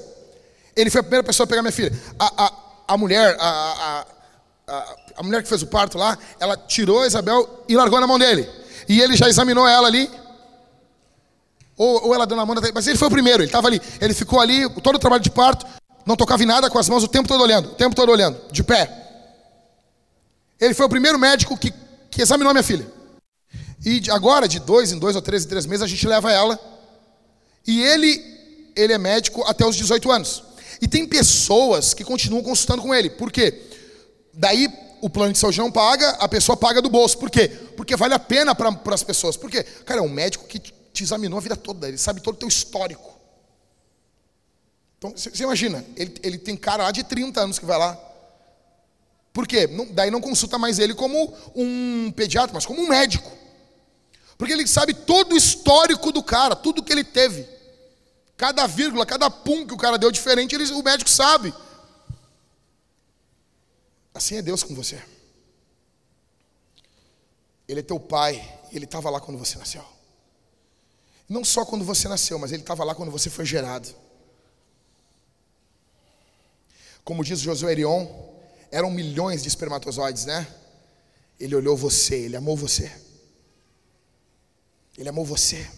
Ele 0.74 0.90
foi 0.90 0.98
a 0.98 1.04
primeira 1.04 1.22
pessoa 1.22 1.44
a 1.44 1.46
pegar 1.46 1.62
minha 1.62 1.70
filha. 1.70 1.92
A, 2.18 2.44
a, 2.44 2.52
a 2.88 2.96
mulher, 2.96 3.36
a, 3.38 4.04
a, 4.66 4.96
a 5.18 5.22
mulher 5.22 5.44
que 5.44 5.48
fez 5.48 5.62
o 5.62 5.68
parto 5.68 5.96
lá, 5.96 6.18
ela 6.40 6.56
tirou 6.56 7.02
a 7.02 7.06
Isabel 7.06 7.62
e 7.68 7.76
largou 7.76 8.00
na 8.00 8.06
mão 8.08 8.18
dele. 8.18 8.50
E 8.88 9.00
ele 9.00 9.16
já 9.16 9.28
examinou 9.28 9.68
ela 9.68 9.86
ali. 9.86 10.10
Ou, 11.76 12.08
ou 12.08 12.14
ela 12.16 12.26
deu 12.26 12.36
na 12.36 12.44
mão, 12.44 12.56
mas 12.74 12.88
ele 12.88 12.98
foi 12.98 13.06
o 13.06 13.12
primeiro, 13.12 13.44
ele 13.44 13.48
estava 13.48 13.68
ali. 13.68 13.80
Ele 14.00 14.12
ficou 14.12 14.40
ali, 14.40 14.68
todo 14.80 14.96
o 14.96 14.98
trabalho 14.98 15.22
de 15.22 15.30
parto, 15.30 15.64
não 16.04 16.16
tocava 16.16 16.42
em 16.42 16.46
nada 16.46 16.68
com 16.68 16.80
as 16.80 16.88
mãos 16.88 17.04
o 17.04 17.08
tempo 17.08 17.28
todo 17.28 17.44
olhando, 17.44 17.68
o 17.68 17.74
tempo 17.76 17.94
todo 17.94 18.10
olhando, 18.10 18.40
de 18.50 18.64
pé. 18.64 19.01
Ele 20.64 20.74
foi 20.74 20.86
o 20.86 20.88
primeiro 20.88 21.18
médico 21.18 21.58
que 21.58 21.72
que 22.12 22.20
examinou 22.20 22.52
minha 22.52 22.62
filha. 22.62 22.86
E 23.84 24.02
agora, 24.10 24.46
de 24.46 24.60
dois 24.60 24.92
em 24.92 24.98
dois 24.98 25.16
ou 25.16 25.22
três 25.22 25.44
em 25.44 25.48
três 25.48 25.66
meses, 25.66 25.82
a 25.82 25.86
gente 25.88 26.06
leva 26.06 26.30
ela. 26.30 26.60
E 27.66 27.82
ele, 27.82 28.70
ele 28.76 28.92
é 28.92 28.98
médico 28.98 29.42
até 29.44 29.66
os 29.66 29.74
18 29.74 30.12
anos. 30.12 30.44
E 30.80 30.86
tem 30.86 31.06
pessoas 31.06 31.94
que 31.94 32.04
continuam 32.04 32.42
consultando 32.42 32.82
com 32.82 32.94
ele. 32.94 33.08
Por 33.08 33.32
quê? 33.32 33.62
Daí 34.34 34.68
o 35.00 35.08
plano 35.08 35.32
de 35.32 35.38
saúde 35.38 35.58
não 35.58 35.72
paga, 35.72 36.10
a 36.10 36.28
pessoa 36.28 36.56
paga 36.56 36.82
do 36.82 36.90
bolso. 36.90 37.18
Por 37.18 37.30
quê? 37.30 37.48
Porque 37.76 37.96
vale 37.96 38.14
a 38.14 38.18
pena 38.18 38.54
para 38.54 38.78
as 38.94 39.02
pessoas. 39.02 39.36
Por 39.36 39.50
quê? 39.50 39.62
Cara, 39.62 40.00
é 40.00 40.02
um 40.02 40.08
médico 40.08 40.46
que 40.46 40.58
te 40.58 41.02
examinou 41.02 41.38
a 41.38 41.42
vida 41.42 41.56
toda, 41.56 41.88
ele 41.88 41.98
sabe 41.98 42.20
todo 42.20 42.34
o 42.34 42.38
teu 42.38 42.48
histórico. 42.48 43.10
Então, 44.98 45.12
você 45.16 45.42
imagina, 45.42 45.84
ele, 45.96 46.14
ele 46.22 46.38
tem 46.38 46.56
cara 46.56 46.84
lá 46.84 46.92
de 46.92 47.02
30 47.02 47.40
anos 47.40 47.58
que 47.58 47.64
vai 47.64 47.78
lá. 47.78 47.98
Por 49.32 49.46
quê? 49.46 49.66
Não, 49.66 49.86
daí 49.86 50.10
não 50.10 50.20
consulta 50.20 50.58
mais 50.58 50.78
ele 50.78 50.94
como 50.94 51.34
um 51.54 52.12
pediatra, 52.12 52.52
mas 52.52 52.66
como 52.66 52.82
um 52.82 52.88
médico. 52.88 53.30
Porque 54.36 54.52
ele 54.52 54.66
sabe 54.66 54.92
todo 54.92 55.32
o 55.32 55.36
histórico 55.36 56.12
do 56.12 56.22
cara, 56.22 56.54
tudo 56.54 56.82
que 56.82 56.92
ele 56.92 57.04
teve. 57.04 57.48
Cada 58.36 58.66
vírgula, 58.66 59.06
cada 59.06 59.30
pum 59.30 59.66
que 59.66 59.72
o 59.72 59.78
cara 59.78 59.96
deu 59.96 60.10
diferente, 60.10 60.54
ele, 60.54 60.64
o 60.72 60.82
médico 60.82 61.08
sabe. 61.08 61.54
Assim 64.12 64.36
é 64.36 64.42
Deus 64.42 64.62
com 64.62 64.74
você. 64.74 65.02
Ele 67.66 67.80
é 67.80 67.82
teu 67.82 67.98
pai, 67.98 68.60
ele 68.70 68.84
estava 68.84 69.08
lá 69.08 69.20
quando 69.20 69.38
você 69.38 69.56
nasceu. 69.58 69.84
Não 71.28 71.44
só 71.44 71.64
quando 71.64 71.84
você 71.84 72.08
nasceu, 72.08 72.38
mas 72.38 72.52
ele 72.52 72.62
estava 72.62 72.84
lá 72.84 72.94
quando 72.94 73.10
você 73.10 73.30
foi 73.30 73.46
gerado. 73.46 73.88
Como 77.04 77.24
diz 77.24 77.40
Josué 77.40 77.72
Erion, 77.72 78.06
eram 78.72 78.90
milhões 78.90 79.42
de 79.42 79.48
espermatozoides, 79.48 80.24
né? 80.24 80.48
Ele 81.38 81.54
olhou 81.54 81.76
você, 81.76 82.16
ele 82.16 82.36
amou 82.36 82.56
você. 82.56 82.90
Ele 84.96 85.08
amou 85.08 85.24
você. 85.24 85.68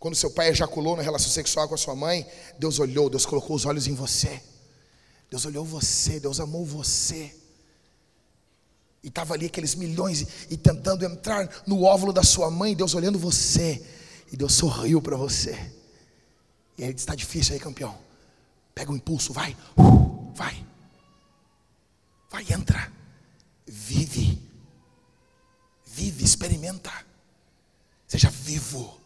Quando 0.00 0.16
seu 0.16 0.30
pai 0.30 0.48
ejaculou 0.48 0.96
na 0.96 1.02
relação 1.02 1.30
sexual 1.30 1.68
com 1.68 1.74
a 1.74 1.78
sua 1.78 1.94
mãe, 1.94 2.26
Deus 2.58 2.80
olhou, 2.80 3.08
Deus 3.08 3.24
colocou 3.24 3.54
os 3.54 3.64
olhos 3.64 3.86
em 3.86 3.94
você. 3.94 4.42
Deus 5.30 5.46
olhou 5.46 5.64
você, 5.64 6.18
Deus 6.18 6.40
amou 6.40 6.64
você. 6.64 7.32
E 9.02 9.08
estava 9.08 9.34
ali 9.34 9.46
aqueles 9.46 9.76
milhões 9.76 10.26
e, 10.50 10.56
tentando 10.56 11.04
entrar 11.04 11.48
no 11.64 11.84
óvulo 11.84 12.12
da 12.12 12.24
sua 12.24 12.50
mãe, 12.50 12.74
Deus 12.74 12.94
olhando 12.94 13.18
você. 13.18 13.80
E 14.32 14.36
Deus 14.36 14.52
sorriu 14.52 15.00
para 15.00 15.16
você. 15.16 15.72
E 16.76 16.82
aí 16.82 16.90
está 16.90 17.14
difícil 17.14 17.54
aí, 17.54 17.60
campeão. 17.60 17.96
Pega 18.74 18.90
o 18.90 18.96
impulso, 18.96 19.32
vai. 19.32 19.56
Uh, 19.78 20.32
vai. 20.34 20.66
Vai, 22.36 22.44
entra. 22.52 22.92
Vive. 23.66 24.38
Vive, 25.86 26.22
experimenta. 26.22 26.92
Seja 28.06 28.28
vivo. 28.28 29.00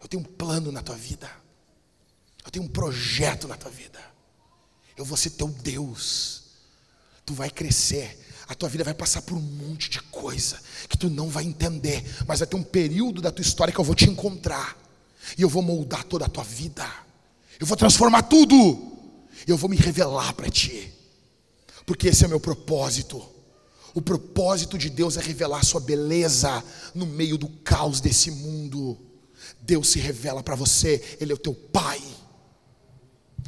Eu 0.00 0.06
tenho 0.06 0.22
um 0.22 0.24
plano 0.24 0.70
na 0.70 0.80
tua 0.80 0.94
vida. 0.94 1.28
Eu 2.44 2.52
tenho 2.52 2.64
um 2.66 2.68
projeto 2.68 3.48
na 3.48 3.56
tua 3.56 3.68
vida. 3.68 3.98
Eu 4.96 5.04
vou 5.04 5.16
ser 5.16 5.30
teu 5.30 5.48
Deus. 5.48 6.44
Tu 7.26 7.34
vai 7.34 7.50
crescer 7.50 8.26
a 8.46 8.54
tua 8.54 8.68
vida 8.68 8.82
vai 8.82 8.94
passar 8.94 9.20
por 9.20 9.36
um 9.36 9.42
monte 9.42 9.90
de 9.90 10.00
coisa 10.00 10.58
que 10.88 10.96
tu 10.96 11.10
não 11.10 11.28
vai 11.28 11.44
entender, 11.44 12.02
mas 12.26 12.38
vai 12.38 12.48
ter 12.48 12.56
um 12.56 12.62
período 12.62 13.20
da 13.20 13.30
tua 13.30 13.42
história 13.42 13.74
que 13.74 13.78
eu 13.78 13.84
vou 13.84 13.94
te 13.94 14.08
encontrar, 14.08 14.74
e 15.36 15.42
eu 15.42 15.50
vou 15.50 15.62
moldar 15.62 16.02
toda 16.04 16.24
a 16.24 16.30
tua 16.30 16.44
vida, 16.44 16.90
eu 17.60 17.66
vou 17.66 17.76
transformar 17.76 18.22
tudo, 18.22 18.56
eu 19.46 19.54
vou 19.54 19.68
me 19.68 19.76
revelar 19.76 20.32
para 20.32 20.48
ti, 20.48 20.97
porque 21.88 22.08
esse 22.08 22.22
é 22.22 22.26
o 22.26 22.30
meu 22.30 22.38
propósito. 22.38 23.26
O 23.94 24.02
propósito 24.02 24.76
de 24.76 24.90
Deus 24.90 25.16
é 25.16 25.22
revelar 25.22 25.64
Sua 25.64 25.80
beleza 25.80 26.62
no 26.94 27.06
meio 27.06 27.38
do 27.38 27.48
caos 27.48 27.98
desse 27.98 28.30
mundo. 28.30 28.98
Deus 29.62 29.88
se 29.88 29.98
revela 29.98 30.42
para 30.42 30.54
você, 30.54 31.16
Ele 31.18 31.32
é 31.32 31.34
o 31.34 31.38
teu 31.38 31.54
Pai. 31.54 31.98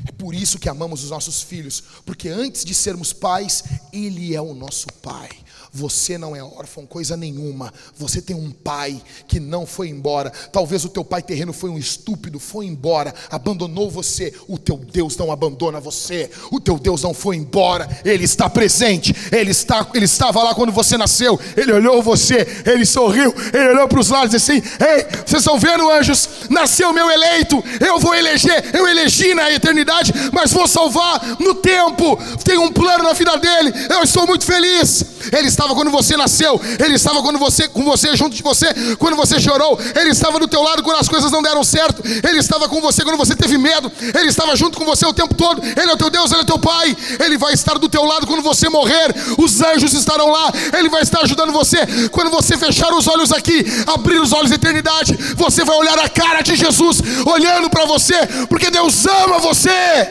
É 0.08 0.12
por 0.12 0.34
isso 0.34 0.58
que 0.58 0.70
amamos 0.70 1.04
os 1.04 1.10
nossos 1.10 1.42
filhos, 1.42 1.84
porque 2.06 2.30
antes 2.30 2.64
de 2.64 2.72
sermos 2.72 3.12
pais, 3.12 3.62
Ele 3.92 4.34
é 4.34 4.40
o 4.40 4.54
nosso 4.54 4.86
Pai. 5.02 5.28
Você 5.72 6.18
não 6.18 6.34
é 6.34 6.42
órfão, 6.42 6.84
coisa 6.84 7.16
nenhuma. 7.16 7.72
Você 7.96 8.20
tem 8.20 8.34
um 8.34 8.50
pai 8.50 9.00
que 9.28 9.38
não 9.38 9.64
foi 9.64 9.88
embora. 9.88 10.30
Talvez 10.52 10.84
o 10.84 10.88
teu 10.88 11.04
pai 11.04 11.22
terreno 11.22 11.52
foi 11.52 11.70
um 11.70 11.78
estúpido, 11.78 12.40
foi 12.40 12.66
embora, 12.66 13.14
abandonou 13.30 13.88
você. 13.88 14.34
O 14.48 14.58
teu 14.58 14.76
Deus 14.76 15.16
não 15.16 15.30
abandona 15.30 15.78
você. 15.78 16.28
O 16.50 16.58
teu 16.58 16.76
Deus 16.76 17.02
não 17.02 17.14
foi 17.14 17.36
embora. 17.36 17.88
Ele 18.04 18.24
está 18.24 18.50
presente. 18.50 19.14
Ele 19.30 19.52
está, 19.52 19.86
ele 19.94 20.06
estava 20.06 20.42
lá 20.42 20.54
quando 20.56 20.72
você 20.72 20.98
nasceu. 20.98 21.38
Ele 21.56 21.72
olhou 21.72 22.02
você, 22.02 22.46
ele 22.66 22.84
sorriu, 22.84 23.32
ele 23.52 23.68
olhou 23.68 23.86
para 23.86 24.00
os 24.00 24.08
lados 24.08 24.34
e 24.34 24.38
disse 24.38 24.52
assim: 24.52 24.62
"Ei, 24.84 25.04
vocês 25.24 25.42
estão 25.42 25.58
vendo, 25.58 25.88
anjos? 25.88 26.28
Nasceu 26.50 26.92
meu 26.92 27.08
eleito. 27.08 27.62
Eu 27.78 28.00
vou 28.00 28.14
eleger. 28.14 28.74
Eu 28.74 28.88
elegi 28.88 29.34
na 29.34 29.52
eternidade, 29.52 30.12
mas 30.32 30.52
vou 30.52 30.66
salvar 30.66 31.38
no 31.38 31.54
tempo. 31.54 32.18
Tem 32.44 32.58
um 32.58 32.72
plano 32.72 33.04
na 33.04 33.12
vida 33.12 33.36
dele. 33.36 33.72
Eu 33.88 34.02
estou 34.02 34.26
muito 34.26 34.44
feliz." 34.44 35.20
Ele 35.32 35.48
está 35.48 35.59
estava 35.60 35.74
quando 35.74 35.90
você 35.90 36.16
nasceu, 36.16 36.58
Ele 36.82 36.94
estava 36.94 37.20
quando 37.22 37.38
você, 37.38 37.68
com 37.68 37.84
você, 37.84 38.16
junto 38.16 38.34
de 38.34 38.42
você, 38.42 38.66
quando 38.98 39.14
você 39.14 39.38
chorou, 39.38 39.78
Ele 39.94 40.10
estava 40.10 40.38
do 40.38 40.48
teu 40.48 40.62
lado 40.62 40.82
quando 40.82 40.98
as 40.98 41.08
coisas 41.08 41.30
não 41.30 41.42
deram 41.42 41.62
certo, 41.62 42.02
Ele 42.04 42.38
estava 42.38 42.66
com 42.66 42.80
você 42.80 43.04
quando 43.04 43.18
você 43.18 43.36
teve 43.36 43.58
medo, 43.58 43.92
Ele 44.00 44.28
estava 44.28 44.56
junto 44.56 44.78
com 44.78 44.86
você 44.86 45.04
o 45.04 45.12
tempo 45.12 45.34
todo, 45.34 45.62
Ele 45.62 45.90
é 45.90 45.92
o 45.92 45.98
teu 45.98 46.08
Deus, 46.08 46.30
Ele 46.30 46.40
é 46.40 46.44
o 46.44 46.46
teu 46.46 46.58
Pai, 46.58 46.96
Ele 47.22 47.36
vai 47.36 47.52
estar 47.52 47.78
do 47.78 47.88
teu 47.90 48.04
lado 48.04 48.26
quando 48.26 48.42
você 48.42 48.70
morrer, 48.70 49.14
os 49.36 49.60
anjos 49.60 49.92
estarão 49.92 50.30
lá, 50.30 50.50
Ele 50.78 50.88
vai 50.88 51.02
estar 51.02 51.20
ajudando 51.20 51.52
você, 51.52 51.78
quando 52.10 52.30
você 52.30 52.56
fechar 52.56 52.92
os 52.94 53.06
olhos 53.06 53.30
aqui, 53.30 53.64
abrir 53.86 54.18
os 54.18 54.32
olhos 54.32 54.48
da 54.48 54.56
eternidade, 54.56 55.12
você 55.36 55.62
vai 55.62 55.76
olhar 55.76 55.98
a 55.98 56.08
cara 56.08 56.40
de 56.40 56.56
Jesus, 56.56 57.02
olhando 57.26 57.68
para 57.68 57.84
você, 57.84 58.26
porque 58.48 58.70
Deus 58.70 59.04
ama 59.06 59.38
você. 59.38 60.08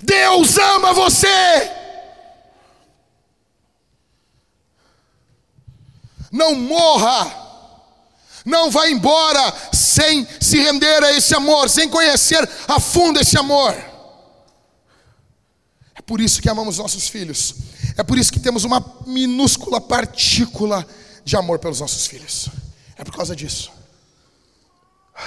Deus 0.00 0.58
ama 0.58 0.92
você. 0.92 1.83
Não 6.34 6.56
morra. 6.56 7.42
Não 8.44 8.70
vá 8.70 8.90
embora 8.90 9.54
sem 9.72 10.26
se 10.40 10.58
render 10.58 11.02
a 11.02 11.12
esse 11.12 11.34
amor, 11.34 11.70
sem 11.70 11.88
conhecer 11.88 12.46
a 12.68 12.80
fundo 12.80 13.20
esse 13.20 13.38
amor. 13.38 13.72
É 15.94 16.02
por 16.02 16.20
isso 16.20 16.42
que 16.42 16.48
amamos 16.48 16.76
nossos 16.76 17.08
filhos. 17.08 17.54
É 17.96 18.02
por 18.02 18.18
isso 18.18 18.32
que 18.32 18.40
temos 18.40 18.64
uma 18.64 18.84
minúscula 19.06 19.80
partícula 19.80 20.86
de 21.24 21.36
amor 21.36 21.60
pelos 21.60 21.80
nossos 21.80 22.06
filhos. 22.06 22.48
É 22.98 23.04
por 23.04 23.14
causa 23.14 23.34
disso. 23.34 23.70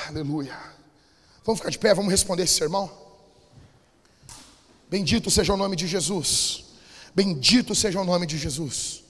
Aleluia. 0.09 0.55
Vamos 1.45 1.59
ficar 1.59 1.71
de 1.71 1.79
pé, 1.79 1.93
vamos 1.93 2.11
responder 2.11 2.43
esse 2.43 2.55
sermão? 2.55 2.91
Bendito 4.89 5.31
seja 5.31 5.53
o 5.53 5.57
nome 5.57 5.77
de 5.77 5.87
Jesus. 5.87 6.65
Bendito 7.15 7.73
seja 7.73 7.99
o 7.99 8.05
nome 8.05 8.27
de 8.27 8.37
Jesus. 8.37 9.03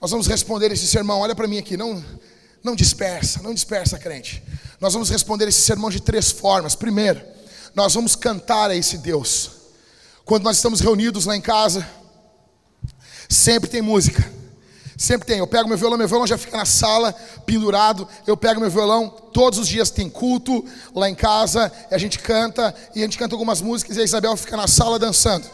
Nós 0.00 0.10
vamos 0.10 0.26
responder 0.26 0.72
esse 0.72 0.86
sermão, 0.86 1.20
olha 1.20 1.34
para 1.34 1.46
mim 1.46 1.58
aqui, 1.58 1.76
não, 1.76 2.02
não 2.64 2.74
dispersa, 2.74 3.42
não 3.42 3.52
dispersa, 3.52 3.98
crente. 3.98 4.42
Nós 4.80 4.94
vamos 4.94 5.10
responder 5.10 5.46
esse 5.46 5.60
sermão 5.60 5.90
de 5.90 6.00
três 6.00 6.30
formas. 6.30 6.74
Primeiro, 6.74 7.20
nós 7.74 7.92
vamos 7.92 8.16
cantar 8.16 8.70
a 8.70 8.74
esse 8.74 8.96
Deus. 8.96 9.50
Quando 10.24 10.44
nós 10.44 10.56
estamos 10.56 10.80
reunidos 10.80 11.26
lá 11.26 11.36
em 11.36 11.40
casa, 11.40 11.86
sempre 13.28 13.68
tem 13.68 13.82
música. 13.82 14.26
Sempre 14.96 15.26
tem. 15.26 15.38
Eu 15.38 15.46
pego 15.46 15.68
meu 15.68 15.76
violão, 15.76 15.98
meu 15.98 16.08
violão 16.08 16.26
já 16.26 16.38
fica 16.38 16.56
na 16.56 16.64
sala, 16.64 17.12
pendurado. 17.44 18.08
Eu 18.26 18.38
pego 18.38 18.58
meu 18.58 18.70
violão, 18.70 19.10
todos 19.34 19.58
os 19.58 19.68
dias 19.68 19.90
tem 19.90 20.08
culto 20.08 20.64
lá 20.94 21.10
em 21.10 21.14
casa, 21.14 21.70
a 21.90 21.98
gente 21.98 22.18
canta, 22.18 22.74
e 22.94 23.00
a 23.00 23.02
gente 23.02 23.18
canta 23.18 23.34
algumas 23.34 23.60
músicas, 23.60 23.98
e 23.98 24.00
a 24.00 24.04
Isabel 24.04 24.34
fica 24.36 24.56
na 24.56 24.66
sala 24.66 24.98
dançando. 24.98 25.46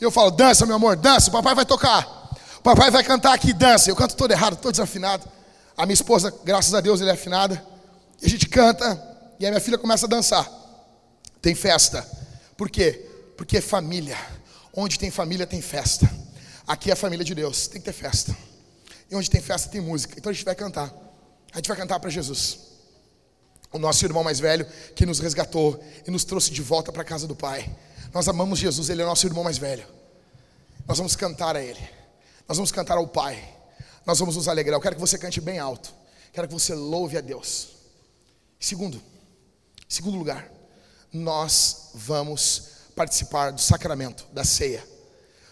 E 0.00 0.04
eu 0.04 0.10
falo: 0.10 0.30
dança, 0.30 0.64
meu 0.64 0.76
amor, 0.76 0.96
dança, 0.96 1.28
o 1.28 1.32
papai 1.32 1.54
vai 1.54 1.66
tocar. 1.66 2.21
Papai 2.62 2.90
vai 2.90 3.02
cantar 3.02 3.34
aqui 3.34 3.52
dança. 3.52 3.90
Eu 3.90 3.96
canto 3.96 4.14
todo 4.14 4.30
errado, 4.30 4.56
todo 4.56 4.72
desafinado. 4.72 5.28
A 5.76 5.84
minha 5.84 5.94
esposa, 5.94 6.32
graças 6.44 6.72
a 6.74 6.80
Deus, 6.80 7.00
ele 7.00 7.10
é 7.10 7.12
afinada. 7.12 7.64
E 8.20 8.26
a 8.26 8.28
gente 8.28 8.48
canta 8.48 9.00
e 9.38 9.46
a 9.46 9.50
minha 9.50 9.60
filha 9.60 9.76
começa 9.76 10.06
a 10.06 10.08
dançar. 10.08 10.48
Tem 11.40 11.54
festa. 11.54 12.06
Por 12.56 12.70
quê? 12.70 13.08
Porque 13.36 13.56
é 13.56 13.60
família. 13.60 14.16
Onde 14.72 14.98
tem 14.98 15.10
família 15.10 15.46
tem 15.46 15.60
festa. 15.60 16.08
Aqui 16.66 16.90
é 16.90 16.92
a 16.92 16.96
família 16.96 17.24
de 17.24 17.34
Deus, 17.34 17.66
tem 17.66 17.80
que 17.80 17.84
ter 17.84 17.92
festa. 17.92 18.36
E 19.10 19.16
onde 19.16 19.28
tem 19.28 19.40
festa 19.40 19.68
tem 19.68 19.80
música. 19.80 20.14
Então 20.16 20.30
a 20.30 20.32
gente 20.32 20.44
vai 20.44 20.54
cantar. 20.54 20.92
A 21.52 21.56
gente 21.56 21.66
vai 21.66 21.76
cantar 21.76 21.98
para 21.98 22.08
Jesus. 22.08 22.58
O 23.72 23.78
nosso 23.78 24.04
irmão 24.04 24.22
mais 24.22 24.38
velho 24.38 24.64
que 24.94 25.04
nos 25.04 25.18
resgatou 25.18 25.82
e 26.06 26.10
nos 26.10 26.24
trouxe 26.24 26.52
de 26.52 26.62
volta 26.62 26.92
para 26.92 27.02
a 27.02 27.04
casa 27.04 27.26
do 27.26 27.34
Pai. 27.34 27.68
Nós 28.14 28.28
amamos 28.28 28.58
Jesus, 28.58 28.88
ele 28.88 29.02
é 29.02 29.04
nosso 29.04 29.26
irmão 29.26 29.42
mais 29.42 29.58
velho. 29.58 29.84
Nós 30.86 30.98
vamos 30.98 31.16
cantar 31.16 31.56
a 31.56 31.62
ele. 31.62 31.80
Nós 32.48 32.56
vamos 32.56 32.72
cantar 32.72 32.98
ao 32.98 33.06
Pai. 33.06 33.42
Nós 34.04 34.18
vamos 34.18 34.36
nos 34.36 34.48
alegrar. 34.48 34.76
Eu 34.76 34.80
quero 34.80 34.96
que 34.96 35.00
você 35.00 35.16
cante 35.18 35.40
bem 35.40 35.58
alto. 35.58 35.92
Quero 36.32 36.48
que 36.48 36.54
você 36.54 36.74
louve 36.74 37.16
a 37.16 37.20
Deus. 37.20 37.68
Segundo, 38.58 39.02
segundo 39.88 40.16
lugar, 40.16 40.50
nós 41.12 41.90
vamos 41.94 42.70
participar 42.94 43.50
do 43.50 43.60
sacramento, 43.60 44.26
da 44.32 44.44
ceia. 44.44 44.82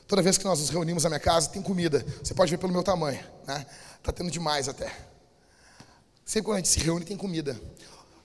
Toda 0.07 0.23
vez 0.23 0.39
que 0.39 0.45
nós 0.45 0.59
nos 0.59 0.71
reunimos 0.71 1.05
na 1.05 1.11
minha 1.11 1.21
casa, 1.21 1.51
tem 1.51 1.63
comida. 1.63 2.05
Você 2.23 2.35
pode 2.35 2.51
ver 2.51 2.59
pelo 2.59 2.73
meu 2.73 2.83
tamanho, 2.83 3.23
né? 3.47 3.67
Tá 4.03 4.13
tendo 4.13 4.31
demais 4.31 4.69
até. 4.69 4.91
Sempre 6.25 6.47
quando 6.47 6.57
a 6.57 6.59
gente 6.59 6.69
se 6.69 6.81
reúne, 6.81 7.05
tem 7.05 7.17
comida. 7.17 7.61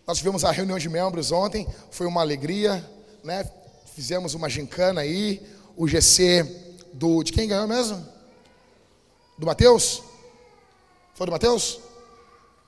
Nós 0.07 0.17
tivemos 0.17 0.43
a 0.43 0.51
reunião 0.51 0.77
de 0.77 0.87
membros 0.87 1.31
ontem, 1.31 1.67
foi 1.91 2.07
uma 2.07 2.21
alegria, 2.21 2.83
né? 3.23 3.49
Fizemos 3.95 4.33
uma 4.33 4.49
gincana 4.49 5.01
aí. 5.01 5.45
O 5.75 5.87
GC 5.87 6.43
do. 6.93 7.23
De 7.23 7.33
quem 7.33 7.47
ganhou 7.47 7.67
mesmo? 7.67 8.14
Do 9.37 9.45
Mateus? 9.45 10.01
Foi 11.13 11.25
do 11.25 11.31
Mateus? 11.31 11.79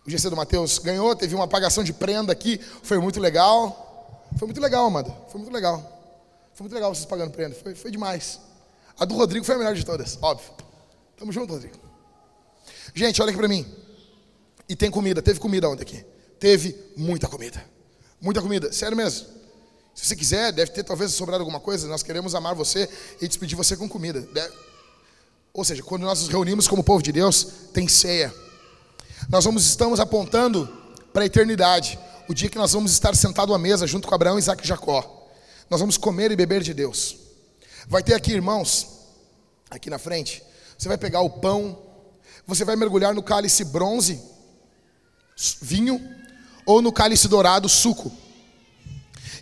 O 0.05 0.09
GC 0.09 0.29
do 0.29 0.35
Mateus 0.35 0.79
ganhou, 0.79 1.15
teve 1.15 1.35
uma 1.35 1.43
apagação 1.43 1.83
de 1.83 1.91
prenda 1.91 2.31
aqui, 2.31 2.59
foi 2.81 2.97
muito 2.97 3.19
legal. 3.19 4.25
Foi 4.37 4.47
muito 4.47 4.61
legal, 4.61 4.85
Amanda. 4.85 5.13
Foi 5.29 5.39
muito 5.41 5.53
legal. 5.53 5.79
Foi 6.53 6.63
muito 6.63 6.73
legal 6.73 6.93
vocês 6.95 7.05
pagando 7.05 7.31
prenda. 7.31 7.55
Foi, 7.55 7.75
foi 7.75 7.91
demais. 7.91 8.39
A 8.97 9.05
do 9.05 9.15
Rodrigo 9.15 9.45
foi 9.45 9.55
a 9.55 9.57
melhor 9.57 9.75
de 9.75 9.85
todas, 9.85 10.17
óbvio. 10.21 10.49
Tamo 11.17 11.31
junto, 11.31 11.53
Rodrigo. 11.53 11.77
Gente, 12.93 13.21
olha 13.21 13.29
aqui 13.29 13.37
pra 13.37 13.47
mim. 13.47 13.65
E 14.67 14.75
tem 14.75 14.89
comida, 14.89 15.21
teve 15.21 15.39
comida 15.39 15.69
ontem 15.69 15.83
aqui. 15.83 16.05
Teve 16.39 16.75
muita 16.95 17.27
comida. 17.27 17.63
Muita 18.19 18.41
comida, 18.41 18.71
sério 18.71 18.97
mesmo. 18.97 19.27
Se 19.93 20.05
você 20.05 20.15
quiser, 20.15 20.51
deve 20.51 20.71
ter 20.71 20.83
talvez 20.83 21.11
sobrado 21.11 21.41
alguma 21.41 21.59
coisa. 21.59 21.87
Nós 21.87 22.03
queremos 22.03 22.33
amar 22.33 22.55
você 22.55 22.89
e 23.21 23.27
despedir 23.27 23.55
você 23.57 23.75
com 23.75 23.89
comida. 23.89 24.21
Deve... 24.21 24.53
Ou 25.57 25.63
seja, 25.63 25.81
quando 25.81 26.03
nós 26.03 26.19
nos 26.19 26.29
reunimos 26.29 26.67
como 26.67 26.83
povo 26.83 27.01
de 27.01 27.11
Deus, 27.11 27.47
tem 27.73 27.87
ceia. 27.87 28.31
Nós 29.27 29.43
vamos 29.43 29.65
estamos 29.65 29.99
apontando 29.99 30.69
para 31.11 31.23
a 31.23 31.25
eternidade, 31.25 31.97
o 32.27 32.33
dia 32.35 32.47
que 32.47 32.59
nós 32.59 32.73
vamos 32.73 32.91
estar 32.91 33.15
sentado 33.15 33.55
à 33.55 33.57
mesa 33.57 33.87
junto 33.87 34.07
com 34.07 34.13
Abraão, 34.13 34.37
Isaac 34.37 34.63
e 34.63 34.67
Jacó. 34.67 35.27
Nós 35.67 35.79
vamos 35.79 35.97
comer 35.97 36.31
e 36.31 36.35
beber 36.35 36.61
de 36.61 36.75
Deus. 36.75 37.17
Vai 37.87 38.03
ter 38.03 38.13
aqui, 38.13 38.33
irmãos, 38.33 38.87
aqui 39.67 39.89
na 39.89 39.97
frente. 39.97 40.43
Você 40.77 40.87
vai 40.87 40.95
pegar 40.95 41.21
o 41.21 41.29
pão, 41.31 41.81
você 42.45 42.63
vai 42.63 42.75
mergulhar 42.75 43.15
no 43.15 43.23
cálice 43.23 43.63
bronze, 43.63 44.21
vinho, 45.59 45.99
ou 46.67 46.83
no 46.83 46.91
cálice 46.91 47.27
dourado, 47.27 47.67
suco. 47.67 48.11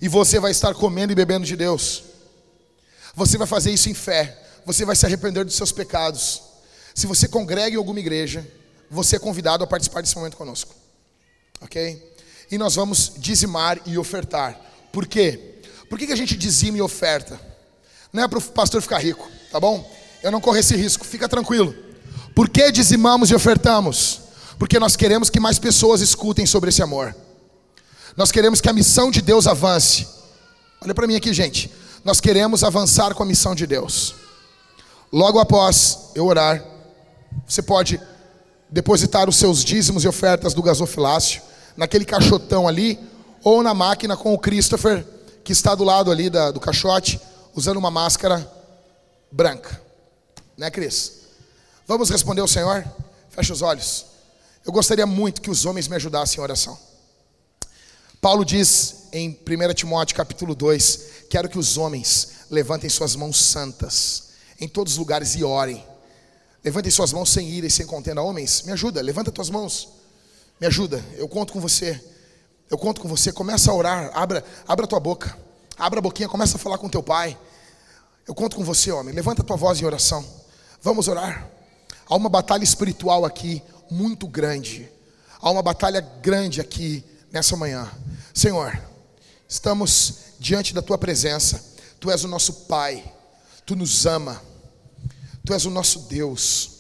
E 0.02 0.08
você 0.08 0.40
vai 0.40 0.52
estar 0.52 0.74
comendo 0.76 1.12
e 1.12 1.16
bebendo 1.16 1.46
de 1.46 1.58
Deus. 1.58 2.04
Você 3.14 3.38
vai 3.38 3.48
fazer 3.48 3.72
isso 3.72 3.90
em 3.90 3.94
fé. 3.94 4.45
Você 4.66 4.86
vai 4.86 4.96
se 4.96 5.06
arrepender 5.06 5.46
dos 5.46 5.56
seus 5.56 5.72
pecados. 5.72 6.42
Se 6.94 7.06
você 7.08 7.28
congrega 7.28 7.76
em 7.76 7.78
alguma 7.78 8.00
igreja, 8.00 8.46
você 8.90 9.18
é 9.18 9.20
convidado 9.20 9.64
a 9.64 9.68
participar 9.68 10.02
desse 10.02 10.16
momento 10.16 10.38
conosco. 10.38 10.74
Ok? 11.62 12.16
E 12.50 12.58
nós 12.58 12.76
vamos 12.76 13.14
dizimar 13.18 13.80
e 13.86 13.98
ofertar. 13.98 14.60
Por 14.92 15.06
quê? 15.06 15.56
Por 15.90 16.00
que, 16.00 16.08
que 16.08 16.14
a 16.14 16.18
gente 16.18 16.36
dizima 16.36 16.78
e 16.78 16.82
oferta? 16.82 17.40
Não 18.12 18.24
é 18.24 18.28
para 18.28 18.40
o 18.40 18.42
pastor 18.42 18.82
ficar 18.82 19.00
rico, 19.00 19.30
tá 19.52 19.60
bom? 19.60 19.90
Eu 20.24 20.32
não 20.32 20.42
corro 20.42 20.58
esse 20.58 20.76
risco, 20.76 21.06
fica 21.06 21.28
tranquilo. 21.28 21.76
Por 22.34 22.50
que 22.50 22.72
dizimamos 22.72 23.30
e 23.30 23.36
ofertamos? 23.36 24.22
Porque 24.58 24.80
nós 24.80 24.96
queremos 24.96 25.30
que 25.30 25.40
mais 25.40 25.60
pessoas 25.60 26.02
escutem 26.02 26.46
sobre 26.46 26.70
esse 26.70 26.82
amor. 26.82 27.16
Nós 28.16 28.32
queremos 28.32 28.62
que 28.62 28.70
a 28.70 28.74
missão 28.74 29.12
de 29.12 29.22
Deus 29.22 29.48
avance. 29.48 30.08
Olha 30.82 30.94
para 30.94 31.08
mim 31.08 31.16
aqui, 31.16 31.34
gente. 31.34 31.70
Nós 32.04 32.22
queremos 32.22 32.64
avançar 32.64 33.14
com 33.14 33.24
a 33.24 33.26
missão 33.26 33.54
de 33.54 33.68
Deus. 33.68 34.16
Logo 35.16 35.40
após 35.40 36.10
eu 36.14 36.26
orar, 36.26 36.62
você 37.48 37.62
pode 37.62 38.02
depositar 38.70 39.30
os 39.30 39.38
seus 39.38 39.64
dízimos 39.64 40.04
e 40.04 40.10
ofertas 40.10 40.54
do 40.54 40.62
gasofilácio 40.62 41.42
naquele 41.78 42.04
caixotão 42.04 42.68
ali, 42.68 43.00
ou 43.42 43.64
na 43.64 43.74
máquina 43.74 44.18
com 44.18 44.34
o 44.34 44.38
Christopher, 44.38 45.08
que 45.42 45.54
está 45.54 45.74
do 45.74 45.86
lado 45.86 46.12
ali 46.12 46.30
da, 46.30 46.52
do 46.52 46.60
caixote 46.60 47.18
usando 47.54 47.78
uma 47.78 47.90
máscara 47.90 48.46
branca. 49.32 49.82
Né, 50.58 50.70
Cris? 50.70 51.14
Vamos 51.88 52.10
responder 52.10 52.42
ao 52.42 52.48
Senhor? 52.48 52.86
Feche 53.30 53.54
os 53.54 53.62
olhos. 53.62 54.08
Eu 54.66 54.74
gostaria 54.74 55.06
muito 55.06 55.42
que 55.42 55.50
os 55.50 55.66
homens 55.66 55.88
me 55.88 55.96
ajudassem 55.96 56.40
em 56.40 56.44
oração. 56.44 56.78
Paulo 58.20 58.44
diz 58.44 59.08
em 59.14 59.30
1 59.30 59.74
Timóteo 59.76 60.14
capítulo 60.14 60.54
2: 60.54 61.00
Quero 61.30 61.48
que 61.48 61.58
os 61.58 61.78
homens 61.78 62.32
levantem 62.52 62.90
suas 62.90 63.16
mãos 63.16 63.40
santas 63.40 64.25
em 64.60 64.68
todos 64.68 64.94
os 64.94 65.00
lugares 65.00 65.36
e 65.36 65.44
orem. 65.44 65.86
Levantem 66.64 66.92
suas 66.92 67.14
mãos 67.14 67.30
sem 67.30 67.48
ira 67.50 67.68
e 67.68 67.72
sem 67.72 67.86
contenda. 67.86 68.22
Homens, 68.22 68.64
me 68.64 68.72
ajuda, 68.72 69.02
levanta 69.02 69.32
tuas 69.32 69.50
mãos. 69.50 69.90
Me 70.60 70.68
ajuda, 70.68 71.04
eu 71.16 71.28
conto 71.28 71.54
com 71.54 71.60
você. 71.60 72.02
Eu 72.70 72.78
conto 72.78 73.02
com 73.02 73.08
você. 73.08 73.32
Começa 73.32 73.72
a 73.72 73.74
orar, 73.76 74.12
abra, 74.14 74.44
abra 74.68 74.88
tua 74.88 75.00
boca. 75.00 75.38
Abra 75.78 76.00
a 76.00 76.02
boquinha, 76.02 76.30
começa 76.30 76.58
a 76.58 76.60
falar 76.60 76.78
com 76.78 76.90
teu 76.90 77.04
pai. 77.04 77.38
Eu 78.28 78.34
conto 78.34 78.56
com 78.56 78.64
você, 78.64 78.92
homem. 78.92 79.14
Levanta 79.14 79.42
a 79.42 79.46
tua 79.46 79.58
voz 79.58 79.80
em 79.80 79.86
oração. 79.86 80.26
Vamos 80.82 81.08
orar. 81.08 81.48
Há 82.08 82.16
uma 82.16 82.30
batalha 82.30 82.64
espiritual 82.64 83.26
aqui 83.26 83.62
muito 83.90 84.28
grande. 84.28 84.90
Há 85.40 85.52
uma 85.52 85.62
batalha 85.62 86.02
grande 86.02 86.62
aqui 86.62 87.04
nessa 87.32 87.56
manhã. 87.56 87.92
Senhor, 88.34 88.80
estamos 89.48 90.16
diante 90.40 90.74
da 90.74 90.82
tua 90.82 90.98
presença. 90.98 91.64
Tu 92.00 92.10
és 92.10 92.24
o 92.24 92.28
nosso 92.28 92.54
Pai. 92.66 93.15
Tu 93.66 93.76
nos 93.76 94.06
ama. 94.06 94.42
Tu 95.46 95.54
és 95.54 95.66
o 95.66 95.70
nosso 95.70 96.00
Deus. 96.02 96.72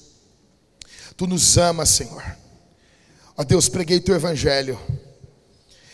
Tu 1.18 1.26
nos 1.28 1.58
ama, 1.58 1.86
Senhor. 1.86 2.24
Ó 3.38 3.44
Deus, 3.44 3.68
preguei 3.68 4.00
teu 4.00 4.16
evangelho. 4.16 4.80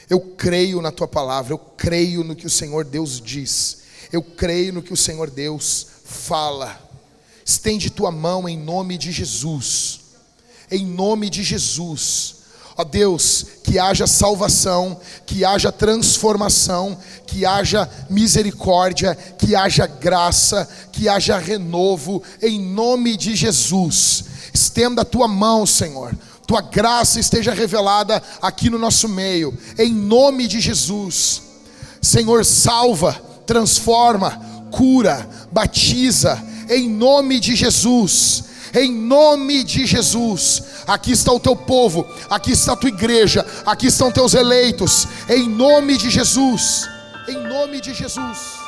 Eu 0.10 0.20
creio 0.20 0.82
na 0.82 0.92
tua 0.92 1.08
palavra, 1.08 1.54
eu 1.54 1.58
creio 1.58 2.22
no 2.22 2.36
que 2.36 2.46
o 2.46 2.50
Senhor 2.50 2.84
Deus 2.84 3.22
diz, 3.22 3.84
eu 4.12 4.22
creio 4.22 4.74
no 4.74 4.84
que 4.84 4.92
o 4.92 4.98
Senhor 4.98 5.30
Deus 5.30 5.88
fala. 6.04 6.90
Estende 7.46 7.90
tua 7.90 8.12
mão 8.12 8.48
em 8.48 8.58
nome 8.58 8.98
de 8.98 9.10
Jesus, 9.10 10.02
em 10.70 10.86
nome 10.86 11.30
de 11.30 11.44
Jesus. 11.44 12.41
Ó 12.82 12.84
Deus, 12.84 13.46
que 13.64 13.78
haja 13.78 14.08
salvação, 14.08 15.00
que 15.24 15.46
haja 15.46 15.72
transformação, 15.72 16.98
que 17.28 17.46
haja 17.46 17.88
misericórdia, 18.10 19.16
que 19.38 19.56
haja 19.56 19.86
graça, 19.86 20.68
que 20.92 21.08
haja 21.08 21.38
renovo, 21.38 22.24
em 22.42 22.60
nome 22.60 23.16
de 23.16 23.36
Jesus. 23.36 24.24
Estenda 24.52 25.04
a 25.04 25.06
tua 25.06 25.28
mão, 25.28 25.66
Senhor 25.66 26.14
tua 26.48 26.60
graça 26.60 27.18
esteja 27.18 27.54
revelada 27.54 28.22
aqui 28.42 28.70
no 28.70 28.78
nosso 28.78 29.08
meio, 29.08 29.58
em 29.78 29.90
nome 29.94 30.48
de 30.50 30.60
Jesus. 30.60 31.42
Senhor, 32.02 32.44
salva, 32.44 33.14
transforma, 33.46 34.32
cura, 34.70 35.30
batiza, 35.50 36.44
em 36.70 36.90
nome 36.90 37.40
de 37.40 37.56
Jesus. 37.56 38.51
Em 38.74 38.92
nome 38.92 39.64
de 39.64 39.86
Jesus, 39.86 40.64
aqui 40.88 41.12
está 41.12 41.32
o 41.32 41.40
teu 41.40 41.56
povo, 41.56 42.08
aqui 42.30 42.52
está 42.52 42.74
a 42.74 42.78
tua 42.78 42.90
igreja, 42.90 43.46
aqui 43.66 43.88
estão 43.88 44.12
teus 44.12 44.34
eleitos, 44.34 45.08
em 45.30 45.50
nome 45.50 45.98
de 45.98 46.10
Jesus, 46.10 46.88
em 47.28 47.38
nome 47.38 47.82
de 47.82 47.94
Jesus. 47.94 48.61